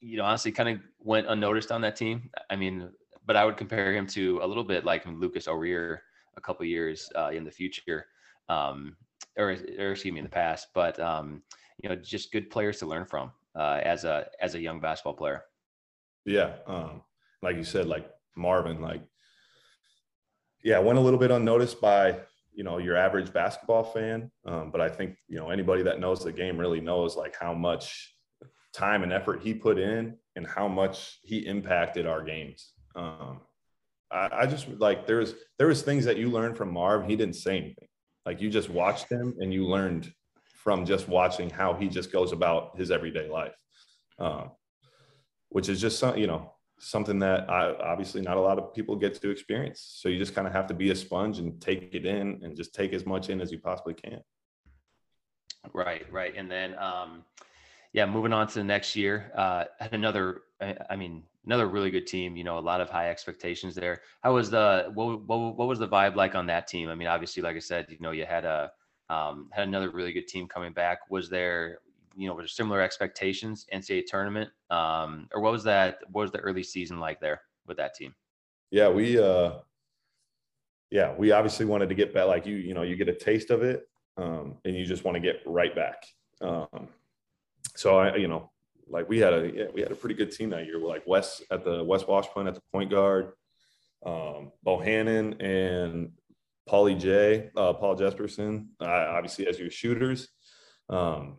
you 0.00 0.18
know, 0.18 0.24
honestly, 0.24 0.52
kind 0.52 0.68
of 0.68 0.80
went 0.98 1.26
unnoticed 1.26 1.72
on 1.72 1.80
that 1.80 1.96
team. 1.96 2.28
I 2.50 2.56
mean, 2.56 2.90
but 3.24 3.36
I 3.36 3.44
would 3.46 3.56
compare 3.56 3.94
him 3.94 4.06
to 4.08 4.38
a 4.42 4.46
little 4.46 4.64
bit 4.64 4.84
like 4.84 5.06
Lucas 5.06 5.48
O'Rear 5.48 6.02
a 6.36 6.40
couple 6.42 6.66
years 6.66 7.10
uh, 7.16 7.30
in 7.30 7.42
the 7.42 7.50
future, 7.50 8.06
um, 8.50 8.96
or, 9.38 9.56
or 9.78 9.92
excuse 9.92 10.12
me, 10.12 10.18
in 10.18 10.24
the 10.24 10.30
past. 10.30 10.68
But 10.74 11.00
um, 11.00 11.42
you 11.82 11.88
know, 11.88 11.96
just 11.96 12.32
good 12.32 12.50
players 12.50 12.78
to 12.80 12.86
learn 12.86 13.06
from 13.06 13.32
uh, 13.56 13.80
as 13.82 14.04
a 14.04 14.26
as 14.40 14.54
a 14.54 14.60
young 14.60 14.78
basketball 14.78 15.14
player. 15.14 15.44
Yeah, 16.24 16.54
um, 16.66 17.02
like 17.42 17.56
you 17.56 17.64
said, 17.64 17.86
like 17.86 18.08
Marvin, 18.36 18.80
like 18.80 19.02
yeah, 20.62 20.78
went 20.78 20.98
a 20.98 21.02
little 21.02 21.18
bit 21.18 21.30
unnoticed 21.30 21.80
by 21.80 22.20
you 22.54 22.64
know 22.64 22.78
your 22.78 22.96
average 22.96 23.32
basketball 23.32 23.84
fan. 23.84 24.30
Um, 24.46 24.70
but 24.70 24.80
i 24.80 24.88
think 24.88 25.16
you 25.28 25.36
know 25.36 25.50
anybody 25.50 25.82
that 25.82 26.00
knows 26.00 26.24
the 26.24 26.32
game 26.32 26.56
really 26.56 26.80
knows 26.80 27.16
like 27.16 27.36
how 27.38 27.52
much 27.52 28.14
time 28.72 29.02
and 29.02 29.12
effort 29.12 29.40
he 29.42 29.54
put 29.54 29.78
in 29.78 30.16
and 30.36 30.46
how 30.46 30.66
much 30.66 31.18
he 31.22 31.46
impacted 31.46 32.06
our 32.06 32.22
games. 32.24 32.72
Um, 32.96 33.40
I, 34.10 34.28
I, 34.32 34.46
just 34.46 34.68
like 34.68 35.06
there 35.06 35.18
was 35.18 35.34
there 35.58 35.68
was 35.68 35.82
things 35.82 36.04
that 36.04 36.16
you 36.16 36.28
learned 36.30 36.56
from 36.56 36.72
marv 36.72 37.06
he 37.06 37.16
didn't 37.16 37.36
say 37.36 37.56
anything. 37.56 37.88
Like 38.26 38.40
you 38.40 38.50
just 38.50 38.70
watched 38.70 39.10
him 39.10 39.34
and 39.38 39.52
you 39.52 39.66
learned 39.66 40.12
from 40.46 40.86
just 40.86 41.08
watching 41.08 41.50
how 41.50 41.74
he 41.74 41.88
just 41.88 42.10
goes 42.10 42.32
about 42.32 42.76
his 42.78 42.90
everyday 42.90 43.28
life. 43.28 43.54
Um, 44.18 44.50
which 45.54 45.68
is 45.68 45.80
just 45.80 46.00
some 46.00 46.18
you 46.18 46.26
know 46.26 46.50
something 46.78 47.20
that 47.20 47.48
I, 47.48 47.72
obviously 47.92 48.20
not 48.20 48.36
a 48.36 48.40
lot 48.40 48.58
of 48.58 48.74
people 48.74 48.96
get 48.96 49.14
to 49.22 49.30
experience. 49.30 49.80
So 50.00 50.08
you 50.08 50.18
just 50.18 50.34
kind 50.34 50.48
of 50.48 50.52
have 50.52 50.66
to 50.66 50.74
be 50.74 50.90
a 50.90 50.96
sponge 50.96 51.38
and 51.38 51.60
take 51.60 51.94
it 51.94 52.04
in 52.04 52.40
and 52.42 52.56
just 52.56 52.74
take 52.74 52.92
as 52.92 53.06
much 53.06 53.30
in 53.30 53.40
as 53.40 53.52
you 53.52 53.60
possibly 53.60 53.94
can. 53.94 54.20
Right, 55.72 56.04
right. 56.12 56.34
And 56.36 56.50
then, 56.50 56.76
um, 56.78 57.24
yeah, 57.92 58.04
moving 58.04 58.32
on 58.32 58.48
to 58.48 58.54
the 58.54 58.64
next 58.64 58.96
year, 58.96 59.30
uh, 59.36 59.64
had 59.78 59.94
another, 59.94 60.42
I 60.90 60.96
mean, 60.96 61.22
another 61.46 61.68
really 61.68 61.92
good 61.92 62.08
team, 62.08 62.36
you 62.36 62.42
know, 62.42 62.58
a 62.58 62.66
lot 62.72 62.80
of 62.80 62.90
high 62.90 63.08
expectations 63.08 63.76
there. 63.76 64.00
How 64.22 64.34
was 64.34 64.50
the, 64.50 64.90
what, 64.92 65.22
what, 65.28 65.56
what 65.56 65.68
was 65.68 65.78
the 65.78 65.88
vibe 65.88 66.16
like 66.16 66.34
on 66.34 66.46
that 66.48 66.66
team? 66.66 66.88
I 66.88 66.96
mean, 66.96 67.08
obviously, 67.08 67.42
like 67.42 67.54
I 67.54 67.60
said, 67.60 67.86
you 67.88 67.98
know, 68.00 68.10
you 68.10 68.26
had 68.26 68.44
a, 68.44 68.72
um, 69.08 69.48
had 69.52 69.68
another 69.68 69.90
really 69.90 70.12
good 70.12 70.26
team 70.26 70.48
coming 70.48 70.72
back. 70.72 71.08
Was 71.08 71.30
there, 71.30 71.78
you 72.16 72.28
know, 72.28 72.34
were 72.34 72.46
similar 72.46 72.80
expectations 72.80 73.66
NCAA 73.72 74.06
tournament, 74.06 74.50
um, 74.70 75.28
or 75.34 75.40
what 75.40 75.52
was 75.52 75.64
that? 75.64 75.98
What 76.10 76.22
was 76.22 76.32
the 76.32 76.40
early 76.40 76.62
season 76.62 76.98
like 76.98 77.20
there 77.20 77.42
with 77.66 77.76
that 77.78 77.94
team? 77.94 78.14
Yeah, 78.70 78.88
we, 78.88 79.18
uh, 79.18 79.52
yeah, 80.90 81.14
we 81.16 81.32
obviously 81.32 81.66
wanted 81.66 81.88
to 81.88 81.94
get 81.94 82.14
back. 82.14 82.26
Like 82.26 82.46
you, 82.46 82.56
you 82.56 82.74
know, 82.74 82.82
you 82.82 82.96
get 82.96 83.08
a 83.08 83.14
taste 83.14 83.50
of 83.50 83.62
it, 83.62 83.88
um, 84.16 84.56
and 84.64 84.74
you 84.74 84.84
just 84.84 85.04
want 85.04 85.16
to 85.16 85.20
get 85.20 85.42
right 85.46 85.74
back. 85.74 86.04
Um, 86.40 86.88
so 87.76 87.98
I, 87.98 88.16
you 88.16 88.28
know, 88.28 88.50
like 88.88 89.08
we 89.08 89.18
had 89.18 89.32
a 89.32 89.50
yeah, 89.54 89.66
we 89.72 89.80
had 89.80 89.92
a 89.92 89.96
pretty 89.96 90.14
good 90.14 90.30
team 90.30 90.50
that 90.50 90.66
year. 90.66 90.80
We're 90.80 90.88
like 90.88 91.06
West 91.06 91.42
at 91.50 91.64
the 91.64 91.82
Wes 91.82 92.04
Washpun 92.04 92.46
at 92.46 92.54
the 92.54 92.62
point 92.72 92.90
guard, 92.90 93.32
um, 94.04 94.52
Bohannon 94.64 95.42
and 95.42 96.12
Paulie 96.68 96.98
J, 96.98 97.50
uh, 97.56 97.72
Paul 97.74 97.96
Jesperson, 97.96 98.68
uh, 98.80 98.84
obviously 98.84 99.46
as 99.46 99.58
your 99.58 99.70
shooters. 99.70 100.28
Um, 100.88 101.38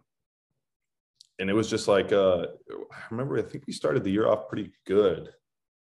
and 1.39 1.49
it 1.49 1.53
was 1.53 1.69
just 1.69 1.87
like 1.87 2.11
uh, 2.11 2.45
I 2.71 3.03
remember 3.11 3.37
I 3.37 3.41
think 3.41 3.65
we 3.67 3.73
started 3.73 4.03
the 4.03 4.11
year 4.11 4.27
off 4.27 4.47
pretty 4.47 4.71
good, 4.85 5.29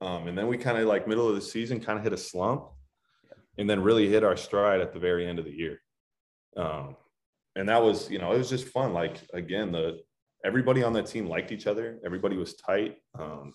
um, 0.01 0.27
and 0.29 0.37
then 0.37 0.47
we 0.47 0.59
kind 0.59 0.79
of 0.79 0.87
like 0.87 1.07
middle 1.07 1.29
of 1.29 1.35
the 1.35 1.41
season 1.41 1.81
kind 1.81 1.99
of 1.99 2.05
hit 2.05 2.13
a 2.13 2.19
slump, 2.19 2.67
and 3.59 3.69
then 3.69 3.83
really 3.83 4.09
hit 4.09 4.25
our 4.25 4.37
stride 4.37 4.81
at 4.81 4.93
the 4.93 4.99
very 4.99 5.27
end 5.27 5.39
of 5.39 5.45
the 5.45 5.53
year, 5.53 5.81
um, 6.57 6.97
and 7.55 7.69
that 7.69 7.83
was 7.83 8.11
you 8.11 8.19
know 8.19 8.33
it 8.33 8.39
was 8.39 8.51
just 8.51 8.69
fun. 8.69 8.93
Like 8.93 9.19
again, 9.33 9.73
the 9.73 10.01
everybody 10.45 10.83
on 10.83 10.93
that 10.95 11.07
team 11.07 11.27
liked 11.27 11.53
each 11.53 11.67
other. 11.67 11.99
Everybody 12.05 12.37
was 12.37 12.55
tight, 12.55 12.97
um, 13.19 13.53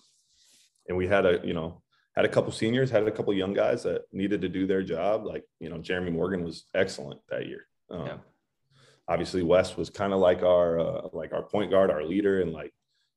and 0.88 0.96
we 0.96 1.06
had 1.06 1.26
a 1.26 1.40
you 1.44 1.54
know 1.54 1.82
had 2.16 2.24
a 2.24 2.28
couple 2.28 2.52
seniors, 2.52 2.90
had 2.90 3.06
a 3.06 3.10
couple 3.10 3.32
young 3.34 3.54
guys 3.54 3.82
that 3.82 4.02
needed 4.12 4.40
to 4.42 4.48
do 4.48 4.66
their 4.66 4.82
job. 4.82 5.26
Like 5.26 5.44
you 5.60 5.68
know 5.68 5.78
Jeremy 5.78 6.10
Morgan 6.10 6.42
was 6.42 6.64
excellent 6.74 7.20
that 7.28 7.46
year. 7.46 7.66
Um, 7.90 8.06
yeah 8.06 8.16
obviously 9.08 9.42
Wes 9.42 9.76
was 9.76 9.90
kind 9.90 10.12
of 10.12 10.20
like 10.20 10.42
our 10.42 10.78
uh, 10.78 11.08
like 11.12 11.32
our 11.32 11.42
point 11.42 11.70
guard, 11.70 11.90
our 11.90 12.04
leader, 12.04 12.40
and 12.40 12.52
like 12.52 12.72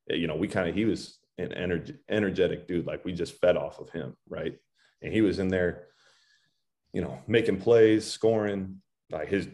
you 0.08 0.28
know 0.28 0.36
we 0.36 0.48
kind 0.48 0.70
of 0.70 0.76
he 0.76 0.86
was 0.86 1.20
an 1.38 1.50
energ- 1.50 1.98
energetic 2.10 2.68
dude. 2.68 2.86
Like 2.86 3.06
we 3.06 3.14
just 3.14 3.40
fed 3.40 3.58
off 3.58 3.80
of 3.80 3.90
him, 3.90 4.16
right? 4.30 4.56
And 5.02 5.14
he 5.14 5.22
was 5.22 5.40
in 5.40 5.50
there, 5.50 5.88
you 6.94 7.02
know, 7.02 7.20
making 7.28 7.60
plays, 7.60 8.06
scoring. 8.06 8.82
Like 9.12 9.28
his 9.28 9.48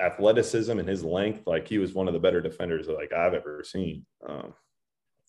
athleticism 0.00 0.78
and 0.78 0.88
his 0.88 1.04
length, 1.04 1.46
like 1.46 1.68
he 1.68 1.78
was 1.78 1.92
one 1.92 2.08
of 2.08 2.14
the 2.14 2.20
better 2.20 2.40
defenders 2.40 2.88
like 2.88 3.12
I've 3.12 3.34
ever 3.34 3.62
seen. 3.64 4.04
Um, 4.26 4.54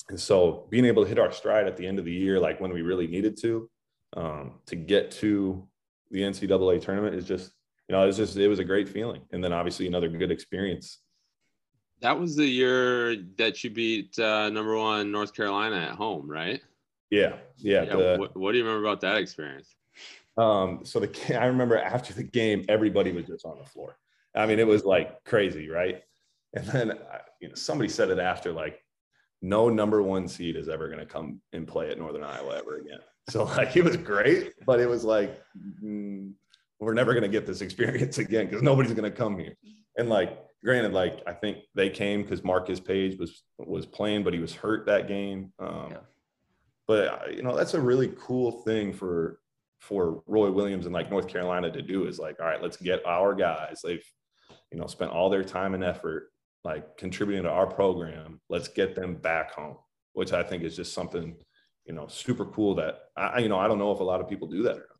and 0.10 0.20
so 0.20 0.68
being 0.70 0.86
able 0.86 1.04
to 1.04 1.10
hit 1.10 1.20
our 1.20 1.32
stride 1.32 1.68
at 1.68 1.78
the 1.78 1.86
end 1.86 2.00
of 2.00 2.06
the 2.06 2.12
year, 2.12 2.40
like 2.40 2.60
when 2.60 2.74
we 2.74 2.82
really 2.82 3.08
needed 3.08 3.38
to, 3.42 3.70
um, 4.16 4.60
to 4.68 4.76
get 4.76 5.12
to 5.12 5.68
the 6.12 6.22
NCAA 6.22 6.82
tournament 6.82 7.16
is 7.16 7.26
just, 7.26 7.52
you 7.90 7.96
know, 7.96 8.04
it 8.04 8.08
was 8.08 8.18
just, 8.18 8.38
it 8.38 8.48
was 8.48 8.60
a 8.60 8.64
great 8.64 8.88
feeling. 8.88 9.22
And 9.32 9.44
then 9.44 9.52
obviously 9.52 9.88
another 9.88 10.08
good 10.08 10.32
experience. 10.32 11.00
That 12.02 12.18
was 12.18 12.36
the 12.36 12.46
year 12.46 13.18
that 13.38 13.64
you 13.64 13.72
beat 13.72 14.18
uh, 14.20 14.50
number 14.50 14.78
one 14.78 15.12
North 15.12 15.34
Carolina 15.34 15.78
at 15.78 15.96
home, 15.96 16.30
right? 16.30 16.62
Yeah. 17.10 17.38
Yeah. 17.58 17.84
yeah 17.84 17.96
the, 17.96 18.16
what, 18.20 18.38
what 18.38 18.52
do 18.52 18.60
you 18.60 18.64
remember 18.64 18.88
about 18.88 19.02
that 19.02 19.18
experience? 19.18 19.76
Um, 20.38 20.82
so 20.84 21.00
the, 21.00 21.42
I 21.42 21.48
remember 21.48 21.78
after 21.78 22.14
the 22.14 22.24
game, 22.24 22.64
everybody 22.70 23.12
was 23.12 23.26
just 23.26 23.44
on 23.44 23.58
the 23.58 23.66
floor. 23.66 23.98
I 24.36 24.46
mean, 24.46 24.60
it 24.60 24.68
was 24.68 24.86
like 24.86 25.24
crazy, 25.26 25.68
right? 25.70 26.04
And 26.56 26.66
then 26.68 26.94
you 27.42 27.50
know, 27.50 27.56
somebody 27.56 27.90
said 27.90 28.10
it 28.10 28.20
after, 28.20 28.54
like, 28.54 28.84
no 29.42 29.70
number 29.70 30.02
one 30.04 30.28
seed 30.28 30.56
is 30.56 30.70
ever 30.70 30.88
going 30.88 31.00
to 31.00 31.06
come 31.06 31.42
and 31.54 31.68
play 31.68 31.90
at 31.90 31.98
Northern 31.98 32.24
Iowa 32.24 32.58
ever 32.58 32.78
again. 32.78 33.00
So 33.30 33.46
like, 33.46 33.76
it 33.76 33.84
was 33.84 33.98
great, 33.98 34.54
but 34.66 34.80
it 34.80 34.90
was 34.90 35.04
like, 35.04 35.42
mm, 35.84 36.32
we're 36.80 36.94
never 36.94 37.14
going 37.14 37.24
to 37.24 37.30
get 37.30 37.46
this 37.46 37.62
experience 37.62 38.18
again 38.20 38.48
because 38.48 38.62
nobody's 38.62 38.94
going 38.94 39.10
to 39.10 39.16
come 39.16 39.38
here. 39.38 39.56
And 39.98 40.10
like, 40.10 40.38
granted, 40.64 40.94
like 40.94 41.22
I 41.28 41.34
think 41.34 41.60
they 41.76 41.90
came 41.90 42.24
because 42.24 42.44
Marcus 42.44 42.80
Paige 42.80 43.18
was 43.18 43.44
was 43.58 43.86
playing, 43.86 44.24
but 44.24 44.34
he 44.34 44.40
was 44.40 44.54
hurt 44.54 44.86
that 44.86 45.08
game. 45.08 45.52
Um, 45.60 45.88
yeah. 45.92 45.98
But 46.88 47.08
uh, 47.08 47.32
you 47.32 47.44
know, 47.44 47.56
that's 47.56 47.74
a 47.74 47.82
really 47.82 48.14
cool 48.20 48.64
thing 48.64 48.94
for 48.94 49.40
for 49.80 50.24
Roy 50.28 50.52
Williams 50.52 50.86
and 50.86 50.94
like 50.94 51.10
North 51.10 51.28
Carolina 51.28 51.72
to 51.72 51.82
do 51.82 52.06
is 52.06 52.20
like, 52.20 52.40
all 52.40 52.46
right, 52.46 52.62
let's 52.62 52.78
get 52.78 53.06
our 53.06 53.34
guys. 53.34 53.82
They've 53.84 54.04
you 54.72 54.80
know, 54.80 54.88
spent 54.88 55.12
all 55.12 55.30
their 55.30 55.44
time 55.44 55.74
and 55.74 55.84
effort 55.84 56.32
like 56.64 56.98
contributing 56.98 57.44
to 57.44 57.50
our 57.50 57.68
program. 57.68 58.40
Let's 58.50 58.68
get 58.68 58.96
them 58.96 59.16
back 59.16 59.52
home, 59.52 59.78
which 60.14 60.34
I 60.34 60.44
think 60.44 60.64
is 60.64 60.76
just 60.76 60.94
something, 60.94 61.36
you 61.86 61.94
know, 61.94 62.08
super 62.08 62.46
cool 62.46 62.76
that 62.76 63.00
I, 63.16 63.40
you 63.40 63.50
know, 63.50 63.58
I 63.58 63.68
don't 63.68 63.80
know 63.80 63.92
if 63.92 64.00
a 64.00 64.04
lot 64.04 64.22
of 64.22 64.30
people 64.30 64.48
do 64.48 64.64
that 64.64 64.76
or 64.76 64.88
not. 64.90 64.99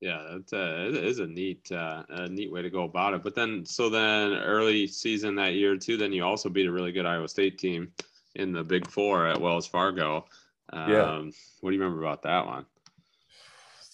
Yeah, 0.00 0.24
that's 0.30 0.52
a, 0.52 0.88
it 0.88 0.94
is 0.94 1.18
a 1.18 1.26
neat, 1.26 1.72
uh, 1.72 2.04
a 2.08 2.28
neat 2.28 2.52
way 2.52 2.62
to 2.62 2.70
go 2.70 2.84
about 2.84 3.14
it. 3.14 3.24
But 3.24 3.34
then, 3.34 3.66
so 3.66 3.90
then 3.90 4.32
early 4.34 4.86
season 4.86 5.34
that 5.36 5.54
year 5.54 5.76
too, 5.76 5.96
then 5.96 6.12
you 6.12 6.24
also 6.24 6.48
beat 6.48 6.66
a 6.66 6.72
really 6.72 6.92
good 6.92 7.06
Iowa 7.06 7.28
State 7.28 7.58
team 7.58 7.92
in 8.36 8.52
the 8.52 8.62
Big 8.62 8.88
Four 8.88 9.26
at 9.26 9.40
Wells 9.40 9.66
Fargo. 9.66 10.24
Um, 10.72 10.90
yeah. 10.90 11.18
What 11.60 11.70
do 11.70 11.76
you 11.76 11.82
remember 11.82 12.00
about 12.00 12.22
that 12.22 12.46
one? 12.46 12.64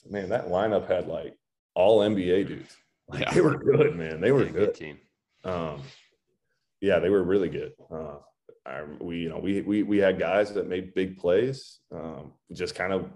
Man, 0.08 0.28
that 0.28 0.48
lineup 0.48 0.86
had 0.86 1.08
like 1.08 1.36
all 1.74 2.00
NBA 2.00 2.48
dudes. 2.48 2.76
Like 3.06 3.20
yeah. 3.20 3.34
they 3.34 3.40
were 3.42 3.58
good, 3.58 3.96
man. 3.96 4.20
They 4.20 4.32
were 4.32 4.44
good. 4.44 4.52
good. 4.54 4.74
team. 4.74 4.98
Um, 5.44 5.82
yeah, 6.80 6.98
they 6.98 7.10
were 7.10 7.22
really 7.22 7.50
good. 7.50 7.72
Uh, 7.90 8.16
I, 8.66 8.82
we, 8.98 9.18
you 9.18 9.28
know, 9.28 9.38
we 9.38 9.60
we 9.60 9.82
we 9.82 9.98
had 9.98 10.18
guys 10.18 10.54
that 10.54 10.68
made 10.68 10.94
big 10.94 11.18
plays. 11.18 11.80
Um, 11.92 12.32
just 12.52 12.74
kind 12.74 12.94
of 12.94 13.10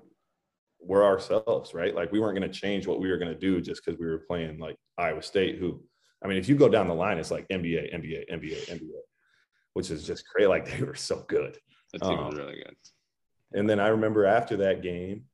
were 0.81 1.05
ourselves, 1.05 1.75
right? 1.75 1.95
Like 1.95 2.13
we 2.13 2.21
weren't 2.21 2.39
going 2.39 2.51
to 2.51 2.59
change 2.59 2.87
what 2.87 3.01
we 3.01 3.09
were 3.09 3.19
going 3.19 3.33
to 3.33 3.39
do 3.39 3.61
just 3.61 3.85
because 3.85 3.99
we 3.99 4.07
were 4.07 4.25
playing 4.27 4.59
like 4.59 4.77
Iowa 4.97 5.23
State. 5.23 5.59
Who, 5.59 5.83
I 6.23 6.29
mean, 6.29 6.39
if 6.39 6.49
you 6.49 6.57
go 6.57 6.69
down 6.69 6.89
the 6.89 6.95
line, 6.95 7.19
it's 7.19 7.31
like 7.31 7.47
NBA, 7.49 7.95
NBA, 7.95 8.31
NBA, 8.33 8.69
NBA, 8.69 9.01
which 9.75 9.91
is 9.91 10.07
just 10.07 10.27
crazy. 10.27 10.49
Like 10.49 10.71
they 10.71 10.85
were 10.85 10.95
so 10.95 11.25
good. 11.29 11.59
That 11.93 12.03
team 12.03 12.19
um, 12.19 12.27
was 12.27 12.37
really 12.37 12.57
good. 12.57 12.77
And 13.53 13.69
then 13.69 13.81
I 13.81 13.89
remember 13.89 14.27
after 14.27 14.59
that 14.59 14.83
game, 14.83 15.25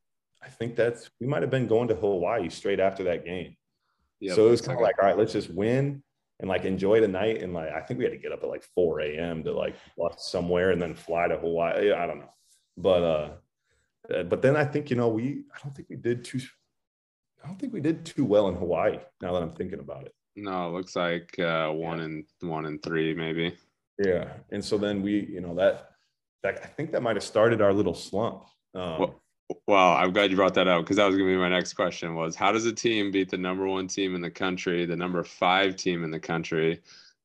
I 0.42 0.48
think 0.48 0.76
that's 0.76 1.10
we 1.20 1.26
might 1.26 1.42
have 1.42 1.50
been 1.50 1.66
going 1.66 1.88
to 1.88 1.94
Hawaii 1.94 2.48
straight 2.48 2.80
after 2.80 3.04
that 3.04 3.24
game. 3.24 3.56
Yep. 4.20 4.36
So 4.36 4.46
it 4.46 4.50
was 4.50 4.60
kind 4.60 4.78
of 4.78 4.82
like, 4.82 4.96
all 5.00 5.08
right, 5.08 5.18
let's 5.18 5.32
just 5.32 5.50
win 5.50 6.02
and 6.40 6.48
like 6.48 6.64
enjoy 6.64 7.00
the 7.00 7.08
night. 7.08 7.42
And 7.42 7.54
like, 7.54 7.70
I 7.70 7.80
think 7.80 7.98
we 7.98 8.04
had 8.04 8.12
to 8.12 8.18
get 8.18 8.32
up 8.32 8.42
at 8.42 8.48
like 8.48 8.64
4 8.74 9.00
a.m. 9.00 9.42
to 9.44 9.52
like 9.52 9.74
bus 9.96 10.28
somewhere 10.30 10.70
and 10.70 10.80
then 10.80 10.94
fly 10.94 11.28
to 11.28 11.36
Hawaii. 11.36 11.92
I 11.92 12.06
don't 12.06 12.20
know. 12.20 12.34
But, 12.76 13.02
uh, 13.02 13.30
uh, 14.12 14.22
but 14.24 14.42
then 14.42 14.56
I 14.56 14.64
think, 14.64 14.90
you 14.90 14.96
know, 14.96 15.08
we, 15.08 15.44
I 15.54 15.58
don't 15.62 15.74
think 15.74 15.88
we 15.88 15.96
did 15.96 16.24
too, 16.24 16.40
I 17.42 17.46
don't 17.46 17.58
think 17.58 17.72
we 17.72 17.80
did 17.80 18.04
too 18.04 18.24
well 18.24 18.48
in 18.48 18.54
Hawaii 18.54 18.98
now 19.20 19.32
that 19.32 19.42
I'm 19.42 19.52
thinking 19.52 19.80
about 19.80 20.06
it. 20.06 20.14
No, 20.36 20.68
it 20.68 20.72
looks 20.72 20.96
like 20.96 21.38
uh, 21.38 21.70
one 21.70 22.00
and 22.00 22.24
one 22.40 22.66
and 22.66 22.82
three, 22.82 23.14
maybe. 23.14 23.56
Yeah. 23.98 24.32
And 24.50 24.64
so 24.64 24.78
then 24.78 25.02
we, 25.02 25.26
you 25.26 25.40
know, 25.40 25.54
that, 25.54 25.90
that 26.42 26.60
I 26.62 26.66
think 26.66 26.92
that 26.92 27.02
might 27.02 27.16
have 27.16 27.22
started 27.22 27.60
our 27.60 27.72
little 27.72 27.94
slump. 27.94 28.44
Um, 28.74 28.98
well, 28.98 29.22
well, 29.66 29.92
I'm 29.92 30.12
glad 30.12 30.30
you 30.30 30.36
brought 30.36 30.54
that 30.54 30.68
up 30.68 30.82
because 30.82 30.96
that 30.96 31.06
was 31.06 31.16
going 31.16 31.28
to 31.28 31.34
be 31.34 31.40
my 31.40 31.48
next 31.48 31.74
question 31.74 32.14
was 32.14 32.34
how 32.34 32.50
does 32.50 32.66
a 32.66 32.72
team 32.72 33.10
beat 33.10 33.30
the 33.30 33.38
number 33.38 33.66
one 33.66 33.86
team 33.86 34.14
in 34.14 34.20
the 34.20 34.30
country, 34.30 34.86
the 34.86 34.96
number 34.96 35.22
five 35.22 35.76
team 35.76 36.02
in 36.02 36.10
the 36.10 36.20
country, 36.20 36.80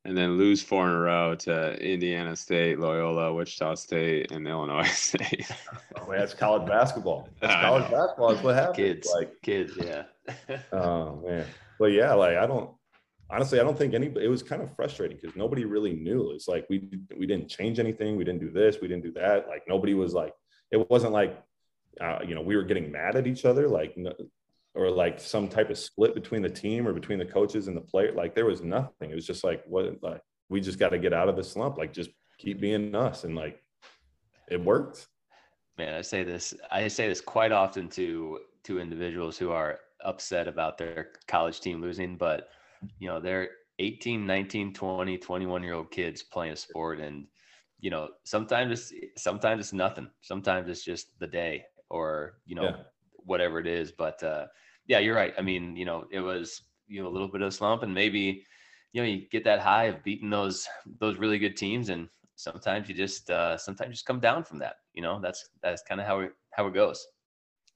and 0.06 0.18
then 0.18 0.38
lose 0.38 0.64
four 0.64 0.88
in 0.88 0.94
a 0.94 1.00
row 1.00 1.36
to 1.36 1.74
Indiana 1.84 2.36
State, 2.36 2.80
Loyola, 2.80 3.34
Wichita 3.34 3.76
State, 3.76 4.32
and 4.32 4.48
Illinois 4.48 4.84
State? 4.92 5.50
oh, 5.98 6.10
man, 6.10 6.20
that's 6.20 6.34
college 6.34 6.68
basketball. 6.68 7.30
That's 7.42 7.54
college 7.54 7.92
basketball. 7.92 8.30
That's 8.30 8.44
what 8.44 8.56
happens. 8.56 8.78
Kids, 8.78 9.12
like 9.14 9.34
kids, 9.42 9.74
yeah. 9.78 10.04
oh 10.72 11.24
man, 11.26 11.46
but 11.80 11.92
yeah, 11.92 12.14
like 12.14 12.38
I 12.38 12.46
don't 12.46 12.72
honestly, 13.30 13.60
I 13.60 13.64
don't 13.64 13.78
think 13.78 13.94
anybody. 13.94 14.26
It 14.26 14.30
was 14.30 14.44
kind 14.44 14.62
of 14.62 14.76
frustrating 14.76 15.18
because 15.22 15.36
nobody 15.36 15.66
really 15.66 15.94
knew. 15.94 16.32
It's 16.32 16.48
like 16.48 16.66
we 16.70 16.90
we 17.18 17.26
didn't 17.26 17.50
change 17.50 17.80
anything. 17.80 18.16
We 18.16 18.24
didn't 18.24 18.42
do 18.42 18.52
this. 18.52 18.78
We 18.82 18.88
didn't 18.88 19.04
do 19.04 19.12
that. 19.14 19.48
Like 19.48 19.64
nobody 19.68 19.94
was 19.94 20.14
like. 20.14 20.34
It 20.72 20.88
wasn't 20.88 21.14
like 21.14 21.36
uh, 22.00 22.20
you 22.26 22.36
know, 22.36 22.42
we 22.42 22.56
were 22.56 22.64
getting 22.64 22.92
mad 22.92 23.16
at 23.16 23.28
each 23.28 23.46
other, 23.46 23.68
like, 23.68 23.98
or 24.80 24.90
like 24.90 25.20
some 25.20 25.48
type 25.48 25.70
of 25.70 25.78
split 25.78 26.14
between 26.16 26.42
the 26.42 26.50
team 26.50 26.88
or 26.88 26.94
between 26.94 27.20
the 27.20 27.26
coaches 27.26 27.68
and 27.68 27.76
the 27.76 27.82
player. 27.82 28.14
Like 28.14 28.34
there 28.34 28.46
was 28.46 28.62
nothing. 28.62 29.12
It 29.12 29.16
was 29.16 29.28
just 29.28 29.44
like, 29.44 29.64
what, 29.68 30.02
like, 30.02 30.22
we 30.50 30.62
just 30.62 30.80
got 30.80 30.90
to 30.90 31.00
get 31.00 31.14
out 31.14 31.28
of 31.28 31.36
the 31.36 31.44
slump. 31.44 31.78
Like, 31.78 31.94
just 31.94 32.10
keep 32.38 32.62
being 32.62 32.96
us. 32.96 33.26
And 33.26 33.36
like, 33.36 33.62
it 34.50 34.64
worked. 34.64 35.08
Man, 35.78 35.94
I 35.94 36.02
say 36.02 36.24
this, 36.24 36.54
I 36.72 36.88
say 36.88 37.08
this 37.08 37.22
quite 37.22 37.52
often 37.52 37.90
to, 37.90 38.40
to 38.64 38.80
individuals 38.80 39.38
who 39.38 39.52
are 39.52 39.80
upset 40.04 40.48
about 40.48 40.78
their 40.78 41.10
college 41.28 41.60
team 41.60 41.82
losing, 41.82 42.16
but 42.18 42.50
you 43.00 43.10
know, 43.10 43.20
they're 43.20 43.50
18, 43.80 44.26
19, 44.26 44.74
20, 44.74 45.18
21 45.18 45.64
year 45.64 45.74
old 45.74 45.92
kids 45.92 46.24
playing 46.24 46.54
a 46.54 46.56
sport 46.56 47.00
and, 47.00 47.28
you 47.82 47.90
know, 47.90 48.10
sometimes 48.24 48.92
it's 48.92 49.22
sometimes 49.22 49.60
it's 49.62 49.74
nothing. 49.74 50.10
Sometimes 50.22 50.68
it's 50.68 50.84
just 50.84 51.18
the 51.20 51.28
day 51.28 51.64
or 51.90 52.36
you 52.46 52.56
know 52.56 52.64
yeah. 52.64 52.76
whatever 53.26 53.60
it 53.60 53.68
is. 53.68 53.92
But 53.92 54.22
uh, 54.24 54.48
yeah, 54.90 55.00
you're 55.00 55.16
right. 55.16 55.34
I 55.38 55.42
mean, 55.42 55.78
you 55.78 55.86
know, 55.86 56.06
it 56.12 56.20
was 56.20 56.62
you 56.88 57.02
know 57.02 57.08
a 57.08 57.14
little 57.14 57.30
bit 57.30 57.42
of 57.42 57.48
a 57.48 57.52
slump, 57.52 57.84
and 57.84 57.94
maybe 57.94 58.44
you 58.92 59.02
know 59.02 59.08
you 59.08 59.30
get 59.30 59.46
that 59.46 59.60
high 59.60 59.86
of 59.86 60.04
beating 60.04 60.30
those 60.30 60.68
those 61.00 61.18
really 61.18 61.40
good 61.40 61.56
teams, 61.56 61.90
and 61.90 62.10
sometimes 62.36 62.90
you 62.90 62.96
just 62.96 63.30
uh, 63.30 63.58
sometimes 63.58 63.90
you 63.90 63.94
just 63.94 64.06
come 64.06 64.20
down 64.20 64.44
from 64.44 64.60
that. 64.60 64.78
You 64.94 65.04
know, 65.04 65.22
that's 65.22 65.48
that's 65.64 65.84
kind 65.88 66.02
of 66.02 66.08
how 66.08 66.20
it 66.20 66.32
how 66.52 66.68
it 66.68 66.74
goes. 66.74 67.08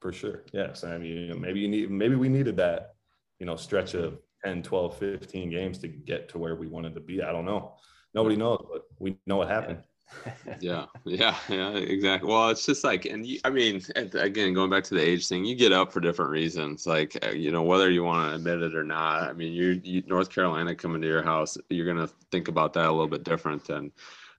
For 0.01 0.11
sure. 0.11 0.43
Yes. 0.51 0.83
I 0.83 0.97
mean, 0.97 1.39
maybe 1.39 1.61
you 1.61 1.69
need 1.69 1.89
maybe 1.89 2.15
we 2.15 2.27
needed 2.27 2.57
that 2.57 2.95
you 3.39 3.45
know 3.45 3.55
stretch 3.55 3.93
of 3.93 4.19
10 4.45 4.63
12 4.63 4.97
15 4.97 5.49
games 5.49 5.77
to 5.79 5.87
get 5.87 6.29
to 6.29 6.37
where 6.37 6.55
we 6.55 6.67
wanted 6.67 6.93
to 6.93 7.01
be 7.01 7.21
i 7.21 7.31
don't 7.31 7.45
know 7.45 7.75
nobody 8.13 8.35
knows 8.35 8.63
but 8.71 8.83
we 8.99 9.17
know 9.25 9.37
what 9.37 9.49
happened 9.49 9.79
yeah, 9.79 9.92
yeah, 10.59 10.85
yeah, 11.05 11.35
yeah, 11.49 11.71
exactly. 11.71 12.29
Well, 12.29 12.49
it's 12.49 12.65
just 12.65 12.83
like, 12.83 13.05
and 13.05 13.25
you, 13.25 13.39
I 13.43 13.49
mean, 13.49 13.81
again, 13.95 14.53
going 14.53 14.69
back 14.69 14.83
to 14.85 14.95
the 14.95 15.01
age 15.01 15.27
thing, 15.27 15.45
you 15.45 15.55
get 15.55 15.71
up 15.71 15.91
for 15.91 15.99
different 15.99 16.31
reasons. 16.31 16.85
Like, 16.85 17.17
uh, 17.25 17.31
you 17.31 17.51
know, 17.51 17.63
whether 17.63 17.89
you 17.89 18.03
want 18.03 18.29
to 18.29 18.35
admit 18.35 18.61
it 18.61 18.75
or 18.75 18.83
not. 18.83 19.23
I 19.23 19.33
mean, 19.33 19.53
you, 19.53 19.81
you 19.83 20.03
North 20.07 20.29
Carolina 20.29 20.75
coming 20.75 21.01
to 21.01 21.07
your 21.07 21.23
house, 21.23 21.57
you're 21.69 21.87
gonna 21.87 22.09
think 22.31 22.47
about 22.47 22.73
that 22.73 22.87
a 22.87 22.91
little 22.91 23.07
bit 23.07 23.23
different 23.23 23.65
than 23.65 23.91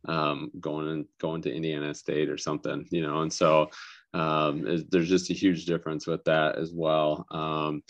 um, 0.06 0.50
going 0.60 0.88
and 0.88 1.06
going 1.18 1.42
to 1.42 1.54
Indiana 1.54 1.94
State 1.94 2.28
or 2.28 2.38
something, 2.38 2.86
you 2.90 3.02
know. 3.02 3.22
And 3.22 3.32
so 3.32 3.70
um, 4.12 4.84
there's 4.90 5.08
just 5.08 5.30
a 5.30 5.34
huge 5.34 5.64
difference 5.66 6.06
with 6.06 6.24
that 6.24 6.56
as 6.56 6.72
well. 6.72 7.26
Um, 7.30 7.82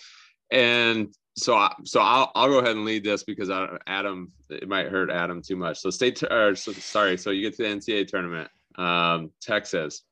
and 0.51 1.14
so 1.37 1.55
I, 1.57 1.74
so 1.85 2.01
I'll, 2.01 2.30
I'll 2.35 2.49
go 2.49 2.59
ahead 2.59 2.76
and 2.76 2.85
lead 2.85 3.05
this 3.05 3.24
because 3.24 3.51
I, 3.51 3.76
Adam 3.87 4.32
it 4.51 4.68
might 4.68 4.89
hurt 4.89 5.11
Adam 5.11 5.43
too 5.43 5.57
much. 5.57 5.78
So 5.80 5.91
state 5.91 6.22
or 6.22 6.55
so, 6.55 6.72
sorry. 6.72 7.16
So 7.16 7.30
you 7.30 7.43
get 7.43 7.57
to 7.57 7.62
the 7.64 7.68
NCAA 7.68 8.07
tournament, 8.07 8.49
um, 8.76 9.30
Texas. 9.41 10.03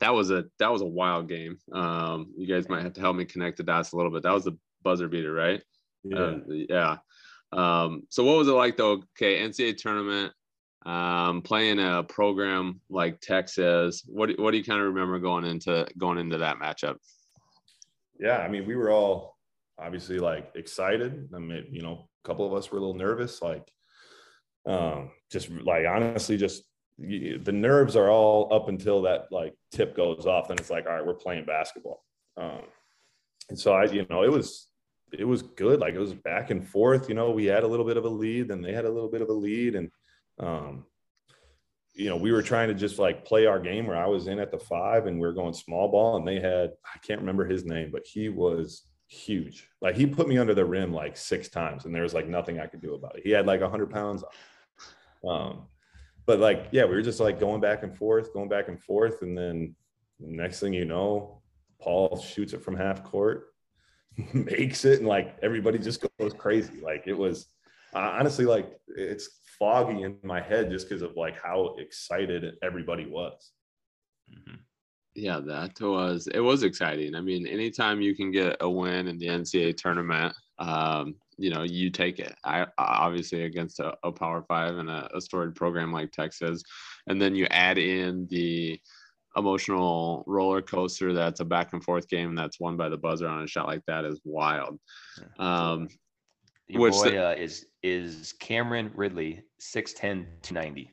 That 0.00 0.14
was 0.14 0.30
a 0.30 0.44
that 0.58 0.70
was 0.70 0.82
a 0.82 0.86
wild 0.86 1.28
game. 1.28 1.58
Um, 1.72 2.32
you 2.36 2.46
guys 2.46 2.68
might 2.68 2.82
have 2.82 2.92
to 2.94 3.00
help 3.00 3.16
me 3.16 3.24
connect 3.24 3.56
the 3.56 3.62
dots 3.62 3.92
a 3.92 3.96
little 3.96 4.12
bit. 4.12 4.22
That 4.22 4.34
was 4.34 4.44
the 4.44 4.56
buzzer 4.82 5.08
beater, 5.08 5.32
right? 5.32 5.62
Yeah. 6.04 6.18
Uh, 6.18 6.38
yeah. 6.48 6.96
Um, 7.52 8.02
so 8.10 8.22
what 8.22 8.36
was 8.36 8.48
it 8.48 8.52
like 8.52 8.76
though? 8.76 9.02
Okay, 9.18 9.40
NCAA 9.40 9.78
tournament, 9.78 10.32
um, 10.84 11.42
playing 11.42 11.80
a 11.80 12.04
program 12.04 12.80
like 12.88 13.20
Texas. 13.20 14.04
What 14.06 14.38
what 14.38 14.52
do 14.52 14.58
you 14.58 14.64
kind 14.64 14.80
of 14.80 14.88
remember 14.88 15.18
going 15.18 15.44
into 15.44 15.86
going 15.98 16.18
into 16.18 16.38
that 16.38 16.58
matchup? 16.58 16.96
Yeah, 18.20 18.38
I 18.38 18.48
mean, 18.48 18.66
we 18.66 18.76
were 18.76 18.90
all 18.90 19.35
obviously 19.78 20.18
like 20.18 20.52
excited. 20.54 21.28
I 21.34 21.38
mean, 21.38 21.66
you 21.70 21.82
know, 21.82 22.08
a 22.24 22.28
couple 22.28 22.46
of 22.46 22.54
us 22.54 22.70
were 22.70 22.78
a 22.78 22.80
little 22.80 22.94
nervous, 22.94 23.42
like 23.42 23.70
um, 24.66 25.10
just 25.30 25.50
like 25.50 25.86
honestly, 25.86 26.36
just 26.36 26.64
the 26.98 27.52
nerves 27.52 27.94
are 27.94 28.10
all 28.10 28.52
up 28.52 28.68
until 28.68 29.02
that 29.02 29.26
like 29.30 29.54
tip 29.70 29.96
goes 29.96 30.26
off. 30.26 30.48
Then 30.48 30.58
it's 30.58 30.70
like, 30.70 30.86
all 30.86 30.94
right, 30.94 31.06
we're 31.06 31.14
playing 31.14 31.44
basketball. 31.44 32.02
Um, 32.36 32.62
and 33.48 33.58
so 33.58 33.72
I, 33.72 33.84
you 33.84 34.06
know, 34.10 34.22
it 34.22 34.30
was 34.30 34.68
it 35.12 35.24
was 35.24 35.42
good. 35.42 35.80
Like 35.80 35.94
it 35.94 36.00
was 36.00 36.14
back 36.14 36.50
and 36.50 36.66
forth. 36.66 37.08
You 37.08 37.14
know, 37.14 37.30
we 37.30 37.46
had 37.46 37.62
a 37.62 37.68
little 37.68 37.86
bit 37.86 37.96
of 37.96 38.04
a 38.04 38.08
lead, 38.08 38.48
then 38.48 38.62
they 38.62 38.72
had 38.72 38.84
a 38.84 38.90
little 38.90 39.10
bit 39.10 39.22
of 39.22 39.28
a 39.28 39.32
lead, 39.32 39.76
and 39.76 39.90
um, 40.38 40.84
you 41.94 42.08
know, 42.08 42.16
we 42.16 42.32
were 42.32 42.42
trying 42.42 42.68
to 42.68 42.74
just 42.74 42.98
like 42.98 43.24
play 43.24 43.46
our 43.46 43.60
game 43.60 43.86
where 43.86 43.96
I 43.96 44.06
was 44.06 44.26
in 44.26 44.38
at 44.38 44.50
the 44.50 44.58
five 44.58 45.06
and 45.06 45.18
we 45.18 45.26
are 45.26 45.32
going 45.32 45.54
small 45.54 45.90
ball, 45.90 46.16
and 46.16 46.26
they 46.26 46.40
had 46.40 46.70
I 46.84 46.98
can't 47.06 47.20
remember 47.20 47.46
his 47.46 47.64
name, 47.64 47.90
but 47.92 48.02
he 48.04 48.28
was 48.28 48.82
huge. 49.08 49.68
Like 49.80 49.96
he 49.96 50.06
put 50.06 50.28
me 50.28 50.38
under 50.38 50.54
the 50.54 50.64
rim 50.64 50.92
like 50.92 51.16
six 51.16 51.48
times, 51.48 51.84
and 51.84 51.94
there 51.94 52.02
was 52.02 52.14
like 52.14 52.28
nothing 52.28 52.60
I 52.60 52.66
could 52.66 52.82
do 52.82 52.94
about 52.94 53.16
it. 53.16 53.22
He 53.24 53.30
had 53.30 53.46
like 53.46 53.62
hundred 53.62 53.90
pounds. 53.90 54.24
Um, 55.26 55.66
but 56.26 56.40
like, 56.40 56.68
yeah, 56.72 56.84
we 56.84 56.90
were 56.90 57.02
just 57.02 57.20
like 57.20 57.38
going 57.38 57.60
back 57.60 57.82
and 57.82 57.96
forth, 57.96 58.32
going 58.32 58.48
back 58.48 58.68
and 58.68 58.80
forth, 58.80 59.22
and 59.22 59.36
then 59.36 59.74
next 60.18 60.60
thing 60.60 60.72
you 60.72 60.84
know, 60.84 61.40
Paul 61.80 62.18
shoots 62.18 62.52
it 62.52 62.62
from 62.62 62.76
half 62.76 63.04
court, 63.04 63.48
makes 64.32 64.84
it, 64.84 64.98
and 64.98 65.08
like 65.08 65.36
everybody 65.42 65.78
just 65.78 66.04
goes 66.18 66.32
crazy. 66.32 66.80
Like 66.80 67.04
it 67.06 67.16
was 67.16 67.48
uh, 67.94 67.98
honestly 68.18 68.44
like 68.44 68.70
it's 68.88 69.28
foggy 69.58 70.02
in 70.02 70.18
my 70.22 70.40
head 70.40 70.70
just 70.70 70.88
because 70.88 71.02
of 71.02 71.16
like 71.16 71.40
how 71.40 71.76
excited 71.78 72.54
everybody 72.62 73.06
was. 73.06 73.52
Mm-hmm. 74.30 74.56
Yeah, 75.16 75.40
that 75.46 75.80
was 75.80 76.28
it 76.28 76.40
was 76.40 76.62
exciting. 76.62 77.14
I 77.14 77.22
mean, 77.22 77.46
anytime 77.46 78.02
you 78.02 78.14
can 78.14 78.30
get 78.30 78.56
a 78.60 78.68
win 78.68 79.08
in 79.08 79.16
the 79.16 79.28
NCAA 79.28 79.74
tournament, 79.76 80.34
um, 80.58 81.14
you 81.38 81.48
know, 81.48 81.62
you 81.62 81.88
take 81.88 82.18
it. 82.18 82.34
I 82.44 82.66
obviously 82.76 83.44
against 83.44 83.80
a, 83.80 83.94
a 84.04 84.12
Power 84.12 84.42
Five 84.42 84.76
and 84.76 84.90
a, 84.90 85.08
a 85.16 85.20
storied 85.22 85.54
program 85.54 85.90
like 85.90 86.12
Texas, 86.12 86.62
and 87.06 87.20
then 87.20 87.34
you 87.34 87.46
add 87.50 87.78
in 87.78 88.26
the 88.30 88.78
emotional 89.38 90.22
roller 90.26 90.60
coaster 90.60 91.14
that's 91.14 91.40
a 91.40 91.44
back 91.44 91.72
and 91.72 91.82
forth 91.82 92.08
game 92.08 92.34
that's 92.34 92.60
won 92.60 92.76
by 92.76 92.90
the 92.90 92.96
buzzer 92.96 93.26
on 93.26 93.42
a 93.42 93.46
shot 93.46 93.66
like 93.66 93.82
that 93.86 94.04
is 94.04 94.20
wild. 94.24 94.78
Um, 95.38 95.88
Your 96.68 96.82
which 96.82 96.92
boy, 96.92 97.10
the, 97.10 97.28
uh, 97.28 97.34
is 97.34 97.68
is 97.82 98.34
Cameron 98.38 98.90
Ridley, 98.94 99.42
6'10, 99.62 100.26
290. 100.42 100.92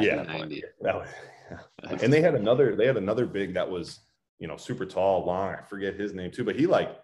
Yeah, 0.00 0.22
90. 0.22 0.62
Was, 0.80 1.08
and 2.02 2.12
they 2.12 2.20
had 2.20 2.34
another 2.34 2.76
they 2.76 2.86
had 2.86 2.96
another 2.96 3.26
big 3.26 3.54
that 3.54 3.68
was 3.68 4.00
you 4.38 4.48
know 4.48 4.56
super 4.56 4.86
tall, 4.86 5.24
long. 5.24 5.54
I 5.54 5.62
forget 5.62 5.94
his 5.94 6.14
name 6.14 6.30
too, 6.30 6.44
but 6.44 6.56
he 6.56 6.66
like 6.66 6.96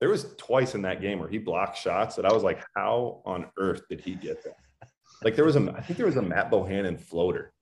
there 0.00 0.08
was 0.08 0.34
twice 0.36 0.74
in 0.74 0.82
that 0.82 1.00
game 1.00 1.18
where 1.18 1.28
he 1.28 1.38
blocked 1.38 1.76
shots 1.76 2.16
that 2.16 2.24
I 2.24 2.32
was 2.32 2.42
like, 2.42 2.64
how 2.74 3.22
on 3.26 3.46
earth 3.58 3.82
did 3.88 4.00
he 4.00 4.14
get 4.14 4.42
that? 4.44 4.56
Like 5.22 5.36
there 5.36 5.44
was 5.44 5.56
a 5.56 5.74
I 5.76 5.82
think 5.82 5.96
there 5.96 6.06
was 6.06 6.16
a 6.16 6.22
Matt 6.22 6.50
Bohannon 6.50 6.98
floater 6.98 7.52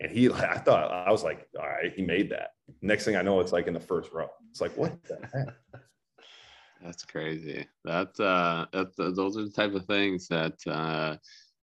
and 0.00 0.10
he, 0.10 0.30
I 0.32 0.58
thought, 0.58 0.90
I 0.90 1.10
was 1.10 1.22
like, 1.22 1.46
all 1.58 1.66
right, 1.66 1.92
he 1.94 2.02
made 2.02 2.30
that. 2.30 2.50
Next 2.82 3.04
thing 3.04 3.16
I 3.16 3.22
know, 3.22 3.40
it's 3.40 3.52
like 3.52 3.66
in 3.66 3.74
the 3.74 3.80
first 3.80 4.12
row. 4.12 4.28
It's 4.50 4.60
like, 4.60 4.76
what 4.76 5.02
the 5.04 5.18
heck? 5.32 5.82
That's 6.82 7.04
crazy. 7.04 7.66
That, 7.84 8.18
uh, 8.20 8.66
that, 8.72 8.96
those 8.96 9.36
are 9.36 9.44
the 9.44 9.50
type 9.50 9.74
of 9.74 9.86
things 9.86 10.28
that, 10.28 10.54
uh, 10.66 11.16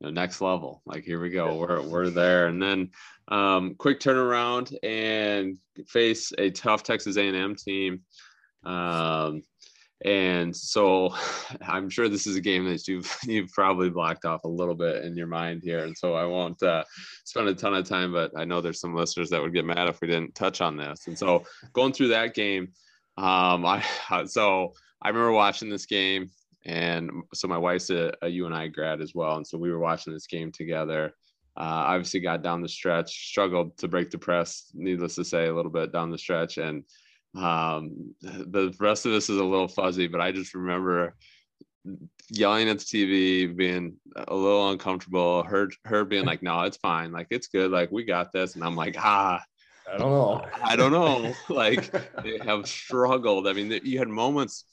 you 0.03 0.09
know, 0.09 0.12
next 0.12 0.40
level. 0.40 0.82
Like, 0.84 1.05
here 1.05 1.20
we 1.20 1.30
go. 1.30 1.55
We're, 1.55 1.80
we're 1.80 2.11
there. 2.11 2.48
And 2.48 2.61
then, 2.61 2.90
um, 3.28 3.76
quick 3.76 4.00
turnaround 4.00 4.74
and 4.82 5.57
face 5.86 6.32
a 6.38 6.50
tough 6.50 6.82
Texas 6.82 7.16
A&M 7.16 7.55
team. 7.55 8.00
Um, 8.64 9.42
and 10.05 10.55
so 10.57 11.14
I'm 11.62 11.88
sure 11.88 12.09
this 12.09 12.26
is 12.26 12.34
a 12.34 12.40
game 12.40 12.64
that 12.64 12.88
you've 12.88 13.16
you've 13.24 13.53
probably 13.53 13.90
blocked 13.90 14.24
off 14.24 14.42
a 14.44 14.48
little 14.48 14.74
bit 14.74 15.05
in 15.05 15.16
your 15.16 15.28
mind 15.28 15.62
here. 15.62 15.84
And 15.84 15.96
so 15.96 16.14
I 16.14 16.24
won't 16.24 16.61
uh, 16.62 16.82
spend 17.24 17.48
a 17.48 17.55
ton 17.55 17.74
of 17.74 17.88
time, 17.88 18.12
but 18.12 18.32
I 18.36 18.44
know 18.44 18.61
there's 18.61 18.80
some 18.80 18.96
listeners 18.96 19.30
that 19.30 19.40
would 19.40 19.55
get 19.55 19.64
mad 19.64 19.88
if 19.88 20.00
we 20.00 20.09
didn't 20.09 20.34
touch 20.34 20.61
on 20.61 20.76
this. 20.76 21.07
And 21.07 21.16
so 21.16 21.44
going 21.72 21.92
through 21.92 22.09
that 22.09 22.34
game, 22.34 22.72
um, 23.16 23.64
I 23.64 23.84
so 24.26 24.72
I 25.00 25.09
remember 25.09 25.32
watching 25.32 25.68
this 25.68 25.86
game, 25.86 26.28
and 26.64 27.10
so 27.34 27.48
my 27.48 27.58
wife's 27.58 27.90
a, 27.90 28.12
a 28.22 28.28
UNI 28.28 28.68
grad 28.68 29.00
as 29.00 29.14
well, 29.14 29.36
and 29.36 29.46
so 29.46 29.58
we 29.58 29.70
were 29.70 29.78
watching 29.78 30.12
this 30.12 30.26
game 30.26 30.52
together. 30.52 31.12
Uh, 31.56 31.84
obviously, 31.86 32.20
got 32.20 32.42
down 32.42 32.62
the 32.62 32.68
stretch, 32.68 33.28
struggled 33.28 33.76
to 33.78 33.88
break 33.88 34.10
the 34.10 34.18
press, 34.18 34.70
needless 34.74 35.16
to 35.16 35.24
say, 35.24 35.46
a 35.46 35.54
little 35.54 35.70
bit 35.70 35.92
down 35.92 36.10
the 36.10 36.18
stretch, 36.18 36.58
and 36.58 36.84
um, 37.34 38.14
the 38.20 38.74
rest 38.78 39.06
of 39.06 39.12
this 39.12 39.30
is 39.30 39.38
a 39.38 39.44
little 39.44 39.68
fuzzy, 39.68 40.06
but 40.06 40.20
I 40.20 40.32
just 40.32 40.54
remember 40.54 41.14
yelling 42.30 42.68
at 42.68 42.78
the 42.78 42.84
TV, 42.84 43.54
being 43.54 43.96
a 44.16 44.34
little 44.34 44.70
uncomfortable. 44.70 45.42
Her 45.42 45.70
her 45.84 46.04
being 46.04 46.24
like, 46.24 46.42
"No, 46.42 46.62
it's 46.62 46.76
fine. 46.76 47.12
Like 47.12 47.28
it's 47.30 47.48
good. 47.48 47.70
Like 47.70 47.90
we 47.90 48.04
got 48.04 48.32
this." 48.32 48.54
And 48.54 48.64
I'm 48.64 48.76
like, 48.76 48.96
"Ah." 48.98 49.42
I 49.92 49.98
don't 49.98 50.10
know. 50.10 50.46
I 50.62 50.76
don't 50.76 50.92
know. 50.92 51.34
like 51.48 51.90
they 52.22 52.38
have 52.44 52.66
struggled. 52.68 53.48
I 53.48 53.52
mean, 53.52 53.80
you 53.82 53.98
had 53.98 54.08
moments 54.08 54.64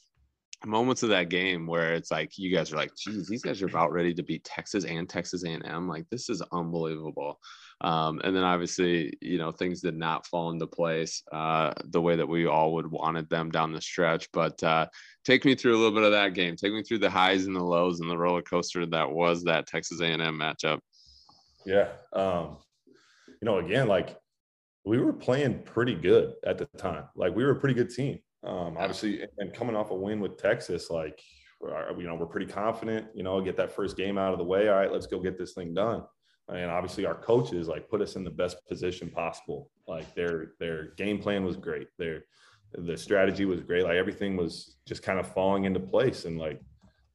moments 0.65 1.03
of 1.03 1.09
that 1.09 1.29
game 1.29 1.65
where 1.65 1.93
it's 1.93 2.11
like 2.11 2.37
you 2.37 2.53
guys 2.53 2.71
are 2.73 2.77
like, 2.77 2.91
geez, 2.95 3.27
these 3.27 3.41
guys 3.41 3.61
are 3.61 3.67
about 3.67 3.93
ready 3.93 4.13
to 4.13 4.23
beat 4.23 4.43
Texas 4.43 4.83
and 4.83 5.07
Texas 5.07 5.43
A&M. 5.43 5.87
Like 5.87 6.05
this 6.09 6.29
is 6.29 6.41
unbelievable. 6.51 7.39
Um, 7.81 8.19
and 8.25 8.35
then 8.35 8.43
obviously, 8.43 9.17
you 9.21 9.37
know, 9.37 9.51
things 9.51 9.81
did 9.81 9.95
not 9.95 10.27
fall 10.27 10.51
into 10.51 10.67
place 10.67 11.23
uh, 11.31 11.73
the 11.85 12.01
way 12.01 12.17
that 12.17 12.27
we 12.27 12.45
all 12.45 12.73
would 12.73 12.91
wanted 12.91 13.29
them 13.29 13.51
down 13.51 13.71
the 13.71 13.81
stretch. 13.81 14.27
But 14.33 14.61
uh, 14.61 14.87
take 15.23 15.45
me 15.45 15.55
through 15.55 15.75
a 15.75 15.79
little 15.79 15.93
bit 15.93 16.03
of 16.03 16.11
that 16.11 16.33
game. 16.33 16.57
Take 16.57 16.73
me 16.73 16.83
through 16.83 16.99
the 16.99 17.09
highs 17.09 17.45
and 17.45 17.55
the 17.55 17.63
lows 17.63 18.01
and 18.01 18.09
the 18.09 18.17
roller 18.17 18.41
coaster 18.41 18.85
that 18.85 19.09
was 19.09 19.43
that 19.45 19.67
Texas 19.67 20.01
A&M 20.01 20.19
matchup. 20.19 20.79
Yeah, 21.65 21.87
um, 22.13 22.57
you 22.87 23.45
know, 23.45 23.59
again, 23.59 23.87
like 23.87 24.17
we 24.85 24.97
were 24.97 25.13
playing 25.13 25.61
pretty 25.63 25.95
good 25.95 26.33
at 26.45 26.57
the 26.57 26.65
time. 26.77 27.05
Like 27.15 27.35
we 27.35 27.45
were 27.45 27.51
a 27.51 27.59
pretty 27.59 27.75
good 27.75 27.89
team. 27.89 28.19
Um, 28.43 28.77
obviously, 28.77 29.21
and 29.37 29.53
coming 29.53 29.75
off 29.75 29.91
a 29.91 29.95
win 29.95 30.19
with 30.19 30.37
Texas, 30.37 30.89
like 30.89 31.21
you 31.61 32.03
know, 32.03 32.15
we're 32.15 32.25
pretty 32.25 32.45
confident. 32.45 33.07
You 33.13 33.23
know, 33.23 33.41
get 33.41 33.57
that 33.57 33.71
first 33.71 33.97
game 33.97 34.17
out 34.17 34.31
of 34.31 34.39
the 34.39 34.45
way. 34.45 34.69
All 34.69 34.75
right, 34.75 34.91
let's 34.91 35.07
go 35.07 35.19
get 35.19 35.37
this 35.37 35.53
thing 35.53 35.73
done. 35.73 36.03
And 36.47 36.71
obviously, 36.71 37.05
our 37.05 37.15
coaches 37.15 37.67
like 37.67 37.89
put 37.89 38.01
us 38.01 38.15
in 38.15 38.23
the 38.23 38.29
best 38.29 38.57
position 38.67 39.09
possible. 39.09 39.69
Like 39.87 40.13
their 40.15 40.53
their 40.59 40.91
game 40.95 41.19
plan 41.19 41.43
was 41.43 41.57
great. 41.57 41.87
Their 41.97 42.23
the 42.73 42.97
strategy 42.97 43.45
was 43.45 43.61
great. 43.61 43.83
Like 43.83 43.95
everything 43.95 44.37
was 44.37 44.77
just 44.85 45.03
kind 45.03 45.19
of 45.19 45.31
falling 45.33 45.65
into 45.65 45.79
place. 45.79 46.25
And 46.25 46.39
like 46.39 46.61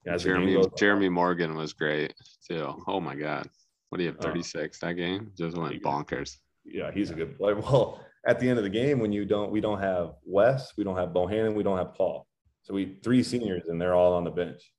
as 0.06 0.24
Jeremy 0.24 0.54
goes, 0.54 0.68
Jeremy 0.76 1.08
Morgan 1.08 1.56
was 1.56 1.72
great 1.72 2.14
too. 2.46 2.74
Oh 2.86 3.00
my 3.00 3.14
God, 3.14 3.48
what 3.88 3.98
do 3.98 4.04
you 4.04 4.10
have? 4.10 4.18
Uh, 4.18 4.22
Thirty 4.22 4.42
six 4.42 4.82
uh, 4.82 4.88
that 4.88 4.94
game 4.94 5.32
just 5.36 5.56
went 5.56 5.82
bonkers. 5.82 6.36
Yeah, 6.64 6.90
he's 6.92 7.10
a 7.10 7.14
good 7.14 7.36
player. 7.36 7.56
Well, 7.60 8.03
at 8.26 8.40
the 8.40 8.48
end 8.48 8.58
of 8.58 8.64
the 8.64 8.70
game 8.70 8.98
when 9.00 9.12
you 9.12 9.24
don't 9.24 9.50
we 9.50 9.60
don't 9.60 9.80
have 9.80 10.14
Wes, 10.24 10.72
we 10.76 10.84
don't 10.84 10.96
have 10.96 11.10
Bohannon, 11.10 11.54
we 11.54 11.62
don't 11.62 11.78
have 11.78 11.94
Paul. 11.94 12.26
So 12.62 12.74
we 12.74 12.98
three 13.02 13.22
seniors 13.22 13.68
and 13.68 13.80
they're 13.80 13.94
all 13.94 14.14
on 14.14 14.24
the 14.24 14.30
bench. 14.30 14.72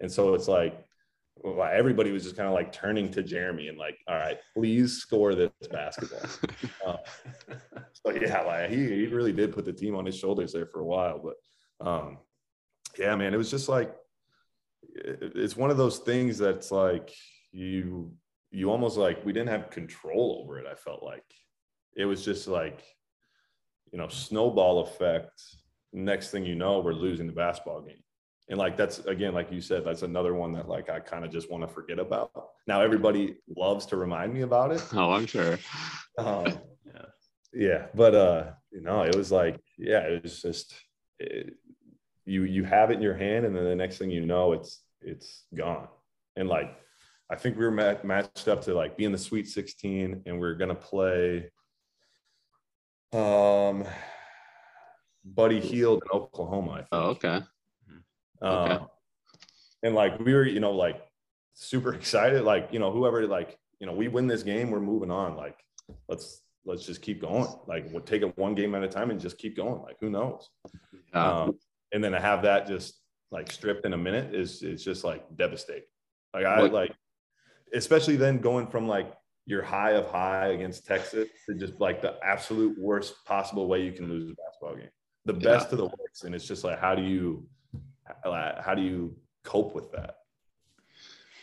And 0.00 0.10
so 0.10 0.34
it's 0.34 0.48
like 0.48 0.84
well, 1.42 1.70
everybody 1.72 2.12
was 2.12 2.24
just 2.24 2.36
kind 2.36 2.48
of 2.48 2.54
like 2.54 2.72
turning 2.72 3.10
to 3.12 3.22
Jeremy 3.22 3.68
and 3.68 3.78
like, 3.78 3.98
all 4.06 4.16
right, 4.16 4.38
please 4.54 4.98
score 4.98 5.34
this 5.34 5.50
basketball. 5.70 6.20
uh, 6.86 6.96
so 7.92 8.12
yeah, 8.12 8.42
like 8.42 8.70
he, 8.70 8.76
he 8.84 9.06
really 9.06 9.32
did 9.32 9.54
put 9.54 9.64
the 9.64 9.72
team 9.72 9.96
on 9.96 10.04
his 10.04 10.18
shoulders 10.18 10.52
there 10.52 10.66
for 10.66 10.80
a 10.80 10.84
while. 10.84 11.18
But 11.18 11.86
um, 11.86 12.18
yeah, 12.98 13.14
man, 13.16 13.32
it 13.32 13.38
was 13.38 13.50
just 13.50 13.68
like 13.68 13.94
it, 14.82 15.32
it's 15.34 15.56
one 15.56 15.70
of 15.70 15.76
those 15.76 15.98
things 15.98 16.36
that's 16.36 16.70
like 16.70 17.10
you 17.52 18.12
you 18.50 18.70
almost 18.70 18.96
like 18.96 19.24
we 19.24 19.32
didn't 19.32 19.48
have 19.48 19.70
control 19.70 20.42
over 20.42 20.58
it. 20.58 20.66
I 20.70 20.74
felt 20.74 21.02
like 21.02 21.24
it 21.96 22.04
was 22.04 22.24
just 22.24 22.48
like, 22.48 22.82
you 23.92 23.98
know, 23.98 24.08
snowball 24.08 24.80
effect. 24.80 25.42
Next 25.92 26.30
thing 26.30 26.44
you 26.46 26.54
know, 26.54 26.80
we're 26.80 26.92
losing 26.92 27.26
the 27.26 27.32
basketball 27.32 27.82
game. 27.82 28.02
And 28.48 28.58
like 28.58 28.76
that's 28.76 28.98
again, 29.00 29.32
like 29.32 29.52
you 29.52 29.60
said, 29.60 29.84
that's 29.84 30.02
another 30.02 30.34
one 30.34 30.52
that 30.54 30.68
like 30.68 30.90
I 30.90 30.98
kind 30.98 31.24
of 31.24 31.30
just 31.30 31.50
want 31.50 31.62
to 31.62 31.68
forget 31.72 32.00
about. 32.00 32.32
Now 32.66 32.80
everybody 32.80 33.36
loves 33.56 33.86
to 33.86 33.96
remind 33.96 34.34
me 34.34 34.42
about 34.42 34.72
it. 34.72 34.84
Oh, 34.92 35.12
I'm 35.12 35.26
sure. 35.26 35.58
Um, 36.18 36.46
yeah, 36.84 37.06
yeah, 37.52 37.86
but 37.94 38.14
uh, 38.14 38.50
you 38.72 38.80
know, 38.80 39.02
it 39.02 39.14
was 39.14 39.30
like, 39.30 39.60
yeah, 39.78 40.00
it 40.00 40.24
was 40.24 40.42
just 40.42 40.74
it, 41.20 41.54
you 42.24 42.42
you 42.42 42.64
have 42.64 42.90
it 42.90 42.94
in 42.94 43.02
your 43.02 43.16
hand, 43.16 43.46
and 43.46 43.54
then 43.54 43.64
the 43.64 43.76
next 43.76 43.98
thing 43.98 44.10
you 44.10 44.26
know, 44.26 44.52
it's 44.52 44.82
it's 45.00 45.44
gone. 45.54 45.86
And 46.34 46.48
like, 46.48 46.76
I 47.30 47.36
think 47.36 47.56
we 47.56 47.64
were 47.64 47.70
mat- 47.70 48.04
matched 48.04 48.48
up 48.48 48.62
to 48.62 48.74
like 48.74 48.96
be 48.96 49.04
in 49.04 49.12
the 49.12 49.18
Sweet 49.18 49.48
16, 49.48 50.22
and 50.26 50.40
we 50.40 50.46
are 50.46 50.56
gonna 50.56 50.74
play 50.74 51.50
um, 53.12 53.84
Buddy 55.24 55.60
Hield 55.60 56.02
in 56.04 56.10
Oklahoma. 56.10 56.86
i 56.92 56.96
Oh, 56.96 57.10
okay. 57.10 57.40
Uh, 58.42 58.46
okay. 58.46 58.84
And 59.82 59.94
like 59.94 60.18
we 60.18 60.34
were, 60.34 60.46
you 60.46 60.60
know, 60.60 60.72
like 60.72 61.00
super 61.54 61.94
excited. 61.94 62.42
Like 62.42 62.68
you 62.72 62.78
know, 62.78 62.90
whoever 62.92 63.26
like 63.26 63.58
you 63.78 63.86
know, 63.86 63.94
we 63.94 64.08
win 64.08 64.26
this 64.26 64.42
game, 64.42 64.70
we're 64.70 64.80
moving 64.80 65.10
on. 65.10 65.36
Like 65.36 65.58
let's 66.08 66.42
let's 66.64 66.84
just 66.84 67.02
keep 67.02 67.20
going. 67.20 67.48
Like 67.66 67.86
we'll 67.90 68.02
take 68.02 68.22
it 68.22 68.36
one 68.36 68.54
game 68.54 68.74
at 68.74 68.82
a 68.82 68.88
time 68.88 69.10
and 69.10 69.20
just 69.20 69.38
keep 69.38 69.56
going. 69.56 69.82
Like 69.82 69.96
who 70.00 70.10
knows? 70.10 70.48
Um, 71.12 71.58
and 71.92 72.02
then 72.04 72.12
to 72.12 72.20
have 72.20 72.42
that 72.42 72.66
just 72.66 72.94
like 73.30 73.50
stripped 73.50 73.86
in 73.86 73.92
a 73.92 73.98
minute 73.98 74.34
is 74.34 74.62
is 74.62 74.84
just 74.84 75.04
like 75.04 75.24
devastating. 75.36 75.84
Like 76.34 76.44
I 76.44 76.62
what? 76.62 76.72
like, 76.72 76.94
especially 77.74 78.16
then 78.16 78.38
going 78.38 78.66
from 78.66 78.86
like 78.86 79.12
your 79.50 79.62
high 79.62 79.92
of 79.92 80.06
high 80.06 80.48
against 80.48 80.86
Texas 80.86 81.28
to 81.46 81.54
just 81.54 81.80
like 81.80 82.00
the 82.00 82.14
absolute 82.22 82.78
worst 82.78 83.24
possible 83.24 83.66
way 83.66 83.82
you 83.82 83.92
can 83.92 84.08
lose 84.08 84.30
a 84.30 84.34
basketball 84.34 84.76
game, 84.76 84.90
the 85.24 85.32
best 85.32 85.68
yeah. 85.68 85.72
of 85.72 85.78
the 85.78 85.86
worst, 85.86 86.24
and 86.24 86.34
it's 86.34 86.46
just 86.46 86.64
like 86.64 86.78
how 86.78 86.94
do 86.94 87.02
you 87.02 87.46
how 88.24 88.74
do 88.74 88.82
you 88.82 89.16
cope 89.44 89.74
with 89.74 89.90
that? 89.92 90.16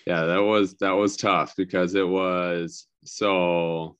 Yeah, 0.06 0.24
that 0.24 0.42
was 0.42 0.76
that 0.76 0.92
was 0.92 1.18
tough 1.18 1.54
because 1.58 1.96
it 1.96 2.08
was 2.08 2.88
so 3.04 3.98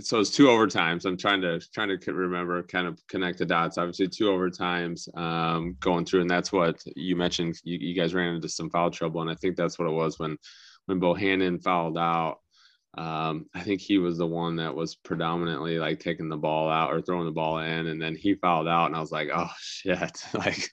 so 0.00 0.20
it's 0.20 0.30
two 0.30 0.46
overtimes. 0.46 1.04
I'm 1.04 1.18
trying 1.18 1.42
to 1.42 1.60
trying 1.72 1.96
to 1.96 2.12
remember, 2.12 2.62
kind 2.62 2.86
of 2.86 2.98
connect 3.08 3.38
the 3.38 3.46
dots. 3.46 3.76
Obviously, 3.76 4.08
two 4.08 4.24
overtimes 4.24 5.06
um, 5.16 5.76
going 5.80 6.04
through, 6.04 6.22
and 6.22 6.30
that's 6.30 6.50
what 6.50 6.82
you 6.96 7.14
mentioned. 7.14 7.60
You, 7.62 7.78
you, 7.78 7.94
guys 7.94 8.14
ran 8.14 8.34
into 8.34 8.48
some 8.48 8.70
foul 8.70 8.90
trouble, 8.90 9.20
and 9.20 9.30
I 9.30 9.34
think 9.34 9.54
that's 9.54 9.78
what 9.78 9.88
it 9.88 9.92
was 9.92 10.18
when 10.18 10.38
when 10.86 11.00
Bohannon 11.00 11.62
fouled 11.62 11.98
out. 11.98 12.38
Um, 12.98 13.46
I 13.54 13.60
think 13.60 13.80
he 13.80 13.96
was 13.96 14.18
the 14.18 14.26
one 14.26 14.56
that 14.56 14.74
was 14.74 14.96
predominantly 14.96 15.78
like 15.78 15.98
taking 15.98 16.28
the 16.28 16.36
ball 16.36 16.68
out 16.68 16.92
or 16.92 17.00
throwing 17.00 17.24
the 17.24 17.30
ball 17.32 17.58
in, 17.58 17.86
and 17.86 18.00
then 18.00 18.14
he 18.14 18.34
fouled 18.34 18.68
out, 18.68 18.86
and 18.86 18.96
I 18.96 19.00
was 19.00 19.10
like, 19.10 19.30
oh 19.34 19.48
shit, 19.58 20.22
like 20.34 20.68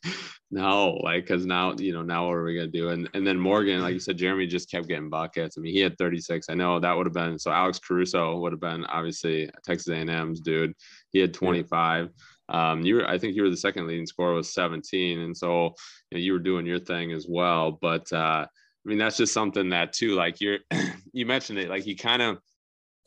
no, 0.51 0.99
like 1.01 1.23
because 1.23 1.45
now 1.45 1.75
you 1.77 1.93
know 1.93 2.01
now 2.01 2.27
what 2.27 2.33
are 2.33 2.43
we 2.43 2.55
gonna 2.55 2.67
do? 2.67 2.89
And 2.89 3.09
and 3.13 3.25
then 3.25 3.39
Morgan, 3.39 3.81
like 3.81 3.93
you 3.93 4.01
said, 4.01 4.17
Jeremy 4.17 4.47
just 4.47 4.69
kept 4.69 4.89
getting 4.89 5.09
buckets. 5.09 5.57
I 5.57 5.61
mean, 5.61 5.73
he 5.73 5.79
had 5.79 5.97
36. 5.97 6.47
I 6.49 6.55
know 6.55 6.77
that 6.77 6.95
would 6.95 7.05
have 7.05 7.13
been 7.13 7.39
so. 7.39 7.51
Alex 7.51 7.79
Caruso 7.79 8.37
would 8.39 8.51
have 8.51 8.59
been 8.59 8.83
obviously 8.85 9.49
Texas 9.63 9.87
A&M's 9.87 10.41
dude. 10.41 10.73
He 11.11 11.19
had 11.19 11.33
25. 11.33 12.09
Um, 12.49 12.81
you 12.81 12.95
were, 12.95 13.07
I 13.07 13.17
think 13.17 13.35
you 13.35 13.43
were 13.43 13.49
the 13.49 13.57
second 13.57 13.87
leading 13.87 14.07
scorer 14.07 14.33
was 14.33 14.53
17, 14.53 15.19
and 15.19 15.37
so 15.37 15.73
you, 16.11 16.17
know, 16.17 16.19
you 16.19 16.33
were 16.33 16.39
doing 16.39 16.65
your 16.65 16.79
thing 16.79 17.13
as 17.13 17.27
well. 17.29 17.77
But 17.79 18.11
uh, 18.11 18.47
I 18.85 18.89
mean, 18.89 18.97
that's 18.97 19.17
just 19.17 19.33
something 19.33 19.69
that 19.69 19.93
too, 19.93 20.15
like 20.15 20.39
you're, 20.39 20.59
you 21.13 21.25
mentioned 21.25 21.59
it, 21.59 21.69
like 21.69 21.85
you 21.85 21.95
kind 21.95 22.21
of, 22.21 22.39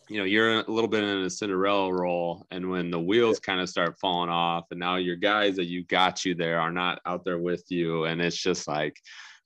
you 0.09 0.19
know, 0.19 0.25
you're 0.25 0.61
a 0.61 0.71
little 0.71 0.89
bit 0.89 1.05
in 1.05 1.19
a 1.19 1.31
Cinderella 1.31 1.93
role. 1.93 2.47
And 2.51 2.71
when 2.71 2.91
the 2.91 3.01
wheels 3.01 3.41
kind 3.41 3.61
of 3.61 3.69
start 3.69 3.99
falling 3.99 4.31
off 4.31 4.67
and 4.71 4.81
now 4.81 4.97
your 4.97 5.17
guys 5.17 5.57
that 5.57 5.67
you 5.67 5.85
got 5.85 6.25
you 6.25 6.35
there 6.35 6.61
are 6.61 6.73
not 6.73 7.01
out 7.07 7.25
there 7.25 7.39
with 7.39 7.65
you. 7.71 8.05
And 8.05 8.21
it's 8.21 8.37
just 8.37 8.69
like 8.69 8.97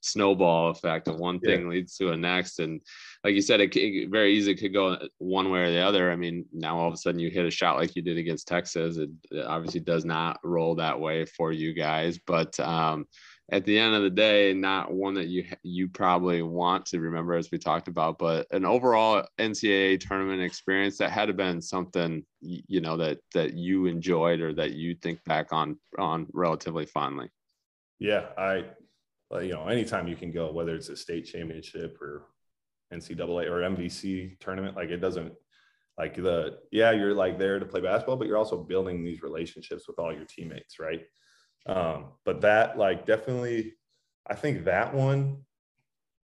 snowball 0.01 0.71
effect 0.71 1.09
of 1.09 1.17
one 1.17 1.41
thing 1.41 1.63
yeah. 1.63 1.69
leads 1.69 1.97
to 1.97 2.11
a 2.11 2.17
next. 2.17 2.59
And 2.59 2.81
like 3.23 3.35
you 3.35 3.43
said, 3.43 3.61
it, 3.61 3.77
it, 3.77 4.11
very 4.11 4.35
easily 4.35 4.57
could 4.57 4.73
go 4.73 4.97
one 5.19 5.51
way 5.51 5.63
or 5.63 5.71
the 5.71 5.81
other. 5.81 6.11
I 6.11 6.17
mean, 6.17 6.47
now 6.53 6.79
all 6.79 6.89
of 6.89 6.95
a 6.95 6.97
sudden 6.97 7.21
you 7.21 7.31
hit 7.31 7.47
a 7.47 7.51
shot 7.51 7.77
like 7.77 7.95
you 7.95 8.03
did 8.03 8.17
against 8.17 8.49
Texas. 8.49 8.97
It, 8.97 9.11
it 9.31 9.45
obviously 9.47 9.81
does 9.81 10.05
not 10.05 10.39
roll 10.43 10.75
that 10.77 10.99
way 10.99 11.27
for 11.27 11.53
you 11.53 11.75
guys, 11.75 12.19
but, 12.27 12.59
um, 12.61 13.07
at 13.53 13.65
the 13.65 13.79
end 13.79 13.95
of 13.95 14.03
the 14.03 14.11
day, 14.11 14.53
not 14.53 14.93
one 14.93 15.15
that 15.15 15.29
you 15.29 15.45
you 15.63 15.89
probably 15.89 16.43
want 16.43 16.85
to 16.87 17.01
remember, 17.01 17.35
as 17.35 17.51
we 17.51 17.59
talked 17.59 17.87
about, 17.87 18.19
but 18.19 18.47
an 18.51 18.65
overall 18.65 19.25
NCAA 19.39 20.01
tournament 20.01 20.43
experience 20.43 20.99
that 20.99 21.11
had 21.11 21.27
to 21.27 21.33
been 21.33 21.63
something 21.63 22.25
you 22.41 22.81
know 22.81 22.97
that 22.97 23.19
that 23.35 23.55
you 23.55 23.87
enjoyed 23.87 24.41
or 24.41 24.53
that 24.55 24.73
you 24.73 24.97
think 24.97 25.23
back 25.25 25.53
on 25.53 25.79
on 25.97 26.27
relatively 26.33 26.87
fondly. 26.87 27.29
Yeah, 28.01 28.27
I 28.37 28.65
you 29.41 29.53
know 29.53 29.69
anytime 29.69 30.09
you 30.09 30.17
can 30.17 30.33
go, 30.33 30.51
whether 30.51 30.75
it's 30.75 30.89
a 30.89 30.97
state 30.97 31.27
championship 31.27 32.01
or 32.03 32.27
NCAA 32.93 33.49
or 33.49 33.61
MVC 33.61 34.41
tournament, 34.41 34.77
like 34.77 34.91
it 34.91 34.99
doesn't 34.99 35.33
like 35.97 36.17
the 36.17 36.59
yeah 36.73 36.91
you're 36.91 37.15
like 37.15 37.39
there 37.39 37.61
to 37.61 37.65
play 37.65 37.81
basketball, 37.81 38.17
but 38.17 38.27
you're 38.27 38.37
also 38.37 38.65
building 38.65 39.05
these 39.05 39.23
relationships 39.23 39.87
with 39.87 40.01
all 40.01 40.13
your 40.13 40.25
teammates, 40.25 40.81
right? 40.81 41.03
Um, 41.67 42.07
but 42.25 42.41
that 42.43 42.79
like 42.79 43.07
definitely, 43.07 43.75
I 44.27 44.35
think 44.35 44.65
that 44.65 44.95
one 44.95 45.45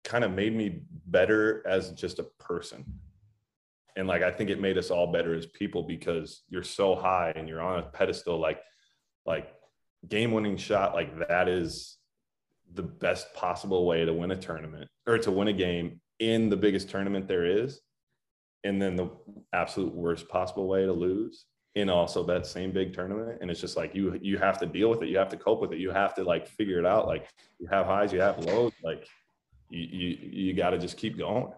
kind 0.04 0.24
of 0.24 0.32
made 0.32 0.54
me 0.54 0.82
better 1.06 1.62
as 1.66 1.92
just 1.92 2.18
a 2.18 2.24
person. 2.38 2.84
And 3.96 4.06
like 4.08 4.22
I 4.22 4.30
think 4.30 4.48
it 4.48 4.60
made 4.60 4.78
us 4.78 4.90
all 4.90 5.12
better 5.12 5.34
as 5.34 5.46
people 5.46 5.82
because 5.82 6.42
you're 6.48 6.62
so 6.62 6.94
high 6.94 7.32
and 7.34 7.48
you're 7.48 7.60
on 7.60 7.80
a 7.80 7.82
pedestal, 7.82 8.38
like 8.38 8.60
like 9.26 9.52
game 10.08 10.32
winning 10.32 10.56
shot, 10.56 10.94
like 10.94 11.28
that 11.28 11.48
is 11.48 11.98
the 12.74 12.82
best 12.82 13.34
possible 13.34 13.86
way 13.86 14.04
to 14.04 14.12
win 14.12 14.30
a 14.30 14.36
tournament 14.36 14.88
or 15.06 15.18
to 15.18 15.30
win 15.30 15.48
a 15.48 15.52
game 15.52 16.00
in 16.18 16.48
the 16.48 16.56
biggest 16.56 16.88
tournament 16.88 17.28
there 17.28 17.44
is. 17.44 17.80
And 18.64 18.80
then 18.80 18.96
the 18.96 19.10
absolute 19.52 19.94
worst 19.94 20.28
possible 20.28 20.68
way 20.68 20.84
to 20.84 20.92
lose 20.92 21.46
in 21.78 21.88
also 21.88 22.22
that 22.24 22.46
same 22.46 22.70
big 22.70 22.92
tournament 22.92 23.38
and 23.40 23.50
it's 23.50 23.60
just 23.60 23.76
like 23.76 23.94
you 23.94 24.18
you 24.22 24.38
have 24.38 24.58
to 24.58 24.66
deal 24.66 24.90
with 24.90 25.02
it 25.02 25.08
you 25.08 25.16
have 25.16 25.28
to 25.28 25.36
cope 25.36 25.60
with 25.60 25.72
it 25.72 25.78
you 25.78 25.90
have 25.90 26.14
to 26.14 26.22
like 26.22 26.46
figure 26.46 26.78
it 26.78 26.86
out 26.86 27.06
like 27.06 27.28
you 27.58 27.66
have 27.66 27.86
highs 27.86 28.12
you 28.12 28.20
have 28.20 28.38
lows 28.44 28.72
like 28.84 29.06
you 29.70 29.80
you, 29.80 30.18
you 30.30 30.54
got 30.54 30.70
to 30.70 30.78
just 30.78 30.96
keep 30.96 31.18
going. 31.18 31.52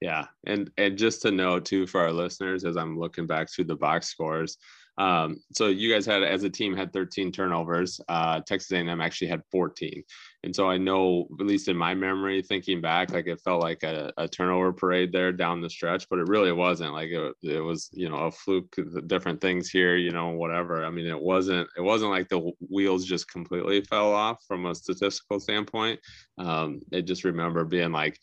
Yeah 0.00 0.26
and 0.46 0.70
and 0.78 0.96
just 0.96 1.22
to 1.22 1.30
know 1.30 1.58
too 1.58 1.86
for 1.86 2.00
our 2.00 2.12
listeners 2.12 2.64
as 2.64 2.76
i'm 2.76 2.98
looking 2.98 3.26
back 3.26 3.50
through 3.50 3.64
the 3.64 3.76
box 3.76 4.06
scores 4.06 4.56
um, 4.98 5.36
so 5.52 5.68
you 5.68 5.92
guys 5.92 6.04
had, 6.04 6.24
as 6.24 6.42
a 6.42 6.50
team, 6.50 6.76
had 6.76 6.92
13 6.92 7.30
turnovers. 7.30 8.00
Uh, 8.08 8.40
Texas 8.40 8.72
A&M 8.72 9.00
actually 9.00 9.28
had 9.28 9.42
14, 9.52 10.02
and 10.42 10.54
so 10.54 10.68
I 10.68 10.76
know, 10.76 11.28
at 11.38 11.46
least 11.46 11.68
in 11.68 11.76
my 11.76 11.94
memory, 11.94 12.42
thinking 12.42 12.80
back, 12.80 13.12
like 13.12 13.28
it 13.28 13.40
felt 13.40 13.62
like 13.62 13.84
a, 13.84 14.12
a 14.16 14.26
turnover 14.26 14.72
parade 14.72 15.12
there 15.12 15.32
down 15.32 15.60
the 15.60 15.70
stretch, 15.70 16.08
but 16.08 16.18
it 16.18 16.28
really 16.28 16.50
wasn't. 16.50 16.92
Like 16.92 17.10
it, 17.10 17.34
it 17.42 17.60
was, 17.60 17.88
you 17.92 18.08
know, 18.08 18.26
a 18.26 18.30
fluke, 18.30 18.74
different 19.06 19.40
things 19.40 19.70
here, 19.70 19.96
you 19.96 20.10
know, 20.10 20.30
whatever. 20.30 20.84
I 20.84 20.90
mean, 20.90 21.06
it 21.06 21.20
wasn't. 21.20 21.68
It 21.76 21.80
wasn't 21.80 22.10
like 22.10 22.28
the 22.28 22.50
wheels 22.68 23.04
just 23.04 23.30
completely 23.30 23.80
fell 23.82 24.12
off 24.12 24.38
from 24.48 24.66
a 24.66 24.74
statistical 24.74 25.38
standpoint. 25.38 26.00
Um, 26.38 26.80
I 26.92 27.02
just 27.02 27.22
remember 27.22 27.64
being 27.64 27.92
like, 27.92 28.18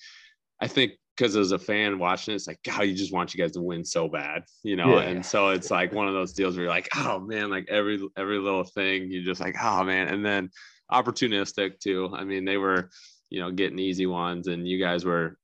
I 0.62 0.68
think 0.68 0.94
because 1.16 1.36
as 1.36 1.52
a 1.52 1.60
fan 1.60 1.98
watching 1.98 2.34
it, 2.34 2.36
it's 2.36 2.48
like, 2.48 2.60
God, 2.64 2.82
you 2.82 2.94
just 2.94 3.14
want 3.14 3.34
you 3.34 3.42
guys 3.42 3.54
to 3.54 3.62
win 3.62 3.86
so 3.86 4.08
bad, 4.08 4.44
you 4.64 4.76
know? 4.76 4.98
Yeah. 4.98 5.04
And 5.04 5.26
so 5.26 5.50
it's 5.50 5.72
like 5.72 5.94
one 5.94 6.08
of 6.08 6.14
those 6.14 6.34
deals 6.34 6.56
where 6.56 6.66
you're 6.66 6.74
like, 6.74 6.90
oh 6.98 7.20
man, 7.20 7.50
like 7.50 7.68
every 7.70 8.06
every 8.18 8.38
little 8.38 8.64
thing, 8.64 9.10
you're 9.10 9.24
just 9.24 9.42
like, 9.42 9.56
oh 9.62 9.84
man. 9.84 10.10
And 10.10 10.26
then 10.26 10.50
opportunistic 10.92 11.80
too. 11.80 12.14
I 12.14 12.26
mean, 12.26 12.44
they 12.44 12.58
were, 12.58 12.90
you 13.30 13.40
know, 13.40 13.52
getting 13.52 13.80
easy 13.80 14.06
ones, 14.06 14.48
and 14.48 14.68
you 14.68 14.80
guys 14.80 15.06
were 15.06 15.38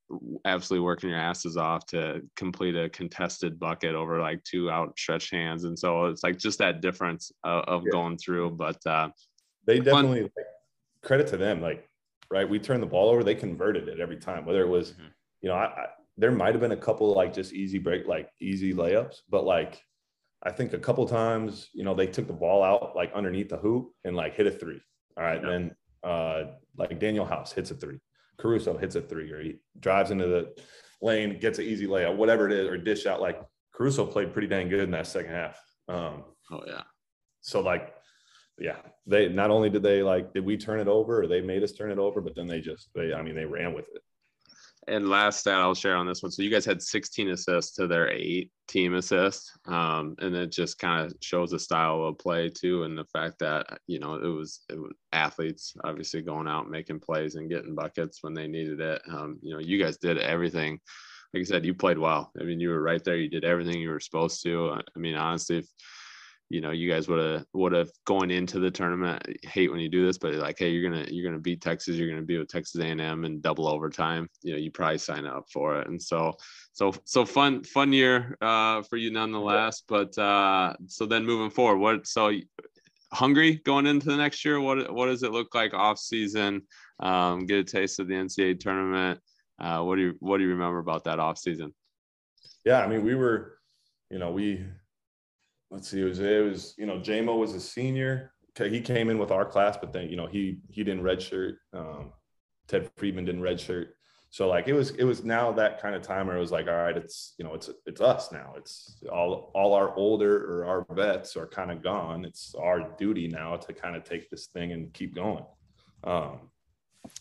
absolutely 0.44 0.84
working 0.84 1.10
your 1.10 1.18
asses 1.18 1.56
off 1.56 1.86
to 1.86 2.20
complete 2.36 2.76
a 2.76 2.88
contested 2.90 3.58
bucket 3.58 3.94
over 3.94 4.20
like 4.20 4.44
two 4.44 4.70
outstretched 4.70 5.32
hands. 5.32 5.64
And 5.64 5.78
so 5.78 6.06
it's 6.06 6.22
like 6.22 6.38
just 6.38 6.58
that 6.58 6.82
difference 6.82 7.32
of, 7.44 7.64
of 7.64 7.82
yeah. 7.84 7.92
going 7.92 8.18
through. 8.18 8.50
But 8.50 8.78
uh 8.86 9.08
they 9.66 9.78
definitely 9.78 10.22
like, 10.22 10.32
credit 11.02 11.28
to 11.28 11.36
them, 11.38 11.62
like 11.62 11.88
right, 12.30 12.48
we 12.48 12.58
turned 12.58 12.82
the 12.82 12.86
ball 12.86 13.08
over, 13.08 13.24
they 13.24 13.34
converted 13.34 13.88
it 13.88 14.00
every 14.00 14.16
time, 14.16 14.44
whether 14.44 14.62
it 14.62 14.68
was 14.68 14.92
mm-hmm 14.92 15.06
you 15.42 15.48
know, 15.48 15.56
I, 15.56 15.64
I 15.64 15.86
there 16.16 16.30
might 16.30 16.54
have 16.54 16.60
been 16.60 16.72
a 16.72 16.76
couple 16.76 17.12
like 17.14 17.32
just 17.32 17.52
easy 17.52 17.78
break, 17.78 18.06
like 18.06 18.30
easy 18.40 18.72
layups, 18.74 19.16
but 19.28 19.44
like 19.44 19.82
I 20.42 20.50
think 20.50 20.72
a 20.72 20.78
couple 20.78 21.06
times, 21.06 21.68
you 21.72 21.84
know, 21.84 21.94
they 21.94 22.06
took 22.06 22.26
the 22.26 22.32
ball 22.32 22.62
out 22.62 22.94
like 22.94 23.12
underneath 23.14 23.48
the 23.48 23.56
hoop 23.56 23.92
and 24.04 24.16
like 24.16 24.34
hit 24.34 24.46
a 24.46 24.50
three. 24.50 24.80
All 25.16 25.24
right. 25.24 25.40
Yeah. 25.42 25.50
Then 25.50 25.76
uh 26.04 26.42
like 26.76 26.98
Danuel 26.98 27.28
House 27.28 27.52
hits 27.52 27.70
a 27.70 27.74
three. 27.74 27.98
Caruso 28.38 28.76
hits 28.76 28.94
a 28.94 29.00
three 29.00 29.30
or 29.30 29.40
he 29.40 29.56
drives 29.78 30.10
into 30.10 30.26
the 30.26 30.54
lane, 31.00 31.38
gets 31.38 31.58
an 31.58 31.64
easy 31.64 31.86
layup, 31.86 32.16
whatever 32.16 32.46
it 32.46 32.52
is, 32.52 32.68
or 32.68 32.76
dish 32.76 33.06
out. 33.06 33.20
Like 33.20 33.40
Caruso 33.72 34.04
played 34.06 34.32
pretty 34.32 34.48
dang 34.48 34.68
good 34.68 34.80
in 34.80 34.90
that 34.90 35.06
second 35.06 35.32
half. 35.32 35.58
Um 35.88 36.24
oh 36.50 36.62
yeah. 36.66 36.82
So 37.40 37.60
like 37.60 37.94
yeah, 38.58 38.76
they 39.06 39.28
not 39.28 39.50
only 39.50 39.70
did 39.70 39.82
they 39.82 40.02
like 40.02 40.34
did 40.34 40.44
we 40.44 40.58
turn 40.58 40.78
it 40.78 40.88
over 40.88 41.22
or 41.22 41.26
they 41.26 41.40
made 41.40 41.62
us 41.62 41.72
turn 41.72 41.90
it 41.90 41.98
over, 41.98 42.20
but 42.20 42.36
then 42.36 42.46
they 42.46 42.60
just 42.60 42.90
they 42.94 43.14
I 43.14 43.22
mean 43.22 43.34
they 43.34 43.46
ran 43.46 43.72
with 43.72 43.86
it 43.94 44.02
and 44.88 45.08
last 45.08 45.40
stat 45.40 45.60
I'll 45.60 45.74
share 45.74 45.96
on 45.96 46.06
this 46.06 46.22
one. 46.22 46.32
So 46.32 46.42
you 46.42 46.50
guys 46.50 46.64
had 46.64 46.82
16 46.82 47.30
assists 47.30 47.74
to 47.76 47.86
their 47.86 48.10
eight 48.10 48.50
team 48.68 48.94
assists. 48.94 49.52
Um, 49.66 50.16
and 50.18 50.34
it 50.34 50.50
just 50.50 50.78
kind 50.78 51.06
of 51.06 51.14
shows 51.20 51.50
the 51.50 51.58
style 51.58 52.04
of 52.04 52.18
play 52.18 52.48
too. 52.48 52.82
And 52.82 52.98
the 52.98 53.04
fact 53.04 53.38
that, 53.40 53.78
you 53.86 54.00
know, 54.00 54.14
it 54.14 54.26
was, 54.26 54.60
it 54.68 54.78
was 54.78 54.92
athletes 55.12 55.74
obviously 55.84 56.22
going 56.22 56.48
out, 56.48 56.70
making 56.70 57.00
plays 57.00 57.36
and 57.36 57.50
getting 57.50 57.74
buckets 57.74 58.18
when 58.22 58.34
they 58.34 58.48
needed 58.48 58.80
it. 58.80 59.02
Um, 59.08 59.38
you 59.42 59.54
know, 59.54 59.60
you 59.60 59.82
guys 59.82 59.98
did 59.98 60.18
everything. 60.18 60.80
Like 61.32 61.42
I 61.42 61.44
said, 61.44 61.64
you 61.64 61.74
played 61.74 61.98
well. 61.98 62.30
I 62.38 62.44
mean, 62.44 62.60
you 62.60 62.70
were 62.70 62.82
right 62.82 63.02
there. 63.02 63.16
You 63.16 63.28
did 63.28 63.44
everything 63.44 63.80
you 63.80 63.90
were 63.90 64.00
supposed 64.00 64.42
to. 64.42 64.72
I 64.72 64.98
mean, 64.98 65.14
honestly, 65.14 65.58
if, 65.58 65.66
you 66.52 66.60
know 66.60 66.70
you 66.70 66.90
guys 66.90 67.08
would 67.08 67.18
have 67.18 67.46
would 67.54 67.72
have 67.72 67.90
going 68.04 68.30
into 68.30 68.60
the 68.60 68.70
tournament 68.70 69.22
I 69.26 69.48
hate 69.48 69.70
when 69.70 69.80
you 69.80 69.88
do 69.88 70.04
this 70.04 70.18
but 70.18 70.34
like 70.34 70.58
hey 70.58 70.68
you're 70.68 70.88
gonna 70.88 71.06
you're 71.08 71.24
gonna 71.24 71.40
beat 71.40 71.62
texas 71.62 71.96
you're 71.96 72.10
gonna 72.10 72.20
be 72.20 72.36
with 72.36 72.48
texas 72.48 72.78
a&m 72.78 73.24
in 73.24 73.40
double 73.40 73.66
overtime 73.66 74.28
you 74.42 74.52
know 74.52 74.58
you 74.58 74.70
probably 74.70 74.98
sign 74.98 75.26
up 75.26 75.46
for 75.50 75.80
it. 75.80 75.88
And 75.88 76.00
so 76.00 76.34
so 76.72 76.92
so 77.04 77.24
fun 77.24 77.64
fun 77.64 77.90
year 77.92 78.36
uh, 78.42 78.82
for 78.82 78.98
you 78.98 79.10
nonetheless 79.10 79.82
but 79.88 80.16
uh, 80.18 80.74
so 80.86 81.06
then 81.06 81.24
moving 81.24 81.50
forward 81.50 81.78
what 81.78 82.06
so 82.06 82.30
hungry 83.14 83.56
going 83.64 83.86
into 83.86 84.06
the 84.06 84.16
next 84.16 84.44
year? 84.44 84.60
What 84.60 84.92
what 84.92 85.06
does 85.06 85.22
it 85.22 85.32
look 85.32 85.54
like 85.54 85.72
off 85.72 85.98
season? 85.98 86.62
Um, 87.00 87.46
get 87.46 87.58
a 87.58 87.64
taste 87.64 87.98
of 87.98 88.08
the 88.08 88.14
ncaa 88.14 88.60
tournament. 88.60 89.20
Uh, 89.58 89.82
what 89.82 89.96
do 89.96 90.02
you 90.02 90.14
what 90.20 90.36
do 90.36 90.44
you 90.44 90.50
remember 90.50 90.78
about 90.78 91.04
that 91.04 91.18
off 91.18 91.38
season? 91.38 91.72
Yeah 92.64 92.80
i 92.80 92.86
mean 92.86 93.04
we 93.04 93.14
were 93.14 93.58
you 94.10 94.18
know 94.18 94.30
we 94.30 94.64
let's 95.72 95.88
see, 95.88 96.00
it 96.00 96.04
was 96.04 96.20
it 96.20 96.44
was 96.44 96.74
you 96.76 96.86
know 96.86 96.98
JMO 96.98 97.38
was 97.38 97.54
a 97.54 97.60
senior. 97.60 98.32
He 98.56 98.82
came 98.82 99.08
in 99.08 99.18
with 99.18 99.30
our 99.30 99.46
class, 99.46 99.78
but 99.78 99.92
then 99.92 100.08
you 100.08 100.16
know 100.16 100.26
he 100.26 100.58
he 100.68 100.84
didn't 100.84 101.02
redshirt. 101.02 101.54
Um, 101.72 102.12
Ted 102.68 102.90
Friedman 102.96 103.24
didn't 103.24 103.40
redshirt. 103.40 103.88
So 104.30 104.48
like 104.48 104.68
it 104.68 104.74
was 104.74 104.90
it 104.90 105.04
was 105.04 105.24
now 105.24 105.52
that 105.52 105.80
kind 105.80 105.94
of 105.94 106.02
time 106.02 106.26
where 106.26 106.36
it 106.36 106.40
was 106.40 106.52
like, 106.52 106.68
all 106.68 106.74
right, 106.74 106.96
it's 106.96 107.34
you 107.38 107.44
know, 107.44 107.54
it's 107.54 107.70
it's 107.86 108.00
us 108.00 108.30
now. 108.30 108.54
It's 108.56 109.02
all 109.10 109.50
all 109.54 109.74
our 109.74 109.94
older 109.96 110.44
or 110.44 110.66
our 110.66 110.86
vets 110.94 111.36
are 111.36 111.46
kind 111.46 111.70
of 111.70 111.82
gone. 111.82 112.24
It's 112.24 112.54
our 112.54 112.94
duty 112.98 113.28
now 113.28 113.56
to 113.56 113.72
kind 113.72 113.96
of 113.96 114.04
take 114.04 114.30
this 114.30 114.46
thing 114.46 114.72
and 114.72 114.92
keep 114.92 115.14
going. 115.14 115.44
Um, 116.04 116.50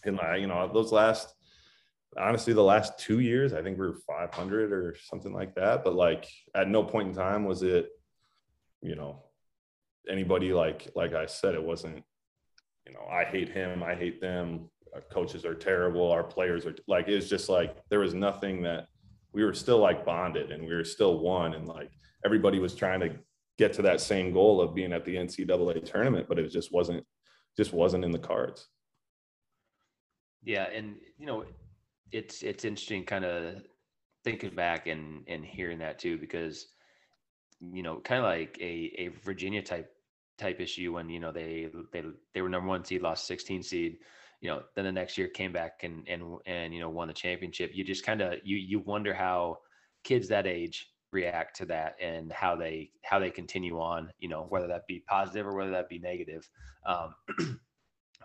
and 0.05 0.17
like 0.17 0.41
you 0.41 0.47
know, 0.47 0.69
those 0.73 0.91
last 0.91 1.33
honestly 2.17 2.53
the 2.53 2.63
last 2.63 2.99
two 2.99 3.19
years, 3.19 3.53
I 3.53 3.61
think 3.61 3.79
we 3.79 3.87
were 3.87 3.99
500 4.07 4.73
or 4.73 4.95
something 5.01 5.33
like 5.33 5.55
that. 5.55 5.83
But 5.83 5.95
like 5.95 6.27
at 6.55 6.67
no 6.67 6.83
point 6.83 7.09
in 7.09 7.13
time 7.13 7.45
was 7.45 7.63
it, 7.63 7.89
you 8.81 8.95
know, 8.95 9.23
anybody 10.09 10.53
like 10.53 10.89
like 10.95 11.13
I 11.13 11.25
said, 11.25 11.55
it 11.55 11.63
wasn't, 11.63 12.03
you 12.85 12.93
know, 12.93 13.05
I 13.09 13.23
hate 13.23 13.49
him, 13.49 13.83
I 13.83 13.95
hate 13.95 14.21
them 14.21 14.69
our 14.93 15.01
coaches 15.01 15.45
are 15.45 15.55
terrible, 15.55 16.11
our 16.11 16.23
players 16.23 16.65
are 16.65 16.75
like 16.87 17.07
it's 17.07 17.29
just 17.29 17.49
like 17.49 17.77
there 17.89 17.99
was 17.99 18.13
nothing 18.13 18.61
that 18.63 18.87
we 19.33 19.43
were 19.43 19.53
still 19.53 19.79
like 19.79 20.05
bonded 20.05 20.51
and 20.51 20.63
we 20.63 20.73
were 20.73 20.83
still 20.83 21.19
one 21.19 21.53
and 21.53 21.67
like 21.67 21.91
everybody 22.25 22.59
was 22.59 22.75
trying 22.75 22.99
to 22.99 23.15
get 23.57 23.73
to 23.73 23.81
that 23.83 24.01
same 24.01 24.33
goal 24.33 24.59
of 24.59 24.75
being 24.75 24.93
at 24.93 25.05
the 25.05 25.15
NCAA 25.15 25.85
tournament, 25.85 26.27
but 26.27 26.39
it 26.39 26.49
just 26.49 26.73
wasn't 26.73 27.05
just 27.57 27.73
wasn't 27.73 28.03
in 28.03 28.11
the 28.11 28.19
cards. 28.19 28.67
Yeah, 30.43 30.67
and 30.73 30.95
you 31.17 31.25
know, 31.25 31.45
it's 32.11 32.43
it's 32.43 32.65
interesting 32.65 33.05
kind 33.05 33.25
of 33.25 33.63
thinking 34.23 34.55
back 34.55 34.87
and 34.87 35.23
and 35.27 35.45
hearing 35.45 35.79
that 35.79 35.99
too 35.99 36.17
because 36.17 36.67
you 37.73 37.83
know, 37.83 37.99
kind 37.99 38.19
of 38.19 38.25
like 38.25 38.57
a 38.59 38.93
a 38.97 39.07
Virginia 39.23 39.61
type 39.61 39.91
type 40.37 40.59
issue 40.59 40.93
when 40.93 41.09
you 41.09 41.19
know 41.19 41.31
they 41.31 41.69
they 41.91 42.03
they 42.33 42.41
were 42.41 42.49
number 42.49 42.67
one 42.67 42.83
seed, 42.83 43.01
lost 43.01 43.27
16 43.27 43.63
seed 43.63 43.97
you 44.41 44.49
know, 44.49 44.63
then 44.75 44.85
the 44.85 44.91
next 44.91 45.17
year 45.17 45.27
came 45.27 45.53
back 45.53 45.83
and 45.83 46.05
and 46.07 46.23
and 46.47 46.73
you 46.73 46.79
know 46.79 46.89
won 46.89 47.07
the 47.07 47.13
championship. 47.13 47.71
You 47.73 47.83
just 47.83 48.03
kind 48.03 48.21
of 48.21 48.39
you 48.43 48.57
you 48.57 48.79
wonder 48.79 49.13
how 49.13 49.59
kids 50.03 50.27
that 50.29 50.47
age 50.47 50.89
react 51.11 51.55
to 51.57 51.65
that 51.65 51.95
and 52.01 52.31
how 52.31 52.55
they 52.55 52.89
how 53.03 53.19
they 53.19 53.29
continue 53.29 53.79
on. 53.79 54.11
You 54.17 54.29
know, 54.29 54.47
whether 54.49 54.67
that 54.67 54.87
be 54.87 55.03
positive 55.07 55.45
or 55.45 55.55
whether 55.55 55.71
that 55.71 55.89
be 55.89 55.99
negative. 55.99 56.49
Um, 56.87 57.13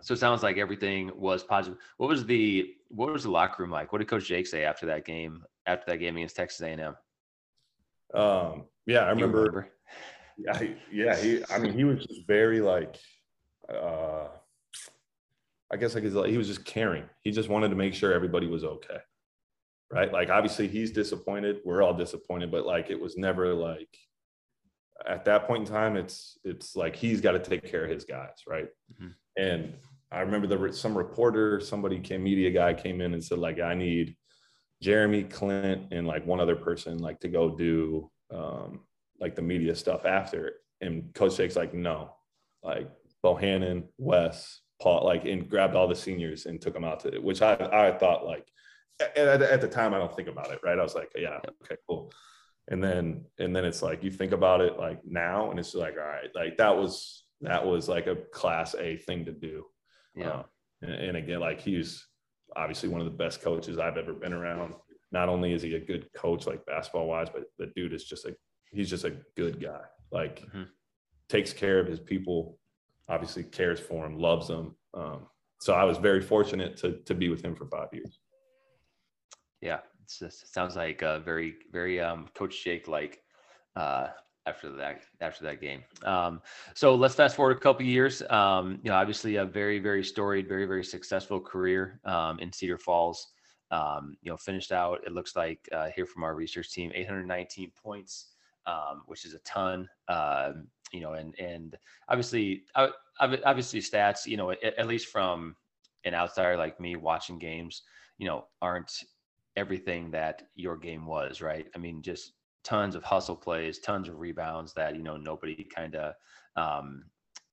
so 0.00 0.14
it 0.14 0.18
sounds 0.18 0.42
like 0.42 0.56
everything 0.56 1.10
was 1.14 1.44
positive. 1.44 1.78
What 1.98 2.08
was 2.08 2.24
the 2.24 2.74
what 2.88 3.12
was 3.12 3.24
the 3.24 3.30
locker 3.30 3.62
room 3.62 3.70
like? 3.70 3.92
What 3.92 3.98
did 3.98 4.08
Coach 4.08 4.26
Jake 4.26 4.46
say 4.46 4.64
after 4.64 4.86
that 4.86 5.04
game? 5.04 5.44
After 5.66 5.90
that 5.90 5.98
game 5.98 6.16
against 6.16 6.36
Texas 6.36 6.62
A&M? 6.62 6.96
Um, 8.14 8.64
yeah, 8.86 9.00
I 9.00 9.10
remember, 9.10 9.38
remember. 9.38 9.68
Yeah, 10.38 10.62
yeah. 10.92 11.16
He, 11.16 11.42
I 11.50 11.58
mean, 11.58 11.72
he 11.72 11.84
was 11.84 12.04
just 12.04 12.26
very 12.26 12.60
like. 12.60 12.96
uh 13.68 14.28
I 15.68 15.76
guess 15.76 15.96
like 15.96 16.04
he 16.04 16.38
was 16.38 16.46
just 16.46 16.64
caring. 16.64 17.04
He 17.22 17.32
just 17.32 17.48
wanted 17.48 17.70
to 17.70 17.74
make 17.74 17.92
sure 17.92 18.12
everybody 18.12 18.46
was 18.46 18.62
okay. 18.62 18.98
Right. 19.90 20.12
Like 20.12 20.30
obviously 20.30 20.68
he's 20.68 20.92
disappointed. 20.92 21.58
We're 21.64 21.82
all 21.82 21.94
disappointed, 21.94 22.50
but 22.50 22.66
like 22.66 22.90
it 22.90 23.00
was 23.00 23.16
never 23.16 23.52
like 23.52 23.88
at 25.06 25.24
that 25.24 25.46
point 25.46 25.66
in 25.66 25.74
time, 25.74 25.96
it's 25.96 26.38
it's 26.44 26.76
like 26.76 26.96
he's 26.96 27.20
got 27.20 27.32
to 27.32 27.38
take 27.38 27.68
care 27.68 27.84
of 27.84 27.90
his 27.90 28.04
guys, 28.04 28.42
right? 28.46 28.68
Mm-hmm. 28.92 29.42
And 29.42 29.74
I 30.10 30.20
remember 30.20 30.46
there 30.46 30.58
was 30.58 30.80
some 30.80 30.96
reporter, 30.96 31.60
somebody 31.60 31.98
came, 31.98 32.22
media 32.22 32.50
guy 32.50 32.72
came 32.72 33.00
in 33.00 33.12
and 33.12 33.22
said, 33.22 33.38
like, 33.38 33.60
I 33.60 33.74
need 33.74 34.16
Jeremy, 34.80 35.24
Klint, 35.24 35.88
and 35.90 36.06
like 36.06 36.24
one 36.26 36.40
other 36.40 36.56
person 36.56 36.98
like 36.98 37.20
to 37.20 37.28
go 37.28 37.56
do 37.56 38.10
um 38.30 38.80
like 39.20 39.34
the 39.34 39.42
media 39.42 39.74
stuff 39.74 40.04
after. 40.04 40.54
And 40.80 41.14
Coach 41.14 41.36
Jake's 41.36 41.56
like, 41.56 41.72
no, 41.72 42.14
like 42.62 42.90
Bohannon, 43.24 43.84
Wes, 43.96 44.60
Paul, 44.80 45.06
like, 45.06 45.24
and 45.24 45.48
grabbed 45.48 45.74
all 45.74 45.88
the 45.88 45.94
seniors 45.94 46.44
and 46.44 46.60
took 46.60 46.74
them 46.74 46.84
out 46.84 47.00
to, 47.00 47.18
which 47.18 47.40
I, 47.40 47.54
I 47.54 47.96
thought 47.96 48.26
like, 48.26 48.46
at, 49.00 49.16
at 49.16 49.60
the 49.62 49.68
time, 49.68 49.94
I 49.94 49.98
don't 49.98 50.14
think 50.14 50.28
about 50.28 50.52
it, 50.52 50.60
right? 50.62 50.78
I 50.78 50.82
was 50.82 50.94
like, 50.94 51.12
yeah, 51.16 51.38
okay, 51.62 51.76
cool. 51.88 52.12
And 52.68 52.84
then, 52.84 53.24
and 53.38 53.56
then 53.56 53.64
it's 53.64 53.80
like, 53.80 54.04
you 54.04 54.10
think 54.10 54.32
about 54.32 54.60
it 54.60 54.78
like 54.78 55.00
now, 55.06 55.50
and 55.50 55.58
it's 55.58 55.74
like, 55.74 55.94
all 55.98 56.06
right, 56.06 56.28
like 56.34 56.58
that 56.58 56.76
was, 56.76 57.24
that 57.40 57.64
was 57.64 57.88
like 57.88 58.06
a 58.06 58.16
class 58.16 58.74
A 58.74 58.96
thing 58.96 59.24
to 59.24 59.32
do. 59.32 59.64
Yeah. 60.14 60.28
Uh, 60.28 60.42
and, 60.82 60.92
and 60.92 61.16
again, 61.16 61.40
like 61.40 61.60
he's 61.60 62.06
obviously 62.54 62.90
one 62.90 63.00
of 63.00 63.06
the 63.06 63.16
best 63.24 63.40
coaches 63.40 63.78
I've 63.78 63.96
ever 63.96 64.12
been 64.12 64.34
around. 64.34 64.74
Not 65.12 65.28
only 65.28 65.52
is 65.52 65.62
he 65.62 65.74
a 65.74 65.80
good 65.80 66.12
coach, 66.14 66.46
like 66.46 66.66
basketball 66.66 67.06
wise, 67.06 67.28
but 67.32 67.44
the 67.58 67.72
dude 67.76 67.92
is 67.92 68.04
just 68.04 68.24
a, 68.24 68.36
he's 68.70 68.90
just 68.90 69.04
a 69.04 69.16
good 69.36 69.60
guy. 69.60 69.80
Like, 70.10 70.40
mm-hmm. 70.40 70.64
takes 71.28 71.52
care 71.52 71.78
of 71.78 71.86
his 71.86 72.00
people 72.00 72.58
obviously 73.08 73.44
cares 73.44 73.80
for 73.80 74.06
him, 74.06 74.18
loves 74.18 74.48
them. 74.48 74.74
Um, 74.94 75.26
so 75.60 75.74
I 75.74 75.84
was 75.84 75.98
very 75.98 76.20
fortunate 76.20 76.76
to 76.78 76.98
to 77.04 77.14
be 77.14 77.28
with 77.28 77.44
him 77.44 77.54
for 77.54 77.66
five 77.66 77.88
years. 77.92 78.18
Yeah, 79.60 79.80
it 80.20 80.32
sounds 80.32 80.76
like 80.76 81.02
a 81.02 81.20
very 81.20 81.54
very 81.72 82.00
um, 82.00 82.28
Coach 82.34 82.62
Jake 82.62 82.88
like 82.88 83.22
uh, 83.74 84.08
after 84.46 84.70
that 84.72 85.02
after 85.20 85.44
that 85.44 85.60
game. 85.60 85.82
Um, 86.04 86.42
so 86.74 86.94
let's 86.94 87.14
fast 87.14 87.36
forward 87.36 87.56
a 87.56 87.60
couple 87.60 87.86
years. 87.86 88.22
Um, 88.28 88.80
you 88.82 88.90
know, 88.90 88.96
obviously 88.96 89.36
a 89.36 89.44
very 89.44 89.78
very 89.78 90.04
storied, 90.04 90.48
very 90.48 90.66
very 90.66 90.84
successful 90.84 91.40
career 91.40 92.00
um, 92.04 92.38
in 92.38 92.52
Cedar 92.52 92.78
Falls. 92.78 93.32
Um, 93.70 94.16
you 94.22 94.30
know, 94.30 94.36
finished 94.36 94.72
out. 94.72 95.00
It 95.04 95.12
looks 95.12 95.34
like 95.34 95.68
uh, 95.72 95.88
here 95.94 96.06
from 96.06 96.22
our 96.22 96.34
research 96.34 96.72
team, 96.72 96.92
819 96.94 97.72
points, 97.82 98.28
um, 98.66 99.02
which 99.06 99.24
is 99.24 99.34
a 99.34 99.38
ton. 99.40 99.88
Uh, 100.08 100.52
you 100.92 101.00
know, 101.00 101.14
and 101.14 101.34
and 101.38 101.76
obviously, 102.08 102.62
obviously 103.18 103.80
stats, 103.80 104.26
you 104.26 104.36
know, 104.36 104.50
at, 104.50 104.62
at 104.62 104.86
least 104.86 105.08
from 105.08 105.56
an 106.04 106.14
outsider 106.14 106.56
like 106.56 106.80
me 106.80 106.96
watching 106.96 107.38
games, 107.38 107.82
you 108.18 108.26
know, 108.26 108.46
aren't 108.62 109.02
everything 109.56 110.10
that 110.12 110.42
your 110.54 110.76
game 110.76 111.06
was, 111.06 111.40
right? 111.40 111.66
I 111.74 111.78
mean, 111.78 112.02
just 112.02 112.32
tons 112.62 112.94
of 112.94 113.02
hustle 113.02 113.36
plays, 113.36 113.78
tons 113.78 114.08
of 114.08 114.18
rebounds 114.18 114.72
that 114.74 114.96
you 114.96 115.02
know 115.02 115.16
nobody 115.16 115.64
kind 115.64 115.94
of 115.94 116.14
um, 116.56 117.04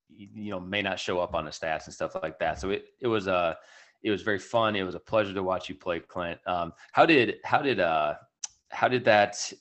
you 0.10 0.52
know 0.52 0.60
may 0.60 0.81
not 0.81 0.99
show 0.99 1.19
up 1.19 1.34
on 1.34 1.45
the 1.45 1.52
stats 1.52 1.85
and 1.85 1.94
stuff 1.94 2.15
like 2.22 2.40
that. 2.40 2.60
So 2.60 2.69
it 2.69 2.85
it 3.02 3.07
was 3.07 3.27
a 3.27 3.57
it 4.03 4.11
was 4.11 4.21
very 4.21 4.39
fun. 4.39 4.75
It 4.75 4.84
was 4.84 4.95
a 4.95 4.99
pleasure 4.99 5.34
to 5.34 5.43
watch 5.43 5.69
you 5.69 5.75
play, 5.75 5.99
Klint. 6.01 6.38
Um, 6.45 6.73
how 6.91 7.05
did 7.05 7.38
how 7.43 7.61
did 7.61 7.80
uh 7.80 8.15
how 8.69 8.88
did 8.88 9.05
that 9.05 9.51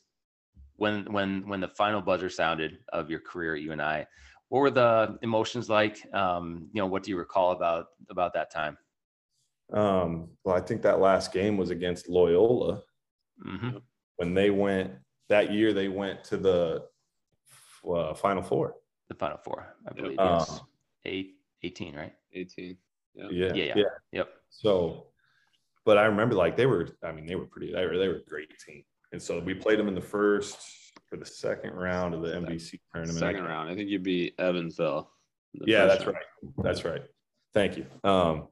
when 0.77 1.05
when 1.13 1.49
when 1.49 1.61
the 1.61 1.69
final 1.69 2.01
buzzer 2.01 2.29
sounded 2.29 2.79
of 2.93 3.09
your 3.09 3.21
career 3.21 3.55
at 3.55 3.63
UNI, 3.63 4.07
what 4.49 4.61
were 4.61 4.71
the 4.71 5.19
emotions 5.23 5.69
like? 5.69 6.03
Um, 6.13 6.69
you 6.73 6.81
know, 6.81 6.87
what 6.87 7.05
do 7.05 7.11
you 7.11 7.17
recall 7.17 7.53
about 7.53 7.87
about 8.11 8.35
that 8.35 8.51
time? 8.51 8.77
Um, 9.73 10.29
well, 10.45 10.57
I 10.57 10.61
think 10.61 10.83
that 10.83 11.01
last 11.01 11.33
game 11.33 11.57
was 11.57 11.71
against 11.71 12.09
Loyola 12.09 12.83
mm-hmm. 13.47 13.79
when 14.17 14.35
they 14.35 14.51
went 14.51 14.93
that 15.29 15.53
year. 15.53 15.73
They 15.73 15.89
went 15.89 16.25
to 16.25 16.37
the 16.37 16.85
uh, 17.89 18.13
Final 18.15 18.43
Four. 18.43 18.75
The 19.09 19.15
Final 19.15 19.39
Four, 19.39 19.75
I 19.89 19.93
believe. 19.95 20.19
Um, 20.19 20.41
yes. 20.41 20.61
Eight, 21.05 21.37
18, 21.63 21.97
right? 21.97 22.13
18. 22.35 22.77
Yeah. 23.15 23.27
Yeah, 23.31 23.47
yeah. 23.47 23.65
Yeah. 23.65 23.75
Yeah. 23.77 23.85
Yep. 24.13 24.29
So, 24.51 25.07
but 25.85 25.99
I 25.99 26.05
remember 26.05 26.35
like 26.35 26.57
they 26.57 26.67
were. 26.67 26.89
I 27.03 27.13
mean, 27.13 27.27
they 27.27 27.37
were 27.37 27.47
pretty. 27.47 27.73
They 27.73 27.87
were. 27.87 27.99
They 27.99 28.09
were 28.09 28.17
a 28.17 28.25
great 28.25 28.51
team. 28.59 28.85
And 29.13 29.21
so 29.21 29.39
we 29.41 29.55
played 29.55 29.79
them 29.79 29.89
in 29.89 29.95
the 29.95 30.01
first 30.01 30.59
for 31.09 31.17
the 31.19 31.27
second 31.27 31.75
round 31.75 32.15
of 32.15 32.23
the 32.23 32.29
MVC 32.29 32.81
tournament. 32.93 33.19
Second 33.19 33.45
round. 33.45 33.69
I 33.69 33.75
think 33.75 33.91
you 33.91 33.99
beat 33.99 34.35
Evansville. 34.39 35.11
Yeah, 35.53 35.85
that's 35.85 36.07
round. 36.07 36.17
right. 36.17 36.65
That's 36.65 36.85
right. 36.85 37.03
Thank 37.53 37.77
you. 37.77 37.87
Um, 38.03 38.49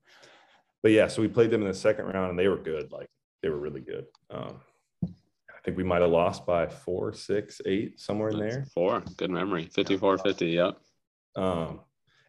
but 0.82 0.92
yeah, 0.92 1.08
so 1.08 1.22
we 1.22 1.28
played 1.28 1.50
them 1.50 1.62
in 1.62 1.68
the 1.68 1.74
second 1.74 2.06
round 2.06 2.30
and 2.30 2.38
they 2.38 2.48
were 2.48 2.58
good. 2.58 2.92
Like 2.92 3.08
they 3.42 3.48
were 3.48 3.58
really 3.58 3.80
good. 3.80 4.06
Um, 4.30 4.60
I 5.04 5.62
think 5.64 5.76
we 5.76 5.84
might 5.84 6.02
have 6.02 6.10
lost 6.10 6.46
by 6.46 6.66
four, 6.66 7.12
six, 7.12 7.60
eight, 7.66 8.00
somewhere 8.00 8.30
in 8.30 8.38
there. 8.38 8.66
Four. 8.74 9.02
Good 9.16 9.30
memory. 9.30 9.70
54 9.74 10.18
50. 10.18 10.46
Yep. 10.46 10.78
Um, 11.36 11.80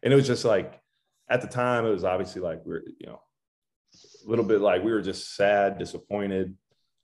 and 0.02 0.12
it 0.12 0.16
was 0.16 0.26
just 0.26 0.44
like 0.44 0.80
at 1.32 1.40
the 1.40 1.48
time, 1.48 1.86
it 1.86 1.90
was 1.90 2.04
obviously 2.04 2.42
like 2.42 2.60
we 2.66 2.74
are 2.74 2.82
you 3.00 3.06
know, 3.06 3.22
a 4.26 4.30
little 4.30 4.44
bit 4.44 4.60
like 4.60 4.84
we 4.84 4.92
were 4.92 5.00
just 5.00 5.34
sad, 5.34 5.78
disappointed. 5.78 6.54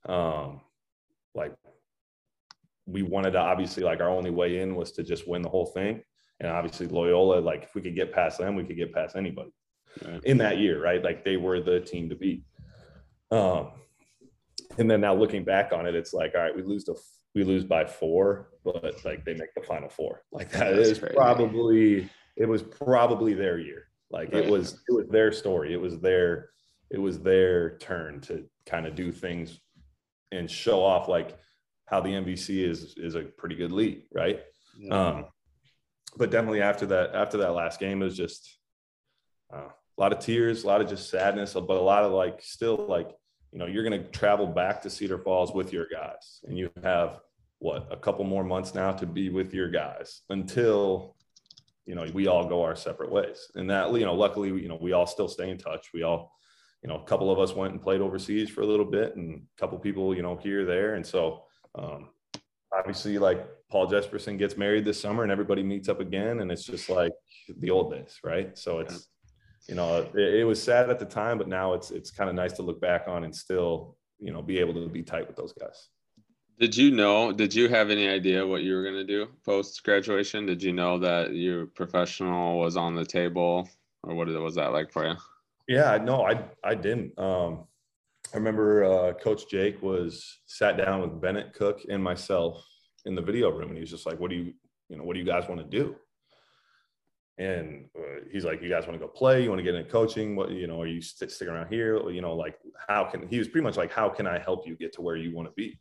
Um, 0.07 0.61
like 1.33 1.55
we 2.85 3.01
wanted 3.01 3.31
to 3.31 3.39
obviously 3.39 3.83
like 3.83 4.01
our 4.01 4.09
only 4.09 4.29
way 4.29 4.59
in 4.59 4.75
was 4.75 4.91
to 4.93 5.03
just 5.03 5.27
win 5.27 5.41
the 5.41 5.49
whole 5.49 5.65
thing. 5.65 6.03
And 6.39 6.51
obviously 6.51 6.87
Loyola, 6.87 7.39
like 7.39 7.63
if 7.63 7.73
we 7.73 7.81
could 7.81 7.95
get 7.95 8.13
past 8.13 8.37
them, 8.37 8.55
we 8.55 8.63
could 8.63 8.77
get 8.77 8.93
past 8.93 9.15
anybody 9.15 9.51
right. 10.05 10.23
in 10.23 10.37
that 10.37 10.59
year, 10.59 10.81
right? 10.81 11.03
Like 11.03 11.25
they 11.25 11.37
were 11.37 11.59
the 11.59 11.79
team 11.79 12.07
to 12.09 12.15
beat. 12.15 12.43
Um, 13.31 13.71
and 14.77 14.89
then 14.89 15.01
now 15.01 15.15
looking 15.15 15.43
back 15.43 15.73
on 15.73 15.87
it, 15.87 15.95
it's 15.95 16.13
like, 16.13 16.33
all 16.35 16.41
right, 16.41 16.55
we 16.55 16.61
lose 16.61 16.85
the 16.85 16.95
we 17.33 17.43
lose 17.43 17.63
by 17.63 17.85
four, 17.85 18.49
but 18.63 19.03
like 19.05 19.25
they 19.25 19.33
make 19.33 19.53
the 19.55 19.61
final 19.61 19.89
four. 19.89 20.21
Like 20.31 20.51
that 20.51 20.75
That's 20.75 20.89
is 20.89 20.99
crazy. 20.99 21.15
probably 21.15 22.09
it 22.37 22.47
was 22.47 22.63
probably 22.63 23.33
their 23.33 23.59
year. 23.59 23.88
Like 24.11 24.33
right. 24.33 24.45
it 24.45 24.51
was 24.51 24.73
it 24.87 24.93
was 24.93 25.07
their 25.09 25.31
story. 25.31 25.73
It 25.73 25.81
was 25.81 25.99
their 25.99 26.49
it 26.89 26.99
was 26.99 27.19
their 27.19 27.77
turn 27.77 28.21
to 28.21 28.45
kind 28.65 28.87
of 28.87 28.95
do 28.95 29.11
things 29.11 29.59
and 30.31 30.49
show 30.49 30.83
off 30.83 31.07
like 31.07 31.37
how 31.85 32.01
the 32.01 32.09
MVC 32.09 32.67
is 32.67 32.95
is 32.97 33.15
a 33.15 33.21
pretty 33.21 33.55
good 33.55 33.71
league, 33.71 34.03
right? 34.13 34.41
Yeah. 34.77 35.07
Um, 35.07 35.25
but 36.17 36.31
definitely 36.31 36.61
after 36.61 36.85
that 36.87 37.13
after 37.13 37.37
that 37.37 37.51
last 37.51 37.79
game 37.79 38.01
it 38.01 38.05
was 38.05 38.17
just 38.17 38.57
uh, 39.53 39.69
a 39.99 40.01
lot 40.01 40.13
of 40.13 40.19
tears, 40.19 40.63
a 40.63 40.67
lot 40.67 40.81
of 40.81 40.87
just 40.87 41.09
sadness, 41.09 41.53
but 41.53 41.69
a 41.69 41.81
lot 41.81 42.03
of 42.03 42.13
like 42.13 42.41
still 42.41 42.85
like, 42.87 43.11
you 43.51 43.59
know, 43.59 43.65
you're 43.65 43.83
going 43.83 44.01
to 44.01 44.09
travel 44.11 44.47
back 44.47 44.81
to 44.83 44.89
Cedar 44.89 45.17
Falls 45.17 45.53
with 45.53 45.73
your 45.73 45.87
guys 45.91 46.39
and 46.47 46.57
you 46.57 46.71
have 46.83 47.19
what 47.59 47.87
a 47.91 47.97
couple 47.97 48.23
more 48.23 48.43
months 48.43 48.73
now 48.73 48.91
to 48.93 49.05
be 49.05 49.29
with 49.29 49.53
your 49.53 49.69
guys 49.69 50.21
until 50.29 51.15
you 51.89 51.95
know 51.95 52.05
we 52.13 52.27
all 52.27 52.45
go 52.45 52.61
our 52.61 52.75
separate 52.75 53.11
ways. 53.11 53.51
And 53.55 53.67
that 53.71 53.91
you 53.93 54.05
know 54.05 54.13
luckily 54.13 54.49
you 54.49 54.69
know 54.69 54.77
we 54.79 54.93
all 54.93 55.07
still 55.07 55.27
stay 55.27 55.49
in 55.49 55.57
touch. 55.57 55.87
We 55.91 56.03
all 56.03 56.31
you 56.83 56.87
know 56.87 56.97
a 56.97 57.03
couple 57.03 57.31
of 57.31 57.39
us 57.39 57.55
went 57.55 57.73
and 57.73 57.81
played 57.81 57.99
overseas 57.99 58.47
for 58.47 58.61
a 58.61 58.65
little 58.67 58.85
bit 58.85 59.15
and 59.15 59.41
a 59.41 59.59
couple 59.59 59.79
people 59.79 60.15
you 60.15 60.21
know 60.21 60.35
here 60.35 60.65
there. 60.65 60.93
And 60.93 61.05
so 61.05 61.45
um, 61.73 62.09
obviously 62.77 63.17
like 63.17 63.43
paul 63.71 63.89
jesperson 63.89 64.37
gets 64.37 64.55
married 64.55 64.85
this 64.85 65.01
summer 65.01 65.23
and 65.23 65.31
everybody 65.31 65.63
meets 65.63 65.89
up 65.89 65.99
again. 65.99 66.41
And 66.41 66.51
it's 66.51 66.63
just 66.63 66.91
like 66.91 67.11
the 67.57 67.71
old 67.71 67.91
days 67.91 68.19
right? 68.23 68.55
So 68.55 68.79
it's 68.79 69.09
you 69.67 69.73
know 69.73 70.07
it, 70.13 70.35
it 70.41 70.43
was 70.43 70.61
sad 70.61 70.91
at 70.91 70.99
the 70.99 71.05
time 71.05 71.39
but 71.39 71.47
now 71.47 71.73
it's 71.73 71.89
it's 71.89 72.11
kind 72.11 72.29
of 72.29 72.35
nice 72.35 72.53
to 72.53 72.61
look 72.61 72.79
back 72.79 73.07
on 73.07 73.23
and 73.23 73.35
still 73.35 73.97
you 74.19 74.31
know 74.31 74.43
be 74.43 74.59
able 74.59 74.75
to 74.75 74.87
be 74.87 75.01
tight 75.01 75.25
with 75.25 75.35
those 75.35 75.53
guys 75.53 75.89
did 76.59 76.75
you 76.75 76.91
know? 76.91 77.31
Did 77.31 77.53
you 77.55 77.69
have 77.69 77.89
any 77.89 78.07
idea 78.07 78.45
what 78.45 78.63
you 78.63 78.75
were 78.75 78.83
going 78.83 78.95
to 78.95 79.05
do 79.05 79.27
post 79.45 79.83
graduation? 79.83 80.45
Did 80.45 80.61
you 80.61 80.73
know 80.73 80.99
that 80.99 81.33
your 81.33 81.65
professional 81.67 82.59
was 82.59 82.75
on 82.75 82.95
the 82.95 83.05
table, 83.05 83.69
or 84.03 84.13
what 84.13 84.27
was 84.27 84.55
that 84.55 84.73
like 84.73 84.91
for 84.91 85.07
you? 85.07 85.15
Yeah, 85.67 85.97
no, 85.97 86.25
I 86.25 86.43
I 86.63 86.75
didn't. 86.75 87.17
Um, 87.17 87.65
I 88.33 88.37
remember 88.37 88.83
uh, 88.83 89.13
Coach 89.13 89.49
Jake 89.49 89.81
was 89.81 90.39
sat 90.45 90.77
down 90.77 91.01
with 91.01 91.21
Bennett 91.21 91.53
Koch 91.53 91.81
and 91.89 92.03
myself 92.03 92.63
in 93.05 93.15
the 93.15 93.21
video 93.21 93.49
room, 93.49 93.69
and 93.69 93.77
he 93.77 93.81
was 93.81 93.89
just 93.89 94.05
like, 94.05 94.19
"What 94.19 94.29
do 94.29 94.35
you, 94.35 94.53
you 94.89 94.97
know, 94.97 95.03
what 95.03 95.13
do 95.13 95.19
you 95.19 95.25
guys 95.25 95.47
want 95.47 95.61
to 95.61 95.77
do?" 95.77 95.95
And 97.37 97.85
uh, 97.97 98.25
he's 98.29 98.43
like, 98.43 98.61
"You 98.61 98.67
guys 98.67 98.85
want 98.85 98.99
to 98.99 99.05
go 99.05 99.11
play? 99.11 99.43
You 99.43 99.49
want 99.49 99.59
to 99.59 99.63
get 99.63 99.75
into 99.75 99.89
coaching? 99.89 100.35
What, 100.35 100.51
you 100.51 100.67
know, 100.67 100.81
are 100.81 100.87
you 100.87 101.01
st- 101.01 101.31
sticking 101.31 101.53
around 101.53 101.69
here? 101.69 102.09
You 102.09 102.21
know, 102.21 102.35
like, 102.35 102.59
how 102.87 103.05
can?" 103.05 103.27
He 103.29 103.37
was 103.37 103.47
pretty 103.47 103.63
much 103.63 103.77
like, 103.77 103.93
"How 103.93 104.09
can 104.09 104.27
I 104.27 104.39
help 104.39 104.67
you 104.67 104.75
get 104.75 104.91
to 104.93 105.01
where 105.01 105.15
you 105.15 105.33
want 105.33 105.47
to 105.47 105.53
be?" 105.53 105.79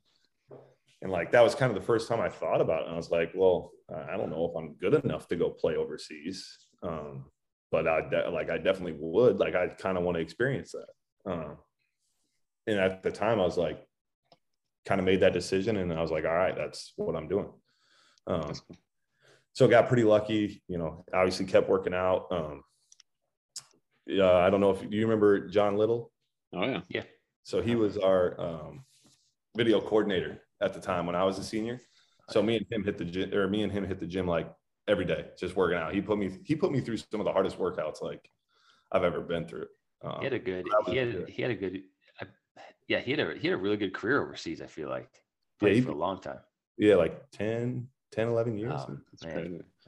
And 1.03 1.13
like 1.13 1.33
that 1.33 1.43
was 1.43 1.55
kind 1.55 1.71
of 1.71 1.81
the 1.81 1.87
first 1.87 2.09
time 2.09 2.21
I 2.21 2.29
thought 2.29 2.61
about 2.61 2.83
it. 2.83 2.87
And 2.87 2.95
I 2.95 2.97
was 2.97 3.11
like, 3.11 3.33
well, 3.35 3.71
I 3.93 4.17
don't 4.17 4.31
know 4.31 4.47
if 4.47 4.57
I'm 4.57 4.75
good 4.75 4.95
enough 5.05 5.29
to 5.29 5.37
go 5.37 5.51
play 5.51 5.77
overseas, 5.77 6.59
um, 6.83 7.27
but 7.71 7.87
I 7.87 8.09
de- 8.09 8.31
like 8.31 8.51
I 8.51 8.59
definitely 8.59 8.97
would. 8.99 9.39
Like 9.39 9.55
I 9.55 9.69
kind 9.69 9.97
of 9.97 10.05
want 10.05 10.17
to 10.17 10.23
experience 10.23 10.73
that. 10.73 11.33
Um, 11.33 11.57
and 12.67 12.79
at 12.79 13.03
the 13.03 13.11
time, 13.11 13.41
I 13.41 13.45
was 13.45 13.57
like, 13.57 13.83
kind 14.85 15.01
of 15.01 15.05
made 15.05 15.21
that 15.21 15.33
decision, 15.33 15.77
and 15.77 15.93
I 15.93 16.03
was 16.03 16.11
like, 16.11 16.25
all 16.25 16.35
right, 16.35 16.57
that's 16.57 16.93
what 16.97 17.15
I'm 17.15 17.29
doing. 17.29 17.51
Um, 18.27 18.53
so 19.53 19.69
got 19.69 19.89
pretty 19.89 20.05
lucky. 20.05 20.63
You 20.69 20.79
know, 20.79 21.05
obviously 21.15 21.47
kept 21.47 21.69
working 21.69 21.95
out. 21.95 22.27
Um, 22.31 22.63
yeah, 24.07 24.33
I 24.33 24.51
don't 24.51 24.61
know 24.61 24.71
if 24.71 24.83
you 24.91 25.03
remember 25.03 25.49
John 25.49 25.77
Little. 25.77 26.11
Oh 26.55 26.65
yeah, 26.65 26.81
yeah. 26.89 27.05
So 27.45 27.63
he 27.63 27.77
was 27.77 27.97
our 27.97 28.41
um, 28.41 28.85
video 29.57 29.81
coordinator 29.81 30.43
at 30.61 30.75
the 30.75 30.81
time 30.81 31.07
when 31.07 31.15
I 31.15 31.25
was 31.25 31.39
a 31.39 31.45
senior. 31.45 31.81
So 32.31 32.43
me 32.43 32.57
and 32.57 32.67
him 32.71 32.85
hit 32.85 32.99
the 32.99 33.05
gym, 33.05 33.33
or 33.33 33.49
me 33.49 33.63
and 33.63 33.73
him 33.73 33.87
hit 33.87 34.01
the 34.01 34.07
gym 34.07 34.27
like 34.27 34.53
every 34.87 35.05
day, 35.05 35.27
just 35.39 35.57
working 35.57 35.79
out. 35.79 35.95
He 35.95 36.01
put 36.01 36.19
me 36.19 36.39
he 36.45 36.55
put 36.55 36.73
me 36.73 36.81
through 36.81 36.99
some 36.99 37.21
of 37.21 37.25
the 37.25 37.33
hardest 37.33 37.59
workouts 37.59 38.03
like 38.03 38.29
I've 38.93 39.05
ever 39.05 39.21
been 39.21 39.47
through. 39.47 39.67
Um, 40.03 40.17
he 40.19 40.25
had 40.25 40.33
a 40.35 40.39
good 40.39 40.67
he 40.87 40.97
had 40.97 41.13
good. 41.13 41.29
he 41.29 41.43
had 41.43 41.51
a 41.51 41.55
good 41.55 41.83
uh, 42.21 42.27
yeah 42.87 43.01
he 43.01 43.13
had 43.13 43.21
a 43.21 43.35
he 43.39 43.49
had 43.49 43.55
a 43.55 43.61
really 43.61 43.79
good 43.79 43.95
career 43.95 44.23
overseas. 44.23 44.61
I 44.61 44.67
feel 44.67 44.89
like 44.91 45.09
Played 45.59 45.71
yeah, 45.71 45.75
he, 45.77 45.81
for 45.83 45.91
a 45.93 45.97
long 45.97 46.21
time. 46.21 46.39
Yeah, 46.77 46.95
like 46.95 47.31
10, 47.33 47.89
10 48.13 48.29
11 48.29 48.59
years. 48.59 48.73
Oh, 48.77 48.97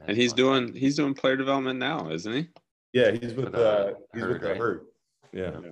and 0.05 0.17
he's 0.17 0.33
doing 0.33 0.73
he's 0.73 0.95
doing 0.95 1.13
player 1.13 1.37
development 1.37 1.79
now, 1.79 2.09
isn't 2.11 2.33
he? 2.33 2.47
Yeah, 2.93 3.11
he's 3.11 3.33
with, 3.33 3.55
uh, 3.55 3.93
he's 4.13 4.21
Herd, 4.21 4.31
with 4.33 4.41
the 4.41 4.47
right? 4.49 4.57
Herd. 4.57 4.85
Yeah. 5.31 5.51
yeah. 5.63 5.71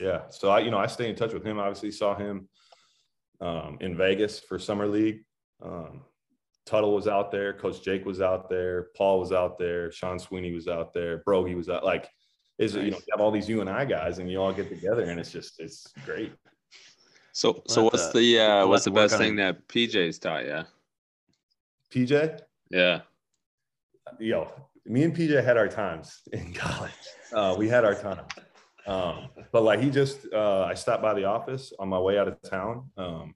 Yeah. 0.00 0.20
So 0.30 0.48
I, 0.48 0.60
you 0.60 0.70
know, 0.70 0.78
I 0.78 0.86
stay 0.86 1.10
in 1.10 1.16
touch 1.16 1.34
with 1.34 1.44
him. 1.44 1.58
Obviously, 1.58 1.90
saw 1.90 2.14
him 2.14 2.48
um, 3.40 3.78
in 3.80 3.96
Vegas 3.96 4.38
for 4.38 4.58
summer 4.58 4.86
league. 4.86 5.24
Um, 5.62 6.02
Tuttle 6.66 6.94
was 6.94 7.08
out 7.08 7.30
there, 7.30 7.54
Coach 7.54 7.82
Jake 7.82 8.04
was 8.04 8.20
out 8.20 8.50
there, 8.50 8.88
Paul 8.96 9.20
was 9.20 9.32
out 9.32 9.58
there, 9.58 9.90
Sean 9.90 10.18
Sweeney 10.18 10.52
was 10.52 10.68
out 10.68 10.92
there, 10.92 11.22
Brogy 11.26 11.56
was 11.56 11.68
out. 11.70 11.82
Like, 11.82 12.08
is 12.58 12.74
nice. 12.74 12.84
you 12.84 12.90
know, 12.90 12.96
you 12.98 13.12
have 13.12 13.20
all 13.20 13.30
these 13.30 13.48
UNI 13.48 13.86
guys, 13.86 14.18
and 14.18 14.30
you 14.30 14.42
all 14.42 14.52
get 14.52 14.68
together, 14.68 15.04
and 15.04 15.18
it's 15.18 15.32
just 15.32 15.60
it's 15.60 15.86
great. 16.04 16.32
So, 17.32 17.62
so 17.68 17.84
what's 17.84 18.12
the 18.12 18.40
uh, 18.40 18.66
what's 18.66 18.84
the 18.84 18.90
best 18.90 19.16
thing 19.16 19.36
that 19.36 19.66
PJ's 19.68 20.18
taught 20.18 20.44
you? 20.44 20.64
PJ? 21.90 22.40
Yeah. 22.70 23.02
Yo, 24.18 24.50
me 24.84 25.04
and 25.04 25.16
PJ 25.16 25.42
had 25.44 25.56
our 25.56 25.68
times 25.68 26.20
in 26.32 26.52
college. 26.54 26.90
Uh, 27.32 27.54
we 27.56 27.68
had 27.68 27.84
our 27.84 27.94
time. 27.94 28.24
Um, 28.88 29.28
but 29.52 29.62
like 29.62 29.80
he 29.80 29.90
just, 29.90 30.26
uh, 30.32 30.62
I 30.62 30.72
stopped 30.72 31.02
by 31.02 31.12
the 31.12 31.24
office 31.24 31.74
on 31.78 31.90
my 31.90 31.98
way 31.98 32.18
out 32.18 32.26
of 32.26 32.40
town 32.40 32.90
um, 32.96 33.34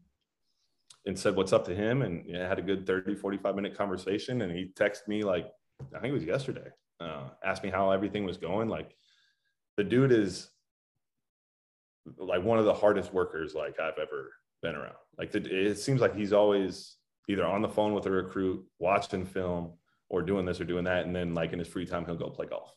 and 1.05 1.17
said 1.17 1.37
what's 1.37 1.53
up 1.53 1.67
to 1.67 1.75
him 1.75 2.01
and 2.01 2.27
know, 2.27 2.49
had 2.49 2.59
a 2.59 2.63
good 2.63 2.87
30, 2.87 3.15
45 3.15 3.55
minute 3.55 3.77
conversation. 3.77 4.41
And 4.41 4.51
he 4.51 4.73
texted 4.75 5.09
me 5.09 5.23
like, 5.23 5.47
I 5.95 5.99
think 5.99 6.13
it 6.13 6.15
was 6.15 6.25
yesterday, 6.25 6.69
uh, 7.01 7.29
asked 7.45 7.63
me 7.63 7.69
how 7.69 7.91
everything 7.91 8.25
was 8.25 8.39
going. 8.39 8.69
Like 8.69 8.97
the 9.77 9.85
dude 9.85 10.11
is 10.11 10.49
like 12.17 12.43
one 12.43 12.59
of 12.59 12.65
the 12.65 12.75
hardest 12.75 13.13
workers 13.13 13.55
like 13.55 13.79
I've 13.79 13.99
ever 13.99 14.33
been 14.63 14.75
around. 14.75 14.97
Like 15.19 15.33
the, 15.33 15.41
it 15.41 15.79
seems 15.79 16.01
like 16.01 16.17
he's 16.17 16.33
always 16.33 16.97
either 17.29 17.45
on 17.45 17.61
the 17.61 17.69
phone 17.69 17.93
with 17.93 18.07
a 18.07 18.11
recruit, 18.11 18.65
watching 18.79 19.27
film, 19.27 19.75
or 20.09 20.23
doing 20.23 20.47
this 20.47 20.61
or 20.61 20.65
doing 20.65 20.85
that, 20.85 21.07
and 21.07 21.15
then 21.15 21.35
like 21.35 21.53
in 21.53 21.59
his 21.59 21.69
free 21.69 21.87
time 21.87 22.05
he'll 22.05 22.17
go 22.17 22.29
play 22.29 22.47
golf 22.47 22.75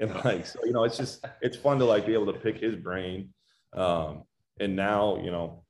and 0.00 0.14
like 0.24 0.46
so 0.46 0.58
you 0.64 0.72
know 0.72 0.84
it's 0.84 0.96
just 0.96 1.24
it's 1.40 1.56
fun 1.56 1.78
to 1.78 1.84
like 1.84 2.06
be 2.06 2.14
able 2.14 2.26
to 2.26 2.38
pick 2.38 2.58
his 2.58 2.76
brain 2.76 3.30
um 3.74 4.24
and 4.60 4.74
now 4.74 5.16
you 5.22 5.30
know 5.30 5.64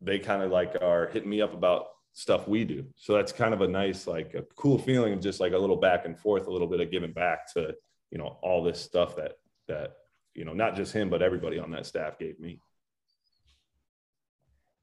they 0.00 0.18
kind 0.18 0.42
of 0.42 0.50
like 0.50 0.74
are 0.80 1.08
hitting 1.08 1.30
me 1.30 1.40
up 1.40 1.54
about 1.54 1.86
stuff 2.12 2.48
we 2.48 2.64
do 2.64 2.84
so 2.96 3.14
that's 3.14 3.32
kind 3.32 3.54
of 3.54 3.60
a 3.60 3.68
nice 3.68 4.06
like 4.06 4.34
a 4.34 4.42
cool 4.56 4.78
feeling 4.78 5.12
of 5.12 5.20
just 5.20 5.40
like 5.40 5.52
a 5.52 5.58
little 5.58 5.76
back 5.76 6.04
and 6.04 6.18
forth 6.18 6.46
a 6.46 6.50
little 6.50 6.66
bit 6.66 6.80
of 6.80 6.90
giving 6.90 7.12
back 7.12 7.50
to 7.52 7.74
you 8.10 8.18
know 8.18 8.38
all 8.42 8.62
this 8.62 8.80
stuff 8.80 9.16
that 9.16 9.32
that 9.68 9.92
you 10.34 10.44
know 10.44 10.52
not 10.52 10.74
just 10.74 10.92
him 10.92 11.08
but 11.08 11.22
everybody 11.22 11.58
on 11.58 11.70
that 11.70 11.86
staff 11.86 12.18
gave 12.18 12.38
me 12.40 12.60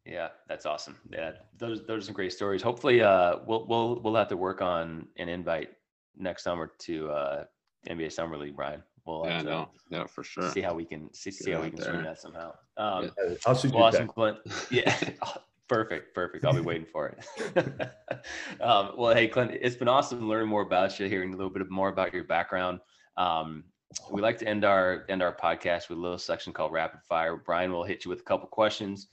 yeah, 0.07 0.29
that's 0.47 0.65
awesome. 0.65 0.95
Yeah, 1.11 1.31
those 1.57 1.85
those 1.85 2.03
are 2.03 2.05
some 2.05 2.13
great 2.13 2.31
stories. 2.31 2.61
Hopefully, 2.61 3.01
uh, 3.01 3.39
we'll 3.45 3.67
we'll 3.67 3.99
we'll 4.01 4.15
have 4.15 4.29
to 4.29 4.37
work 4.37 4.61
on 4.61 5.07
an 5.17 5.27
invite 5.27 5.71
next 6.15 6.43
summer 6.43 6.71
to 6.79 7.09
uh, 7.09 7.43
NBA 7.89 8.11
Summer 8.11 8.37
League, 8.37 8.55
Brian. 8.55 8.83
We'll 9.05 9.23
yeah, 9.25 9.41
no, 9.41 9.69
no, 9.89 10.05
for 10.05 10.23
sure. 10.23 10.51
See 10.51 10.61
how 10.61 10.73
we 10.73 10.83
can 10.83 11.13
see, 11.13 11.31
see 11.31 11.51
how 11.51 11.61
we 11.61 11.69
can 11.69 11.81
swing 11.81 12.03
that 12.03 12.19
somehow. 12.19 12.53
Um, 12.75 13.11
yeah. 13.17 13.35
I'll 13.45 13.55
shoot 13.55 13.73
well, 13.73 13.83
awesome, 13.83 14.07
Klint. 14.07 14.37
Yeah, 14.69 14.93
perfect, 15.69 16.13
perfect. 16.13 16.43
I'll 16.43 16.53
be 16.53 16.59
waiting 16.59 16.85
for 16.85 17.07
it. 17.07 17.25
um, 18.61 18.91
well, 18.97 19.15
hey, 19.15 19.29
Klint, 19.29 19.57
it's 19.61 19.77
been 19.77 19.87
awesome 19.87 20.27
learning 20.27 20.49
more 20.49 20.61
about 20.61 20.99
you, 20.99 21.07
hearing 21.07 21.33
a 21.33 21.37
little 21.37 21.49
bit 21.51 21.69
more 21.69 21.87
about 21.87 22.13
your 22.13 22.25
background. 22.25 22.81
Um, 23.15 23.63
we 24.11 24.21
like 24.21 24.37
to 24.39 24.47
end 24.47 24.65
our 24.65 25.05
end 25.07 25.23
our 25.23 25.33
podcast 25.33 25.87
with 25.87 25.97
a 25.97 26.01
little 26.01 26.17
section 26.17 26.51
called 26.51 26.73
rapid 26.73 27.01
fire. 27.07 27.37
Brian 27.37 27.71
will 27.71 27.85
hit 27.85 28.03
you 28.03 28.09
with 28.09 28.19
a 28.19 28.23
couple 28.23 28.47
questions, 28.47 29.07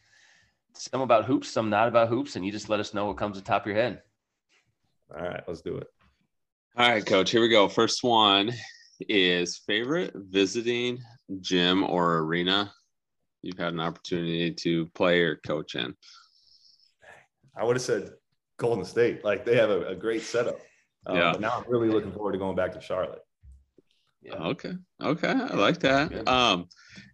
some 0.72 1.02
about 1.02 1.24
hoops, 1.24 1.48
some 1.48 1.70
not 1.70 1.86
about 1.86 2.08
hoops, 2.08 2.34
and 2.34 2.44
you 2.44 2.50
just 2.50 2.68
let 2.68 2.80
us 2.80 2.94
know 2.94 3.06
what 3.06 3.16
comes 3.16 3.36
to 3.36 3.42
the 3.42 3.46
top 3.46 3.62
of 3.62 3.66
your 3.68 3.76
head. 3.76 4.02
All 5.16 5.22
right, 5.22 5.42
let's 5.46 5.60
do 5.60 5.76
it. 5.76 5.86
All 6.76 6.88
right, 6.88 7.06
coach, 7.06 7.30
here 7.30 7.40
we 7.40 7.48
go. 7.48 7.68
First 7.68 8.02
one 8.02 8.52
is 9.08 9.58
favorite 9.58 10.12
visiting 10.16 10.98
gym 11.40 11.84
or 11.84 12.18
arena 12.18 12.72
you've 13.44 13.58
had 13.58 13.74
an 13.74 13.80
opportunity 13.80 14.50
to 14.52 14.86
play 14.86 15.20
or 15.20 15.36
coach 15.36 15.74
in? 15.74 15.94
I 17.56 17.64
would 17.64 17.76
have 17.76 17.82
said 17.82 18.10
Golden 18.56 18.84
State. 18.84 19.24
Like 19.24 19.44
they 19.44 19.56
have 19.56 19.70
a, 19.70 19.88
a 19.88 19.94
great 19.94 20.22
setup. 20.22 20.58
Um, 21.06 21.16
yeah. 21.16 21.32
But 21.32 21.40
now 21.42 21.58
I'm 21.58 21.70
really 21.70 21.90
looking 21.90 22.12
forward 22.12 22.32
to 22.32 22.38
going 22.38 22.56
back 22.56 22.72
to 22.72 22.80
Charlotte. 22.80 23.20
Yeah. 24.22 24.34
Okay. 24.34 24.72
Okay. 25.02 25.28
I 25.28 25.54
like 25.54 25.78
that. 25.80 26.26
Um, 26.26 26.66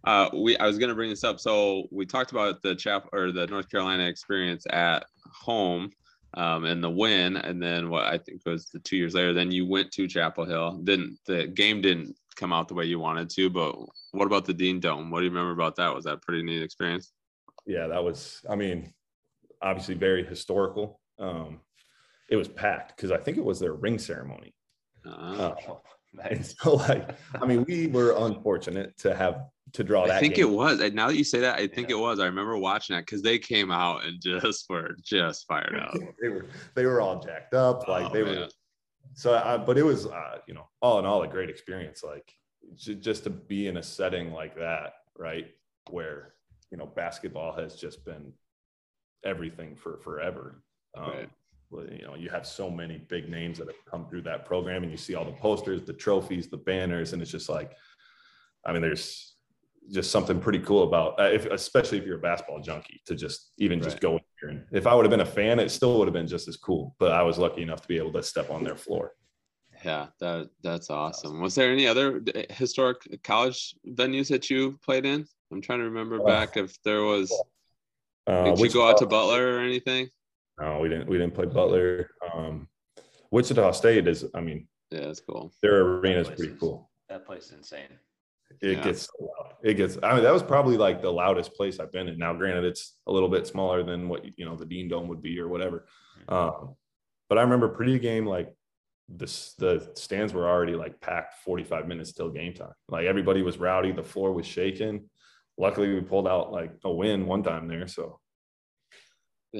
uh, 0.05 0.29
we 0.33 0.57
I 0.57 0.65
was 0.65 0.77
gonna 0.77 0.95
bring 0.95 1.09
this 1.09 1.25
up. 1.25 1.39
So 1.39 1.87
we 1.91 2.05
talked 2.05 2.31
about 2.31 2.61
the 2.61 2.73
chap 2.73 3.07
or 3.11 3.31
the 3.31 3.45
North 3.47 3.69
Carolina 3.69 4.05
experience 4.05 4.65
at 4.71 5.05
home 5.33 5.91
um, 6.35 6.65
and 6.65 6.83
the 6.83 6.89
win, 6.89 7.37
and 7.37 7.61
then 7.61 7.89
what 7.89 8.05
I 8.05 8.17
think 8.17 8.41
was 8.45 8.67
the 8.67 8.79
two 8.79 8.97
years 8.97 9.13
later, 9.13 9.33
then 9.33 9.51
you 9.51 9.65
went 9.65 9.91
to 9.91 10.07
Chapel 10.07 10.45
Hill. 10.45 10.79
Didn't 10.83 11.19
the 11.25 11.47
game 11.47 11.81
didn't 11.81 12.15
come 12.35 12.53
out 12.53 12.67
the 12.67 12.73
way 12.73 12.85
you 12.85 12.99
wanted 12.99 13.29
to, 13.31 13.49
but 13.49 13.75
what 14.11 14.25
about 14.25 14.45
the 14.45 14.53
Dean 14.53 14.79
Dome? 14.79 15.11
What 15.11 15.19
do 15.19 15.25
you 15.25 15.31
remember 15.31 15.51
about 15.51 15.75
that? 15.75 15.93
Was 15.93 16.05
that 16.05 16.13
a 16.13 16.17
pretty 16.17 16.43
neat 16.43 16.61
experience? 16.61 17.11
Yeah, 17.65 17.87
that 17.87 18.03
was. 18.03 18.41
I 18.49 18.55
mean, 18.55 18.93
obviously 19.61 19.95
very 19.95 20.25
historical. 20.25 20.99
Um, 21.19 21.59
it 22.29 22.37
was 22.37 22.47
packed 22.47 22.95
because 22.95 23.11
I 23.11 23.17
think 23.17 23.37
it 23.37 23.43
was 23.43 23.59
their 23.59 23.73
ring 23.73 23.99
ceremony. 23.99 24.53
Uh, 25.05 25.09
uh, 25.09 25.55
and 26.29 26.45
so, 26.45 26.75
like, 26.75 27.09
I 27.39 27.45
mean, 27.45 27.65
we 27.67 27.87
were 27.87 28.15
unfortunate 28.17 28.97
to 28.99 29.15
have 29.15 29.41
to 29.73 29.83
draw 29.83 30.07
that. 30.07 30.17
I 30.17 30.19
think 30.19 30.35
game. 30.35 30.47
it 30.47 30.51
was. 30.51 30.79
And 30.79 30.95
now 30.95 31.07
that 31.07 31.15
you 31.15 31.23
say 31.23 31.39
that, 31.39 31.59
I 31.59 31.67
think 31.67 31.89
yeah. 31.89 31.95
it 31.95 31.99
was. 31.99 32.19
I 32.19 32.25
remember 32.25 32.57
watching 32.57 32.95
that 32.95 33.05
because 33.05 33.21
they 33.21 33.39
came 33.39 33.71
out 33.71 34.03
and 34.05 34.21
just 34.21 34.69
were 34.69 34.95
just 35.01 35.47
fired 35.47 35.79
up. 35.79 35.93
they 36.21 36.29
were 36.29 36.45
they 36.75 36.85
were 36.85 37.01
all 37.01 37.19
jacked 37.19 37.53
up, 37.53 37.87
like 37.87 38.09
oh, 38.09 38.13
they 38.13 38.23
man. 38.23 38.39
were. 38.39 38.47
So, 39.13 39.35
I, 39.35 39.57
but 39.57 39.77
it 39.77 39.83
was, 39.83 40.05
uh, 40.05 40.37
you 40.47 40.53
know, 40.53 40.67
all 40.81 40.99
in 40.99 41.05
all, 41.05 41.23
a 41.23 41.27
great 41.27 41.49
experience. 41.49 42.03
Like, 42.03 42.33
just 42.75 43.23
to 43.25 43.29
be 43.29 43.67
in 43.67 43.77
a 43.77 43.83
setting 43.83 44.31
like 44.31 44.55
that, 44.55 44.93
right, 45.17 45.47
where 45.89 46.33
you 46.71 46.77
know 46.77 46.85
basketball 46.85 47.53
has 47.53 47.75
just 47.75 48.05
been 48.05 48.33
everything 49.23 49.75
for 49.75 49.97
forever. 49.97 50.63
Um, 50.95 51.11
right. 51.11 51.29
You 51.71 52.05
know, 52.05 52.15
you 52.15 52.29
have 52.29 52.45
so 52.45 52.69
many 52.69 52.97
big 52.97 53.29
names 53.29 53.57
that 53.57 53.67
have 53.67 53.85
come 53.89 54.05
through 54.09 54.23
that 54.23 54.45
program, 54.45 54.83
and 54.83 54.91
you 54.91 54.97
see 54.97 55.15
all 55.15 55.23
the 55.23 55.31
posters, 55.31 55.81
the 55.81 55.93
trophies, 55.93 56.47
the 56.47 56.57
banners, 56.57 57.13
and 57.13 57.21
it's 57.21 57.31
just 57.31 57.47
like, 57.47 57.71
I 58.65 58.73
mean, 58.73 58.81
there's 58.81 59.30
just 59.89 60.11
something 60.11 60.39
pretty 60.39 60.59
cool 60.59 60.83
about, 60.83 61.19
uh, 61.19 61.23
if, 61.23 61.45
especially 61.45 61.97
if 61.97 62.05
you're 62.05 62.17
a 62.17 62.21
basketball 62.21 62.61
junkie, 62.61 63.01
to 63.05 63.15
just 63.15 63.51
even 63.57 63.79
right. 63.79 63.85
just 63.85 63.99
go 63.99 64.13
in 64.13 64.21
here. 64.39 64.49
And 64.49 64.65
if 64.71 64.87
I 64.87 64.93
would 64.93 65.05
have 65.05 65.09
been 65.09 65.21
a 65.21 65.25
fan, 65.25 65.59
it 65.59 65.71
still 65.71 65.97
would 65.97 66.07
have 66.07 66.13
been 66.13 66.27
just 66.27 66.47
as 66.47 66.57
cool. 66.57 66.95
But 66.99 67.11
I 67.11 67.23
was 67.23 67.37
lucky 67.37 67.61
enough 67.61 67.81
to 67.81 67.87
be 67.87 67.97
able 67.97 68.13
to 68.13 68.23
step 68.23 68.49
on 68.49 68.63
their 68.63 68.75
floor. 68.75 69.13
Yeah, 69.83 70.07
that 70.19 70.49
that's 70.61 70.89
awesome. 70.89 71.41
Was 71.41 71.55
there 71.55 71.71
any 71.71 71.87
other 71.87 72.21
historic 72.51 72.97
college 73.23 73.75
venues 73.87 74.27
that 74.29 74.49
you 74.49 74.77
played 74.83 75.05
in? 75.05 75.25
I'm 75.51 75.61
trying 75.61 75.79
to 75.79 75.85
remember 75.85 76.21
uh, 76.21 76.25
back 76.25 76.57
if 76.57 76.81
there 76.83 77.03
was. 77.03 77.31
Uh, 78.27 78.43
did 78.43 78.59
you 78.59 78.69
go 78.69 78.87
out 78.87 78.97
to 78.97 79.07
Butler 79.07 79.55
or 79.55 79.59
anything? 79.59 80.09
No, 80.59 80.79
we 80.79 80.89
didn't. 80.89 81.09
We 81.09 81.17
didn't 81.17 81.33
play 81.33 81.47
Butler. 81.47 82.11
Um, 82.33 82.67
Wichita 83.31 83.71
State 83.71 84.07
is. 84.07 84.25
I 84.35 84.41
mean, 84.41 84.67
yeah, 84.91 85.07
that's 85.07 85.19
cool. 85.19 85.51
Their 85.63 85.81
arena 85.81 86.19
is 86.19 86.27
pretty 86.27 86.55
cool. 86.59 86.91
That 87.09 87.25
place 87.25 87.45
is 87.45 87.53
insane. 87.53 87.97
It 88.61 88.77
yeah. 88.77 88.83
gets 88.83 89.09
loud. 89.19 89.53
It 89.63 89.75
gets. 89.75 89.97
I 90.01 90.15
mean, 90.15 90.23
that 90.23 90.33
was 90.33 90.43
probably 90.43 90.77
like 90.77 91.01
the 91.01 91.11
loudest 91.11 91.53
place 91.53 91.79
I've 91.79 91.91
been 91.91 92.07
in. 92.07 92.17
Now, 92.17 92.33
granted, 92.33 92.65
it's 92.65 92.95
a 93.07 93.11
little 93.11 93.29
bit 93.29 93.47
smaller 93.47 93.83
than 93.83 94.09
what 94.09 94.25
you 94.37 94.45
know 94.45 94.55
the 94.55 94.65
Dean 94.65 94.87
Dome 94.87 95.07
would 95.07 95.21
be 95.21 95.39
or 95.39 95.47
whatever. 95.47 95.85
Um, 96.27 96.75
but 97.29 97.37
I 97.37 97.41
remember 97.41 97.69
pre-game 97.69 98.25
like 98.25 98.53
the 99.07 99.25
the 99.57 99.91
stands 99.95 100.33
were 100.33 100.47
already 100.47 100.75
like 100.75 100.99
packed 101.01 101.35
45 101.43 101.87
minutes 101.87 102.11
till 102.13 102.29
game 102.29 102.53
time. 102.53 102.73
Like 102.89 103.05
everybody 103.05 103.41
was 103.41 103.57
rowdy, 103.57 103.91
the 103.91 104.03
floor 104.03 104.31
was 104.33 104.45
shaking. 104.45 105.09
Luckily, 105.57 105.93
we 105.93 106.01
pulled 106.01 106.27
out 106.27 106.51
like 106.51 106.73
a 106.83 106.91
win 106.91 107.25
one 107.25 107.43
time 107.43 107.67
there. 107.67 107.87
So, 107.87 108.19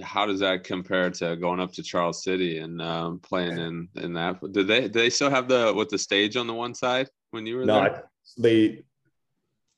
how 0.01 0.25
does 0.25 0.39
that 0.39 0.63
compare 0.63 1.09
to 1.11 1.35
going 1.35 1.59
up 1.59 1.73
to 1.73 1.83
Charles 1.83 2.23
City 2.23 2.59
and 2.59 2.81
um, 2.81 3.19
playing 3.19 3.57
in 3.57 3.89
in 3.95 4.13
that? 4.13 4.39
Did 4.51 4.67
they 4.67 4.81
did 4.81 4.93
they 4.93 5.09
still 5.09 5.29
have 5.29 5.47
the 5.47 5.73
with 5.75 5.89
the 5.89 5.97
stage 5.97 6.37
on 6.37 6.47
the 6.47 6.53
one 6.53 6.73
side 6.73 7.09
when 7.31 7.45
you 7.45 7.57
were 7.57 7.65
no, 7.65 7.81
there? 7.81 8.10
I, 8.37 8.41
they, 8.41 8.83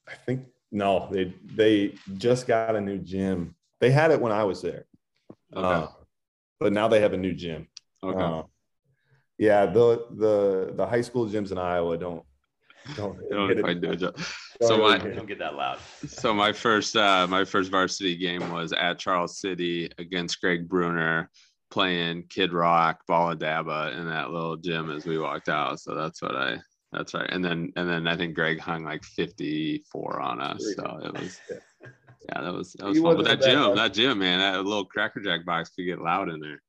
I 0.08 0.14
think 0.26 0.46
no, 0.72 1.08
they 1.12 1.34
they 1.46 1.96
just 2.18 2.48
got 2.48 2.76
a 2.76 2.82
new 2.82 2.98
gym. 2.98 3.56
They 3.80 3.92
had 3.92 4.12
it 4.12 4.20
when 4.20 4.32
I 4.32 4.44
was 4.44 4.62
there, 4.62 4.86
okay. 5.56 5.68
uh, 5.68 5.88
but 6.60 6.74
now 6.74 6.88
they 6.88 7.02
have 7.02 7.14
a 7.14 7.18
new 7.18 7.34
gym. 7.34 7.68
Okay. 8.04 8.22
Uh, 8.22 8.44
yeah, 9.38 9.66
the 9.66 10.06
the 10.12 10.74
the 10.76 10.86
high 10.86 11.02
school 11.02 11.28
gyms 11.28 11.52
in 11.52 11.58
Iowa 11.58 11.98
don't 11.98 12.24
don't, 12.96 13.18
don't 13.30 13.60
quite 13.60 13.82
do 13.82 13.92
it. 13.92 14.20
So 14.62 14.78
my 14.78 14.98
don't 14.98 15.28
get 15.28 15.40
that 15.40 15.56
loud. 15.56 15.80
So 16.08 16.34
my 16.34 16.52
first 16.54 16.96
uh 16.96 17.28
my 17.30 17.46
first 17.46 17.72
varsity 17.72 18.16
game 18.16 18.52
was 18.52 18.74
at 18.74 19.00
Charles 19.00 19.40
City 19.40 19.92
against 19.98 20.40
Greg 20.42 20.68
Bruner 20.68 21.30
playing 21.72 22.24
Kid 22.30 22.54
Rock, 22.54 23.00
Bawitdaba 23.10 23.98
in 23.98 24.08
that 24.08 24.30
little 24.30 24.58
gym 24.58 24.92
as 24.92 25.06
we 25.06 25.18
walked 25.18 25.50
out. 25.50 25.80
So 25.80 25.96
that's 25.96 26.22
what 26.22 26.36
I 26.36 26.58
that's 26.94 27.14
right. 27.14 27.30
And 27.30 27.44
then 27.44 27.74
and 27.76 27.90
then 27.90 28.08
I 28.08 28.16
think 28.16 28.36
Greg 28.36 28.60
hung 28.60 28.84
like 28.84 29.04
54 29.04 30.20
on 30.20 30.42
us. 30.42 30.64
So 30.76 31.00
it 31.04 31.14
was 31.14 31.40
yeah, 31.52 32.42
that 32.42 32.54
was 32.54 32.74
that 32.74 32.88
was 32.88 33.00
fun. 33.00 33.18
But 33.18 33.26
that 33.26 33.42
gym, 33.42 33.76
that 33.76 33.94
gym, 33.94 34.20
man, 34.20 34.40
that 34.40 34.64
little 34.64 34.86
cracker 34.86 35.22
jack 35.22 35.46
box 35.46 35.70
could 35.70 35.86
get 35.86 36.00
loud 36.00 36.30
in 36.30 36.40
there 36.40 36.62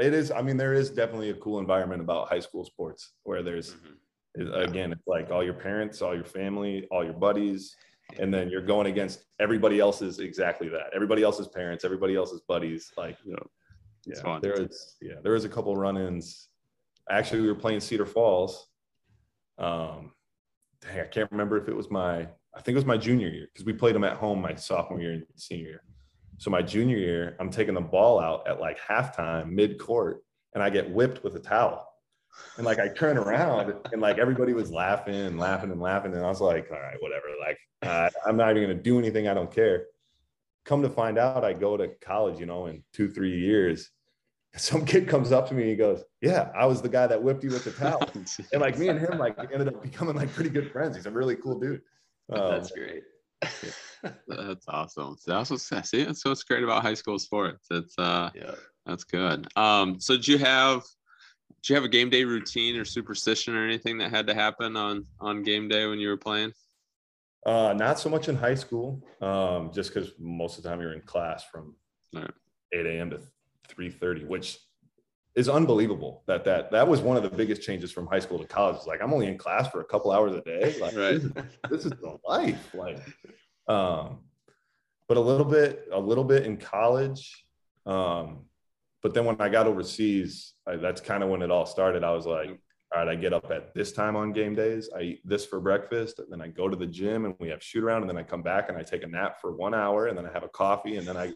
it 0.00 0.14
is. 0.14 0.30
I 0.30 0.42
mean, 0.42 0.56
there 0.56 0.72
is 0.72 0.90
definitely 0.90 1.30
a 1.30 1.34
cool 1.34 1.58
environment 1.58 2.00
about 2.00 2.28
high 2.28 2.40
school 2.40 2.64
sports 2.64 3.12
where 3.24 3.42
there's, 3.42 3.76
mm-hmm. 4.38 4.52
again, 4.54 4.92
it's 4.92 5.06
like 5.06 5.30
all 5.30 5.44
your 5.44 5.54
parents, 5.54 6.02
all 6.02 6.14
your 6.14 6.24
family, 6.24 6.86
all 6.90 7.04
your 7.04 7.12
buddies, 7.12 7.76
and 8.18 8.32
then 8.32 8.48
you're 8.48 8.62
going 8.62 8.86
against 8.86 9.24
everybody 9.38 9.78
else's 9.78 10.18
exactly 10.18 10.68
that. 10.68 10.86
Everybody 10.94 11.22
else's 11.22 11.48
parents, 11.48 11.84
everybody 11.84 12.16
else's 12.16 12.40
buddies. 12.40 12.92
Like, 12.96 13.18
you 13.24 13.32
know, 13.32 13.46
yeah, 14.06 14.38
there 14.40 14.54
is, 14.54 14.96
yeah, 15.00 15.16
there 15.22 15.32
was 15.32 15.44
a 15.44 15.48
couple 15.48 15.76
run-ins. 15.76 16.48
Actually, 17.10 17.42
we 17.42 17.48
were 17.48 17.54
playing 17.54 17.80
Cedar 17.80 18.06
Falls. 18.06 18.68
Um, 19.60 20.12
dang, 20.80 21.00
I 21.00 21.04
can't 21.04 21.30
remember 21.30 21.58
if 21.58 21.68
it 21.68 21.76
was 21.76 21.90
my, 21.90 22.20
I 22.54 22.60
think 22.60 22.74
it 22.74 22.74
was 22.74 22.86
my 22.86 22.96
junior 22.96 23.28
year 23.28 23.46
because 23.52 23.66
we 23.66 23.72
played 23.72 23.94
them 23.94 24.04
at 24.04 24.16
home 24.16 24.40
my 24.40 24.54
sophomore 24.54 25.00
year 25.00 25.12
and 25.12 25.24
senior 25.36 25.68
year. 25.68 25.82
So 26.38 26.50
my 26.50 26.62
junior 26.62 26.96
year, 26.96 27.36
I'm 27.38 27.50
taking 27.50 27.74
the 27.74 27.82
ball 27.82 28.18
out 28.18 28.48
at 28.48 28.60
like 28.60 28.78
halftime, 28.80 29.50
mid 29.50 29.78
court, 29.78 30.24
and 30.54 30.62
I 30.62 30.70
get 30.70 30.90
whipped 30.90 31.22
with 31.22 31.36
a 31.36 31.38
towel. 31.38 31.86
And 32.56 32.64
like 32.64 32.78
I 32.78 32.88
turn 32.88 33.18
around 33.18 33.74
and 33.92 34.00
like 34.00 34.18
everybody 34.18 34.54
was 34.54 34.70
laughing 34.70 35.14
and 35.14 35.38
laughing 35.38 35.70
and 35.70 35.80
laughing. 35.80 36.14
And 36.14 36.24
I 36.24 36.28
was 36.28 36.40
like, 36.40 36.68
all 36.70 36.80
right, 36.80 36.96
whatever. 37.00 37.26
Like 37.38 37.58
uh, 37.82 38.08
I'm 38.26 38.36
not 38.36 38.56
even 38.56 38.70
gonna 38.70 38.82
do 38.82 38.98
anything. 38.98 39.28
I 39.28 39.34
don't 39.34 39.52
care. 39.52 39.86
Come 40.64 40.82
to 40.82 40.88
find 40.88 41.18
out, 41.18 41.44
I 41.44 41.52
go 41.52 41.76
to 41.76 41.88
college, 42.00 42.38
you 42.38 42.46
know, 42.46 42.66
in 42.66 42.82
two, 42.92 43.08
three 43.10 43.38
years. 43.38 43.90
Some 44.56 44.84
kid 44.84 45.08
comes 45.08 45.30
up 45.30 45.48
to 45.48 45.54
me 45.54 45.62
and 45.62 45.70
he 45.70 45.76
goes, 45.76 46.02
Yeah, 46.20 46.50
I 46.56 46.66
was 46.66 46.82
the 46.82 46.88
guy 46.88 47.06
that 47.06 47.22
whipped 47.22 47.44
you 47.44 47.50
with 47.50 47.64
the 47.64 47.70
towel. 47.70 48.02
and 48.52 48.60
like 48.60 48.78
me 48.78 48.88
and 48.88 48.98
him 48.98 49.18
like 49.18 49.38
ended 49.52 49.68
up 49.68 49.82
becoming 49.82 50.16
like 50.16 50.32
pretty 50.32 50.50
good 50.50 50.72
friends. 50.72 50.96
He's 50.96 51.06
a 51.06 51.10
really 51.10 51.36
cool 51.36 51.58
dude. 51.58 51.82
Um, 52.32 52.48
That's 52.48 52.70
great. 52.70 53.02
that's 54.28 54.64
awesome. 54.68 55.16
So 55.18 55.32
that's 55.32 55.50
what's 55.50 55.90
see. 55.90 56.04
That's 56.04 56.24
what's 56.24 56.44
great 56.44 56.62
about 56.62 56.82
high 56.82 56.94
school 56.94 57.18
sports. 57.18 57.66
It's 57.72 57.98
uh, 57.98 58.30
yeah, 58.36 58.54
that's 58.86 59.02
good. 59.02 59.48
Um, 59.56 59.98
so 59.98 60.14
did 60.14 60.28
you 60.28 60.38
have 60.38 60.84
do 61.62 61.72
you 61.72 61.74
have 61.74 61.82
a 61.84 61.88
game 61.88 62.08
day 62.08 62.22
routine 62.22 62.76
or 62.76 62.84
superstition 62.84 63.56
or 63.56 63.64
anything 63.64 63.98
that 63.98 64.10
had 64.10 64.28
to 64.28 64.34
happen 64.34 64.76
on 64.76 65.06
on 65.18 65.42
game 65.42 65.68
day 65.68 65.86
when 65.86 65.98
you 65.98 66.08
were 66.08 66.16
playing? 66.16 66.52
Uh, 67.44 67.74
not 67.76 67.98
so 67.98 68.08
much 68.08 68.28
in 68.28 68.36
high 68.36 68.54
school. 68.54 69.02
Um, 69.20 69.72
just 69.72 69.92
because 69.92 70.12
most 70.18 70.58
of 70.58 70.62
the 70.62 70.68
time 70.68 70.80
you're 70.80 70.92
in 70.92 71.00
class 71.00 71.44
from 71.44 71.74
right. 72.14 72.30
8 72.72 72.86
a.m. 72.86 73.10
to 73.10 73.20
3:30, 73.70 74.26
which 74.26 74.58
is 75.36 75.48
unbelievable 75.48 76.24
that 76.26 76.44
that 76.44 76.70
that 76.72 76.86
was 76.86 77.00
one 77.00 77.16
of 77.16 77.22
the 77.22 77.30
biggest 77.30 77.62
changes 77.62 77.92
from 77.92 78.06
high 78.06 78.18
school 78.18 78.38
to 78.38 78.46
college. 78.46 78.76
It's 78.76 78.86
like 78.86 79.00
I'm 79.02 79.12
only 79.12 79.26
in 79.26 79.38
class 79.38 79.68
for 79.68 79.80
a 79.80 79.84
couple 79.84 80.10
hours 80.10 80.34
a 80.34 80.40
day. 80.40 80.74
Like 80.80 80.96
right. 80.96 81.12
this, 81.12 81.24
is, 81.24 81.32
this 81.70 81.84
is 81.84 81.92
the 81.92 82.18
life. 82.26 82.74
Like, 82.74 82.98
um, 83.68 84.20
but 85.08 85.16
a 85.16 85.20
little 85.20 85.46
bit, 85.46 85.88
a 85.92 86.00
little 86.00 86.24
bit 86.24 86.46
in 86.46 86.56
college. 86.56 87.44
Um, 87.86 88.46
but 89.02 89.14
then 89.14 89.24
when 89.24 89.40
I 89.40 89.48
got 89.48 89.66
overseas, 89.66 90.54
I, 90.66 90.76
that's 90.76 91.00
kind 91.00 91.22
of 91.22 91.30
when 91.30 91.42
it 91.42 91.50
all 91.50 91.66
started. 91.66 92.04
I 92.04 92.12
was 92.12 92.26
like, 92.26 92.60
all 92.92 93.04
right, 93.04 93.08
I 93.08 93.14
get 93.14 93.32
up 93.32 93.50
at 93.50 93.72
this 93.72 93.92
time 93.92 94.16
on 94.16 94.32
game 94.32 94.54
days. 94.54 94.90
I 94.96 95.02
eat 95.02 95.20
this 95.24 95.46
for 95.46 95.60
breakfast, 95.60 96.18
and 96.18 96.26
then 96.30 96.40
I 96.42 96.48
go 96.48 96.68
to 96.68 96.76
the 96.76 96.86
gym 96.86 97.24
and 97.24 97.34
we 97.38 97.48
have 97.48 97.62
shoot 97.62 97.84
around, 97.84 98.02
and 98.02 98.10
then 98.10 98.16
I 98.16 98.24
come 98.24 98.42
back 98.42 98.68
and 98.68 98.76
I 98.76 98.82
take 98.82 99.04
a 99.04 99.06
nap 99.06 99.40
for 99.40 99.52
one 99.52 99.74
hour, 99.74 100.08
and 100.08 100.18
then 100.18 100.26
I 100.26 100.32
have 100.32 100.42
a 100.42 100.48
coffee, 100.48 100.96
and 100.96 101.06
then 101.06 101.16
I. 101.16 101.32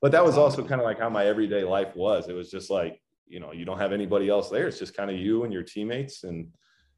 But 0.00 0.12
that 0.12 0.24
was 0.24 0.38
also 0.38 0.64
kind 0.64 0.80
of 0.80 0.86
like 0.86 0.98
how 0.98 1.10
my 1.10 1.26
everyday 1.26 1.62
life 1.62 1.94
was. 1.94 2.28
It 2.28 2.32
was 2.34 2.50
just 2.50 2.70
like 2.70 3.00
you 3.26 3.40
know 3.40 3.52
you 3.52 3.64
don't 3.64 3.78
have 3.78 3.92
anybody 3.92 4.28
else 4.28 4.50
there. 4.50 4.66
It's 4.66 4.78
just 4.78 4.96
kind 4.96 5.10
of 5.10 5.16
you 5.16 5.44
and 5.44 5.52
your 5.52 5.62
teammates 5.62 6.24
and 6.24 6.48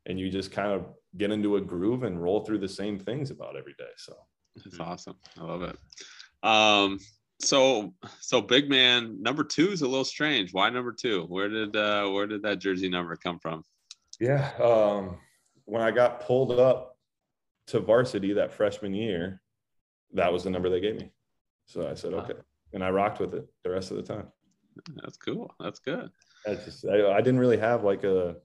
and 0.07 0.19
you 0.19 0.31
just 0.31 0.51
kind 0.51 0.73
of 0.73 0.87
get 1.17 1.31
into 1.31 1.57
a 1.57 1.61
groove 1.61 2.03
and 2.03 2.21
roll 2.21 2.45
through 2.45 2.59
the 2.59 2.69
same 2.69 2.99
things 2.99 3.31
about 3.31 3.57
every 3.57 3.75
day 3.79 3.91
so. 3.97 4.15
That's 4.57 4.81
awesome. 4.81 5.17
I 5.41 5.45
love 5.45 5.63
it. 5.63 5.77
Um 6.43 6.99
so 7.41 7.95
so 8.21 8.41
big 8.41 8.69
man 8.69 9.21
number 9.21 9.45
two 9.45 9.71
is 9.71 9.83
a 9.83 9.89
little 9.89 10.05
strange. 10.05 10.53
Why 10.53 10.71
number 10.71 10.93
two? 10.93 11.25
Where 11.25 11.49
did 11.49 11.77
uh 11.77 12.09
where 12.09 12.27
did 12.27 12.43
that 12.43 12.59
jersey 12.59 12.89
number 12.89 13.17
come 13.17 13.39
from? 13.39 13.63
Yeah 14.21 14.51
um 14.63 15.19
when 15.65 15.83
i 15.83 15.91
got 15.91 16.21
pulled 16.21 16.59
up 16.59 16.97
to 17.69 17.81
varsity 17.81 18.33
that 18.35 18.53
freshman 18.53 18.95
year 18.95 19.41
that 20.15 20.33
was 20.33 20.45
the 20.45 20.51
number 20.51 20.69
they 20.69 20.81
gave 20.81 20.97
me. 20.97 21.11
So 21.67 21.89
i 21.89 21.95
said 21.95 22.15
okay 22.15 22.35
and 22.73 22.85
i 22.85 22.91
rocked 22.91 23.21
with 23.21 23.35
it 23.35 23.47
the 23.65 23.71
rest 23.71 23.91
of 23.91 23.97
the 23.97 24.03
time 24.03 24.27
that's 24.97 25.17
cool. 25.17 25.55
That's 25.61 25.79
good. 25.79 26.11
That's 26.45 26.65
just, 26.65 26.87
I, 26.87 27.13
I 27.13 27.21
didn't 27.21 27.41
really 27.41 27.59
have 27.59 27.85
like 27.85 28.05
a 28.05 28.37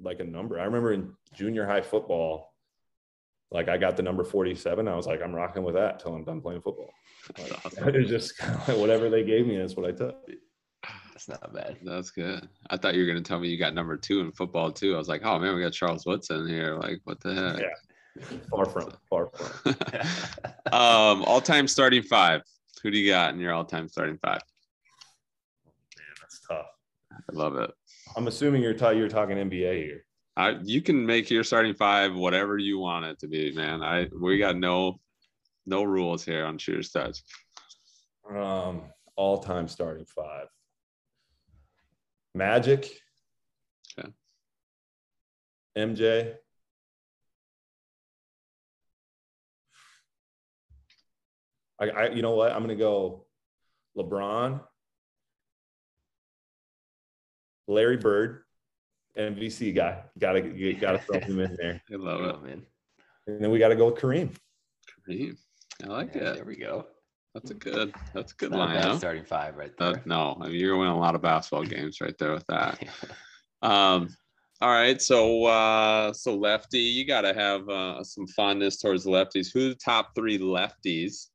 like 0.00 0.20
a 0.20 0.24
number. 0.24 0.58
I 0.58 0.64
remember 0.64 0.92
in 0.92 1.12
junior 1.34 1.66
high 1.66 1.82
football, 1.82 2.54
like 3.50 3.68
I 3.68 3.76
got 3.76 3.96
the 3.96 4.02
number 4.02 4.24
47. 4.24 4.88
I 4.88 4.94
was 4.94 5.06
like, 5.06 5.22
I'm 5.22 5.34
rocking 5.34 5.62
with 5.64 5.74
that 5.74 6.00
till 6.00 6.14
I'm 6.14 6.24
done 6.24 6.40
playing 6.40 6.62
football. 6.62 6.90
Like, 7.38 7.52
awesome. 7.64 7.88
It 7.94 7.98
was 7.98 8.08
just 8.08 8.38
kind 8.38 8.54
of 8.54 8.68
like 8.68 8.78
whatever 8.78 9.10
they 9.10 9.24
gave 9.24 9.46
me, 9.46 9.58
that's 9.58 9.76
what 9.76 9.86
I 9.86 9.92
took. 9.92 10.16
That's 11.12 11.28
not 11.28 11.52
bad. 11.52 11.78
That's 11.82 12.10
good. 12.10 12.48
I 12.70 12.76
thought 12.76 12.94
you 12.94 13.00
were 13.00 13.06
gonna 13.06 13.22
tell 13.22 13.40
me 13.40 13.48
you 13.48 13.58
got 13.58 13.74
number 13.74 13.96
two 13.96 14.20
in 14.20 14.32
football 14.32 14.70
too. 14.70 14.94
I 14.94 14.98
was 14.98 15.08
like, 15.08 15.22
oh 15.24 15.38
man, 15.38 15.54
we 15.54 15.62
got 15.62 15.72
Charles 15.72 16.06
Woodson 16.06 16.48
here. 16.48 16.76
Like, 16.76 17.00
what 17.04 17.20
the 17.20 17.34
heck? 17.34 17.60
Yeah. 17.60 18.28
Far 18.50 18.64
from, 18.64 18.90
far 19.10 19.28
from. 19.28 19.74
um, 20.72 21.22
all-time 21.24 21.68
starting 21.68 22.02
five. 22.02 22.40
Who 22.82 22.90
do 22.90 22.98
you 22.98 23.10
got 23.10 23.34
in 23.34 23.40
your 23.40 23.52
all-time 23.52 23.88
starting 23.88 24.18
five? 24.18 24.40
Man, 25.96 26.06
that's 26.20 26.40
tough. 26.40 26.66
I 27.12 27.32
love 27.32 27.56
it. 27.56 27.70
I'm 28.16 28.28
assuming 28.28 28.62
you're 28.62 28.76
you're 28.92 29.08
talking 29.08 29.36
NBA 29.36 29.84
here. 29.84 30.04
I 30.36 30.58
you 30.62 30.82
can 30.82 31.04
make 31.04 31.30
your 31.30 31.44
starting 31.44 31.74
five 31.74 32.14
whatever 32.14 32.58
you 32.58 32.78
want 32.78 33.06
it 33.06 33.18
to 33.20 33.28
be, 33.28 33.52
man. 33.52 33.82
I 33.82 34.08
we 34.20 34.38
got 34.38 34.56
no 34.56 35.00
no 35.64 35.82
rules 35.82 36.24
here 36.24 36.44
on 36.44 36.58
Shooter's 36.58 36.90
Touch. 36.90 37.22
Um, 38.30 38.82
all 39.16 39.38
time 39.38 39.68
starting 39.68 40.04
five. 40.04 40.46
Magic. 42.34 42.90
Okay. 43.98 44.10
MJ. 45.76 46.34
I, 51.80 51.88
I 51.90 52.08
you 52.10 52.22
know 52.22 52.34
what? 52.34 52.52
I'm 52.52 52.62
gonna 52.62 52.74
go 52.76 53.26
LeBron, 53.96 54.60
Larry 57.68 57.96
Bird, 57.96 58.42
MVC 59.18 59.74
guy. 59.74 60.02
Gotta 60.18 60.40
you 60.46 60.74
gotta 60.74 60.98
throw 60.98 61.20
him 61.20 61.40
in 61.40 61.56
there. 61.58 61.80
I 61.92 61.96
love 61.96 62.20
it, 62.22 62.42
man. 62.42 62.62
And 63.26 63.40
then 63.42 63.50
we 63.50 63.58
gotta 63.58 63.76
go 63.76 63.86
with 63.86 63.96
Kareem. 63.96 64.30
Kareem. 65.08 65.36
I 65.84 65.86
like 65.86 66.14
Yeah, 66.14 66.30
it. 66.30 66.34
There 66.36 66.44
we 66.44 66.56
go. 66.56 66.86
That's 67.34 67.50
a 67.50 67.54
good. 67.54 67.92
That's 68.14 68.32
a 68.32 68.36
good 68.36 68.50
Not 68.52 68.70
a 68.70 68.74
bad 68.74 68.98
starting 68.98 69.24
five 69.24 69.56
right 69.56 69.72
Uh, 69.78 69.92
there. 69.92 70.02
no, 70.06 70.38
I 70.40 70.46
mean 70.48 70.56
you're 70.58 70.76
winning 70.76 70.94
a 70.94 70.98
lot 70.98 71.14
of 71.14 71.22
basketball 71.22 71.64
games 71.64 72.00
right 72.00 72.16
there 72.18 72.32
with 72.32 72.46
that. 72.48 72.82
Um, 73.62 74.14
all 74.60 74.68
right, 74.70 75.00
so 75.00 75.46
uh, 75.46 76.12
so 76.12 76.36
lefty, 76.36 76.78
you 76.78 77.06
got 77.06 77.22
to 77.22 77.32
have 77.32 77.66
uh, 77.70 78.04
some 78.04 78.26
fondness 78.28 78.76
towards 78.80 79.06
lefties. 79.06 79.50
Who 79.52 79.70
the 79.70 79.74
top 79.74 80.14
three 80.14 80.38
lefties? 80.38 81.28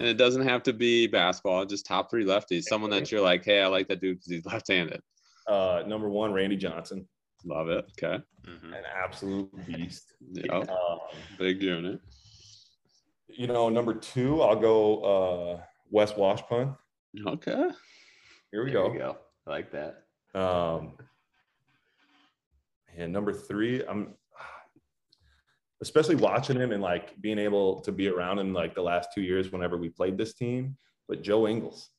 And 0.00 0.08
it 0.08 0.14
doesn't 0.14 0.42
have 0.42 0.62
to 0.64 0.72
be 0.72 1.06
basketball, 1.06 1.64
just 1.64 1.86
top 1.86 2.10
three 2.10 2.24
lefties. 2.24 2.64
Someone 2.64 2.90
that 2.90 3.12
you're 3.12 3.20
like, 3.20 3.44
hey, 3.44 3.62
I 3.62 3.66
like 3.68 3.86
that 3.88 4.00
dude 4.00 4.16
because 4.18 4.30
he's 4.32 4.44
left-handed. 4.46 5.00
Uh, 5.46 5.82
number 5.86 6.08
one, 6.08 6.32
Randy 6.32 6.56
Johnson, 6.56 7.06
Love 7.46 7.68
it. 7.68 7.84
Okay. 8.02 8.22
Mhm. 8.46 8.68
an 8.76 8.84
absolute 8.96 9.50
beast. 9.66 10.14
Yep. 10.32 10.68
Um, 10.70 10.98
Big 11.38 11.62
unit. 11.62 12.00
you 13.28 13.46
know, 13.46 13.68
number 13.68 13.92
two, 13.94 14.40
I'll 14.42 14.56
go 14.58 15.02
uh, 15.02 15.62
Wes 15.90 16.12
Washpun. 16.12 16.76
Okay. 17.26 17.68
Here 18.50 18.64
we 18.64 18.70
There 18.72 18.82
go. 18.82 18.88
we 18.90 18.98
go. 18.98 19.18
I 19.46 19.50
like 19.50 19.70
that. 19.72 20.04
Um, 20.34 20.94
and 22.96 23.12
number 23.12 23.32
three, 23.32 23.84
I'm 23.86 24.14
especially 25.84 26.14
watching 26.14 26.56
him 26.58 26.72
and 26.72 26.82
like 26.82 27.20
being 27.20 27.38
able 27.38 27.80
to 27.82 27.92
be 27.92 28.08
around 28.08 28.38
him 28.38 28.54
like 28.54 28.74
the 28.74 28.80
last 28.82 29.10
two 29.14 29.20
years 29.20 29.52
whenever 29.52 29.76
we 29.76 29.90
played 29.90 30.16
this 30.16 30.32
team. 30.32 30.76
But 31.08 31.20
Joe 31.22 31.46
Ingles, 31.46 31.90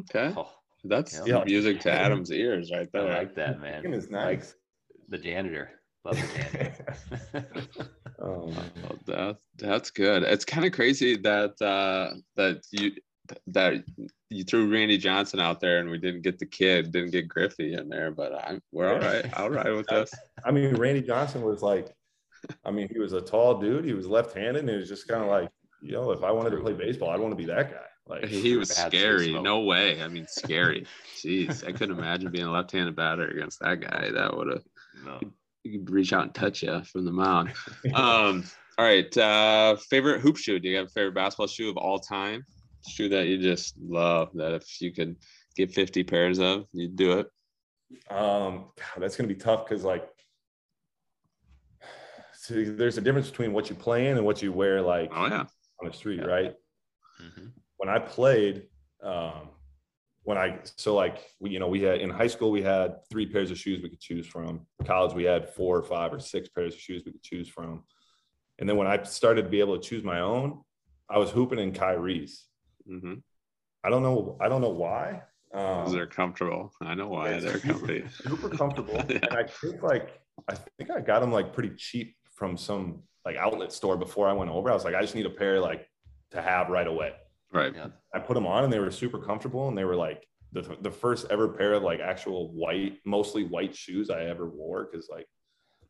Okay. 0.00 0.32
Oh, 0.34 0.48
That's 0.84 1.20
Yeah. 1.26 1.44
music 1.44 1.80
to 1.80 1.92
Adam's 1.92 2.32
ears 2.32 2.70
right 2.72 2.88
there. 2.92 3.12
I 3.12 3.18
like 3.18 3.34
that, 3.34 3.60
man. 3.60 3.84
him 3.84 3.92
is 3.92 4.10
Like 4.10 4.38
nice. 4.40 4.54
the 5.08 5.18
janitor. 5.18 5.70
Love 6.06 6.16
the 6.16 6.38
janitor. 6.38 7.88
Oh, 8.22 8.50
that 9.06 9.36
that's 9.58 9.90
good. 9.90 10.22
It's 10.22 10.44
kind 10.46 10.64
of 10.64 10.72
crazy 10.72 11.16
that 11.18 11.60
uh 11.60 12.14
that 12.36 12.62
you 12.70 12.92
that 13.48 13.84
you 14.30 14.44
threw 14.44 14.70
Randy 14.72 14.96
Johnson 14.96 15.40
out 15.40 15.60
there 15.60 15.80
and 15.80 15.90
we 15.90 15.98
didn't 15.98 16.22
get 16.22 16.38
the 16.38 16.46
kid, 16.46 16.92
didn't 16.92 17.10
get 17.10 17.28
Griffey 17.28 17.74
in 17.74 17.88
there, 17.88 18.10
but 18.10 18.32
I 18.32 18.60
we're 18.72 18.88
all 18.94 19.00
right. 19.00 19.26
All 19.38 19.50
right 19.50 19.74
with 19.74 19.86
this. 19.94 20.10
I 20.44 20.52
mean, 20.52 20.74
Randy 20.76 21.02
Johnson 21.02 21.42
was 21.42 21.60
like, 21.62 21.88
I 22.64 22.70
mean, 22.70 22.88
he 22.90 22.98
was 22.98 23.12
a 23.12 23.20
tall 23.20 23.60
dude. 23.60 23.84
He 23.84 23.92
was 23.92 24.06
left-handed, 24.06 24.60
and 24.60 24.70
it 24.70 24.76
was 24.76 24.88
just 24.88 25.08
kind 25.08 25.22
of 25.22 25.28
like, 25.28 25.50
you 25.82 25.92
know, 25.92 26.10
if 26.10 26.22
I 26.22 26.30
wanted 26.30 26.50
to 26.50 26.58
play 26.58 26.72
baseball, 26.72 27.10
I'd 27.10 27.20
want 27.20 27.32
to 27.32 27.36
be 27.36 27.46
that 27.46 27.70
guy. 27.70 27.86
Like, 28.06 28.26
He 28.26 28.56
was 28.56 28.70
scary. 28.70 29.32
No 29.40 29.60
way. 29.60 30.02
I 30.02 30.08
mean, 30.08 30.26
scary. 30.28 30.86
Jeez, 31.16 31.66
I 31.66 31.72
couldn't 31.72 31.98
imagine 31.98 32.30
being 32.30 32.46
a 32.46 32.52
left-handed 32.52 32.96
batter 32.96 33.28
against 33.28 33.60
that 33.60 33.80
guy. 33.80 34.10
That 34.10 34.36
would 34.36 34.48
have 34.48 34.62
no. 35.04 35.20
you 35.62 35.78
could 35.78 35.90
reach 35.90 36.12
out 36.12 36.24
and 36.24 36.34
touch 36.34 36.62
you 36.62 36.82
from 36.84 37.04
the 37.04 37.12
mound. 37.12 37.52
Um, 37.94 38.44
all 38.76 38.84
right. 38.84 39.16
Uh, 39.16 39.76
favorite 39.88 40.20
hoop 40.20 40.36
shoe? 40.36 40.58
Do 40.58 40.68
you 40.68 40.76
have 40.76 40.86
a 40.86 40.90
favorite 40.90 41.14
basketball 41.14 41.46
shoe 41.46 41.70
of 41.70 41.76
all 41.76 41.98
time? 41.98 42.44
Shoe 42.86 43.08
that 43.10 43.26
you 43.26 43.38
just 43.38 43.74
love 43.78 44.30
that 44.34 44.52
if 44.52 44.80
you 44.80 44.92
could 44.92 45.16
get 45.56 45.72
50 45.72 46.04
pairs 46.04 46.38
of, 46.38 46.66
you'd 46.72 46.96
do 46.96 47.12
it. 47.20 47.26
Um, 48.10 48.66
God, 48.76 48.98
that's 48.98 49.16
gonna 49.16 49.28
be 49.28 49.34
tough 49.34 49.66
because 49.66 49.84
like, 49.84 50.08
see, 50.08 50.13
there's 52.48 52.98
a 52.98 53.00
difference 53.00 53.30
between 53.30 53.52
what 53.52 53.70
you 53.70 53.76
play 53.76 54.08
in 54.08 54.16
and 54.16 54.26
what 54.26 54.42
you 54.42 54.52
wear 54.52 54.80
like 54.82 55.10
Oh 55.14 55.26
yeah. 55.26 55.44
on 55.80 55.86
the 55.88 55.92
street, 55.92 56.20
Yeah. 56.20 56.26
right? 56.26 56.54
Mhm. 57.20 57.52
When 57.76 57.88
I 57.88 57.98
played, 57.98 58.68
um, 59.02 59.50
when 60.22 60.38
I 60.38 60.60
so 60.76 60.94
like 60.94 61.18
we 61.40 61.50
you 61.50 61.58
know 61.58 61.68
we 61.68 61.82
had 61.82 62.00
in 62.00 62.10
high 62.10 62.26
school 62.28 62.50
we 62.50 62.62
had 62.62 62.96
three 63.10 63.26
pairs 63.26 63.50
of 63.50 63.58
shoes 63.58 63.82
we 63.82 63.90
could 63.90 64.00
choose 64.00 64.26
from. 64.26 64.66
College 64.84 65.14
we 65.14 65.24
had 65.24 65.48
four 65.50 65.76
or 65.76 65.82
five 65.82 66.12
or 66.12 66.18
six 66.18 66.48
pairs 66.48 66.74
of 66.74 66.80
shoes 66.80 67.02
we 67.04 67.12
could 67.12 67.22
choose 67.22 67.48
from. 67.48 67.84
And 68.58 68.68
then 68.68 68.76
when 68.76 68.86
I 68.86 69.02
started 69.02 69.42
to 69.42 69.48
be 69.48 69.60
able 69.60 69.78
to 69.78 69.86
choose 69.88 70.02
my 70.04 70.20
own, 70.20 70.62
I 71.10 71.18
was 71.18 71.30
hooping 71.30 71.58
in 71.58 71.72
Kyrie's. 71.72 72.46
Mm-hmm. 72.88 73.14
I 73.82 73.90
don't 73.90 74.02
know. 74.02 74.38
I 74.40 74.48
don't 74.48 74.60
know 74.62 74.70
why. 74.70 75.22
Um, 75.52 75.92
they're 75.92 76.06
comfortable. 76.06 76.72
I 76.80 76.94
know 76.94 77.08
why 77.08 77.30
it's 77.30 77.44
they're 77.44 77.58
super- 77.60 77.74
comfy. 77.78 78.04
super 78.22 78.48
comfortable. 78.48 78.94
Yeah. 79.08 79.18
And 79.22 79.34
I 79.34 79.44
think 79.44 79.82
like 79.82 80.20
I 80.48 80.54
think 80.78 80.90
I 80.90 81.00
got 81.00 81.20
them 81.20 81.30
like 81.32 81.52
pretty 81.52 81.70
cheap 81.76 82.16
from 82.34 82.56
some 82.56 83.02
like 83.24 83.36
outlet 83.36 83.72
store 83.72 83.96
before 83.96 84.28
I 84.28 84.32
went 84.32 84.50
over. 84.50 84.70
I 84.70 84.74
was 84.74 84.84
like, 84.84 84.94
I 84.94 85.00
just 85.00 85.14
need 85.14 85.26
a 85.26 85.30
pair 85.30 85.60
like 85.60 85.88
to 86.32 86.42
have 86.42 86.68
right 86.68 86.86
away. 86.86 87.12
Right. 87.52 87.72
Yeah. 87.74 87.88
I 88.12 88.18
put 88.18 88.34
them 88.34 88.46
on 88.46 88.64
and 88.64 88.72
they 88.72 88.78
were 88.80 88.90
super 88.90 89.18
comfortable 89.18 89.68
and 89.68 89.78
they 89.78 89.84
were 89.84 89.96
like 89.96 90.26
the 90.52 90.76
the 90.82 90.90
first 90.90 91.26
ever 91.30 91.48
pair 91.48 91.72
of 91.74 91.82
like 91.82 92.00
actual 92.00 92.52
white, 92.52 92.98
mostly 93.04 93.44
white 93.44 93.74
shoes 93.74 94.10
I 94.10 94.24
ever 94.24 94.48
wore 94.48 94.88
because 94.90 95.08
like 95.08 95.26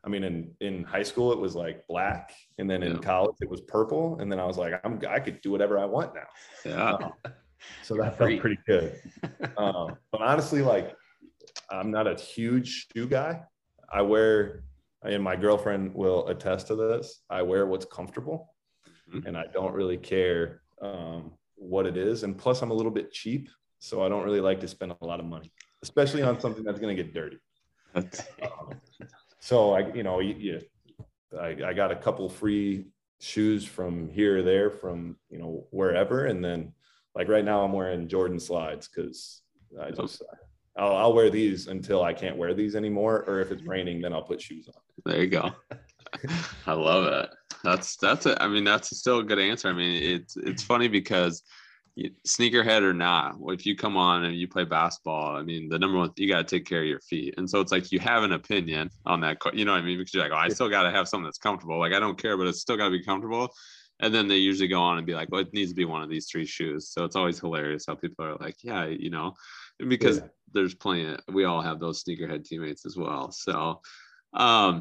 I 0.05 0.09
mean 0.09 0.23
in 0.25 0.51
in 0.61 0.85
high 0.85 1.03
school 1.03 1.33
it 1.33 1.39
was 1.39 1.55
like 1.57 1.87
black 1.89 2.33
and 2.59 2.71
then 2.71 2.83
in 2.83 2.93
Yeah. 2.93 2.99
college 2.99 3.37
it 3.41 3.49
was 3.51 3.63
purple 3.63 4.19
and 4.21 4.31
then 4.31 4.39
I 4.39 4.45
was 4.45 4.59
like 4.59 4.75
I'm 4.85 5.01
I 5.09 5.19
could 5.21 5.41
do 5.41 5.51
whatever 5.51 5.79
I 5.79 5.87
want 5.87 6.15
now. 6.15 6.29
Yeah. 6.65 7.09
So 7.83 7.97
that 7.97 8.19
Free. 8.19 8.35
felt 8.39 8.41
pretty 8.43 8.59
good. 8.67 9.01
um, 9.57 9.97
but 10.13 10.21
honestly, 10.21 10.61
like 10.61 10.95
I'm 11.71 11.91
not 11.91 12.07
a 12.07 12.15
huge 12.15 12.89
shoe 12.95 13.07
guy. 13.07 13.41
I 13.91 14.03
wear, 14.03 14.65
and 15.05 15.23
my 15.23 15.37
girlfriend 15.37 15.95
will 15.95 16.27
attest 16.29 16.69
to 16.69 16.77
this. 16.77 17.23
I 17.31 17.43
wear 17.43 17.67
what's 17.67 17.85
comfortable, 17.85 18.55
Mhm. 19.11 19.27
and 19.27 19.37
I 19.37 19.47
don't 19.53 19.73
really 19.75 19.99
care 19.99 20.63
um, 20.81 21.33
what 21.57 21.87
it 21.87 21.97
is. 21.97 22.25
And 22.25 22.37
plus, 22.37 22.63
I'm 22.63 22.71
a 22.71 22.75
little 22.75 22.91
bit 22.93 23.13
cheap, 23.13 23.49
so 23.79 24.03
I 24.05 24.09
don't 24.09 24.25
really 24.25 24.41
like 24.41 24.61
to 24.61 24.69
spend 24.69 24.93
a 25.01 25.05
lot 25.05 25.21
of 25.21 25.27
money, 25.27 25.53
especially 25.83 26.23
on 26.23 26.41
something 26.41 26.65
that's 26.65 26.81
going 26.81 26.95
to 26.97 27.03
get 27.03 27.15
dirty. 27.15 27.39
Um, 28.43 28.81
so 29.39 29.73
I, 29.75 29.93
you 29.95 30.03
know, 30.03 30.19
you, 30.21 30.35
you 30.35 30.61
I, 31.39 31.57
I 31.67 31.73
got 31.75 31.93
a 31.93 31.97
couple 31.97 32.29
free 32.29 32.87
shoes 33.21 33.65
from 33.65 34.09
here 34.09 34.39
or 34.39 34.43
there 34.43 34.69
from 34.71 35.17
you 35.31 35.39
know 35.39 35.67
wherever, 35.71 36.27
and 36.27 36.45
then 36.45 36.73
like 37.15 37.29
right 37.29 37.45
now 37.45 37.63
I'm 37.65 37.73
wearing 37.73 38.09
Jordan 38.09 38.41
slides 38.41 38.89
because 38.89 39.43
I 39.81 39.93
just 39.93 40.23
I'll, 40.77 40.97
I'll 40.97 41.13
wear 41.13 41.31
these 41.31 41.69
until 41.69 42.03
I 42.03 42.13
can't 42.13 42.37
wear 42.37 42.55
these 42.55 42.75
anymore, 42.75 43.25
or 43.27 43.41
if 43.41 43.51
it's 43.53 43.63
raining, 43.63 44.01
then 44.01 44.13
I'll 44.13 44.23
put 44.23 44.41
shoes 44.41 44.69
on. 44.69 44.81
there 45.05 45.23
you 45.23 45.29
go. 45.29 45.53
I 46.67 46.73
love 46.73 47.07
it. 47.07 47.31
That's 47.63 47.97
that's 47.97 48.27
it. 48.27 48.39
I 48.41 48.49
mean, 48.49 48.65
that's 48.65 48.97
still 48.97 49.21
a 49.21 49.25
good 49.25 49.39
answer. 49.39 49.69
I 49.69 49.73
mean, 49.73 50.03
it's 50.03 50.37
it's 50.37 50.63
funny 50.63 50.89
because 50.89 51.43
sneakerhead 52.27 52.83
or 52.83 52.93
not, 52.93 53.37
if 53.49 53.65
you 53.65 53.77
come 53.77 53.97
on 53.97 54.25
and 54.25 54.35
you 54.35 54.49
play 54.49 54.65
basketball, 54.65 55.37
I 55.37 55.43
mean, 55.43 55.69
the 55.69 55.79
number 55.79 55.97
one 55.97 56.11
you 56.17 56.29
got 56.29 56.47
to 56.47 56.57
take 56.57 56.67
care 56.67 56.83
of 56.83 56.89
your 56.89 57.01
feet, 57.01 57.35
and 57.39 57.49
so 57.49 57.61
it's 57.61 57.73
like 57.73 57.93
you 57.93 58.01
have 58.01 58.23
an 58.23 58.33
opinion 58.33 58.91
on 59.07 59.21
that. 59.21 59.39
You 59.53 59.65
know 59.65 59.73
what 59.73 59.83
I 59.83 59.85
mean? 59.85 59.99
Because 59.99 60.15
you're 60.15 60.23
like, 60.23 60.33
oh, 60.33 60.37
I 60.37 60.49
still 60.49 60.69
got 60.69 60.83
to 60.83 60.91
have 60.91 61.09
something 61.09 61.25
that's 61.25 61.39
comfortable. 61.39 61.79
Like 61.79 61.93
I 61.93 62.01
don't 62.01 62.21
care, 62.21 62.37
but 62.37 62.47
it's 62.47 62.61
still 62.61 62.77
got 62.77 62.87
to 62.87 62.91
be 62.91 63.05
comfortable. 63.05 63.55
And 64.01 64.13
then 64.13 64.27
they 64.27 64.37
usually 64.37 64.69
go 64.69 64.81
on 64.81 64.99
and 64.99 65.07
be 65.07 65.15
like, 65.15 65.31
well, 65.31 65.41
it 65.41 65.55
needs 65.55 65.71
to 65.71 65.77
be 65.77 65.85
one 65.85 66.03
of 66.03 66.11
these 66.11 66.27
three 66.27 66.47
shoes. 66.47 66.89
So 66.89 67.05
it's 67.05 67.15
always 67.15 67.39
hilarious 67.39 67.85
how 67.87 67.95
people 67.95 68.25
are 68.25 68.35
like, 68.37 68.57
yeah, 68.63 68.87
you 68.87 69.09
know, 69.09 69.35
because 69.79 70.19
Yeah. 70.19 70.27
there's 70.53 70.75
plenty. 70.75 71.07
Of, 71.07 71.21
we 71.33 71.45
all 71.45 71.63
have 71.63 71.81
those 71.81 72.03
sneakerhead 72.03 72.45
teammates 72.45 72.87
as 72.87 72.97
well. 72.97 73.31
So, 73.31 73.81
um, 74.33 74.81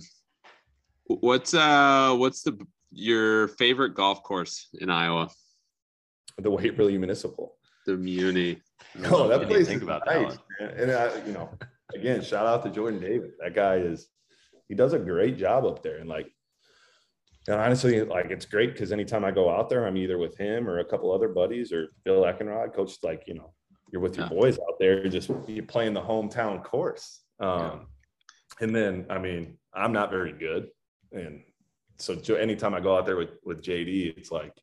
what's 1.05 1.53
uh, 1.53 2.15
what's 2.17 2.43
the 2.43 2.57
your 2.91 3.47
favorite 3.49 3.95
golf 3.95 4.23
course 4.23 4.69
in 4.79 4.89
Iowa? 4.89 5.29
The 6.37 6.51
Waverly 6.51 6.97
Municipal. 6.97 7.57
The 7.85 7.97
Muni. 7.97 8.61
Oh, 9.05 9.27
that 9.27 9.39
Didn't 9.39 9.49
place 9.49 9.67
think 9.67 9.77
is 9.77 9.83
about 9.83 10.05
that 10.05 10.21
nice, 10.21 10.37
man. 10.59 10.69
And 10.77 10.91
I, 10.91 11.25
you 11.25 11.31
know, 11.33 11.49
again, 11.95 12.21
shout 12.21 12.45
out 12.45 12.63
to 12.63 12.69
Jordan 12.69 12.99
Davis. 12.99 13.31
That 13.39 13.55
guy 13.55 13.77
is, 13.77 14.07
he 14.67 14.75
does 14.75 14.93
a 14.93 14.99
great 14.99 15.35
job 15.35 15.65
up 15.65 15.81
there. 15.81 15.97
And 15.97 16.07
like, 16.07 16.27
and 17.47 17.59
honestly, 17.59 18.01
like 18.03 18.29
it's 18.29 18.45
great 18.45 18.73
because 18.73 18.91
anytime 18.91 19.25
I 19.25 19.31
go 19.31 19.49
out 19.49 19.67
there, 19.69 19.87
I'm 19.87 19.97
either 19.97 20.19
with 20.19 20.37
him 20.37 20.69
or 20.69 20.77
a 20.77 20.85
couple 20.85 21.11
other 21.11 21.27
buddies 21.29 21.71
or 21.71 21.87
Bill 22.05 22.21
Eckenrod, 22.21 22.75
coach. 22.75 22.97
Like, 23.01 23.23
you 23.25 23.33
know, 23.33 23.52
you're 23.93 24.01
with 24.01 24.17
your 24.17 24.25
Yeah. 24.25 24.29
boys 24.29 24.57
out 24.59 24.79
there, 24.79 25.07
just 25.07 25.29
you're 25.47 25.63
playing 25.65 25.93
the 25.93 26.01
hometown 26.01 26.63
course. 26.63 27.21
Um, 27.39 27.87
and 28.59 28.75
then, 28.75 29.05
I 29.09 29.19
mean, 29.19 29.57
I'm 29.73 29.93
not 29.93 30.09
very 30.09 30.33
good, 30.33 30.69
and 31.11 31.43
so 31.97 32.15
anytime 32.35 32.73
I 32.73 32.79
go 32.81 32.97
out 32.97 33.05
there 33.05 33.15
with 33.15 33.37
with 33.45 33.61
JD, 33.61 34.17
it's 34.17 34.31
like, 34.31 34.53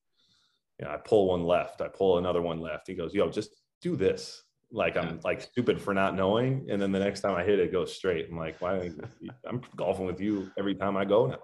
you 0.79 0.85
know, 0.85 0.91
I 0.93 0.97
pull 0.97 1.29
one 1.29 1.45
left, 1.45 1.81
I 1.81 1.89
pull 1.89 2.19
another 2.19 2.43
one 2.43 2.61
left. 2.61 2.89
He 2.89 2.95
goes, 2.95 3.15
"Yo, 3.15 3.31
just 3.31 3.51
do 3.81 3.97
this." 3.97 4.43
Like 4.73 4.97
I'm 4.97 5.19
like 5.25 5.41
stupid 5.41 5.81
for 5.81 5.95
not 5.95 6.15
knowing, 6.15 6.69
and 6.71 6.81
then 6.83 6.93
the 6.93 6.99
next 7.01 7.21
time 7.23 7.35
I 7.35 7.43
hit 7.45 7.59
it, 7.59 7.67
it 7.69 7.73
goes 7.73 7.95
straight. 7.95 8.29
I'm 8.31 8.37
like, 8.37 8.61
why? 8.61 8.91
I'm 9.45 9.61
golfing 9.77 10.07
with 10.07 10.21
you 10.21 10.51
every 10.59 10.75
time 10.77 10.97
I 10.97 11.05
go 11.05 11.27
now. 11.27 11.43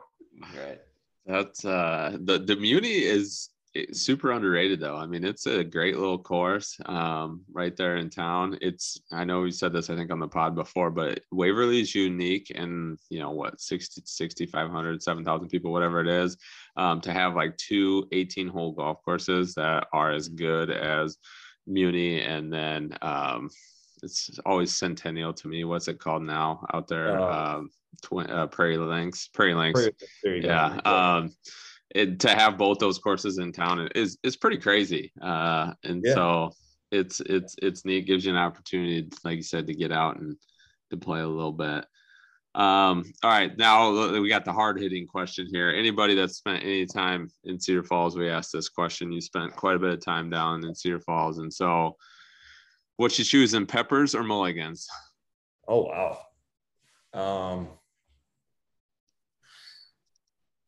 Right. 0.56 0.80
That's 1.24 1.64
uh 1.64 2.16
the 2.20 2.38
the 2.38 2.54
Muni 2.56 2.98
is 3.02 3.50
it's 3.80 4.02
super 4.02 4.32
underrated 4.32 4.80
though. 4.80 4.96
I 4.96 5.06
mean, 5.06 5.24
it's 5.24 5.46
a 5.46 5.64
great 5.64 5.96
little 5.96 6.18
course 6.18 6.76
um, 6.86 7.42
right 7.52 7.76
there 7.76 7.96
in 7.96 8.10
town. 8.10 8.58
It's 8.60 8.98
I 9.12 9.24
know 9.24 9.40
we 9.40 9.50
said 9.50 9.72
this 9.72 9.90
I 9.90 9.96
think 9.96 10.10
on 10.10 10.20
the 10.20 10.28
pod 10.28 10.54
before, 10.54 10.90
but 10.90 11.20
Waverly 11.30 11.80
is 11.80 11.94
unique 11.94 12.52
and 12.54 12.98
you 13.08 13.18
know 13.18 13.30
what 13.30 13.60
60 13.60 14.02
6500 14.04 15.02
7000 15.02 15.48
people 15.48 15.72
whatever 15.72 16.00
it 16.00 16.08
is 16.08 16.36
um, 16.76 17.00
to 17.02 17.12
have 17.12 17.34
like 17.34 17.56
two 17.56 18.06
18 18.12 18.48
hole 18.48 18.72
golf 18.72 18.98
courses 19.04 19.54
that 19.54 19.86
are 19.92 20.12
as 20.12 20.28
good 20.28 20.70
as 20.70 21.18
Muni 21.66 22.20
and 22.20 22.52
then 22.52 22.96
um, 23.02 23.50
it's 24.02 24.38
always 24.44 24.76
Centennial 24.76 25.32
to 25.34 25.48
me. 25.48 25.64
What's 25.64 25.88
it 25.88 25.98
called 25.98 26.22
now 26.22 26.66
out 26.72 26.88
there? 26.88 27.18
Uh, 27.18 27.56
um, 27.56 27.70
tw- 28.02 28.30
uh, 28.30 28.46
Prairie 28.46 28.78
Links, 28.78 29.28
Prairie 29.28 29.54
Links. 29.54 29.88
Prairie, 30.22 30.44
yeah. 30.44 30.80
It, 31.96 32.20
to 32.20 32.28
have 32.30 32.58
both 32.58 32.78
those 32.78 32.98
courses 32.98 33.38
in 33.38 33.52
town 33.52 33.88
is 33.94 34.18
is 34.22 34.36
pretty 34.36 34.58
crazy. 34.58 35.12
Uh, 35.20 35.72
and 35.84 36.02
yeah. 36.04 36.14
so 36.14 36.50
it's 36.92 37.20
it's 37.20 37.56
it's 37.62 37.84
neat. 37.84 38.06
Gives 38.06 38.24
you 38.24 38.32
an 38.32 38.38
opportunity, 38.38 39.08
like 39.24 39.36
you 39.36 39.42
said, 39.42 39.66
to 39.66 39.74
get 39.74 39.92
out 39.92 40.18
and 40.18 40.36
to 40.90 40.96
play 40.96 41.20
a 41.20 41.26
little 41.26 41.52
bit. 41.52 41.86
Um, 42.54 43.04
all 43.22 43.30
right, 43.30 43.56
now 43.58 44.18
we 44.18 44.28
got 44.28 44.44
the 44.46 44.52
hard 44.52 44.80
hitting 44.80 45.06
question 45.06 45.46
here. 45.50 45.70
Anybody 45.70 46.14
that 46.14 46.30
spent 46.30 46.62
any 46.62 46.86
time 46.86 47.28
in 47.44 47.60
Cedar 47.60 47.82
Falls, 47.82 48.16
we 48.16 48.30
asked 48.30 48.52
this 48.52 48.70
question. 48.70 49.12
You 49.12 49.20
spent 49.20 49.54
quite 49.54 49.76
a 49.76 49.78
bit 49.78 49.90
of 49.90 50.04
time 50.04 50.30
down 50.30 50.64
in 50.64 50.74
Cedar 50.74 51.00
Falls, 51.00 51.38
and 51.38 51.52
so 51.52 51.96
what 52.96 53.18
you 53.18 53.24
choosing, 53.24 53.66
peppers 53.66 54.14
or 54.14 54.22
mulligans? 54.22 54.86
Oh 55.68 55.84
wow. 55.84 56.18
Um, 57.12 57.68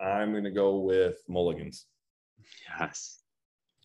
I'm 0.01 0.33
gonna 0.33 0.51
go 0.51 0.79
with 0.79 1.17
mulligans. 1.29 1.87
Yes, 2.79 3.21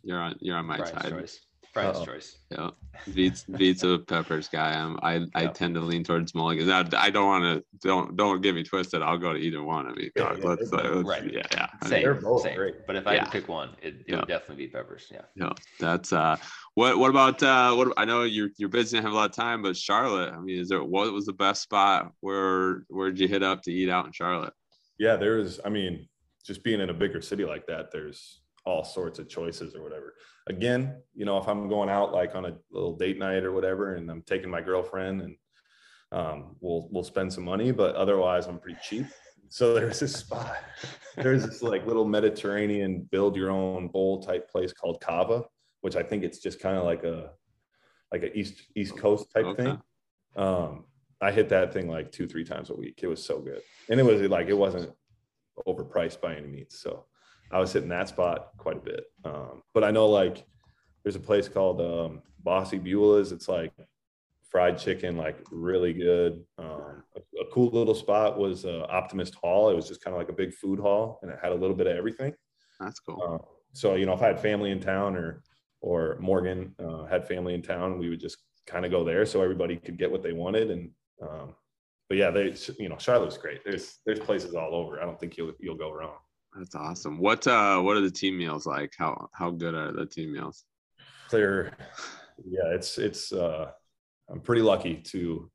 you're 0.04 0.20
on. 0.20 0.36
You're 0.40 0.58
on 0.58 0.66
my 0.66 0.78
Brian's 0.78 1.02
side. 1.02 1.12
Choice. 1.12 1.40
Brian's 1.74 1.98
Uh-oh. 1.98 2.06
choice. 2.06 2.38
Yeah, 2.52 2.70
beats 3.16 3.46
beats 3.46 3.84
a 3.84 3.98
peppers 3.98 4.48
guy. 4.48 4.74
I'm, 4.74 5.00
I 5.02 5.26
I 5.34 5.48
tend 5.48 5.74
to 5.74 5.82
lean 5.82 6.04
towards 6.04 6.36
mulligans. 6.36 6.70
I, 6.70 6.86
I 6.96 7.10
don't 7.10 7.26
want 7.26 7.44
to. 7.44 7.66
Don't 7.80 8.16
don't 8.16 8.42
get 8.42 8.54
me 8.54 8.62
twisted. 8.62 9.02
I'll 9.02 9.18
go 9.18 9.34
to 9.34 9.40
either 9.40 9.64
one. 9.64 9.88
I 9.88 9.94
mean, 9.94 10.12
God, 10.16 10.38
yeah, 10.38 10.46
let's, 10.46 10.72
let's, 10.72 10.88
right. 11.04 11.34
Yeah, 11.34 11.42
yeah. 11.52 11.70
Same. 11.88 12.08
I 12.08 12.14
mean, 12.14 12.40
same. 12.40 12.56
Great. 12.56 12.86
But 12.86 12.96
if 12.96 13.08
I 13.08 13.16
yeah. 13.16 13.24
could 13.24 13.32
pick 13.32 13.48
one, 13.48 13.70
it, 13.82 13.96
it 13.96 14.06
yeah. 14.08 14.18
would 14.18 14.28
definitely 14.28 14.68
be 14.68 14.72
peppers. 14.72 15.08
Yeah. 15.12 15.22
Yeah. 15.36 15.54
That's 15.80 16.14
uh. 16.14 16.38
What 16.76 17.00
what 17.00 17.10
about 17.10 17.42
uh? 17.42 17.74
What 17.74 17.94
I 17.98 18.06
know 18.06 18.22
you're 18.22 18.50
you're 18.58 18.70
busy 18.70 18.98
and 18.98 19.06
have 19.06 19.14
a 19.14 19.18
lot 19.18 19.32
of 19.32 19.36
time, 19.36 19.64
but 19.64 19.76
Charlotte. 19.76 20.32
I 20.32 20.40
mean, 20.40 20.60
is 20.60 20.70
there 20.70 20.84
what 20.84 21.12
was 21.12 21.26
the 21.26 21.34
best 21.34 21.64
spot? 21.64 22.12
Where 22.20 22.84
where'd 22.88 23.20
you 23.20 23.28
hit 23.28 23.42
up 23.42 23.64
to 23.64 23.72
eat 23.72 23.90
out 23.90 24.06
in 24.06 24.12
Charlotte? 24.12 24.54
Yeah, 24.98 25.16
there's. 25.16 25.60
I 25.66 25.70
mean, 25.70 26.08
just 26.46 26.64
being 26.64 26.82
in 26.82 26.90
a 26.90 26.94
bigger 26.94 27.22
city 27.22 27.46
like 27.46 27.66
that, 27.68 27.92
there's 27.92 28.42
all 28.66 28.84
sorts 28.84 29.20
of 29.20 29.28
choices 29.28 29.76
or 29.76 29.84
whatever. 29.84 30.14
Again, 30.48 31.02
you 31.14 31.26
know, 31.26 31.38
if 31.38 31.48
I'm 31.48 31.68
going 31.68 31.90
out 31.90 32.14
like 32.14 32.36
on 32.36 32.46
a 32.46 32.58
little 32.72 32.96
date 32.96 33.18
night 33.18 33.44
or 33.44 33.52
whatever, 33.52 33.96
and 33.96 34.10
I'm 34.10 34.22
taking 34.22 34.50
my 34.50 34.62
girlfriend 34.62 35.22
and 35.22 35.36
um, 36.12 36.56
we'll 36.62 36.88
we'll 36.92 37.04
spend 37.04 37.34
some 37.34 37.44
money, 37.44 37.72
but 37.72 37.96
otherwise 37.96 38.48
I'm 38.48 38.60
pretty 38.60 38.80
cheap. 38.82 39.08
So 39.50 39.74
there's 39.74 40.00
this 40.00 40.16
spot, 40.16 40.58
there's 41.16 41.46
this 41.46 41.62
like 41.62 41.86
little 41.86 42.06
Mediterranean 42.06 43.08
build 43.12 43.36
your 43.36 43.52
own 43.52 43.88
bowl 43.88 44.22
type 44.22 44.50
place 44.50 44.74
called 44.74 45.00
Cava, 45.00 45.44
which 45.82 45.96
I 45.96 46.04
think 46.04 46.24
it's 46.24 46.40
just 46.40 46.60
kind 46.60 46.78
of 46.78 46.86
like 46.86 47.04
a 47.04 47.32
like 48.12 48.24
a 48.24 48.36
east 48.38 48.64
east 48.76 48.98
coast 48.98 49.28
type 49.32 49.46
okay. 49.46 49.64
thing. 49.64 49.82
Um, 50.36 50.86
I 51.22 51.32
hit 51.32 51.50
that 51.50 51.74
thing 51.74 51.90
like 51.90 52.12
two 52.12 52.28
three 52.28 52.44
times 52.44 52.70
a 52.70 52.76
week. 52.76 53.00
It 53.02 53.08
was 53.08 53.24
so 53.24 53.40
good, 53.40 53.62
and 53.90 54.00
it 54.00 54.04
was 54.04 54.22
like 54.30 54.48
it 54.48 54.58
wasn't 54.58 54.92
overpriced 55.68 56.22
by 56.22 56.36
any 56.36 56.48
means. 56.48 56.80
So 56.80 57.06
I 57.52 57.60
was 57.60 57.72
hitting 57.72 57.90
that 57.90 58.10
spot 58.10 58.50
quite 58.58 58.78
a 58.78 58.82
bit. 58.82 59.06
Um, 59.24 59.64
but 59.74 59.84
I 59.84 59.92
know 59.92 60.08
like 60.08 60.46
there's 61.04 61.16
a 61.16 61.20
place 61.20 61.48
called 61.48 61.82
um, 61.82 62.22
Bossy 62.44 62.80
Beulah's. 62.80 63.32
It's 63.32 63.48
like 63.48 63.74
fried 64.50 64.78
chicken, 64.78 65.18
like 65.18 65.38
really 65.52 65.94
good. 65.94 66.44
Um, 66.58 67.04
a, 67.16 67.42
a, 67.42 67.46
cool 67.52 67.70
little 67.72 67.96
spot 67.96 68.38
was 68.38 68.66
uh, 68.66 68.86
Optimist 68.90 69.36
Hall. 69.36 69.70
It 69.70 69.76
was 69.76 69.88
just 69.88 70.04
kind 70.04 70.14
of 70.14 70.20
like 70.20 70.30
a 70.30 70.34
big 70.34 70.54
food 70.54 70.80
hall, 70.80 71.20
and 71.22 71.32
it 71.32 71.40
had 71.42 71.52
a 71.52 71.56
little 71.56 71.76
bit 71.76 71.88
of 71.88 71.98
everything. 71.98 72.34
That's 72.80 73.00
cool. 73.00 73.22
Uh, 73.22 73.46
so 73.74 73.96
you 73.96 74.06
know, 74.06 74.14
if 74.14 74.22
I 74.22 74.28
had 74.28 74.40
family 74.40 74.72
in 74.72 74.80
town 74.80 75.16
or 75.16 75.44
or 75.82 76.18
Morgan 76.20 76.74
uh, 76.80 77.06
had 77.06 77.28
family 77.28 77.54
in 77.54 77.62
town, 77.62 78.00
we 78.00 78.10
would 78.10 78.20
just 78.20 78.38
kind 78.66 78.86
of 78.86 78.92
go 78.92 79.04
there 79.04 79.26
so 79.26 79.42
everybody 79.42 79.76
could 79.76 79.98
get 79.98 80.12
what 80.12 80.24
they 80.24 80.32
wanted. 80.32 80.72
And 80.72 80.92
um, 81.30 81.56
but 82.10 82.18
yeah, 82.18 82.32
they 82.32 82.56
you 82.78 82.90
know 82.90 82.98
Charlotte's 82.98 83.38
great. 83.38 83.64
There's 83.64 84.00
there's 84.06 84.20
places 84.20 84.54
all 84.54 84.76
over. 84.76 85.02
I 85.02 85.06
don't 85.06 85.20
think 85.20 85.38
you'll 85.38 85.54
you'll 85.60 85.78
go 85.78 85.92
wrong. 85.92 86.18
That's 86.56 86.76
awesome. 86.76 87.18
What 87.18 87.48
uh 87.48 87.80
what 87.82 87.98
are 87.98 88.02
the 88.02 88.12
team 88.12 88.38
meals 88.38 88.66
like? 88.66 88.94
How 88.98 89.30
how 89.34 89.50
good 89.52 89.74
are 89.74 89.92
the 89.92 90.06
team 90.06 90.34
meals? 90.34 90.66
They're 91.32 91.72
yeah, 92.46 92.68
it's 92.68 92.98
it's 92.98 93.32
uh 93.32 93.72
I'm 94.30 94.42
pretty 94.42 94.62
lucky 94.62 94.96
to 94.96 95.50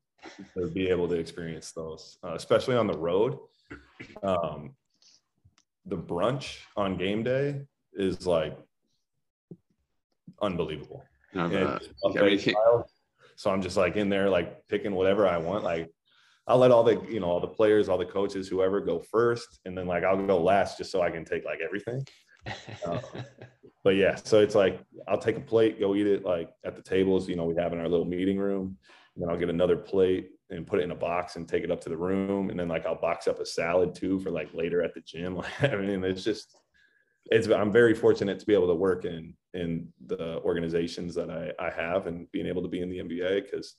to 0.57 0.67
be 0.67 0.89
able 0.89 1.07
to 1.07 1.15
experience 1.15 1.71
those, 1.71 2.17
uh, 2.23 2.33
especially 2.33 2.75
on 2.75 2.87
the 2.87 2.97
road. 2.97 3.37
Um, 4.23 4.75
the 5.85 5.97
brunch 5.97 6.57
on 6.75 6.97
game 6.97 7.23
day 7.23 7.61
is 7.93 8.27
like 8.27 8.57
unbelievable. 10.41 11.03
So 13.39 13.49
I'm 13.49 13.61
just 13.61 13.77
like 13.77 13.95
in 13.95 14.09
there, 14.09 14.29
like 14.29 14.67
picking 14.67 14.93
whatever 14.93 15.25
I 15.25 15.37
want. 15.37 15.63
Like 15.63 15.89
I'll 16.45 16.57
let 16.57 16.71
all 16.71 16.83
the 16.83 17.01
you 17.09 17.21
know 17.21 17.27
all 17.27 17.39
the 17.39 17.47
players, 17.47 17.87
all 17.87 17.97
the 17.97 18.05
coaches, 18.05 18.49
whoever 18.49 18.81
go 18.81 18.99
first, 18.99 19.61
and 19.63 19.77
then 19.77 19.87
like 19.87 20.03
I'll 20.03 20.21
go 20.27 20.43
last 20.43 20.77
just 20.77 20.91
so 20.91 21.01
I 21.01 21.09
can 21.09 21.23
take 21.23 21.45
like 21.45 21.59
everything. 21.63 22.05
Uh, 22.85 22.99
but 23.85 23.95
yeah, 23.95 24.15
so 24.15 24.41
it's 24.41 24.55
like 24.55 24.81
I'll 25.07 25.17
take 25.17 25.37
a 25.37 25.39
plate, 25.39 25.79
go 25.79 25.95
eat 25.95 26.05
it 26.05 26.25
like 26.25 26.49
at 26.65 26.75
the 26.75 26.81
tables, 26.81 27.29
you 27.29 27.37
know, 27.37 27.45
we 27.45 27.55
have 27.55 27.71
in 27.71 27.79
our 27.79 27.87
little 27.87 28.05
meeting 28.05 28.37
room. 28.37 28.77
And 29.15 29.23
then 29.23 29.29
I'll 29.29 29.39
get 29.39 29.49
another 29.49 29.77
plate 29.77 30.31
and 30.49 30.67
put 30.67 30.81
it 30.81 30.83
in 30.83 30.91
a 30.91 30.95
box 30.95 31.37
and 31.37 31.47
take 31.47 31.63
it 31.63 31.71
up 31.71 31.79
to 31.83 31.89
the 31.89 31.95
room. 31.95 32.49
And 32.49 32.59
then 32.59 32.67
like 32.67 32.85
I'll 32.85 32.99
box 32.99 33.29
up 33.29 33.39
a 33.39 33.45
salad 33.45 33.95
too 33.95 34.19
for 34.19 34.31
like 34.31 34.53
later 34.53 34.83
at 34.83 34.93
the 34.93 34.99
gym. 34.99 35.41
I 35.61 35.77
mean, 35.77 36.03
it's 36.03 36.25
just 36.25 36.58
it's 37.25 37.47
I'm 37.47 37.71
very 37.71 37.93
fortunate 37.93 38.39
to 38.39 38.45
be 38.45 38.53
able 38.53 38.67
to 38.67 38.75
work 38.75 39.05
in 39.05 39.33
in 39.53 39.91
the 40.05 40.39
organizations 40.41 41.15
that 41.15 41.29
I, 41.29 41.51
I 41.59 41.69
have 41.69 42.07
and 42.07 42.31
being 42.31 42.47
able 42.47 42.61
to 42.61 42.67
be 42.67 42.81
in 42.81 42.89
the 42.89 42.99
NBA 42.99 43.45
because 43.45 43.75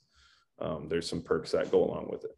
um, 0.61 0.89
there's 0.89 1.09
some 1.09 1.23
perks 1.23 1.53
that 1.53 1.71
go 1.71 1.85
along 1.85 2.09
with 2.11 2.25
it. 2.25 2.37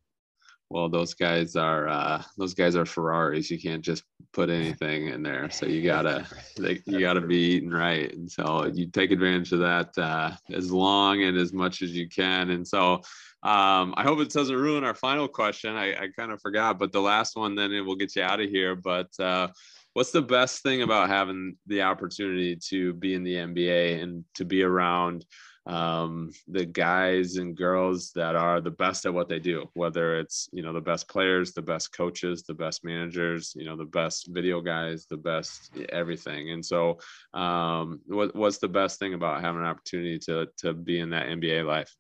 Well 0.72 0.88
those 0.88 1.12
guys 1.12 1.54
are 1.54 1.86
uh 1.86 2.22
those 2.38 2.54
guys 2.54 2.76
are 2.76 2.86
ferraris. 2.86 3.50
You 3.50 3.60
can't 3.60 3.84
just 3.84 4.04
put 4.32 4.48
anything 4.48 5.08
in 5.08 5.22
there. 5.22 5.50
So 5.50 5.66
you 5.66 5.82
gotta 5.82 6.26
you 6.86 6.98
gotta 6.98 7.20
be 7.20 7.36
eating 7.36 7.68
right. 7.68 8.10
And 8.14 8.30
so 8.30 8.64
you 8.72 8.86
take 8.86 9.10
advantage 9.10 9.52
of 9.52 9.58
that 9.58 9.98
uh 9.98 10.30
as 10.50 10.72
long 10.72 11.24
and 11.24 11.36
as 11.36 11.52
much 11.52 11.82
as 11.82 11.94
you 11.94 12.08
can. 12.08 12.50
And 12.50 12.66
so 12.66 13.02
um 13.44 13.92
i 13.98 14.02
hope 14.04 14.20
it 14.20 14.30
doesn't 14.30 14.56
ruin 14.56 14.82
our 14.82 14.94
final 14.94 15.28
question. 15.28 15.76
I, 15.76 15.92
I 15.92 16.08
kind 16.16 16.32
of 16.32 16.40
forgot 16.40 16.78
but 16.78 16.90
the 16.90 17.02
last 17.02 17.36
one 17.36 17.54
then 17.54 17.70
it 17.70 17.82
will 17.82 17.96
get 17.96 18.16
you 18.16 18.22
out 18.22 18.40
of 18.40 18.48
here. 18.48 18.74
But 18.74 19.10
uh 19.20 19.48
what's 19.94 20.10
the 20.10 20.23
best 20.23 20.62
thing 20.62 20.82
about 20.82 21.09
having 21.09 21.56
the 21.66 21.82
opportunity 21.82 22.56
to 22.56 22.93
be 22.94 23.14
in 23.14 23.23
the 23.23 23.35
nba 23.35 24.02
and 24.02 24.24
to 24.35 24.44
be 24.44 24.62
around 24.62 25.24
um, 25.66 26.32
the 26.48 26.64
guys 26.64 27.36
and 27.36 27.56
girls 27.56 28.10
that 28.14 28.35
are 28.35 28.60
the 28.60 28.70
best 28.70 29.06
at 29.06 29.14
what 29.14 29.28
they 29.28 29.39
do, 29.39 29.69
whether 29.74 30.19
it's, 30.19 30.48
you 30.52 30.62
know, 30.62 30.73
the 30.73 30.81
best 30.81 31.09
players, 31.09 31.52
the 31.52 31.62
best 31.62 31.93
coaches, 31.93 32.43
the 32.43 32.55
best 32.55 32.85
managers, 32.85 33.52
you 33.56 33.64
know, 33.64 33.77
the 33.77 33.85
best 33.85 34.28
video 34.28 34.60
guys, 34.60 35.06
the 35.06 35.16
best 35.16 35.70
everything. 35.90 36.51
And 36.51 36.64
so, 36.64 36.98
um, 37.32 38.01
what, 38.06 38.35
what's 38.35 38.59
the 38.59 38.69
best 38.69 38.98
thing 38.98 39.14
about 39.14 39.40
having 39.40 39.60
an 39.60 39.66
opportunity 39.66 40.19
to, 40.20 40.48
to 40.59 40.73
be 40.73 40.98
in 40.98 41.10
that 41.10 41.27
NBA 41.27 41.64
life? 41.64 41.94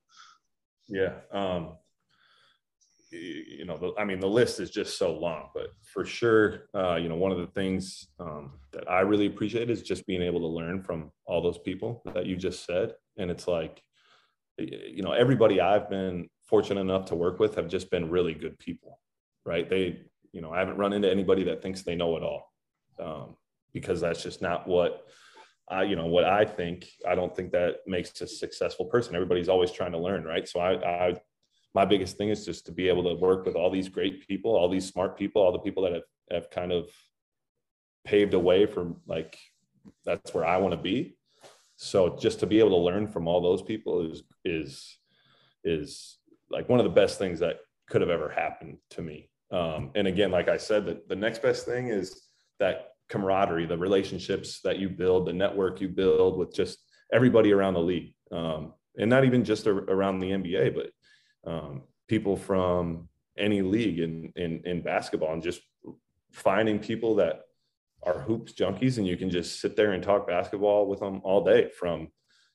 Yeah. 0.88 1.12
Um, 1.32 1.76
you 3.12 3.64
know, 3.66 3.76
the, 3.76 3.92
I 3.98 4.04
mean, 4.04 4.20
the 4.20 4.28
list 4.28 4.58
is 4.58 4.70
just 4.70 4.98
so 4.98 5.12
long, 5.12 5.48
but 5.54 5.68
for 5.82 6.04
sure, 6.04 6.68
uh, 6.74 6.96
you 6.96 7.08
know, 7.08 7.14
one 7.14 7.30
of 7.30 7.38
the 7.38 7.46
things 7.48 8.08
um, 8.18 8.52
that 8.72 8.90
I 8.90 9.00
really 9.00 9.26
appreciate 9.26 9.70
is 9.70 9.82
just 9.82 10.06
being 10.06 10.22
able 10.22 10.40
to 10.40 10.46
learn 10.46 10.82
from 10.82 11.12
all 11.26 11.42
those 11.42 11.58
people 11.58 12.02
that 12.14 12.26
you 12.26 12.36
just 12.36 12.64
said. 12.64 12.94
And 13.18 13.30
it's 13.30 13.46
like, 13.46 13.82
you 14.58 15.02
know, 15.02 15.12
everybody 15.12 15.60
I've 15.60 15.90
been 15.90 16.28
fortunate 16.46 16.80
enough 16.80 17.06
to 17.06 17.14
work 17.14 17.38
with 17.38 17.54
have 17.56 17.68
just 17.68 17.90
been 17.90 18.10
really 18.10 18.34
good 18.34 18.58
people, 18.58 18.98
right? 19.44 19.68
They, 19.68 20.00
you 20.32 20.40
know, 20.40 20.52
I 20.52 20.58
haven't 20.58 20.78
run 20.78 20.92
into 20.92 21.10
anybody 21.10 21.44
that 21.44 21.62
thinks 21.62 21.82
they 21.82 21.94
know 21.94 22.16
it 22.16 22.22
all 22.22 22.52
um, 22.98 23.36
because 23.72 24.00
that's 24.00 24.22
just 24.22 24.40
not 24.40 24.66
what 24.66 25.06
I, 25.68 25.84
you 25.84 25.96
know, 25.96 26.06
what 26.06 26.24
I 26.24 26.44
think. 26.44 26.86
I 27.08 27.14
don't 27.14 27.34
think 27.34 27.52
that 27.52 27.76
makes 27.86 28.18
a 28.20 28.26
successful 28.26 28.86
person. 28.86 29.14
Everybody's 29.14 29.48
always 29.48 29.70
trying 29.70 29.92
to 29.92 29.98
learn, 29.98 30.24
right? 30.24 30.48
So 30.48 30.60
I, 30.60 31.08
I 31.08 31.20
my 31.74 31.84
biggest 31.84 32.16
thing 32.16 32.28
is 32.28 32.44
just 32.44 32.66
to 32.66 32.72
be 32.72 32.88
able 32.88 33.04
to 33.04 33.14
work 33.14 33.46
with 33.46 33.54
all 33.54 33.70
these 33.70 33.88
great 33.88 34.26
people, 34.26 34.54
all 34.54 34.68
these 34.68 34.86
smart 34.86 35.16
people, 35.16 35.42
all 35.42 35.52
the 35.52 35.58
people 35.58 35.82
that 35.84 35.92
have, 35.92 36.02
have 36.30 36.50
kind 36.50 36.72
of 36.72 36.90
paved 38.04 38.34
a 38.34 38.38
way 38.38 38.66
for 38.66 38.94
like 39.06 39.38
that's 40.04 40.34
where 40.34 40.44
I 40.44 40.58
want 40.58 40.72
to 40.72 40.80
be. 40.80 41.16
So 41.76 42.16
just 42.16 42.40
to 42.40 42.46
be 42.46 42.58
able 42.58 42.70
to 42.70 42.76
learn 42.76 43.08
from 43.08 43.26
all 43.26 43.40
those 43.40 43.62
people 43.62 44.10
is 44.10 44.22
is 44.44 44.98
is 45.64 46.18
like 46.50 46.68
one 46.68 46.78
of 46.78 46.84
the 46.84 46.90
best 46.90 47.18
things 47.18 47.40
that 47.40 47.60
could 47.88 48.00
have 48.00 48.10
ever 48.10 48.28
happened 48.28 48.78
to 48.90 49.02
me. 49.02 49.30
Um, 49.50 49.90
and 49.94 50.06
again, 50.06 50.30
like 50.30 50.48
I 50.48 50.56
said, 50.56 50.86
the, 50.86 51.02
the 51.08 51.16
next 51.16 51.42
best 51.42 51.66
thing 51.66 51.88
is 51.88 52.22
that 52.58 52.90
camaraderie, 53.08 53.66
the 53.66 53.76
relationships 53.76 54.60
that 54.64 54.78
you 54.78 54.88
build, 54.88 55.26
the 55.26 55.32
network 55.32 55.80
you 55.80 55.88
build 55.88 56.38
with 56.38 56.54
just 56.54 56.78
everybody 57.12 57.52
around 57.52 57.74
the 57.74 57.80
league. 57.80 58.14
Um, 58.30 58.72
and 58.96 59.10
not 59.10 59.24
even 59.24 59.44
just 59.44 59.66
around 59.66 60.18
the 60.18 60.30
NBA, 60.30 60.74
but 60.74 60.90
um, 61.44 61.82
people 62.08 62.36
from 62.36 63.08
any 63.38 63.62
league 63.62 63.98
in, 63.98 64.32
in, 64.36 64.60
in 64.64 64.82
basketball 64.82 65.32
and 65.32 65.42
just 65.42 65.60
finding 66.32 66.78
people 66.78 67.14
that 67.16 67.42
are 68.02 68.20
hoops 68.20 68.52
junkies 68.52 68.98
and 68.98 69.06
you 69.06 69.16
can 69.16 69.30
just 69.30 69.60
sit 69.60 69.76
there 69.76 69.92
and 69.92 70.02
talk 70.02 70.26
basketball 70.26 70.86
with 70.86 71.00
them 71.00 71.20
all 71.24 71.44
day 71.44 71.70
from 71.78 72.08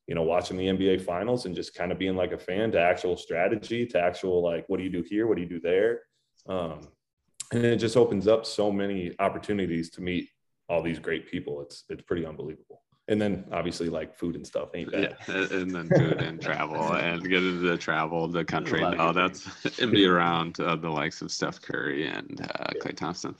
you 0.06 0.14
know 0.14 0.24
watching 0.24 0.58
the 0.58 0.66
nba 0.66 1.02
finals 1.02 1.46
and 1.46 1.56
just 1.56 1.74
kind 1.74 1.92
of 1.92 1.98
being 1.98 2.16
like 2.16 2.34
a 2.34 2.38
fan 2.38 2.72
to 2.72 2.80
actual 2.80 3.16
strategy 3.16 3.86
to 3.86 4.00
actual 4.00 4.44
like 4.44 4.66
what 4.68 4.78
do 4.78 4.84
you 4.84 4.90
do 4.90 5.04
here? 5.04 5.28
What 5.28 5.36
do 5.36 5.42
you 5.42 5.50
do 5.50 5.60
there? 5.60 6.02
Um, 6.48 6.88
and 7.52 7.66
it 7.66 7.78
just 7.78 7.96
opens 7.96 8.28
up 8.28 8.46
so 8.46 8.72
many 8.72 9.16
opportunities 9.20 9.90
to 9.92 10.02
meet 10.02 10.30
all 10.68 10.82
these 10.82 11.00
great 11.00 11.32
people. 11.32 11.62
It's 11.62 11.84
it's 11.90 12.02
pretty 12.02 12.26
unbelievable 12.26 12.82
and 13.08 13.22
then 13.22 13.46
obviously 13.52 13.90
like 13.90 14.16
food 14.16 14.36
and 14.36 14.46
stuff 14.46 14.70
ain't 14.74 14.92
bad. 14.92 15.16
Yeah, 15.28 15.48
and 15.52 15.74
then 15.74 15.90
food 15.90 16.22
and 16.22 16.42
travel 16.42 16.94
and 16.94 17.22
get 17.24 17.44
into 17.44 17.68
the 17.68 17.78
travel, 17.78 18.28
the 18.28 18.44
country. 18.44 18.84
Oh, 18.84 19.14
that's 19.14 19.48
and 19.80 19.92
be 19.92 20.06
around 20.06 20.60
uh, 20.60 20.76
the 20.76 20.90
likes 20.90 21.22
of 21.22 21.32
Steph 21.32 21.62
Curry 21.62 22.08
and 22.08 22.42
uh, 22.60 22.72
Klay 22.82 22.96
Thompson. 22.96 23.36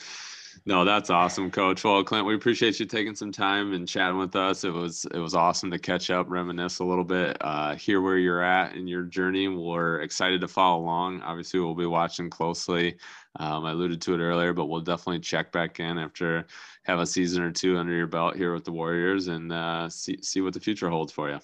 No, 0.66 0.84
that's 0.84 1.10
awesome, 1.10 1.52
Coach. 1.52 1.84
Well, 1.84 2.04
Klint, 2.04 2.26
we 2.26 2.36
appreciate 2.36 2.80
you 2.80 2.86
taking 2.86 3.16
some 3.16 3.32
time 3.32 3.74
and 3.74 3.88
chatting 3.88 4.18
with 4.18 4.36
us. 4.36 4.64
It 4.64 4.74
was 4.74 5.06
it 5.14 5.20
was 5.20 5.34
awesome 5.34 5.72
to 5.72 5.80
catch 5.80 6.10
up, 6.10 6.30
reminisce 6.30 6.80
a 6.80 6.84
little 6.84 7.04
bit, 7.04 7.38
uh, 7.42 7.76
hear 7.76 8.02
where 8.02 8.18
you're 8.18 8.42
at 8.42 8.76
in 8.76 8.88
your 8.88 9.04
journey. 9.04 9.48
We're 9.48 10.02
excited 10.02 10.42
to 10.42 10.48
follow 10.48 10.82
along. 10.82 11.22
Obviously, 11.22 11.60
we'll 11.60 11.76
be 11.76 11.86
watching 11.86 12.30
closely. 12.30 12.98
Um, 13.40 13.66
I 13.66 13.72
alluded 13.72 14.02
to 14.02 14.14
it 14.16 14.20
earlier, 14.20 14.54
but 14.54 14.66
we'll 14.66 14.82
definitely 14.82 15.20
check 15.20 15.52
back 15.52 15.80
in 15.80 15.98
after 15.98 16.46
have 16.84 17.00
a 17.00 17.06
season 17.06 17.44
or 17.44 17.52
two 17.52 17.78
under 17.78 17.94
your 17.94 18.08
belt 18.08 18.36
here 18.36 18.54
with 18.54 18.66
the 18.66 18.72
Warriors 18.72 19.28
and 19.28 19.52
uh, 19.52 19.90
see 19.90 20.18
see 20.22 20.42
what 20.42 20.54
the 20.54 20.60
future 20.60 20.90
holds 20.90 21.12
for 21.12 21.30
you. 21.30 21.40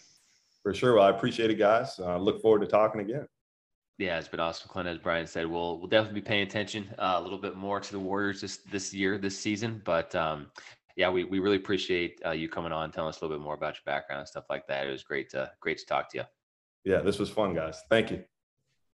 For 0.63 0.73
sure. 0.73 0.95
Well, 0.95 1.03
I 1.03 1.09
appreciate 1.09 1.51
it, 1.51 1.59
guys. 1.59 1.99
Uh, 1.99 2.17
look 2.17 2.41
forward 2.41 2.61
to 2.61 2.67
talking 2.67 3.01
again 3.01 3.27
yeah, 3.97 4.17
it's 4.17 4.27
been 4.27 4.39
awesome, 4.39 4.69
Klint. 4.69 4.87
As 4.87 4.97
Brian 4.97 5.27
said, 5.27 5.45
we'll 5.47 5.79
we'll 5.79 5.89
definitely 5.89 6.21
be 6.21 6.25
paying 6.25 6.43
attention 6.43 6.89
uh, 6.97 7.15
a 7.17 7.21
little 7.21 7.37
bit 7.37 7.55
more 7.55 7.79
to 7.79 7.91
the 7.91 7.99
Warriors 7.99 8.41
this 8.41 8.57
this 8.71 8.93
year, 8.93 9.17
this 9.17 9.37
season. 9.37 9.81
But 9.85 10.13
um, 10.15 10.47
yeah, 10.95 11.09
we, 11.09 11.23
we 11.23 11.39
really 11.39 11.57
appreciate 11.57 12.19
uh, 12.25 12.31
you 12.31 12.49
coming 12.49 12.71
on, 12.71 12.91
telling 12.91 13.09
us 13.09 13.21
a 13.21 13.25
little 13.25 13.37
bit 13.37 13.43
more 13.43 13.55
about 13.55 13.75
your 13.75 13.83
background 13.85 14.21
and 14.21 14.27
stuff 14.27 14.45
like 14.49 14.67
that. 14.67 14.87
It 14.87 14.91
was 14.91 15.03
great 15.03 15.29
to 15.31 15.51
great 15.59 15.77
to 15.79 15.85
talk 15.85 16.09
to 16.11 16.19
you. 16.19 16.23
Yeah, 16.85 17.01
this 17.01 17.19
was 17.19 17.29
fun, 17.29 17.53
guys. 17.53 17.81
Thank 17.89 18.11
you. 18.11 18.23